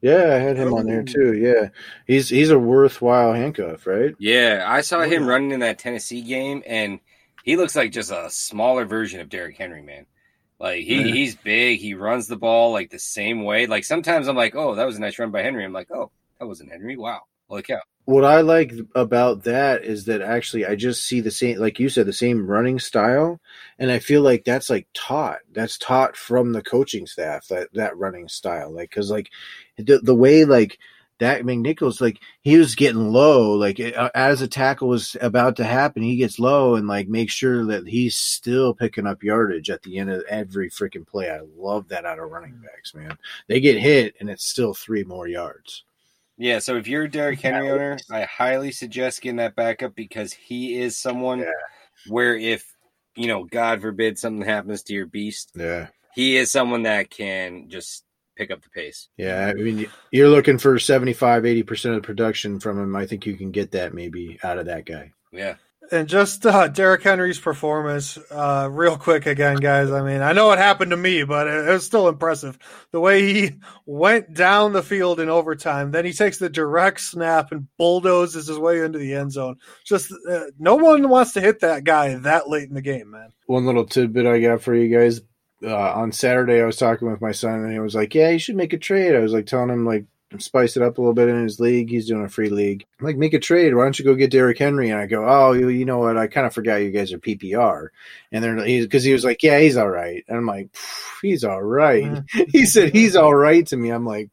Yeah, 0.01 0.35
I 0.35 0.39
had 0.39 0.57
him 0.57 0.73
on 0.73 0.85
there 0.85 1.01
oh. 1.01 1.11
too. 1.11 1.33
Yeah, 1.33 1.69
he's 2.05 2.29
he's 2.29 2.51
a 2.51 2.59
worthwhile 2.59 3.33
handcuff, 3.33 3.87
right? 3.87 4.15
Yeah, 4.19 4.63
I 4.67 4.81
saw 4.81 5.01
him 5.01 5.25
running 5.25 5.51
in 5.51 5.61
that 5.61 5.79
Tennessee 5.79 6.21
game, 6.21 6.63
and 6.67 6.99
he 7.43 7.57
looks 7.57 7.75
like 7.75 7.91
just 7.91 8.11
a 8.11 8.29
smaller 8.29 8.85
version 8.85 9.19
of 9.21 9.29
Derrick 9.29 9.57
Henry, 9.57 9.81
man. 9.81 10.05
Like 10.59 10.83
he, 10.83 11.01
yeah. 11.01 11.13
he's 11.13 11.35
big, 11.35 11.79
he 11.79 11.93
runs 11.93 12.27
the 12.27 12.35
ball 12.35 12.71
like 12.71 12.89
the 12.89 12.99
same 12.99 13.43
way. 13.43 13.65
Like 13.67 13.85
sometimes 13.85 14.27
I'm 14.27 14.35
like, 14.35 14.55
oh, 14.55 14.75
that 14.75 14.85
was 14.85 14.97
a 14.97 15.01
nice 15.01 15.17
run 15.17 15.31
by 15.31 15.41
Henry. 15.41 15.65
I'm 15.65 15.73
like, 15.73 15.91
oh, 15.91 16.11
that 16.39 16.47
wasn't 16.47 16.71
Henry. 16.71 16.97
Wow, 16.97 17.21
holy 17.47 17.63
cow 17.63 17.81
what 18.07 18.23
I 18.23 18.39
like 18.39 18.71
about 18.95 19.43
that 19.43 19.83
is 19.83 20.05
that 20.05 20.21
actually 20.21 20.65
I 20.65 20.75
just 20.75 21.03
see 21.03 21.19
the 21.19 21.29
same, 21.29 21.59
like 21.59 21.77
you 21.77 21.89
said, 21.89 22.05
the 22.05 22.13
same 22.13 22.47
running 22.47 22.79
style, 22.79 23.41
and 23.77 23.91
I 23.91 23.99
feel 23.99 24.21
like 24.21 24.45
that's 24.45 24.69
like 24.69 24.87
taught. 24.93 25.39
That's 25.51 25.77
taught 25.77 26.15
from 26.15 26.53
the 26.53 26.61
coaching 26.61 27.05
staff 27.05 27.49
that 27.49 27.67
that 27.73 27.97
running 27.97 28.29
style, 28.29 28.71
like 28.71 28.91
because 28.91 29.11
like 29.11 29.29
the 29.77 29.99
the 29.99 30.15
way 30.15 30.45
like 30.45 30.79
that 31.19 31.43
McNichols 31.43 31.99
like 31.99 32.19
he 32.41 32.57
was 32.57 32.75
getting 32.75 33.11
low, 33.11 33.53
like 33.53 33.79
as 33.79 34.41
a 34.41 34.47
tackle 34.47 34.87
was 34.87 35.17
about 35.19 35.55
to 35.55 35.63
happen, 35.63 36.03
he 36.03 36.15
gets 36.15 36.39
low 36.39 36.75
and 36.75 36.87
like 36.87 37.07
make 37.07 37.31
sure 37.31 37.65
that 37.65 37.87
he's 37.87 38.15
still 38.15 38.73
picking 38.73 39.07
up 39.07 39.23
yardage 39.23 39.69
at 39.69 39.81
the 39.81 39.97
end 39.97 40.11
of 40.11 40.23
every 40.29 40.69
freaking 40.69 41.07
play. 41.07 41.31
I 41.31 41.39
love 41.57 41.87
that 41.87 42.05
out 42.05 42.19
of 42.19 42.29
running 42.29 42.53
mm. 42.53 42.63
backs, 42.63 42.93
man. 42.93 43.17
They 43.47 43.59
get 43.59 43.79
hit 43.79 44.15
and 44.19 44.29
it's 44.29 44.47
still 44.47 44.73
three 44.73 45.03
more 45.03 45.27
yards. 45.27 45.83
Yeah, 46.37 46.59
so 46.59 46.75
if 46.75 46.87
you're 46.87 47.05
a 47.05 47.09
Derrick 47.09 47.41
Henry 47.41 47.71
owner, 47.71 47.97
I 48.11 48.21
highly 48.21 48.71
suggest 48.71 49.21
getting 49.21 49.37
that 49.37 49.55
backup 49.55 49.95
because 49.95 50.31
he 50.33 50.79
is 50.79 50.95
someone 50.95 51.39
yeah. 51.39 51.51
where 52.09 52.37
if 52.37 52.75
you 53.15 53.27
know, 53.27 53.43
God 53.43 53.81
forbid 53.81 54.19
something 54.19 54.47
happens 54.47 54.83
to 54.83 54.93
your 54.93 55.07
beast, 55.07 55.51
yeah, 55.55 55.87
he 56.13 56.37
is 56.37 56.51
someone 56.51 56.83
that 56.83 57.09
can 57.09 57.69
just 57.69 58.03
pick 58.37 58.51
up 58.51 58.61
the 58.61 58.69
pace. 58.69 59.09
Yeah, 59.17 59.47
I 59.47 59.53
mean, 59.53 59.87
you're 60.11 60.29
looking 60.29 60.57
for 60.57 60.77
75, 60.79 61.45
80 61.45 61.63
percent 61.63 61.95
of 61.95 62.01
the 62.01 62.05
production 62.05 62.59
from 62.59 62.79
him. 62.79 62.95
I 62.95 63.05
think 63.05 63.25
you 63.25 63.35
can 63.35 63.51
get 63.51 63.71
that 63.71 63.93
maybe 63.93 64.39
out 64.43 64.57
of 64.57 64.67
that 64.67 64.85
guy. 64.85 65.11
Yeah, 65.31 65.55
and 65.91 66.07
just 66.07 66.45
uh, 66.45 66.67
Derrick 66.67 67.03
Henry's 67.03 67.39
performance, 67.39 68.17
uh, 68.31 68.67
real 68.71 68.97
quick 68.97 69.25
again, 69.25 69.57
guys. 69.57 69.91
I 69.91 70.01
mean, 70.01 70.21
I 70.21 70.33
know 70.33 70.51
it 70.51 70.59
happened 70.59 70.91
to 70.91 70.97
me, 70.97 71.23
but 71.23 71.47
it, 71.47 71.67
it, 71.67 71.71
was 71.71 71.85
still 71.85 72.07
impressive. 72.07 72.57
The 72.91 72.99
way 72.99 73.33
he 73.33 73.51
went 73.85 74.33
down 74.33 74.73
the 74.73 74.83
field 74.83 75.19
in 75.19 75.29
overtime, 75.29 75.91
then 75.91 76.05
he 76.05 76.13
takes 76.13 76.37
the 76.37 76.49
direct 76.49 77.01
snap 77.01 77.51
and 77.51 77.67
bulldozes 77.77 78.47
his 78.47 78.59
way 78.59 78.81
into 78.81 78.99
the 78.99 79.13
end 79.13 79.31
zone. 79.31 79.57
Just 79.85 80.13
uh, 80.29 80.45
no 80.59 80.75
one 80.75 81.07
wants 81.09 81.33
to 81.33 81.41
hit 81.41 81.61
that 81.61 81.83
guy 81.83 82.15
that 82.15 82.49
late 82.49 82.67
in 82.67 82.75
the 82.75 82.81
game, 82.81 83.11
man. 83.11 83.31
One 83.45 83.65
little 83.65 83.85
tidbit 83.85 84.25
I 84.25 84.39
got 84.39 84.61
for 84.61 84.75
you 84.75 84.95
guys. 84.95 85.21
Uh, 85.63 85.93
on 85.93 86.11
Saturday, 86.11 86.61
I 86.61 86.65
was 86.65 86.77
talking 86.77 87.09
with 87.09 87.21
my 87.21 87.31
son, 87.31 87.63
and 87.63 87.73
he 87.73 87.79
was 87.79 87.95
like, 87.95 88.13
"Yeah, 88.13 88.29
you 88.29 88.39
should 88.39 88.55
make 88.55 88.73
a 88.73 88.77
trade." 88.77 89.15
I 89.15 89.19
was 89.19 89.33
like 89.33 89.47
telling 89.47 89.69
him 89.69 89.85
like 89.85 90.05
spice 90.39 90.75
it 90.75 90.83
up 90.83 90.97
a 90.97 91.01
little 91.01 91.13
bit 91.13 91.29
in 91.29 91.43
his 91.43 91.59
league. 91.59 91.89
He's 91.89 92.07
doing 92.07 92.25
a 92.25 92.29
free 92.29 92.49
league. 92.49 92.85
I'm 92.99 93.05
like, 93.05 93.17
make 93.17 93.33
a 93.33 93.39
trade. 93.39 93.73
Why 93.73 93.83
don't 93.83 93.97
you 93.97 94.05
go 94.05 94.15
get 94.15 94.31
Derrick 94.31 94.57
Henry? 94.57 94.89
And 94.89 94.99
I 94.99 95.05
go, 95.05 95.25
oh, 95.27 95.53
you, 95.53 95.85
know 95.85 95.99
what? 95.99 96.17
I 96.17 96.27
kind 96.27 96.45
of 96.45 96.53
forgot 96.53 96.77
you 96.77 96.91
guys 96.91 97.13
are 97.13 97.19
PPR. 97.19 97.89
And 98.31 98.43
then 98.43 98.59
he's 98.65 98.85
because 98.85 99.03
he 99.03 99.13
was 99.13 99.23
like, 99.23 99.41
yeah, 99.41 99.59
he's 99.59 99.77
all 99.77 99.89
right. 99.89 100.23
And 100.27 100.37
I'm 100.37 100.45
like, 100.45 100.69
he's 101.21 101.43
all 101.43 101.61
right. 101.61 102.03
Mm-hmm. 102.03 102.41
he 102.51 102.65
said 102.65 102.93
he's 102.93 103.15
all 103.15 103.33
right 103.33 103.65
to 103.67 103.77
me. 103.77 103.89
I'm 103.89 104.05
like, 104.05 104.31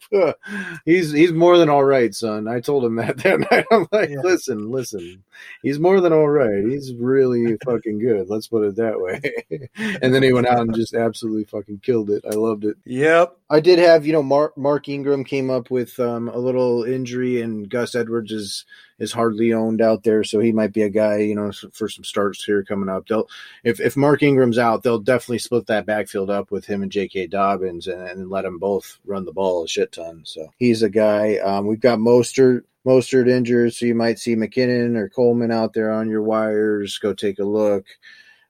he's 0.84 1.12
he's 1.12 1.32
more 1.32 1.58
than 1.58 1.68
all 1.68 1.84
right, 1.84 2.14
son. 2.14 2.48
I 2.48 2.60
told 2.60 2.84
him 2.84 2.96
that 2.96 3.18
that 3.18 3.40
night. 3.50 3.66
I'm 3.70 3.86
like, 3.92 4.10
yeah. 4.10 4.20
listen, 4.22 4.70
listen, 4.70 5.22
he's 5.62 5.78
more 5.78 6.00
than 6.00 6.12
all 6.12 6.28
right. 6.28 6.64
He's 6.64 6.92
really 6.94 7.56
fucking 7.64 7.98
good. 7.98 8.28
Let's 8.28 8.48
put 8.48 8.64
it 8.64 8.76
that 8.76 9.00
way. 9.00 9.20
and 10.02 10.14
then 10.14 10.22
he 10.22 10.32
went 10.32 10.48
out 10.48 10.60
and 10.60 10.74
just 10.74 10.94
absolutely 10.94 11.44
fucking 11.44 11.80
killed 11.80 12.10
it. 12.10 12.24
I 12.28 12.34
loved 12.34 12.64
it. 12.64 12.76
Yep. 12.84 13.36
I 13.54 13.60
did 13.60 13.78
have, 13.78 14.04
you 14.04 14.12
know, 14.12 14.22
Mark 14.22 14.58
Mark 14.58 14.88
Ingram 14.88 15.22
came 15.22 15.48
up 15.48 15.70
with 15.70 16.00
um, 16.00 16.28
a 16.28 16.38
little 16.38 16.82
injury, 16.82 17.40
and 17.40 17.70
Gus 17.70 17.94
Edwards 17.94 18.32
is 18.32 18.64
is 18.98 19.12
hardly 19.12 19.52
owned 19.52 19.80
out 19.80 20.02
there, 20.02 20.24
so 20.24 20.40
he 20.40 20.50
might 20.50 20.72
be 20.72 20.82
a 20.82 20.88
guy, 20.88 21.18
you 21.18 21.36
know, 21.36 21.52
for 21.72 21.88
some 21.88 22.02
starts 22.02 22.42
here 22.42 22.64
coming 22.64 22.88
up. 22.88 23.06
They'll 23.06 23.28
if 23.62 23.78
if 23.78 23.96
Mark 23.96 24.24
Ingram's 24.24 24.58
out, 24.58 24.82
they'll 24.82 24.98
definitely 24.98 25.38
split 25.38 25.68
that 25.68 25.86
backfield 25.86 26.30
up 26.30 26.50
with 26.50 26.66
him 26.66 26.82
and 26.82 26.90
J.K. 26.90 27.28
Dobbins, 27.28 27.86
and, 27.86 28.02
and 28.02 28.28
let 28.28 28.42
them 28.42 28.58
both 28.58 28.98
run 29.06 29.24
the 29.24 29.32
ball 29.32 29.62
a 29.62 29.68
shit 29.68 29.92
ton. 29.92 30.22
So 30.24 30.52
he's 30.58 30.82
a 30.82 30.90
guy. 30.90 31.36
Um, 31.36 31.68
we've 31.68 31.80
got 31.80 32.00
Mostert. 32.00 32.62
Mostert 32.84 33.30
injured, 33.30 33.72
so 33.72 33.86
you 33.86 33.94
might 33.94 34.18
see 34.18 34.34
McKinnon 34.34 34.96
or 34.96 35.08
Coleman 35.08 35.52
out 35.52 35.74
there 35.74 35.92
on 35.92 36.10
your 36.10 36.22
wires. 36.22 36.98
Go 36.98 37.14
take 37.14 37.38
a 37.38 37.44
look. 37.44 37.86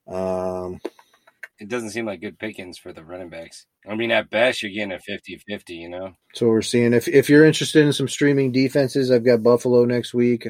Um, 0.09 0.81
it 1.65 1.70
doesn't 1.70 1.91
seem 1.91 2.05
like 2.05 2.20
good 2.20 2.39
pickings 2.39 2.77
for 2.77 2.93
the 2.93 3.03
running 3.03 3.31
backs. 3.31 3.65
I 3.89 3.95
mean, 3.95 4.11
at 4.11 4.28
best, 4.28 4.62
you're 4.62 4.70
getting 4.70 4.93
a 4.93 4.99
50 4.99 5.39
50, 5.47 5.74
you 5.74 5.89
know? 5.89 6.16
So 6.35 6.49
we're 6.49 6.61
seeing 6.61 6.93
if, 6.93 7.09
if 7.09 7.31
you're 7.31 7.47
interested 7.47 7.85
in 7.85 7.93
some 7.95 8.09
streaming 8.09 8.53
defenses, 8.53 9.11
I've 9.11 9.24
got 9.24 9.43
Buffalo 9.43 9.86
next 9.86 10.12
week. 10.12 10.47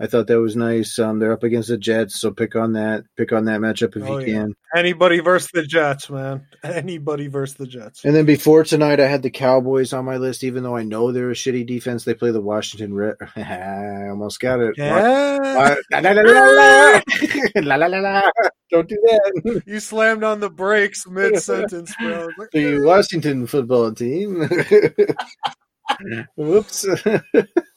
I 0.00 0.06
thought 0.06 0.26
that 0.26 0.40
was 0.40 0.56
nice. 0.56 0.98
Um, 0.98 1.20
they're 1.20 1.32
up 1.32 1.44
against 1.44 1.68
the 1.68 1.78
Jets, 1.78 2.20
so 2.20 2.32
pick 2.32 2.56
on 2.56 2.72
that. 2.72 3.04
Pick 3.16 3.32
on 3.32 3.44
that 3.44 3.60
matchup 3.60 3.96
if 3.96 4.02
oh, 4.02 4.18
you 4.18 4.26
yeah. 4.26 4.34
can. 4.40 4.54
Anybody 4.74 5.20
versus 5.20 5.50
the 5.54 5.62
Jets, 5.62 6.10
man. 6.10 6.46
Anybody 6.64 7.28
versus 7.28 7.56
the 7.56 7.66
Jets. 7.66 8.04
And 8.04 8.14
then 8.14 8.26
before 8.26 8.64
tonight, 8.64 8.98
I 8.98 9.06
had 9.06 9.22
the 9.22 9.30
Cowboys 9.30 9.92
on 9.92 10.04
my 10.04 10.16
list, 10.16 10.42
even 10.42 10.64
though 10.64 10.76
I 10.76 10.82
know 10.82 11.12
they're 11.12 11.30
a 11.30 11.34
shitty 11.34 11.64
defense. 11.66 12.04
They 12.04 12.14
play 12.14 12.32
the 12.32 12.40
Washington 12.40 12.92
Red. 12.92 13.14
I 13.36 14.08
almost 14.08 14.40
got 14.40 14.58
it. 14.58 14.74
Yeah. 14.76 15.76
la, 17.54 17.76
la, 17.76 17.86
la, 17.86 17.98
la. 17.98 18.30
Don't 18.70 18.88
do 18.88 18.96
that. 19.02 19.62
You 19.66 19.80
slammed 19.80 20.24
on 20.24 20.40
the 20.40 20.50
brakes 20.50 21.06
mid 21.06 21.40
sentence, 21.40 21.94
bro. 22.00 22.28
the 22.52 22.80
Washington 22.80 23.46
football 23.46 23.92
team. 23.92 24.48
Whoops. 26.36 26.84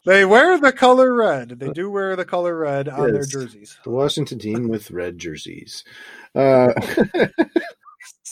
They 0.05 0.25
wear 0.25 0.57
the 0.59 0.71
color 0.71 1.13
red. 1.13 1.59
They 1.59 1.71
do 1.71 1.91
wear 1.91 2.15
the 2.15 2.25
color 2.25 2.57
red 2.57 2.89
on 2.89 3.13
their 3.13 3.23
jerseys. 3.23 3.77
the 3.83 3.91
Washington 3.91 4.39
team 4.39 4.67
with 4.67 4.89
red 4.89 5.19
jerseys. 5.19 5.83
Uh, 6.33 6.73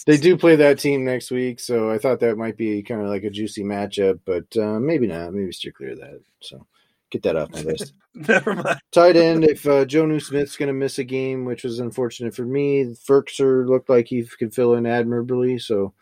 they 0.07 0.17
do 0.17 0.35
play 0.37 0.55
that 0.55 0.79
team 0.79 1.05
next 1.05 1.29
week, 1.29 1.59
so 1.59 1.91
I 1.91 1.99
thought 1.99 2.19
that 2.21 2.37
might 2.37 2.57
be 2.57 2.81
kind 2.81 3.01
of 3.01 3.07
like 3.07 3.23
a 3.23 3.29
juicy 3.29 3.63
matchup, 3.63 4.19
but 4.25 4.45
uh, 4.57 4.79
maybe 4.79 5.05
not. 5.05 5.33
Maybe 5.33 5.51
steer 5.51 5.71
clear 5.71 5.91
of 5.91 5.99
that. 5.99 6.21
So 6.41 6.65
get 7.11 7.23
that 7.23 7.35
off 7.35 7.51
my 7.51 7.61
list. 7.61 7.93
Never 8.15 8.53
mind. 8.55 8.79
Tight 8.91 9.15
end, 9.15 9.43
if 9.43 9.65
uh, 9.65 9.85
Jonnu 9.85 10.21
Smith's 10.21 10.57
going 10.57 10.67
to 10.67 10.73
miss 10.73 10.97
a 10.99 11.03
game, 11.03 11.45
which 11.45 11.63
was 11.63 11.79
unfortunate 11.79 12.35
for 12.35 12.45
me, 12.45 12.95
Firkser 13.07 13.67
looked 13.67 13.89
like 13.89 14.07
he 14.07 14.23
could 14.23 14.53
fill 14.53 14.73
in 14.75 14.85
admirably. 14.85 15.57
So, 15.59 15.93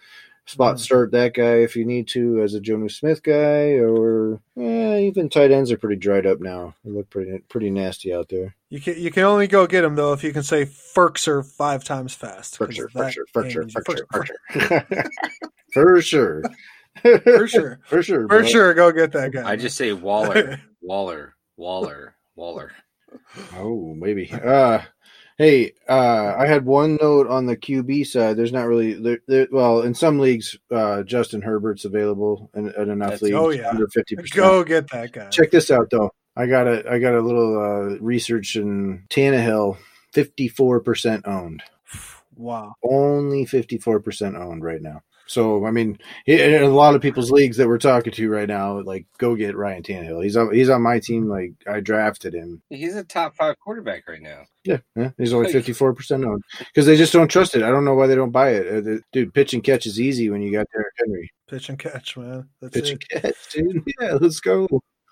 spot 0.47 0.75
Mhm. 0.75 0.79
start 0.79 1.11
that 1.11 1.33
guy 1.33 1.55
if 1.55 1.75
you 1.75 1.85
need 1.85 2.07
to 2.09 2.41
as 2.41 2.53
a 2.53 2.59
Jonnu 2.61 2.91
Smith 2.91 3.23
guy, 3.23 3.73
or 3.79 4.39
eh, 4.57 4.99
even 4.99 5.27
tight 5.27 5.51
ends 5.51 5.71
are 5.71 5.77
pretty 5.77 5.95
dried 5.99 6.25
up 6.25 6.39
now. 6.39 6.75
They 6.85 6.91
look 6.91 7.09
pretty 7.09 7.39
pretty 7.49 7.69
nasty 7.71 8.13
out 8.13 8.29
there. 8.29 8.55
You 8.69 8.79
can 8.79 8.97
you 9.01 9.09
can 9.11 9.23
only 9.23 9.47
go 9.47 9.65
get 9.67 9.83
him 9.83 9.95
though 9.95 10.13
if 10.13 10.23
you 10.23 10.31
can 10.31 10.43
say 10.43 10.65
Firkser 10.65 11.43
five 11.45 11.83
times 11.83 12.13
fast. 12.13 12.57
Firkser, 12.59 12.89
Firkser, 12.91 13.23
Firkser, 13.33 13.71
Firkser, 13.71 14.05
Firkser. 14.53 15.09
For 15.73 16.01
sure. 16.01 16.43
For 17.01 17.47
sure. 17.47 17.79
For 17.85 18.01
sure. 18.03 18.21
For 18.23 18.39
bro. 18.39 18.43
sure, 18.43 18.73
go 18.73 18.91
get 18.91 19.11
that 19.13 19.31
guy. 19.31 19.49
I 19.49 19.55
just 19.55 19.77
say 19.77 19.93
Waller, 19.93 20.61
Waller, 20.81 21.35
Waller, 21.57 22.15
Waller. 22.35 22.71
Oh, 23.55 23.93
maybe. 23.95 24.31
Uh 24.31 24.79
hey, 25.37 25.73
uh 25.87 26.35
I 26.37 26.47
had 26.47 26.65
one 26.65 26.97
note 27.01 27.27
on 27.27 27.45
the 27.45 27.55
QB 27.57 28.07
side. 28.07 28.35
There's 28.37 28.51
not 28.51 28.67
really 28.67 28.93
there, 28.93 29.19
there, 29.27 29.47
well, 29.51 29.81
in 29.81 29.93
some 29.93 30.19
leagues 30.19 30.57
uh 30.71 31.03
Justin 31.03 31.41
Herbert's 31.41 31.85
available 31.85 32.49
in, 32.55 32.69
in 32.73 32.89
enough 32.89 33.11
That's- 33.11 33.21
leagues 33.21 33.35
oh, 33.35 33.49
yeah. 33.51 33.69
under 33.69 33.87
50%. 33.87 34.31
go 34.33 34.63
get 34.63 34.89
that 34.91 35.11
guy. 35.13 35.29
Check 35.29 35.51
this 35.51 35.71
out 35.71 35.89
though. 35.91 36.11
I 36.35 36.45
got 36.47 36.67
a 36.67 36.89
I 36.91 36.99
got 36.99 37.13
a 37.15 37.21
little 37.21 37.57
uh 37.57 37.97
research 37.99 38.55
in 38.57 39.05
Tannehill 39.09 39.77
54% 40.13 41.27
owned. 41.27 41.61
Wow. 42.35 42.73
Only 42.83 43.45
54% 43.45 44.37
owned 44.37 44.63
right 44.63 44.81
now. 44.81 45.01
So 45.27 45.65
I 45.65 45.71
mean, 45.71 45.97
in 46.27 46.61
a 46.63 46.67
lot 46.67 46.95
of 46.95 47.01
people's 47.01 47.31
leagues 47.31 47.57
that 47.57 47.67
we're 47.67 47.77
talking 47.79 48.13
to 48.13 48.29
right 48.29 48.47
now, 48.47 48.81
like 48.81 49.05
go 49.17 49.35
get 49.35 49.55
Ryan 49.55 49.81
Tannehill. 49.83 50.23
He's 50.23 50.37
on 50.37 50.53
he's 50.53 50.69
on 50.69 50.81
my 50.81 50.99
team. 50.99 51.27
Like 51.27 51.53
I 51.67 51.79
drafted 51.79 52.33
him. 52.33 52.61
He's 52.69 52.95
a 52.95 53.03
top 53.03 53.35
five 53.35 53.55
quarterback 53.59 54.07
right 54.07 54.21
now. 54.21 54.43
Yeah, 54.63 54.77
yeah. 54.95 55.11
he's 55.17 55.33
only 55.33 55.51
fifty 55.53 55.73
four 55.73 55.93
percent 55.93 56.23
owned 56.25 56.43
because 56.59 56.85
they 56.85 56.95
just 56.97 57.13
don't 57.13 57.27
trust 57.27 57.55
it. 57.55 57.63
I 57.63 57.69
don't 57.69 57.85
know 57.85 57.95
why 57.95 58.07
they 58.07 58.15
don't 58.15 58.31
buy 58.31 58.51
it. 58.51 58.67
Uh, 58.67 58.81
the- 58.81 59.01
dude, 59.11 59.33
pitch 59.33 59.53
and 59.53 59.63
catch 59.63 59.85
is 59.85 59.99
easy 59.99 60.29
when 60.29 60.41
you 60.41 60.51
got 60.51 60.67
Derrick 60.71 60.93
Henry. 60.97 61.31
Pitch 61.49 61.69
and 61.69 61.79
catch, 61.79 62.17
man. 62.17 62.47
That's 62.61 62.73
Pitch 62.73 62.91
it. 62.91 63.03
and 63.13 63.23
catch, 63.23 63.35
dude. 63.51 63.83
Yeah, 63.99 64.13
let's 64.21 64.39
go. 64.39 64.67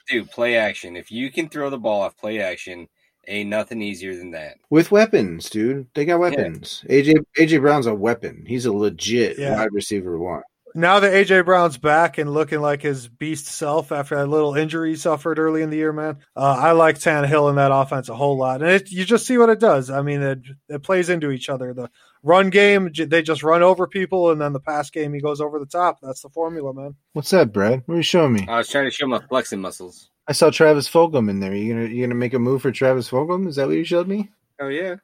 Dude, 0.10 0.30
play 0.31 0.57
action. 0.57 0.95
If 0.95 1.11
you 1.11 1.31
can 1.31 1.48
throw 1.48 1.69
the 1.69 1.77
ball 1.77 2.02
off 2.02 2.18
play 2.18 2.40
action, 2.40 2.88
ain't 3.27 3.49
nothing 3.49 3.81
easier 3.81 4.15
than 4.15 4.31
that. 4.31 4.55
With 4.69 4.91
weapons, 4.91 5.49
dude. 5.49 5.87
They 5.93 6.05
got 6.05 6.19
weapons. 6.19 6.83
AJ 6.89 7.25
AJ 7.37 7.61
Brown's 7.61 7.87
a 7.87 7.95
weapon. 7.95 8.43
He's 8.47 8.65
a 8.65 8.73
legit 8.73 9.37
Yeah. 9.37 9.55
wide 9.55 9.71
receiver 9.71 10.17
one. 10.17 10.43
Now 10.75 10.99
that 11.01 11.13
AJ 11.13 11.45
Brown's 11.45 11.77
back 11.77 12.17
and 12.17 12.33
looking 12.33 12.59
like 12.59 12.81
his 12.81 13.07
beast 13.07 13.45
self 13.45 13.91
after 13.91 14.15
that 14.15 14.25
little 14.27 14.55
injury 14.55 14.89
he 14.91 14.95
suffered 14.95 15.37
early 15.37 15.61
in 15.61 15.69
the 15.69 15.77
year, 15.77 15.93
man, 15.93 16.17
uh, 16.35 16.57
I 16.59 16.71
like 16.71 16.97
Tannehill 16.97 17.49
in 17.51 17.57
that 17.57 17.71
offense 17.71 18.09
a 18.09 18.15
whole 18.15 18.37
lot. 18.37 18.63
And 18.63 18.71
it, 18.71 18.91
you 18.91 19.05
just 19.05 19.27
see 19.27 19.37
what 19.37 19.49
it 19.49 19.59
does. 19.59 19.91
I 19.91 20.01
mean, 20.01 20.23
it, 20.23 20.39
it 20.69 20.81
plays 20.81 21.09
into 21.09 21.29
each 21.29 21.47
other. 21.47 21.75
The 21.75 21.91
run 22.23 22.49
game, 22.49 22.89
they 22.91 23.21
just 23.21 23.43
run 23.43 23.61
over 23.61 23.85
people, 23.85 24.31
and 24.31 24.41
then 24.41 24.53
the 24.53 24.59
pass 24.59 24.89
game, 24.89 25.13
he 25.13 25.21
goes 25.21 25.39
over 25.41 25.59
the 25.59 25.67
top. 25.67 25.99
That's 26.01 26.21
the 26.21 26.29
formula, 26.29 26.73
man. 26.73 26.95
What's 27.11 27.29
that, 27.29 27.53
Brad? 27.53 27.83
What 27.85 27.93
are 27.93 27.97
you 27.97 28.03
showing 28.03 28.33
me? 28.33 28.47
I 28.49 28.57
was 28.57 28.67
trying 28.69 28.85
to 28.85 28.91
show 28.91 29.05
my 29.05 29.19
flexing 29.29 29.61
muscles. 29.61 30.09
I 30.27 30.31
saw 30.31 30.49
Travis 30.49 30.89
Fulgham 30.89 31.29
in 31.29 31.39
there. 31.39 31.53
You 31.55 31.73
gonna 31.73 31.87
you 31.87 32.03
gonna 32.05 32.15
make 32.15 32.33
a 32.33 32.39
move 32.39 32.61
for 32.61 32.71
Travis 32.71 33.09
Fulgham? 33.09 33.47
Is 33.47 33.57
that 33.57 33.67
what 33.67 33.75
you 33.75 33.83
showed 33.83 34.07
me? 34.07 34.29
Oh 34.61 34.67
yeah, 34.67 34.95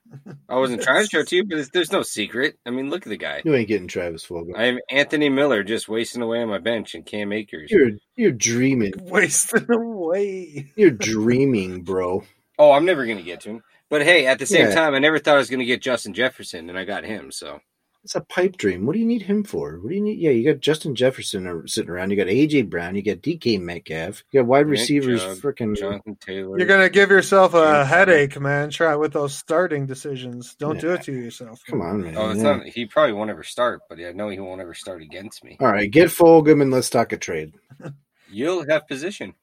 I 0.47 0.55
wasn't 0.55 0.81
trying 0.81 1.03
to 1.03 1.09
show 1.09 1.19
it 1.19 1.27
to 1.29 1.35
you, 1.35 1.43
but 1.45 1.57
it's, 1.57 1.69
there's 1.71 1.91
no 1.91 2.01
secret. 2.03 2.57
I 2.65 2.69
mean, 2.69 2.89
look 2.89 3.05
at 3.05 3.09
the 3.09 3.17
guy. 3.17 3.41
You 3.43 3.53
ain't 3.55 3.67
getting 3.67 3.87
Travis 3.87 4.25
Fulgham. 4.25 4.55
I 4.55 4.65
am 4.65 4.79
Anthony 4.89 5.27
Miller 5.27 5.63
just 5.63 5.89
wasting 5.89 6.21
away 6.21 6.41
on 6.41 6.47
my 6.49 6.59
bench 6.59 6.95
and 6.95 7.05
Cam 7.05 7.33
Akers. 7.33 7.69
You're 7.71 7.91
you're 8.15 8.31
dreaming. 8.31 8.93
Wasting 9.01 9.65
away. 9.69 10.71
You're 10.75 10.91
dreaming, 10.91 11.81
bro. 11.81 12.23
Oh, 12.57 12.71
I'm 12.71 12.85
never 12.85 13.05
gonna 13.05 13.21
get 13.23 13.41
to 13.41 13.49
him. 13.49 13.63
But 13.89 14.03
hey, 14.03 14.27
at 14.27 14.39
the 14.39 14.45
same 14.45 14.67
Yeah. 14.67 14.75
time, 14.75 14.93
I 14.93 14.99
never 14.99 15.19
thought 15.19 15.35
I 15.35 15.39
was 15.39 15.49
gonna 15.49 15.65
get 15.65 15.81
Justin 15.81 16.13
Jefferson, 16.13 16.69
and 16.69 16.77
I 16.77 16.85
got 16.85 17.03
him. 17.03 17.31
So 17.31 17.59
It's 18.05 18.15
a 18.15 18.21
pipe 18.21 18.55
dream. 18.55 18.85
What 18.85 18.93
do 18.93 18.99
you 18.99 19.05
need 19.05 19.23
him 19.23 19.43
for? 19.43 19.77
What 19.80 19.89
do 19.89 19.95
you 19.95 20.01
need? 20.01 20.19
Yeah, 20.19 20.30
you 20.31 20.49
got 20.53 20.61
Justin 20.61 20.95
Jefferson 20.95 21.67
sitting 21.67 21.89
around. 21.89 22.11
You 22.11 22.17
got 22.17 22.27
AJ 22.27 22.69
Brown. 22.69 22.95
You 22.95 23.01
got 23.01 23.17
DK 23.17 23.59
Metcalf. 23.59 24.23
You 24.31 24.39
got 24.39 24.47
wide 24.47 24.67
Nick 24.67 24.80
receivers. 24.80 25.21
Freaking 25.41 25.77
Jonathan 25.77 26.15
Taylor. 26.15 26.57
You're 26.57 26.67
going 26.67 26.81
to 26.81 26.89
give 26.89 27.09
yourself 27.09 27.53
a 27.55 27.84
headache, 27.85 28.39
man. 28.39 28.69
Try 28.69 28.95
with 28.95 29.11
those 29.11 29.35
starting 29.35 29.85
decisions. 29.85 30.55
Don't 30.55 30.80
do 30.80 30.93
it 30.93 31.03
to 31.03 31.11
yourself. 31.13 31.61
come 31.67 31.81
on, 31.81 32.01
man. 32.03 32.15
Oh, 32.17 32.30
it's 32.30 32.38
Yeah. 32.41 32.55
not. 32.57 32.67
He 32.67 32.85
probably 32.85 33.13
won't 33.13 33.30
ever 33.31 33.43
start, 33.43 33.81
but 33.89 33.99
I 33.99 34.13
know 34.13 34.30
he 34.30 34.39
won't 34.39 34.61
ever 34.61 34.73
start 34.73 35.01
against 35.01 35.43
me. 35.43 35.57
All 35.59 35.67
right, 35.67 35.91
get 35.91 36.07
Fulgham 36.07 36.61
and 36.61 36.71
let's 36.71 36.89
talk 36.89 37.11
a 37.11 37.17
trade. 37.17 37.53
You'll 38.31 38.65
have 38.69 38.88
position. 38.88 39.34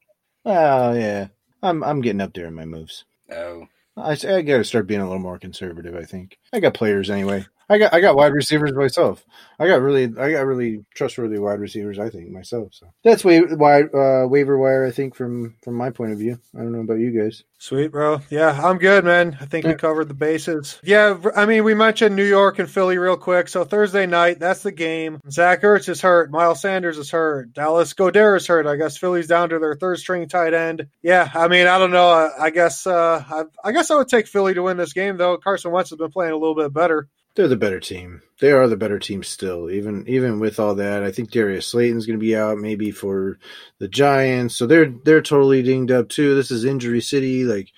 Oh 0.46 0.92
yeah, 0.94 1.26
I'm 1.62 1.82
I'm 1.84 2.00
getting 2.00 2.20
up 2.20 2.32
there 2.32 2.46
in 2.46 2.54
my 2.54 2.64
moves. 2.64 3.04
Oh, 3.30 3.66
I, 3.96 4.12
I 4.12 4.42
got 4.42 4.58
to 4.58 4.64
start 4.64 4.86
being 4.86 5.00
a 5.00 5.04
little 5.06 5.18
more 5.18 5.38
conservative. 5.38 5.94
I 5.96 6.04
think 6.04 6.38
I 6.52 6.60
got 6.60 6.74
players 6.74 7.10
anyway. 7.10 7.44
I 7.68 7.78
got 7.78 7.92
I 7.92 8.00
got 8.00 8.14
wide 8.16 8.32
receivers 8.32 8.72
myself. 8.74 9.24
I 9.58 9.66
got 9.66 9.80
really 9.80 10.04
I 10.04 10.30
got 10.32 10.46
really 10.46 10.84
trustworthy 10.94 11.38
wide 11.38 11.58
receivers. 11.58 11.98
I 11.98 12.10
think 12.10 12.30
myself. 12.30 12.68
So 12.74 12.86
that's 13.02 13.24
way 13.24 13.40
wide 13.42 13.86
uh, 13.94 14.26
waiver 14.28 14.56
wire. 14.56 14.84
I 14.86 14.90
think 14.92 15.16
from 15.16 15.56
from 15.64 15.74
my 15.74 15.90
point 15.90 16.12
of 16.12 16.18
view. 16.18 16.38
I 16.54 16.58
don't 16.58 16.72
know 16.72 16.80
about 16.80 16.98
you 17.00 17.10
guys. 17.10 17.42
Sweet, 17.58 17.88
bro. 17.90 18.20
Yeah, 18.30 18.50
I'm 18.50 18.78
good, 18.78 19.04
man. 19.04 19.36
I 19.40 19.46
think 19.46 19.64
we 19.64 19.70
Yeah. 19.72 19.76
covered 19.78 20.08
the 20.08 20.14
bases. 20.14 20.78
Yeah, 20.84 21.18
I 21.34 21.46
mean, 21.46 21.64
we 21.64 21.74
mentioned 21.74 22.14
New 22.14 22.24
York 22.24 22.58
and 22.58 22.70
Philly 22.70 22.98
real 22.98 23.16
quick. 23.16 23.48
So 23.48 23.64
Thursday 23.64 24.06
night, 24.06 24.38
that's 24.38 24.62
the 24.62 24.72
game. 24.72 25.20
Zach 25.30 25.62
Ertz 25.62 25.88
is 25.88 26.02
hurt. 26.02 26.30
Miles 26.30 26.60
Sanders 26.60 26.98
is 26.98 27.10
hurt. 27.10 27.52
Dallas 27.54 27.94
Goedert 27.94 28.36
is 28.36 28.46
hurt. 28.46 28.66
I 28.66 28.76
guess 28.76 28.98
Philly's 28.98 29.26
down 29.26 29.48
to 29.48 29.58
their 29.58 29.74
third 29.74 29.98
string 29.98 30.28
tight 30.28 30.52
end. 30.54 30.86
Yeah, 31.02 31.28
I 31.34 31.48
mean, 31.48 31.66
I 31.66 31.78
don't 31.78 31.90
know. 31.92 32.08
I, 32.10 32.30
I 32.44 32.50
guess 32.50 32.86
uh, 32.86 33.24
I, 33.28 33.44
I 33.64 33.72
guess 33.72 33.90
I 33.90 33.96
would 33.96 34.08
take 34.08 34.26
Philly 34.28 34.52
to 34.54 34.62
win 34.62 34.76
this 34.76 34.92
game, 34.92 35.16
though. 35.16 35.38
Carson 35.38 35.72
Wentz 35.72 35.90
has 35.90 35.98
been 35.98 36.10
playing 36.12 36.32
a 36.32 36.36
little 36.36 36.54
bit 36.54 36.72
better. 36.72 37.08
They're 37.36 37.48
the 37.48 37.56
better 37.56 37.80
team. 37.80 38.22
They 38.40 38.50
are 38.50 38.66
the 38.66 38.78
better 38.78 38.98
team 38.98 39.22
still. 39.22 39.70
Even 39.70 40.08
even 40.08 40.40
with 40.40 40.58
all 40.58 40.74
that, 40.76 41.02
I 41.02 41.12
think 41.12 41.30
Darius 41.30 41.66
Slayton's 41.66 42.06
going 42.06 42.18
to 42.18 42.24
be 42.24 42.34
out 42.34 42.56
maybe 42.56 42.90
for 42.90 43.38
the 43.78 43.88
Giants. 43.88 44.56
So 44.56 44.66
they're 44.66 44.90
they're 45.04 45.20
totally 45.20 45.62
dinged 45.62 45.90
up 45.90 46.08
too. 46.08 46.34
This 46.34 46.50
is 46.50 46.64
injury 46.64 47.02
city, 47.02 47.44
like 47.44 47.72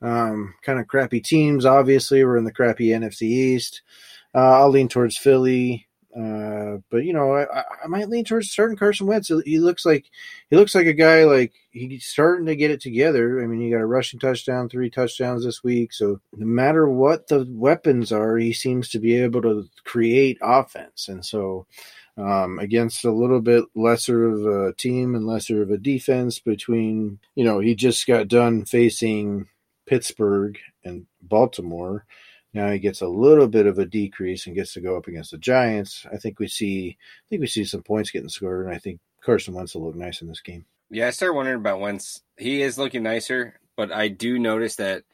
um, 0.00 0.54
kind 0.62 0.80
of 0.80 0.88
crappy 0.88 1.20
teams. 1.20 1.66
Obviously, 1.66 2.24
we're 2.24 2.38
in 2.38 2.44
the 2.44 2.52
crappy 2.52 2.86
NFC 2.86 3.22
East. 3.22 3.82
Uh, 4.34 4.60
I'll 4.60 4.70
lean 4.70 4.88
towards 4.88 5.18
Philly, 5.18 5.86
uh, 6.16 6.78
but 6.90 7.04
you 7.04 7.12
know, 7.12 7.34
I, 7.34 7.64
I 7.84 7.86
might 7.86 8.08
lean 8.08 8.24
towards 8.24 8.50
starting 8.50 8.76
Carson 8.76 9.06
Wentz. 9.06 9.30
He 9.44 9.58
looks 9.58 9.86
like 9.86 10.06
he 10.50 10.56
looks 10.56 10.74
like 10.74 10.86
a 10.86 10.92
guy 10.92 11.24
like 11.24 11.52
he's 11.70 12.04
starting 12.04 12.46
to 12.46 12.56
get 12.56 12.70
it 12.70 12.80
together. 12.82 13.42
I 13.42 13.46
mean, 13.46 13.60
he 13.60 13.70
got 13.70 13.80
a 13.80 13.86
rushing 13.86 14.20
touchdown, 14.20 14.68
three 14.68 14.90
touchdowns 14.90 15.44
this 15.44 15.64
week. 15.64 15.92
So 15.92 16.20
no 16.36 16.46
matter 16.46 16.86
what 16.88 17.28
the 17.28 17.46
weapons 17.48 18.12
are, 18.12 18.36
he 18.36 18.52
seems 18.52 18.90
to 18.90 18.98
be 18.98 19.16
able 19.16 19.40
to 19.42 19.68
create 19.84 20.38
offense. 20.42 21.08
And 21.08 21.24
so 21.24 21.66
um, 22.18 22.58
against 22.58 23.04
a 23.04 23.12
little 23.12 23.40
bit 23.40 23.64
lesser 23.74 24.24
of 24.24 24.44
a 24.44 24.74
team 24.74 25.14
and 25.14 25.26
lesser 25.26 25.62
of 25.62 25.70
a 25.70 25.78
defense 25.78 26.38
between, 26.38 27.20
you 27.34 27.44
know, 27.44 27.58
he 27.58 27.74
just 27.74 28.06
got 28.06 28.28
done 28.28 28.66
facing 28.66 29.48
Pittsburgh 29.86 30.58
and 30.84 31.06
Baltimore. 31.22 32.04
Now 32.54 32.70
he 32.70 32.78
gets 32.78 33.00
a 33.00 33.08
little 33.08 33.48
bit 33.48 33.66
of 33.66 33.78
a 33.78 33.86
decrease 33.86 34.46
and 34.46 34.54
gets 34.54 34.74
to 34.74 34.80
go 34.80 34.96
up 34.96 35.06
against 35.06 35.30
the 35.30 35.38
Giants. 35.38 36.06
I 36.12 36.16
think 36.18 36.38
we 36.38 36.48
see, 36.48 36.96
I 36.98 37.24
think 37.30 37.40
we 37.40 37.46
see 37.46 37.64
some 37.64 37.82
points 37.82 38.10
getting 38.10 38.28
scored, 38.28 38.66
and 38.66 38.74
I 38.74 38.78
think 38.78 39.00
Carson 39.24 39.54
Wentz 39.54 39.74
will 39.74 39.86
look 39.86 39.96
nice 39.96 40.20
in 40.22 40.28
this 40.28 40.40
game. 40.42 40.64
yeah. 40.90 41.06
I 41.06 41.10
started 41.10 41.34
wondering 41.34 41.58
about 41.58 41.80
Wentz. 41.80 42.22
He 42.36 42.60
is 42.62 42.76
looking 42.78 43.02
nicer, 43.04 43.58
but 43.76 43.90
I 43.92 44.08
do 44.08 44.38
notice 44.38 44.76
that, 44.76 45.04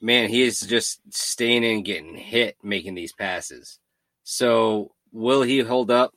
man, 0.00 0.28
he 0.30 0.42
is 0.42 0.60
just 0.60 1.00
staying 1.12 1.62
in, 1.64 1.82
getting 1.82 2.14
hit, 2.16 2.56
making 2.62 2.94
these 2.94 3.12
passes. 3.12 3.78
So 4.24 4.92
will 5.12 5.42
he 5.42 5.60
hold 5.60 5.90
up? 5.90 6.14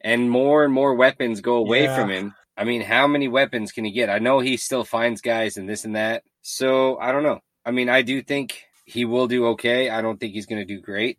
And 0.00 0.30
more 0.30 0.64
and 0.64 0.72
more 0.72 0.94
weapons 0.94 1.40
go 1.40 1.56
away 1.56 1.84
Yeah. 1.84 1.96
from 1.96 2.10
him. 2.10 2.34
I 2.56 2.64
mean, 2.64 2.80
how 2.82 3.06
many 3.06 3.28
weapons 3.28 3.72
can 3.72 3.84
he 3.84 3.90
get? 3.92 4.08
I 4.10 4.18
know 4.18 4.40
he 4.40 4.56
still 4.56 4.84
finds 4.84 5.20
guys 5.20 5.56
and 5.56 5.68
this 5.68 5.84
and 5.84 5.94
that. 5.96 6.22
So 6.42 6.98
I 6.98 7.12
don't 7.12 7.22
know. 7.22 7.40
I 7.64 7.70
mean, 7.70 7.88
I 7.88 8.02
do 8.02 8.22
think 8.22 8.62
he 8.86 9.04
will 9.04 9.26
do 9.26 9.48
okay. 9.48 9.90
I 9.90 10.00
don't 10.00 10.18
think 10.18 10.32
he's 10.32 10.46
going 10.46 10.66
to 10.66 10.74
do 10.74 10.80
great. 10.80 11.18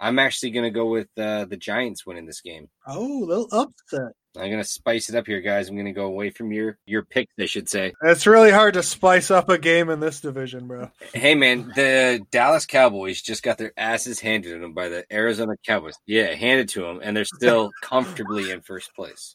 I'm 0.00 0.18
actually 0.18 0.52
going 0.52 0.64
to 0.64 0.70
go 0.70 0.86
with 0.86 1.08
uh, 1.18 1.44
the 1.46 1.56
Giants 1.56 2.06
winning 2.06 2.24
this 2.24 2.40
game. 2.40 2.68
Oh, 2.86 3.24
a 3.24 3.26
little 3.26 3.48
upset. 3.52 4.12
I'm 4.36 4.50
going 4.50 4.62
to 4.62 4.68
spice 4.68 5.08
it 5.08 5.16
up 5.16 5.26
here, 5.26 5.40
guys. 5.40 5.68
I'm 5.68 5.74
going 5.74 5.86
to 5.86 5.92
go 5.92 6.04
away 6.06 6.30
from 6.30 6.52
your 6.52 6.78
your 6.86 7.02
picks, 7.04 7.32
I 7.40 7.46
should 7.46 7.68
say. 7.68 7.92
It's 8.04 8.26
really 8.26 8.52
hard 8.52 8.74
to 8.74 8.84
spice 8.84 9.32
up 9.32 9.48
a 9.48 9.58
game 9.58 9.90
in 9.90 9.98
this 9.98 10.20
division, 10.20 10.68
bro. 10.68 10.92
Hey, 11.12 11.34
man, 11.34 11.72
the 11.74 12.20
Dallas 12.30 12.64
Cowboys 12.64 13.20
just 13.20 13.42
got 13.42 13.58
their 13.58 13.72
asses 13.76 14.20
handed 14.20 14.50
to 14.52 14.60
them 14.60 14.74
by 14.74 14.88
the 14.88 15.04
Arizona 15.12 15.54
Cowboys. 15.66 15.94
Yeah, 16.06 16.32
handed 16.34 16.68
to 16.70 16.82
them, 16.82 17.00
and 17.02 17.16
they're 17.16 17.24
still 17.24 17.70
comfortably 17.82 18.52
in 18.52 18.60
first 18.60 18.94
place. 18.94 19.34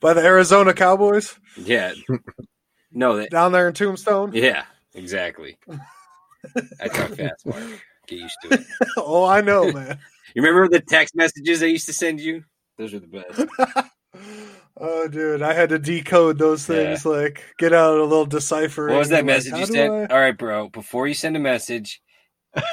by 0.00 0.12
the 0.12 0.22
Arizona 0.24 0.74
Cowboys 0.74 1.38
Yeah. 1.56 1.92
No, 2.90 3.18
that, 3.18 3.30
down 3.30 3.52
there 3.52 3.68
in 3.68 3.74
Tombstone. 3.74 4.32
yeah, 4.34 4.64
exactly. 4.94 5.56
I 6.80 6.88
talk 6.88 7.10
fast, 7.10 7.46
Mark. 7.46 7.62
Get 8.06 8.20
used 8.20 8.36
to 8.42 8.54
it. 8.54 8.66
oh, 8.96 9.24
I 9.24 9.40
know, 9.40 9.72
man. 9.72 9.98
You 10.34 10.42
remember 10.42 10.68
the 10.68 10.84
text 10.84 11.16
messages 11.16 11.62
I 11.62 11.66
used 11.66 11.86
to 11.86 11.94
send 11.94 12.20
you? 12.20 12.44
Those 12.76 12.92
are 12.92 12.98
the 12.98 13.06
best. 13.06 13.88
oh, 14.76 15.08
dude, 15.08 15.40
I 15.40 15.54
had 15.54 15.70
to 15.70 15.78
decode 15.78 16.36
those 16.36 16.66
things. 16.66 17.06
Like, 17.06 17.42
get 17.58 17.72
out 17.72 17.96
a 17.96 18.02
little 18.02 18.26
decipher. 18.26 18.88
What 18.88 18.98
was 18.98 19.08
that 19.10 19.24
message 19.24 19.54
you 19.54 19.64
sent? 19.64 20.12
All 20.12 20.20
right, 20.20 20.36
bro. 20.36 20.68
Before 20.68 21.08
you 21.08 21.14
send 21.14 21.36
a 21.36 21.40
message, 21.40 22.02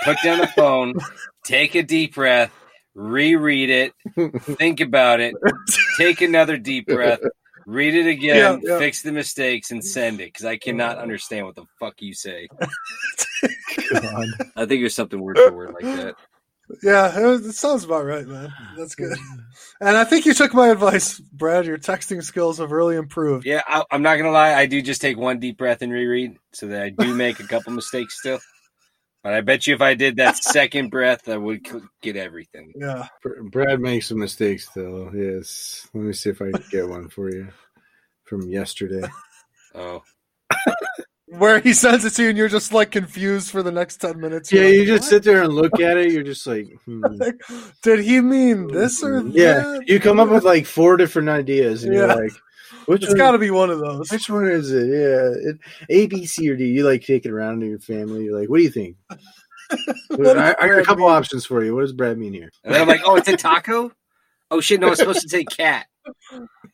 put 0.03 0.17
down 0.25 0.39
the 0.39 0.47
phone, 0.47 0.95
take 1.45 1.75
a 1.75 1.83
deep 1.83 2.15
breath, 2.15 2.51
reread 2.95 3.69
it, 3.69 3.93
think 4.41 4.81
about 4.81 5.21
it, 5.21 5.33
take 5.97 6.19
another 6.19 6.57
deep 6.57 6.87
breath, 6.87 7.21
read 7.65 7.95
it 7.95 8.07
again, 8.07 8.61
Yeah, 8.63 8.71
yeah. 8.73 8.77
fix 8.79 9.01
the 9.01 9.11
mistakes, 9.11 9.71
and 9.71 9.83
send 9.83 10.21
it 10.21 10.25
because 10.33 10.45
I 10.45 10.57
cannot 10.57 10.97
understand 10.97 11.45
what 11.45 11.55
the 11.55 11.65
fuck 11.79 12.01
you 12.01 12.13
say. 12.13 12.47
I 13.93 14.65
think 14.65 14.81
there's 14.81 14.95
something 14.95 15.19
word 15.21 15.37
for 15.37 15.51
word 15.53 15.73
like 15.73 15.83
that. 15.83 16.15
Yeah, 16.81 17.19
it, 17.19 17.25
was- 17.25 17.45
it 17.45 17.53
sounds 17.53 17.83
about 17.83 18.05
right, 18.05 18.25
man. 18.25 18.51
That's 18.77 18.95
good. 18.95 19.17
And 19.81 19.97
I 19.97 20.05
think 20.05 20.25
you 20.25 20.33
took 20.33 20.53
my 20.53 20.69
advice, 20.69 21.19
Brad. 21.19 21.65
Your 21.65 21.77
texting 21.77 22.23
skills 22.23 22.57
have 22.59 22.71
really 22.71 22.95
improved. 22.95 23.45
Yeah, 23.45 23.61
I, 23.67 23.83
I'm 23.91 24.01
not 24.01 24.15
gonna 24.15 24.31
lie. 24.31 24.53
I 24.53 24.65
do 24.65 24.81
just 24.81 25.01
take 25.01 25.17
one 25.17 25.39
deep 25.39 25.57
breath 25.57 25.81
and 25.81 25.91
reread, 25.91 26.37
so 26.53 26.67
that 26.67 26.81
I 26.81 26.89
do 26.89 27.13
make 27.15 27.39
a 27.41 27.47
couple 27.47 27.73
mistakes 27.73 28.17
still. 28.17 28.39
But 29.23 29.33
I 29.33 29.41
bet 29.41 29.65
you 29.67 29.73
if 29.75 29.81
I 29.81 29.93
did 29.93 30.17
that 30.17 30.37
second 30.43 30.89
breath, 30.89 31.29
I 31.29 31.37
would 31.37 31.65
get 32.01 32.17
everything. 32.17 32.73
Yeah. 32.75 33.07
Brad 33.51 33.79
makes 33.79 34.07
some 34.09 34.19
mistakes 34.19 34.67
though. 34.75 35.09
Yes. 35.15 35.87
Let 35.93 36.03
me 36.03 36.13
see 36.13 36.29
if 36.31 36.41
I 36.41 36.51
can 36.51 36.63
get 36.69 36.87
one 36.89 37.07
for 37.09 37.29
you 37.31 37.47
from 38.25 38.41
yesterday. 38.49 39.07
Oh, 39.75 40.03
Where 41.25 41.59
he 41.59 41.73
sends 41.73 42.05
it 42.05 42.11
to 42.11 42.21
you 42.21 42.29
and 42.29 42.37
you're 42.37 42.47
just 42.47 42.71
like 42.73 42.91
confused 42.91 43.49
for 43.49 43.63
the 43.63 43.71
next 43.71 43.97
10 43.97 44.19
minutes. 44.19 44.51
Yeah, 44.51 44.61
You're 44.61 44.69
like, 44.69 44.77
you 44.77 44.85
just 44.85 45.01
"What?" 45.05 45.09
sit 45.09 45.23
there 45.23 45.41
and 45.41 45.51
look 45.51 45.79
at 45.79 45.97
it. 45.97 46.11
You're 46.11 46.21
just 46.21 46.45
like, 46.45 46.67
hmm. 46.85 47.01
Did 47.81 48.01
he 48.01 48.21
mean 48.21 48.67
this 48.67 49.03
or 49.03 49.23
yeah. 49.29 49.53
that? 49.53 49.85
You 49.87 49.99
come 49.99 50.19
up 50.19 50.29
with 50.29 50.43
like 50.43 50.67
four 50.67 50.95
different 50.95 51.27
ideas, 51.29 51.83
and 51.85 51.91
Yeah. 51.95 52.01
you're 52.01 52.23
like, 52.23 52.33
which 52.85 53.01
It's 53.03 53.09
one? 53.09 53.17
got 53.17 53.31
to 53.31 53.37
be 53.37 53.51
one 53.51 53.69
of 53.69 53.79
those. 53.79 54.11
Which 54.11 54.29
one 54.29 54.47
is 54.47 54.71
it? 54.71 54.87
Yeah, 54.87 55.51
it, 55.51 55.57
A, 55.89 56.07
B, 56.07 56.25
C, 56.25 56.49
or 56.49 56.55
D. 56.55 56.67
You 56.67 56.85
like 56.85 57.03
take 57.03 57.25
it 57.25 57.31
around 57.31 57.61
to 57.61 57.67
your 57.67 57.79
family. 57.79 58.25
You're 58.25 58.39
like, 58.39 58.49
what 58.49 58.57
do 58.57 58.63
you 58.63 58.71
think? 58.71 58.97
What 60.09 60.37
I, 60.37 60.53
I 60.59 60.67
got 60.67 60.79
a 60.79 60.83
couple 60.83 61.07
mean? 61.07 61.15
options 61.15 61.45
for 61.47 61.63
you. 61.63 61.73
What 61.73 61.81
does 61.81 61.93
Brad 61.93 62.17
mean 62.17 62.33
here? 62.33 62.51
and 62.63 62.75
I'm 62.75 62.87
like, 62.87 63.01
oh, 63.05 63.15
it's 63.15 63.27
a 63.27 63.35
taco. 63.37 63.91
Oh 64.51 64.61
shit, 64.61 64.79
no, 64.79 64.89
it's 64.89 64.99
supposed 64.99 65.21
to 65.21 65.29
say 65.29 65.45
cat. 65.45 65.87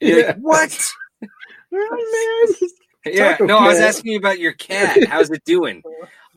You're 0.02 0.28
like, 0.28 0.36
what? 0.40 0.90
Oh, 1.72 2.48
man. 3.06 3.14
Yeah, 3.14 3.32
Taco 3.34 3.46
no, 3.46 3.58
I 3.60 3.68
was 3.68 3.80
asking 3.80 4.12
you 4.14 4.18
about 4.18 4.40
your 4.40 4.54
cat. 4.54 5.06
How's 5.08 5.30
it 5.30 5.46
doing? 5.46 5.84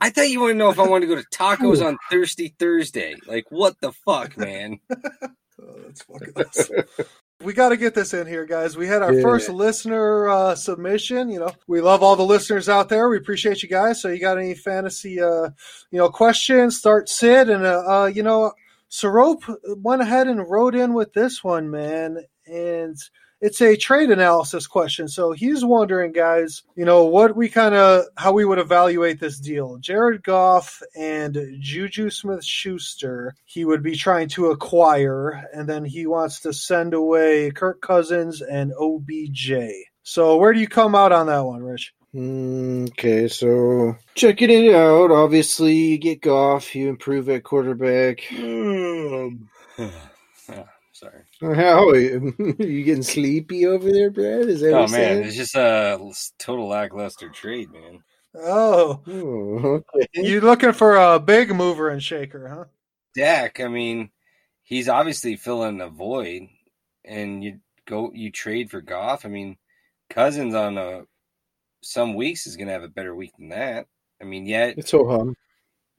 I 0.01 0.11
thought 0.11 0.29
you 0.29 0.41
want 0.41 0.53
to 0.53 0.59
know 0.59 0.69
if 0.69 0.79
I 0.79 0.87
wanted 0.87 1.07
to 1.09 1.15
go 1.15 1.21
to 1.21 1.27
tacos 1.33 1.85
on 1.85 1.97
Thirsty 2.11 2.55
Thursday. 2.59 3.17
Like, 3.27 3.47
what 3.51 3.81
the 3.81 3.93
fuck, 3.93 4.37
man? 4.37 4.79
Oh, 4.91 5.79
that's 5.87 6.03
fucking 6.03 6.33
awesome. 6.37 7.07
We 7.43 7.53
got 7.53 7.71
to 7.71 7.77
get 7.77 7.95
this 7.95 8.15
in 8.15 8.27
here, 8.27 8.45
guys. 8.47 8.77
We 8.77 8.87
had 8.87 9.03
our 9.03 9.13
Yeah. 9.13 9.23
first 9.23 9.49
listener 9.49 10.29
uh, 10.29 10.55
submission. 10.55 11.29
You 11.29 11.41
know, 11.41 11.51
we 11.67 11.81
love 11.81 12.03
all 12.03 12.15
the 12.17 12.25
listeners 12.25 12.69
out 12.69 12.89
there. 12.89 13.09
We 13.09 13.17
appreciate 13.17 13.63
you 13.63 13.69
guys. 13.69 14.01
So, 14.01 14.09
you 14.09 14.21
got 14.21 14.39
any 14.39 14.55
fantasy, 14.55 15.21
uh, 15.21 15.51
you 15.91 15.99
know, 15.99 16.09
questions? 16.09 16.79
Start 16.79 17.09
Sid 17.09 17.51
and 17.51 17.65
uh, 17.67 17.83
uh, 17.87 18.07
you 18.07 18.23
know, 18.23 18.53
Sorope 18.91 19.43
went 19.79 20.03
ahead 20.03 20.29
and 20.29 20.49
wrote 20.49 20.75
in 20.75 20.93
with 20.95 21.15
this 21.15 21.43
one, 21.43 21.71
man, 21.71 22.19
and 22.47 22.97
it's 23.43 23.61
a 23.61 23.77
trade 23.77 24.11
analysis 24.11 24.67
question. 24.67 25.09
So 25.09 25.33
he's 25.33 25.63
wondering, 25.65 26.13
guys, 26.13 26.63
you 26.77 26.85
know, 26.87 27.05
what 27.05 27.37
we 27.37 27.49
kind 27.51 27.75
of 27.75 28.05
how 28.17 28.33
we 28.33 28.45
would 28.47 28.59
evaluate 28.59 29.21
this 29.21 29.39
deal. 29.39 29.77
Jared 29.79 30.23
Goff 30.23 30.81
and 30.97 31.37
Juju 31.61 32.09
Smith 32.09 32.45
Schuster, 32.45 33.35
he 33.45 33.65
would 33.67 33.83
be 33.83 33.97
trying 33.97 34.29
to 34.31 34.47
acquire, 34.53 35.49
and 35.53 35.69
then 35.69 35.85
he 35.85 36.07
wants 36.07 36.41
to 36.41 36.53
send 36.55 36.95
away 36.95 37.51
Kirk 37.51 37.83
Cousins 37.83 38.41
and 38.41 38.73
OBJ. 38.81 39.53
So 40.05 40.37
where 40.39 40.53
do 40.55 40.61
you 40.61 40.69
come 40.69 40.95
out 40.95 41.13
on 41.13 41.27
that 41.27 41.41
one, 41.45 41.63
Rich? 41.63 41.93
Mm, 42.15 42.91
Okay, 42.91 43.27
so 43.29 43.97
checking 44.15 44.51
it 44.51 44.75
out. 44.75 45.11
Obviously, 45.11 45.75
you 45.75 45.99
get 45.99 46.21
Goff, 46.21 46.75
you 46.75 46.89
improve 46.89 47.29
at 47.29 47.43
quarterback. 47.43 48.23
Um, 48.39 49.49
Oh, 49.79 50.65
sorry. 50.93 51.23
How 51.43 51.89
are 51.89 51.97
you? 51.99 52.35
you 52.59 52.85
getting 52.85 53.03
sleepy 53.03 53.67
over 53.67 53.91
there, 53.91 54.11
Brad? 54.11 54.49
Is 54.49 54.61
that 54.61 54.69
Oh 54.69 54.73
what 54.73 54.81
you're 54.81 54.89
man, 54.89 55.17
saying? 55.17 55.25
it's 55.25 55.37
just 55.37 55.57
a 55.57 55.99
total 56.39 56.69
lackluster 56.69 57.29
trade, 57.31 57.73
man. 57.73 58.03
Oh, 58.35 59.01
Oh, 59.07 59.83
okay. 59.95 60.07
you 60.15 60.41
looking 60.41 60.73
for 60.73 60.97
a 60.97 61.19
big 61.19 61.55
mover 61.55 61.89
and 61.91 62.03
shaker, 62.03 62.49
huh? 62.49 62.65
Dak, 63.15 63.61
I 63.61 63.69
mean, 63.69 64.11
he's 64.63 64.89
obviously 64.89 65.37
filling 65.37 65.81
a 65.81 65.89
void, 65.89 66.49
and 67.05 67.43
you 67.43 67.59
go 67.87 68.13
you 68.15 68.31
trade 68.31 68.71
for 68.71 68.81
Goff. 68.81 69.27
I 69.27 69.29
mean, 69.29 69.59
Cousins 70.09 70.55
on 70.55 70.79
a 70.79 71.03
some 71.83 72.15
weeks 72.15 72.47
is 72.47 72.57
going 72.57 72.69
to 72.69 72.73
have 72.73 72.85
a 72.85 72.89
better 72.89 73.15
week 73.15 73.33
than 73.39 73.49
that. 73.51 73.87
I 74.21 74.25
mean, 74.25 74.47
yet 74.47 74.79
It's 74.79 74.91
so 74.91 75.07
hum. 75.07 75.35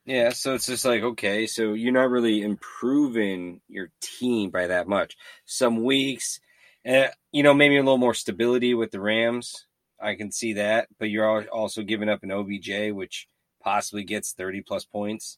Yeah. 0.06 0.30
So 0.30 0.54
it's 0.56 0.66
just 0.66 0.86
like 0.86 1.02
okay, 1.04 1.48
so 1.48 1.74
you're 1.74 1.94
not 1.94 2.10
really 2.10 2.42
improving 2.42 3.62
your 3.68 3.90
team 4.02 4.50
by 4.50 4.68
that 4.68 4.88
much. 4.88 5.16
Some 5.46 5.84
weeks, 5.84 6.40
uh, 6.88 7.08
you 7.32 7.44
know, 7.44 7.54
maybe 7.54 7.78
a 7.78 7.84
little 7.84 7.98
more 7.98 8.14
stability 8.14 8.74
with 8.74 8.92
the 8.92 9.00
Rams. 9.00 9.66
I 10.02 10.16
can 10.16 10.32
see 10.32 10.54
that, 10.54 10.90
but 11.00 11.10
you're 11.10 11.44
also 11.50 11.82
giving 11.84 12.10
up 12.10 12.24
an 12.24 12.32
OBJ, 12.32 12.92
which 12.92 13.28
possibly 13.64 14.04
gets 14.04 14.34
30 14.34 14.62
plus 14.62 14.84
points. 14.86 15.38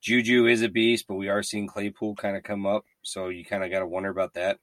Juju 0.00 0.46
is 0.46 0.62
a 0.62 0.68
beast, 0.68 1.06
but 1.08 1.16
we 1.16 1.28
are 1.28 1.42
seeing 1.42 1.66
Claypool 1.66 2.14
kind 2.16 2.36
of 2.36 2.42
come 2.44 2.66
up, 2.66 2.84
so 3.02 3.28
you 3.30 3.44
kind 3.44 3.64
of 3.64 3.70
got 3.70 3.80
to 3.80 3.86
wonder 3.86 4.10
about 4.10 4.34
that. 4.34 4.58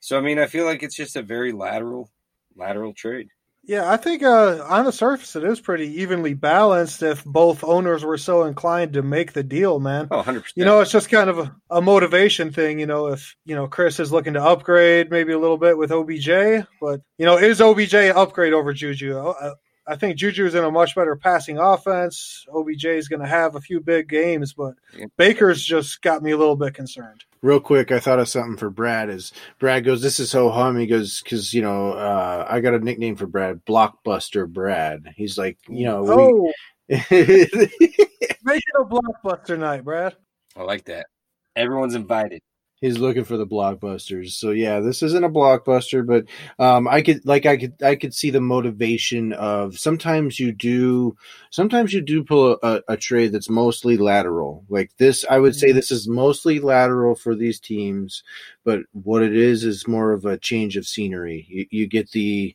So 0.00 0.18
I 0.18 0.20
mean, 0.20 0.38
I 0.38 0.46
feel 0.46 0.66
like 0.66 0.82
it's 0.82 0.94
just 0.94 1.16
a 1.16 1.22
very 1.22 1.52
lateral, 1.52 2.10
lateral 2.54 2.92
trade. 2.92 3.30
Yeah, 3.66 3.90
I 3.90 3.96
think 3.96 4.22
uh, 4.22 4.64
on 4.68 4.84
the 4.84 4.92
surface 4.92 5.34
it 5.34 5.42
is 5.42 5.60
pretty 5.60 6.00
evenly 6.02 6.34
balanced 6.34 7.02
if 7.02 7.24
both 7.24 7.64
owners 7.64 8.04
were 8.04 8.16
so 8.16 8.44
inclined 8.44 8.92
to 8.92 9.02
make 9.02 9.32
the 9.32 9.42
deal, 9.42 9.80
man. 9.80 10.06
Oh, 10.10 10.18
100 10.18 10.40
percent. 10.40 10.56
You 10.56 10.64
know, 10.64 10.80
it's 10.80 10.92
just 10.92 11.10
kind 11.10 11.28
of 11.28 11.38
a, 11.38 11.56
a 11.70 11.82
motivation 11.82 12.52
thing. 12.52 12.78
You 12.78 12.86
know, 12.86 13.08
if 13.08 13.34
you 13.44 13.56
know 13.56 13.66
Chris 13.66 13.98
is 13.98 14.12
looking 14.12 14.34
to 14.34 14.42
upgrade 14.42 15.10
maybe 15.10 15.32
a 15.32 15.38
little 15.38 15.58
bit 15.58 15.76
with 15.76 15.90
OBJ, 15.90 16.66
but 16.80 17.00
you 17.18 17.26
know, 17.26 17.38
is 17.38 17.60
OBJ 17.60 17.94
an 17.94 18.16
upgrade 18.16 18.52
over 18.52 18.72
Juju? 18.72 19.18
I, 19.18 19.52
I 19.88 19.96
think 19.96 20.16
Juju 20.16 20.46
is 20.46 20.54
in 20.54 20.64
a 20.64 20.70
much 20.70 20.94
better 20.94 21.16
passing 21.16 21.58
offense. 21.58 22.44
OBJ 22.52 22.84
is 22.86 23.08
going 23.08 23.20
to 23.20 23.28
have 23.28 23.54
a 23.54 23.60
few 23.60 23.80
big 23.80 24.08
games, 24.08 24.52
but. 24.52 24.74
Baker's 25.16 25.62
just 25.62 26.02
got 26.02 26.22
me 26.22 26.32
a 26.32 26.36
little 26.36 26.56
bit 26.56 26.74
concerned. 26.74 27.24
Real 27.46 27.60
quick, 27.60 27.92
I 27.92 28.00
thought 28.00 28.18
of 28.18 28.28
something 28.28 28.56
for 28.56 28.70
Brad. 28.70 29.08
Is 29.08 29.32
Brad 29.60 29.84
goes, 29.84 30.02
"This 30.02 30.18
is 30.18 30.28
so 30.32 30.50
hum." 30.50 30.76
He 30.76 30.88
goes, 30.88 31.22
"Because 31.22 31.54
you 31.54 31.62
know, 31.62 31.92
uh, 31.92 32.44
I 32.50 32.58
got 32.58 32.74
a 32.74 32.80
nickname 32.80 33.14
for 33.14 33.28
Brad, 33.28 33.64
Blockbuster 33.64 34.52
Brad." 34.52 35.14
He's 35.14 35.38
like, 35.38 35.56
you 35.68 35.84
know, 35.84 36.04
Oh, 36.08 36.52
we, 36.88 36.96
make 36.98 37.04
it 37.06 38.80
a 38.80 38.84
blockbuster 38.84 39.56
night, 39.56 39.84
Brad. 39.84 40.16
I 40.56 40.64
like 40.64 40.86
that. 40.86 41.06
Everyone's 41.54 41.94
invited. 41.94 42.42
He's 42.80 42.98
looking 42.98 43.24
for 43.24 43.36
the 43.36 43.46
blockbusters. 43.46 44.32
So 44.32 44.50
yeah, 44.50 44.80
this 44.80 45.02
isn't 45.02 45.24
a 45.24 45.30
blockbuster, 45.30 46.06
but 46.06 46.24
um, 46.62 46.86
I 46.88 47.02
could 47.02 47.24
like 47.24 47.46
I 47.46 47.56
could 47.56 47.82
I 47.82 47.96
could 47.96 48.14
see 48.14 48.30
the 48.30 48.40
motivation 48.40 49.32
of 49.32 49.78
sometimes 49.78 50.38
you 50.38 50.52
do 50.52 51.16
sometimes 51.50 51.92
you 51.92 52.00
do 52.00 52.22
pull 52.22 52.58
a, 52.62 52.82
a 52.88 52.96
trade 52.96 53.32
that's 53.32 53.50
mostly 53.50 53.96
lateral. 53.96 54.64
Like 54.68 54.96
this, 54.98 55.24
I 55.28 55.38
would 55.38 55.56
say 55.56 55.72
this 55.72 55.90
is 55.90 56.08
mostly 56.08 56.60
lateral 56.60 57.14
for 57.14 57.34
these 57.34 57.60
teams, 57.60 58.22
but 58.64 58.80
what 58.92 59.22
it 59.22 59.34
is 59.34 59.64
is 59.64 59.88
more 59.88 60.12
of 60.12 60.24
a 60.24 60.38
change 60.38 60.76
of 60.76 60.86
scenery. 60.86 61.46
You, 61.48 61.66
you 61.70 61.86
get 61.86 62.10
the 62.12 62.54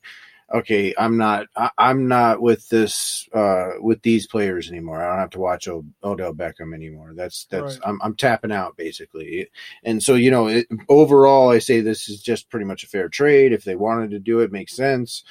okay, 0.53 0.93
I'm 0.97 1.17
not 1.17 1.47
I, 1.55 1.69
I'm 1.77 2.07
not 2.07 2.41
with 2.41 2.67
this 2.69 3.27
uh 3.33 3.71
with 3.79 4.01
these 4.01 4.27
players 4.27 4.69
anymore. 4.69 5.03
I 5.03 5.09
don't 5.09 5.19
have 5.19 5.29
to 5.31 5.39
watch 5.39 5.67
o- 5.67 5.85
Odell 6.03 6.33
Beckham 6.33 6.73
anymore. 6.73 7.13
That's 7.15 7.45
that's 7.45 7.77
Right. 7.77 7.87
I'm 7.87 7.99
I'm 8.01 8.15
tapping 8.15 8.51
out 8.51 8.77
basically. 8.77 9.49
And 9.83 10.01
so, 10.01 10.15
you 10.15 10.31
know, 10.31 10.47
it, 10.47 10.67
overall, 10.89 11.49
I 11.49 11.59
say 11.59 11.81
this 11.81 12.09
is 12.09 12.21
just 12.21 12.49
pretty 12.49 12.65
much 12.65 12.83
a 12.83 12.87
fair 12.87 13.09
trade. 13.09 13.53
If 13.53 13.63
they 13.63 13.75
wanted 13.75 14.11
to 14.11 14.19
do 14.19 14.39
it, 14.39 14.51
makes 14.51 14.75
sense. 14.75 15.23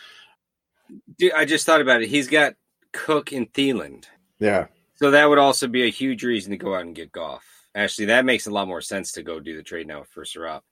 Dude, 1.18 1.32
I 1.32 1.44
just 1.44 1.66
thought 1.66 1.80
about 1.80 2.02
it. 2.02 2.08
He's 2.08 2.28
got 2.28 2.54
Cook 2.92 3.32
and 3.32 3.52
Thielen. 3.52 4.04
Yeah. 4.38 4.66
So 4.96 5.10
that 5.12 5.28
would 5.28 5.38
also 5.38 5.66
be 5.68 5.84
a 5.84 5.90
huge 5.90 6.24
reason 6.24 6.50
to 6.50 6.56
go 6.56 6.74
out 6.74 6.82
and 6.82 6.94
get 6.94 7.12
Goff. 7.12 7.44
Actually, 7.74 8.06
that 8.06 8.24
makes 8.24 8.46
a 8.46 8.50
lot 8.50 8.68
more 8.68 8.80
sense 8.80 9.12
to 9.12 9.22
go 9.22 9.38
do 9.40 9.56
the 9.56 9.62
trade 9.62 9.86
now 9.86 10.02
for 10.02 10.24
Sarap. 10.24 10.62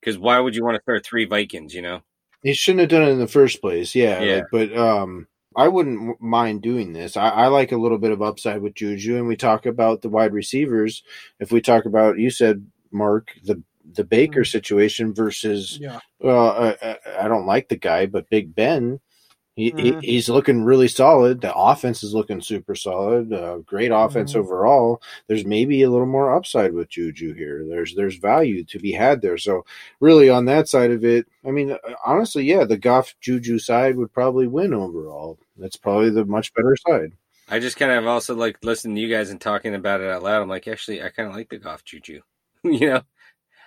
Because 0.00 0.18
why 0.18 0.38
would 0.38 0.54
you 0.54 0.64
want 0.64 0.74
to 0.76 0.82
throw 0.82 0.98
three 0.98 1.24
Vikings? 1.24 1.74
You 1.74 1.82
know, 1.82 2.02
He 2.44 2.52
shouldn't 2.54 2.80
have 2.80 2.90
done 2.90 3.02
it 3.02 3.12
in 3.12 3.18
the 3.18 3.26
first 3.26 3.60
place. 3.60 3.94
Yeah. 3.94 4.22
Yeah. 4.22 4.34
like, 4.36 4.44
but 4.52 4.76
um, 4.78 5.26
I 5.56 5.68
wouldn't 5.68 6.20
mind 6.20 6.62
doing 6.62 6.92
this. 6.92 7.16
I, 7.16 7.28
I 7.30 7.46
like 7.48 7.72
a 7.72 7.76
little 7.76 7.98
bit 7.98 8.12
of 8.12 8.22
upside 8.22 8.60
with 8.60 8.74
Juju, 8.74 9.16
and 9.16 9.26
we 9.26 9.36
talk 9.36 9.66
about 9.66 10.02
the 10.02 10.08
wide 10.08 10.32
receivers. 10.32 11.02
If 11.40 11.50
we 11.50 11.60
talk 11.60 11.86
about, 11.86 12.18
you 12.18 12.30
said, 12.30 12.64
Mark, 12.92 13.32
the 13.42 13.62
the 13.92 14.04
Baker 14.04 14.40
mm-hmm. 14.40 14.46
situation 14.46 15.14
versus 15.14 15.78
Yeah. 15.80 16.00
well, 16.18 16.50
I, 16.50 16.76
I, 16.82 16.98
I 17.24 17.28
don't 17.28 17.46
like 17.46 17.68
the 17.68 17.76
guy, 17.76 18.06
but 18.06 18.30
Big 18.30 18.54
Ben, 18.54 19.00
he, 19.56 19.70
Mhm. 19.72 20.02
he 20.02 20.12
he's 20.12 20.28
looking 20.28 20.64
really 20.64 20.88
solid. 20.88 21.40
The 21.40 21.54
offense 21.54 22.02
is 22.02 22.12
looking 22.14 22.40
super 22.40 22.74
solid. 22.74 23.32
Uh, 23.32 23.58
great 23.58 23.90
offense 23.94 24.32
Mhm. 24.32 24.40
overall. 24.40 25.00
There's 25.28 25.44
maybe 25.46 25.82
a 25.82 25.90
little 25.90 26.06
more 26.06 26.34
upside 26.34 26.72
with 26.72 26.88
Juju 26.88 27.34
here. 27.34 27.64
There's 27.68 27.94
there's 27.94 28.16
value 28.16 28.64
to 28.64 28.78
be 28.78 28.92
had 28.92 29.22
there. 29.22 29.38
So 29.38 29.64
really 30.00 30.28
on 30.28 30.44
that 30.46 30.68
side 30.68 30.90
of 30.90 31.04
it, 31.04 31.26
I 31.46 31.50
mean, 31.52 31.70
uh, 31.72 31.78
honestly, 32.04 32.44
yeah, 32.44 32.64
the 32.64 32.76
Goff 32.76 33.14
Juju 33.20 33.58
side 33.58 33.96
would 33.96 34.12
probably 34.12 34.46
win 34.48 34.74
overall. 34.74 35.38
That's 35.56 35.76
probably 35.76 36.10
the 36.10 36.24
much 36.24 36.52
better 36.54 36.76
side. 36.88 37.12
I 37.48 37.58
just 37.60 37.76
kind 37.76 37.92
of 37.92 38.06
also 38.06 38.34
like 38.34 38.56
listening 38.64 38.96
to 38.96 39.02
you 39.02 39.08
guys 39.08 39.30
and 39.30 39.40
talking 39.40 39.74
about 39.74 40.00
it 40.00 40.08
out 40.10 40.22
loud. 40.22 40.42
I'm 40.42 40.48
like, 40.48 40.66
actually, 40.66 41.02
I 41.02 41.10
kind 41.10 41.28
of 41.28 41.34
like 41.36 41.50
the 41.50 41.58
Goff 41.58 41.84
Juju. 41.84 42.22
you 42.64 42.88
know, 42.90 43.02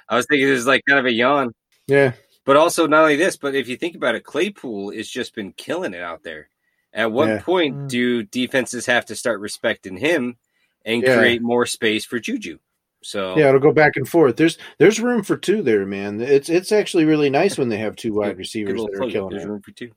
I 0.09 0.15
was 0.15 0.25
thinking 0.25 0.47
it 0.47 0.51
was 0.51 0.65
like 0.67 0.81
kind 0.87 0.99
of 0.99 1.05
a 1.05 1.11
yawn. 1.11 1.53
Yeah, 1.87 2.13
But 2.47 2.55
also, 2.55 2.87
not 2.87 3.01
only 3.01 3.17
this, 3.17 3.35
but 3.35 3.55
if 3.55 3.67
you 3.67 3.75
think 3.75 3.97
about 3.97 4.15
it, 4.15 4.23
Claypool 4.23 4.93
has 4.93 5.09
just 5.09 5.35
been 5.35 5.51
killing 5.51 5.93
it 5.93 6.01
out 6.01 6.23
there. 6.23 6.49
At 6.93 7.11
what 7.11 7.27
Yeah. 7.27 7.41
point 7.41 7.75
Mm. 7.77 7.87
do 7.89 8.23
defenses 8.23 8.85
have 8.85 9.05
to 9.07 9.17
start 9.17 9.41
respecting 9.41 9.97
him 9.97 10.37
and 10.85 11.03
Yeah. 11.03 11.17
create 11.17 11.41
more 11.41 11.65
space 11.65 12.05
for 12.05 12.19
Juju? 12.19 12.59
So 13.03 13.37
yeah, 13.37 13.49
it'll 13.49 13.59
go 13.59 13.73
back 13.73 13.97
and 13.97 14.07
forth. 14.07 14.37
There's 14.37 14.57
there's 14.79 15.01
room 15.01 15.23
for 15.23 15.35
two 15.35 15.61
there, 15.61 15.85
man. 15.85 16.21
It's 16.21 16.49
it's 16.49 16.71
actually 16.71 17.03
really 17.03 17.29
nice 17.29 17.57
when 17.57 17.67
they 17.67 17.79
have 17.79 17.97
two 17.97 18.13
wide 18.13 18.37
receivers 18.37 18.81
that 18.81 18.93
are 18.93 18.97
plug. 18.99 19.11
killing 19.11 19.29
There's 19.31 19.43
it. 19.43 19.49
room 19.49 19.61
for 19.61 19.71
two. 19.71 19.91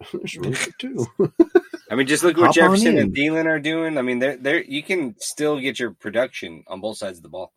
There's 0.12 0.36
room 0.36 0.52
for 0.52 0.70
two. 0.78 1.06
I 1.90 1.96
mean, 1.96 2.06
just 2.06 2.22
look 2.22 2.36
what 2.36 2.46
Hop 2.46 2.54
Jefferson 2.54 2.96
and 2.96 3.12
Thielen 3.12 3.46
are 3.46 3.58
doing. 3.58 3.98
I 3.98 4.02
mean, 4.02 4.20
they're, 4.20 4.36
they're, 4.36 4.62
you 4.62 4.82
can 4.84 5.16
still 5.18 5.58
get 5.58 5.80
your 5.80 5.92
production 5.92 6.62
on 6.68 6.80
both 6.80 6.98
sides 6.98 7.18
of 7.18 7.22
the 7.24 7.28
ball. 7.28 7.52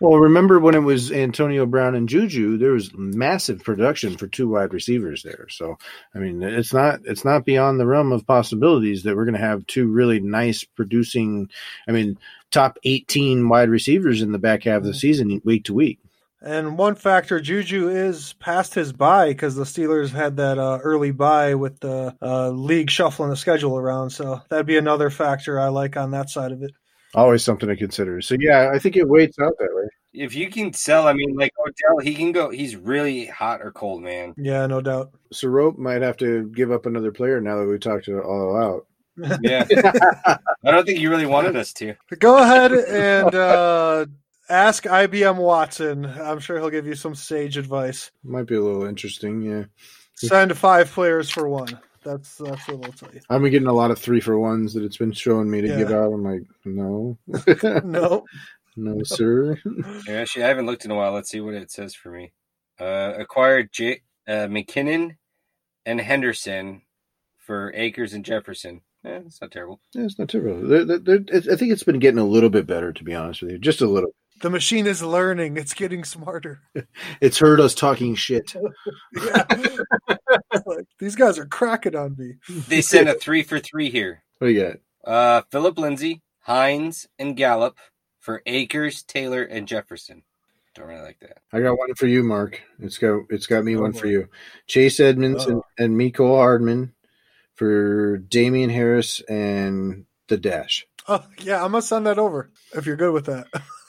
Well, 0.00 0.18
remember 0.18 0.60
when 0.60 0.76
it 0.76 0.82
was 0.82 1.10
Antonio 1.10 1.66
Brown 1.66 1.96
and 1.96 2.08
Juju, 2.08 2.56
there 2.56 2.70
was 2.70 2.92
massive 2.94 3.64
production 3.64 4.16
for 4.16 4.28
two 4.28 4.48
wide 4.48 4.72
receivers 4.72 5.24
there. 5.24 5.48
So, 5.50 5.76
I 6.14 6.18
mean, 6.18 6.40
it's 6.40 6.72
not 6.72 7.00
it's 7.04 7.24
not 7.24 7.44
beyond 7.44 7.80
the 7.80 7.86
realm 7.86 8.12
of 8.12 8.26
possibilities 8.26 9.02
that 9.02 9.16
we're 9.16 9.24
going 9.24 9.34
to 9.34 9.40
have 9.40 9.66
two 9.66 9.88
really 9.88 10.20
nice 10.20 10.62
producing, 10.62 11.50
I 11.88 11.92
mean, 11.92 12.16
top 12.52 12.78
18 12.84 13.48
wide 13.48 13.70
receivers 13.70 14.22
in 14.22 14.30
the 14.30 14.38
back 14.38 14.62
half 14.64 14.78
of 14.78 14.84
the 14.84 14.94
season 14.94 15.40
week 15.44 15.64
to 15.64 15.74
week. 15.74 15.98
And 16.40 16.78
one 16.78 16.94
factor, 16.94 17.40
Juju 17.40 17.88
is 17.88 18.34
past 18.34 18.74
his 18.74 18.92
bye 18.92 19.30
because 19.30 19.56
the 19.56 19.64
Steelers 19.64 20.10
had 20.10 20.36
that 20.36 20.56
uh, 20.58 20.78
early 20.80 21.10
bye 21.10 21.56
with 21.56 21.80
the 21.80 22.14
uh, 22.22 22.50
league 22.50 22.90
shuffling 22.90 23.30
the 23.30 23.36
schedule 23.36 23.76
around. 23.76 24.10
So 24.10 24.40
that'd 24.48 24.64
be 24.64 24.78
another 24.78 25.10
factor 25.10 25.58
I 25.58 25.68
like 25.68 25.96
on 25.96 26.12
that 26.12 26.30
side 26.30 26.52
of 26.52 26.62
it. 26.62 26.70
Always 27.14 27.42
something 27.42 27.68
to 27.68 27.76
consider. 27.76 28.20
So, 28.20 28.36
yeah, 28.38 28.70
I 28.72 28.78
think 28.78 28.96
it 28.96 29.08
waits 29.08 29.38
out 29.38 29.54
that 29.58 29.70
way. 29.72 29.88
If 30.12 30.34
you 30.34 30.50
can 30.50 30.72
sell, 30.72 31.06
I 31.06 31.12
mean, 31.12 31.36
like 31.36 31.52
Odell, 31.58 31.98
he 32.02 32.14
can 32.14 32.32
go. 32.32 32.50
He's 32.50 32.76
really 32.76 33.26
hot 33.26 33.60
or 33.62 33.70
cold, 33.72 34.02
man. 34.02 34.34
Yeah, 34.36 34.66
no 34.66 34.80
doubt. 34.80 35.12
Sorope 35.32 35.78
might 35.78 36.02
have 36.02 36.16
to 36.18 36.48
give 36.48 36.72
up 36.72 36.86
another 36.86 37.12
player 37.12 37.40
now 37.40 37.58
that 37.58 37.66
we 37.66 37.78
talked 37.78 38.08
it 38.08 38.18
all 38.18 38.56
out. 38.56 38.86
Yeah, 39.42 39.66
I 40.64 40.70
don't 40.70 40.86
think 40.86 41.00
you 41.00 41.10
really 41.10 41.26
wanted 41.26 41.56
us 41.56 41.72
to. 41.74 41.94
Go 42.18 42.38
ahead 42.38 42.72
and 42.72 43.34
uh, 43.34 44.06
ask 44.48 44.84
IBM 44.84 45.36
Watson. 45.36 46.04
I'm 46.04 46.38
sure 46.38 46.58
he'll 46.58 46.70
give 46.70 46.86
you 46.86 46.94
some 46.94 47.14
sage 47.14 47.56
advice. 47.56 48.10
Might 48.22 48.46
be 48.46 48.54
a 48.54 48.62
little 48.62 48.84
interesting, 48.84 49.42
yeah. 49.42 49.64
Send 50.14 50.56
five 50.56 50.90
players 50.90 51.30
for 51.30 51.48
one. 51.48 51.78
That's 52.08 52.36
that's 52.36 52.66
what 52.68 52.80
they'll 52.82 52.92
tell 52.92 53.10
you. 53.12 53.20
I've 53.28 53.42
been 53.42 53.50
getting 53.50 53.68
a 53.68 53.72
lot 53.72 53.90
of 53.90 53.98
three 53.98 54.20
for 54.20 54.38
ones 54.38 54.72
that 54.74 54.82
it's 54.82 54.96
been 54.96 55.12
showing 55.12 55.50
me 55.50 55.60
to 55.60 55.68
Yeah. 55.68 55.76
give 55.78 55.90
out. 55.90 56.12
I'm 56.12 56.24
like, 56.24 56.42
no, 56.64 57.18
No, 57.84 58.24
no, 58.76 59.02
sir. 59.02 59.58
Actually, 60.08 60.44
I 60.44 60.48
haven't 60.48 60.66
looked 60.66 60.84
in 60.86 60.90
a 60.90 60.94
while. 60.94 61.12
Let's 61.12 61.30
see 61.30 61.40
what 61.40 61.54
it 61.54 61.70
says 61.70 61.94
for 61.94 62.10
me. 62.10 62.32
Uh, 62.80 63.12
acquired 63.18 63.70
J- 63.72 64.00
uh, 64.26 64.46
McKinnon 64.46 65.16
and 65.84 66.00
Henderson 66.00 66.82
for 67.36 67.72
Akers 67.74 68.12
and 68.14 68.24
Jefferson. 68.24 68.80
Eh, 69.04 69.20
it's 69.26 69.40
not 69.40 69.50
terrible. 69.50 69.80
Yeah, 69.94 70.04
it's 70.04 70.18
not 70.18 70.28
terrible. 70.28 70.66
They're, 70.66 70.84
they're, 70.84 70.98
they're, 71.18 71.52
I 71.52 71.56
think 71.56 71.72
it's 71.72 71.82
been 71.82 71.98
getting 71.98 72.18
a 72.20 72.24
little 72.24 72.50
bit 72.50 72.66
better, 72.66 72.92
to 72.92 73.04
be 73.04 73.14
honest 73.14 73.42
with 73.42 73.50
you. 73.52 73.58
Just 73.58 73.80
a 73.80 73.86
little. 73.86 74.10
The 74.40 74.50
machine 74.50 74.86
is 74.86 75.02
learning. 75.02 75.56
It's 75.56 75.74
getting 75.74 76.04
smarter. 76.04 76.60
It's 77.20 77.38
heard 77.38 77.60
us 77.60 77.74
talking 77.74 78.14
shit. 78.14 78.54
Yeah. 79.24 79.44
like, 80.66 80.86
these 80.98 81.16
guys 81.16 81.38
are 81.38 81.46
cracking 81.46 81.96
on 81.96 82.16
me. 82.16 82.34
They 82.68 82.80
sent 82.80 83.08
a 83.08 83.14
three 83.14 83.42
for 83.42 83.58
three 83.58 83.90
here. 83.90 84.22
What 84.38 84.48
do 84.48 84.52
you 84.52 84.62
got? 84.62 84.76
Uh, 85.04 85.42
Phillip 85.50 85.78
Lindsay, 85.78 86.22
Hines, 86.40 87.06
and 87.18 87.36
Gallup 87.36 87.78
for 88.20 88.42
Akers, 88.46 89.02
Taylor, 89.02 89.42
and 89.42 89.66
Jefferson. 89.66 90.22
Don't 90.74 90.86
really 90.88 91.02
like 91.02 91.18
that. 91.20 91.38
I 91.52 91.60
got 91.60 91.78
one 91.78 91.94
for 91.94 92.06
you, 92.06 92.22
Mark. 92.22 92.60
It's 92.80 92.98
got 92.98 93.22
it's 93.30 93.46
got 93.46 93.64
me 93.64 93.76
Oh, 93.76 93.80
one 93.82 93.92
boy. 93.92 93.98
for 93.98 94.06
you. 94.06 94.28
Chase 94.66 95.00
Edmonds 95.00 95.44
and, 95.46 95.56
Uh-oh. 95.56 95.84
and 95.84 95.96
Mecole 95.98 96.36
Hardman 96.36 96.94
for 97.54 98.18
Damien 98.18 98.70
Harris 98.70 99.20
and 99.28 100.04
the 100.28 100.36
Dash. 100.36 100.86
Oh 101.08 101.24
yeah, 101.40 101.64
I'm 101.64 101.72
gonna 101.72 101.82
send 101.82 102.06
that 102.06 102.18
over 102.18 102.50
if 102.74 102.86
you're 102.86 102.96
good 102.96 103.12
with 103.12 103.26
that. 103.26 103.46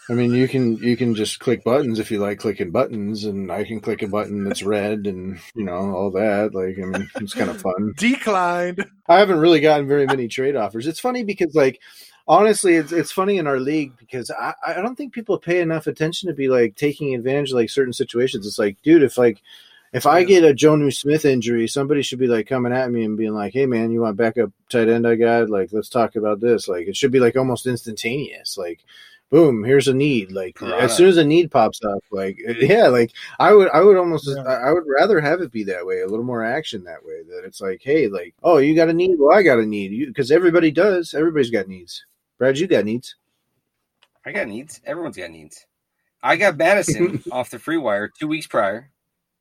I 0.10 0.14
mean, 0.14 0.34
you 0.34 0.48
can 0.48 0.77
you 0.77 0.98
can 0.98 1.14
just 1.14 1.40
click 1.40 1.64
buttons 1.64 1.99
if 1.99 2.10
you 2.10 2.18
like 2.18 2.40
clicking 2.40 2.72
buttons, 2.72 3.26
and 3.26 3.52
I 3.52 3.64
can 3.64 3.80
click 3.80 4.02
a 4.02 4.07
button 4.07 4.44
that's 4.44 4.64
red, 4.64 5.06
and 5.06 5.40
you 5.53 5.64
know 5.64 5.94
all 5.95 6.11
that. 6.11 6.56
Like, 6.56 6.80
I 6.80 6.86
mean, 6.86 7.10
it's 7.18 7.36
kind 7.36 7.52
of 7.52 7.61
fun. 7.61 7.94
Declined. 7.98 8.90
I 9.07 9.19
haven't 9.19 9.40
really 9.40 9.60
gotten 9.60 9.88
very 9.88 10.07
many 10.07 10.27
trade 10.27 10.56
offers. 10.56 10.88
It's 10.88 10.99
funny 10.99 11.23
because, 11.23 11.53
like, 11.53 11.80
honestly, 12.27 12.76
it's 12.76 12.91
it's 12.91 13.11
funny 13.11 13.38
in 13.38 13.45
our 13.45 13.60
league 13.60 13.98
because 13.98 14.31
I, 14.31 14.53
I 14.65 14.73
don't 14.76 14.95
think 14.95 15.14
people 15.14 15.38
pay 15.38 15.61
enough 15.61 15.86
attention 15.86 16.27
to 16.27 16.34
be 16.34 16.48
like 16.48 16.76
taking 16.76 17.14
advantage 17.14 17.52
of 17.52 17.57
like 17.57 17.69
certain 17.69 17.94
situations. 17.94 18.48
It's 18.48 18.60
like, 18.60 18.81
dude, 18.81 19.03
if 19.03 19.15
like 19.15 19.44
if 19.91 20.06
I 20.06 20.23
get 20.23 20.44
a 20.44 20.53
Jonnu 20.53 20.94
Smith 20.95 21.26
injury, 21.26 21.68
somebody 21.68 22.03
should 22.03 22.19
be 22.19 22.27
like 22.27 22.48
coming 22.48 22.73
at 22.73 22.91
me 22.91 23.03
and 23.03 23.18
being 23.18 23.34
like, 23.34 23.53
"Hey, 23.53 23.65
man, 23.65 23.91
you 23.91 24.02
want 24.02 24.18
backup 24.18 24.52
tight 24.69 24.88
end? 24.88 25.07
I 25.07 25.15
got 25.15 25.49
like, 25.49 25.69
let's 25.72 25.90
talk 25.90 26.15
about 26.15 26.40
this." 26.40 26.68
Like, 26.68 26.88
it 26.88 26.95
should 26.95 27.11
be 27.11 27.19
like 27.19 27.36
almost 27.36 27.65
instantaneous. 27.65 28.57
Like, 28.57 28.80
boom, 29.30 29.64
here's 29.64 29.88
a 29.88 29.93
need. 29.93 30.31
Like, 30.31 30.56
Piranha. 30.56 30.77
as 30.77 30.95
soon 30.95 31.07
as 31.07 31.18
a 31.18 31.23
need 31.23 31.51
pops 31.51 31.84
up, 31.84 32.03
like, 32.11 32.39
uh, 32.47 32.53
yeah, 32.60 32.88
like 32.88 33.11
I 33.39 33.53
would, 33.53 33.69
I 33.69 33.81
would 33.81 33.97
almost, 33.97 34.27
Yeah. 34.27 34.43
I 34.43 34.72
would 34.72 34.85
rather 34.88 35.19
have 35.19 35.41
it 35.41 35.51
be 35.51 35.64
that 35.65 35.85
way, 35.85 36.01
a 36.01 36.07
little 36.07 36.26
more 36.26 36.43
action 36.43 36.84
that 36.84 37.03
way. 37.03 37.23
That 37.23 37.43
it's 37.45 37.61
like, 37.61 37.81
hey, 37.84 38.07
like, 38.07 38.34
oh, 38.43 38.57
you 38.57 38.76
got 38.76 38.89
a 38.89 38.93
need, 38.93 39.18
well, 39.19 39.38
I 39.38 39.43
got 39.43 39.60
a 39.60 39.65
need, 39.65 39.91
you 39.91 40.07
because 40.07 40.31
everybody 40.31 40.72
does. 40.72 41.14
Everybody's 41.14 41.51
got 41.51 41.68
needs. 41.68 42.06
Brad, 42.38 42.57
you 42.57 42.68
got 42.68 42.85
needs. 42.85 43.15
I 44.26 44.31
got 44.31 44.47
needs. 44.47 44.81
Everyone's 44.85 45.18
got 45.18 45.31
needs. 45.31 45.65
I 46.22 46.35
got 46.35 46.57
Mattison 46.57 47.23
off 47.31 47.49
the 47.49 47.60
free 47.60 47.77
wire 47.77 48.10
two 48.10 48.27
weeks 48.27 48.47
prior. 48.47 48.91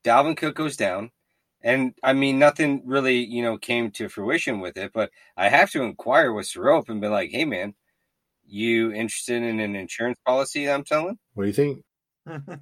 Dalvin 0.05 0.37
Cook 0.37 0.55
goes 0.55 0.77
down. 0.77 1.11
And 1.63 1.95
I 2.05 2.13
mean, 2.13 2.39
nothing 2.39 2.83
really, 2.85 3.17
you 3.17 3.43
know, 3.43 3.59
came 3.59 3.91
to 3.93 4.09
fruition 4.09 4.61
with 4.61 4.77
it, 4.77 4.93
but 4.93 5.11
I 5.37 5.49
have 5.49 5.71
to 5.73 5.83
inquire 5.83 6.33
with 6.33 6.47
Sorope 6.47 6.89
and 6.89 7.01
be 7.01 7.09
like, 7.09 7.31
hey, 7.31 7.45
man, 7.45 7.75
you 8.49 8.93
interested 8.93 9.43
in 9.43 9.61
an 9.61 9.77
insurance 9.77 10.19
policy 10.25 10.69
I'm 10.69 10.87
selling? 10.87 11.19
What 11.35 11.45
do 11.45 11.49
you 11.49 11.53
think? 11.53 11.85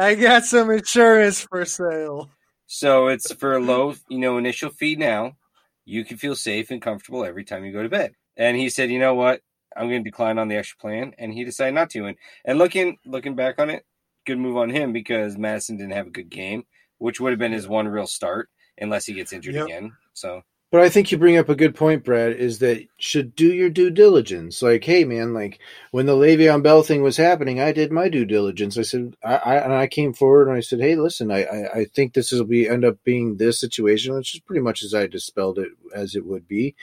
I 0.00 0.14
got 0.14 0.44
some 0.44 0.70
insurance 0.70 1.40
for 1.40 1.64
sale. 1.64 2.30
So 2.66 3.08
it's 3.08 3.32
for 3.32 3.54
a 3.54 3.60
low, 3.60 3.94
you 4.08 4.18
know, 4.18 4.38
initial 4.38 4.70
fee 4.70 4.96
now. 4.96 5.36
You 5.84 6.04
can 6.04 6.16
feel 6.16 6.34
safe 6.34 6.70
and 6.70 6.82
comfortable 6.82 7.24
every 7.24 7.44
time 7.44 7.64
you 7.64 7.72
go 7.72 7.82
to 7.82 7.88
bed. 7.88 8.12
And 8.36 8.56
he 8.56 8.68
said, 8.68 8.90
you 8.90 8.98
know 8.98 9.14
what? 9.14 9.40
I'm 9.76 9.88
going 9.88 10.02
to 10.02 10.10
decline 10.10 10.38
on 10.38 10.48
the 10.48 10.56
extra 10.56 10.78
plan. 10.78 11.14
And 11.18 11.32
he 11.32 11.44
decided 11.44 11.74
not 11.74 11.90
to. 11.90 12.06
And, 12.06 12.16
and 12.44 12.58
looking, 12.58 12.98
looking 13.06 13.36
back 13.36 13.58
on 13.60 13.70
it, 13.70 13.84
good 14.26 14.38
move 14.38 14.56
on 14.56 14.70
him 14.70 14.92
because 14.92 15.38
Mattison 15.38 15.76
didn't 15.76 15.92
have 15.92 16.08
a 16.08 16.10
good 16.10 16.28
game, 16.28 16.64
which 16.98 17.20
would 17.20 17.30
have 17.30 17.38
been 17.38 17.52
his 17.52 17.68
one 17.68 17.86
real 17.86 18.06
start 18.06 18.48
unless 18.78 19.06
he 19.06 19.14
gets 19.14 19.32
injured 19.32 19.54
Yep. 19.54 19.64
again. 19.66 19.92
So 20.12 20.42
But 20.76 20.84
I 20.84 20.90
think 20.90 21.10
you 21.10 21.16
bring 21.16 21.38
up 21.38 21.48
a 21.48 21.54
good 21.54 21.74
point, 21.74 22.04
Brad, 22.04 22.32
is 22.32 22.58
that 22.58 22.86
should 22.98 23.34
do 23.34 23.50
your 23.50 23.70
due 23.70 23.88
diligence. 23.88 24.60
Like, 24.60 24.84
hey, 24.84 25.06
man, 25.06 25.32
like 25.32 25.58
when 25.90 26.04
the 26.04 26.12
Le'Veon 26.12 26.62
Bell 26.62 26.82
thing 26.82 27.02
was 27.02 27.16
happening, 27.16 27.58
I 27.58 27.72
did 27.72 27.90
my 27.90 28.10
due 28.10 28.26
diligence. 28.26 28.76
I 28.76 28.82
said, 28.82 29.16
I, 29.24 29.36
I 29.36 29.54
and 29.54 29.72
I 29.72 29.86
came 29.86 30.12
forward 30.12 30.48
and 30.48 30.56
I 30.58 30.60
said, 30.60 30.80
hey, 30.80 30.94
listen, 30.96 31.30
I, 31.30 31.44
I, 31.44 31.72
I 31.78 31.84
think 31.86 32.12
this 32.12 32.30
will 32.30 32.44
be 32.44 32.68
end 32.68 32.84
up 32.84 33.02
being 33.04 33.38
this 33.38 33.58
situation, 33.58 34.14
which 34.14 34.34
is 34.34 34.40
pretty 34.40 34.60
much 34.60 34.82
as 34.82 34.92
I 34.92 35.06
dispelled 35.06 35.58
it 35.58 35.70
as 35.94 36.14
it 36.14 36.26
would 36.26 36.46
be, 36.46 36.74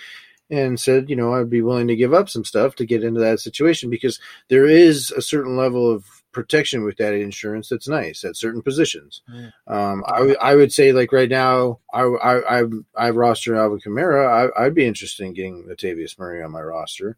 and 0.49 0.79
said, 0.79 1.07
you 1.07 1.15
know, 1.15 1.35
I'd 1.35 1.51
be 1.51 1.61
willing 1.61 1.87
to 1.89 1.95
give 1.95 2.15
up 2.15 2.29
some 2.29 2.45
stuff 2.45 2.73
to 2.77 2.87
get 2.87 3.03
into 3.03 3.19
that 3.19 3.41
situation 3.41 3.91
because 3.91 4.19
there 4.49 4.65
is 4.65 5.11
a 5.11 5.21
certain 5.21 5.55
level 5.55 5.87
of 5.87 6.22
protection 6.33 6.83
with 6.83 6.97
that 6.97 7.13
insurance 7.13 7.69
that's 7.69 7.87
nice 7.87 8.23
at 8.23 8.35
certain 8.35 8.61
positions. 8.61 9.21
Yeah. 9.31 9.49
Um, 9.67 10.03
I 10.07 10.21
would- 10.21 10.37
I 10.41 10.55
would 10.55 10.73
say 10.73 10.91
like 10.91 11.11
right 11.13 11.29
now, 11.29 11.79
I 11.93 12.01
I 12.01 12.59
I, 12.59 12.63
I 12.95 13.09
roster 13.11 13.55
Alvin 13.55 13.79
Kamara. 13.79 14.51
I, 14.57 14.65
I'd 14.65 14.75
be 14.75 14.85
interested 14.85 15.23
in 15.25 15.33
getting 15.33 15.63
Latavius 15.63 16.17
Murray 16.19 16.43
on 16.43 16.51
my 16.51 16.61
roster. 16.61 17.17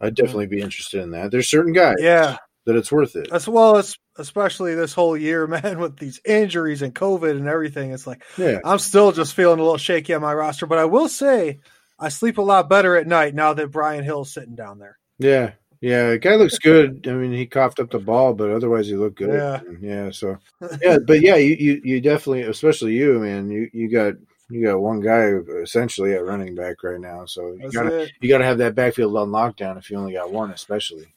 I'd 0.00 0.14
definitely 0.14 0.46
be 0.46 0.60
interested 0.60 1.00
in 1.02 1.10
that. 1.12 1.30
There's 1.30 1.48
certain 1.50 1.72
guys 1.74 1.96
Yeah, 2.00 2.38
that 2.66 2.74
it's 2.76 2.90
worth 2.90 3.16
it. 3.16 3.28
as 3.32 3.46
well 3.46 3.76
as 3.76 3.96
especially 4.18 4.74
this 4.74 4.92
whole 4.94 5.16
year, 5.16 5.46
man, 5.46 5.78
with 5.78 5.98
these 5.98 6.20
injuries 6.24 6.82
and 6.82 6.94
COVID 6.94 7.32
and 7.32 7.46
everything. 7.48 7.92
It's 7.92 8.06
like 8.06 8.22
Yeah, 8.36 8.58
I'm 8.64 8.78
still 8.78 9.12
just 9.12 9.34
feeling 9.34 9.58
a 9.58 9.62
little 9.62 9.76
shaky 9.78 10.14
on 10.14 10.22
my 10.22 10.34
roster, 10.34 10.66
but 10.66 10.78
I 10.78 10.86
will 10.86 11.08
say 11.08 11.60
I 11.98 12.08
sleep 12.08 12.38
a 12.38 12.42
lot 12.42 12.68
better 12.70 12.96
at 12.96 13.06
night 13.06 13.34
now 13.34 13.52
that 13.52 13.70
Brian 13.70 14.02
Hill's 14.04 14.32
sitting 14.32 14.54
down 14.54 14.78
there. 14.78 14.98
yeah. 15.18 15.52
Yeah, 15.80 16.10
the 16.10 16.18
guy 16.18 16.34
looks 16.34 16.58
good. 16.58 17.06
I 17.08 17.12
mean, 17.12 17.32
he 17.32 17.46
coughed 17.46 17.80
up 17.80 17.90
the 17.90 17.98
ball, 17.98 18.34
but 18.34 18.50
otherwise 18.50 18.86
he 18.86 18.96
looked 18.96 19.16
good. 19.16 19.32
Yeah. 19.32 19.60
yeah. 19.80 20.10
So, 20.10 20.36
yeah, 20.82 20.98
but 20.98 21.22
yeah, 21.22 21.36
you, 21.36 21.56
you, 21.58 21.80
you 21.82 22.00
definitely, 22.02 22.42
especially 22.42 22.94
you, 22.94 23.18
man. 23.18 23.50
You, 23.50 23.70
you 23.72 23.88
got 23.90 24.14
you 24.50 24.66
got 24.66 24.80
one 24.80 25.00
guy 25.00 25.32
essentially 25.62 26.12
at 26.14 26.24
running 26.24 26.54
back 26.54 26.82
right 26.82 27.00
now. 27.00 27.24
So 27.24 27.56
you 27.58 27.70
gotta 27.70 28.08
you 28.20 28.28
gotta 28.28 28.44
have 28.44 28.58
that 28.58 28.74
backfield 28.74 29.16
on 29.16 29.30
lockdown 29.30 29.78
if 29.78 29.90
you 29.90 29.96
only 29.96 30.12
got 30.12 30.32
one, 30.32 30.50
especially. 30.50 31.14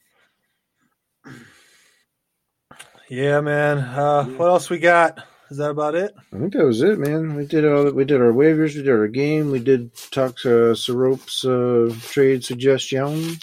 Yeah, 3.10 3.42
man. 3.42 3.80
Uh, 3.80 4.26
what 4.26 4.48
else 4.48 4.70
we 4.70 4.80
got? 4.80 5.20
Is 5.50 5.58
that 5.58 5.72
about 5.72 5.94
it? 5.94 6.16
I 6.34 6.38
think 6.40 6.54
that 6.54 6.66
was 6.66 6.82
it, 6.82 6.98
man. 6.98 7.36
We 7.36 7.46
did 7.46 7.66
all 7.66 7.92
we 7.92 8.06
did 8.06 8.22
our 8.22 8.32
waivers, 8.32 8.76
we 8.76 8.84
did 8.84 8.90
our 8.90 9.08
game, 9.08 9.52
we 9.52 9.60
did 9.60 9.94
talk 10.10 10.38
uh 10.46 10.74
Sirope's 10.74 11.44
uh 11.44 11.94
trade 12.10 12.46
suggestion. 12.46 13.38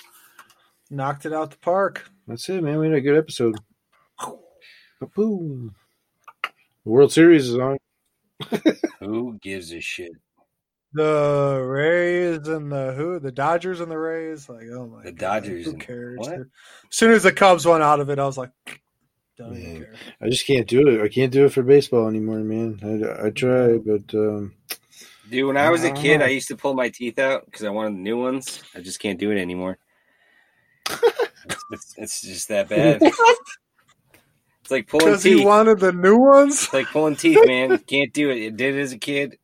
Knocked 0.91 1.25
it 1.27 1.33
out 1.33 1.53
the 1.53 1.59
park. 1.59 2.11
That's 2.27 2.49
it, 2.49 2.62
man. 2.62 2.79
We 2.79 2.87
had 2.89 2.97
a 2.97 3.01
good 3.01 3.17
episode. 3.17 3.57
Boom. 5.15 5.75
World 6.85 7.12
Series 7.12 7.49
is 7.49 7.57
on. 7.59 7.79
Who 9.01 9.39
gives 9.41 9.73
a 9.73 9.81
shit? 9.81 10.12
The 10.93 11.62
Rays 11.65 12.49
and 12.49 12.73
the 12.73 12.93
who? 12.95 13.21
The 13.21 13.31
Dodgers 13.31 13.79
and 13.81 13.91
the 13.91 13.97
Rays. 13.99 14.49
Like, 14.49 14.65
oh 14.73 14.87
my 14.89 15.05
The 15.05 15.12
God, 15.12 15.45
Dodgers 15.45 15.65
Who 15.67 15.71
and- 15.73 15.81
cares? 15.81 16.19
what? 16.19 16.33
As 16.33 16.47
soon 16.91 17.12
as 17.12 17.23
the 17.23 17.33
Cubs 17.33 17.65
went 17.65 17.83
out 17.85 18.01
of 18.01 18.11
it, 18.11 18.19
I 18.19 18.25
was 18.25 18.37
like, 18.37 18.51
don't 19.39 19.53
Man. 19.53 19.77
care. 19.79 19.95
I 20.21 20.29
just 20.29 20.47
can't 20.47 20.67
do 20.67 20.89
it. 20.89 21.01
I 21.01 21.09
can't 21.09 21.33
do 21.33 21.45
it 21.45 21.53
for 21.53 21.62
baseball 21.62 22.09
anymore, 22.09 22.39
man. 22.41 22.81
I, 22.83 23.27
I 23.27 23.31
try, 23.31 23.79
but 23.79 24.12
um, 24.15 24.55
Dude, 25.31 25.47
when 25.47 25.57
I 25.57 25.71
was 25.71 25.85
a 25.85 25.91
I 25.91 25.93
don't 25.93 26.03
kid, 26.03 26.19
know. 26.19 26.25
I 26.25 26.29
used 26.31 26.49
to 26.49 26.57
pull 26.57 26.75
my 26.75 26.89
teeth 26.89 27.21
out 27.21 27.45
because 27.47 27.62
I 27.62 27.71
wanted 27.71 27.95
new 28.01 28.21
ones. 28.21 28.61
I 28.75 28.81
just 28.81 28.99
can't 28.99 29.19
do 29.21 29.31
it 29.31 29.41
anymore. 29.41 29.79
It's, 31.45 31.65
it's, 31.71 31.95
it's 31.99 32.21
just 32.23 32.49
that 32.49 32.69
bad. 32.69 33.03
It's 33.03 34.71
like 34.71 34.89
pulling 34.89 35.07
Because 35.07 35.23
teeth. 35.23 35.39
he 35.39 35.45
wanted 35.45 35.81
the 35.81 35.93
new 35.93 36.17
ones. 36.17 36.65
It's 36.65 36.73
like 36.73 36.87
pulling 36.89 37.17
teeth, 37.17 37.39
man. 37.45 37.79
Can't 37.87 38.12
do 38.12 38.31
it. 38.31 38.39
It 38.39 38.57
did 38.57 38.77
it 38.77 38.81
as 38.81 38.93
a 38.93 38.99
kid. 38.99 39.39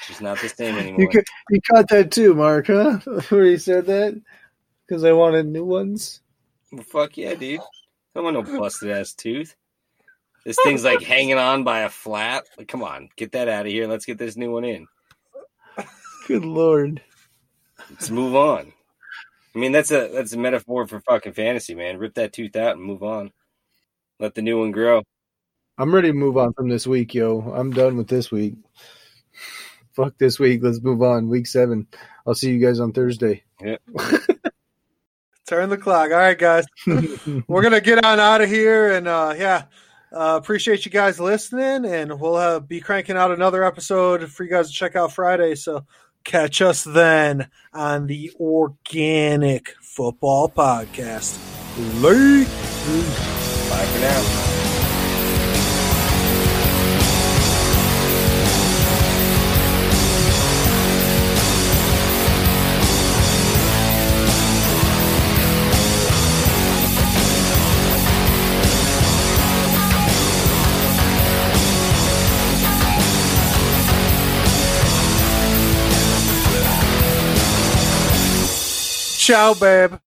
It's 0.00 0.08
just 0.08 0.22
not 0.22 0.40
the 0.40 0.48
same 0.48 0.76
anymore. 0.76 1.00
you 1.00 1.08
ca- 1.08 1.32
you 1.50 1.60
caught 1.62 1.88
that 1.88 2.10
too, 2.10 2.34
Mark, 2.34 2.66
huh? 2.66 2.98
Where 3.28 3.46
you 3.46 3.58
said 3.58 3.86
that 3.86 4.20
because 4.86 5.04
I 5.04 5.12
wanted 5.12 5.46
new 5.46 5.64
ones. 5.64 6.20
Well, 6.72 6.82
fuck 6.82 7.16
yeah, 7.16 7.34
dude. 7.34 7.60
I 8.14 8.20
want 8.20 8.34
no 8.34 8.42
busted 8.58 8.90
ass 8.90 9.14
tooth. 9.14 9.54
This 10.44 10.58
thing's 10.64 10.84
like 10.84 11.02
hanging 11.02 11.38
on 11.38 11.64
by 11.64 11.80
a 11.80 11.88
flap. 11.88 12.44
Like, 12.56 12.68
come 12.68 12.82
on, 12.82 13.08
get 13.16 13.32
that 13.32 13.48
out 13.48 13.66
of 13.66 13.72
here. 13.72 13.86
Let's 13.86 14.06
get 14.06 14.18
this 14.18 14.36
new 14.36 14.50
one 14.50 14.64
in. 14.64 14.86
Good 16.26 16.44
lord. 16.44 17.02
Let's 17.90 18.10
move 18.10 18.34
on. 18.34 18.72
I 19.58 19.60
mean, 19.60 19.72
that's 19.72 19.90
a 19.90 20.08
that's 20.12 20.32
a 20.34 20.38
metaphor 20.38 20.86
for 20.86 21.00
fucking 21.00 21.32
fantasy, 21.32 21.74
man. 21.74 21.98
Rip 21.98 22.14
that 22.14 22.32
tooth 22.32 22.54
out 22.54 22.76
and 22.76 22.80
move 22.80 23.02
on. 23.02 23.32
Let 24.20 24.36
the 24.36 24.40
new 24.40 24.60
one 24.60 24.70
grow. 24.70 25.02
I'm 25.76 25.92
ready 25.92 26.12
to 26.12 26.14
move 26.14 26.36
on 26.36 26.52
from 26.52 26.68
this 26.68 26.86
week, 26.86 27.12
yo. 27.12 27.40
I'm 27.40 27.72
done 27.72 27.96
with 27.96 28.06
this 28.06 28.30
week. 28.30 28.54
Fuck 29.94 30.16
this 30.16 30.38
week. 30.38 30.60
Let's 30.62 30.80
move 30.80 31.02
on. 31.02 31.28
Week 31.28 31.44
seven. 31.48 31.88
I'll 32.24 32.36
see 32.36 32.52
you 32.52 32.64
guys 32.64 32.78
on 32.78 32.92
Thursday. 32.92 33.42
Turn 33.60 33.80
the 35.70 35.76
clock. 35.76 36.12
All 36.12 36.18
right, 36.18 36.38
guys. 36.38 36.64
We're 37.48 37.62
gonna 37.62 37.80
get 37.80 38.04
on 38.04 38.20
out 38.20 38.40
of 38.40 38.48
here, 38.48 38.92
and 38.92 39.08
uh, 39.08 39.34
yeah, 39.36 39.64
uh, 40.12 40.38
appreciate 40.40 40.84
you 40.84 40.92
guys 40.92 41.18
listening, 41.18 41.84
and 41.84 42.20
we'll 42.20 42.36
uh, 42.36 42.60
be 42.60 42.80
cranking 42.80 43.16
out 43.16 43.32
another 43.32 43.64
episode 43.64 44.30
for 44.30 44.44
you 44.44 44.50
guys 44.50 44.68
to 44.68 44.72
check 44.72 44.94
out 44.94 45.12
Friday. 45.12 45.56
So 45.56 45.84
catch 46.24 46.60
us 46.60 46.84
then 46.84 47.48
on 47.72 48.06
the 48.06 48.32
Organic 48.38 49.74
Football 49.80 50.48
Podcast. 50.48 51.38
Late. 52.02 52.48
Bye 53.70 53.84
for 53.86 54.00
now. 54.00 54.57
Ciao, 79.28 79.54
babe. 79.54 80.00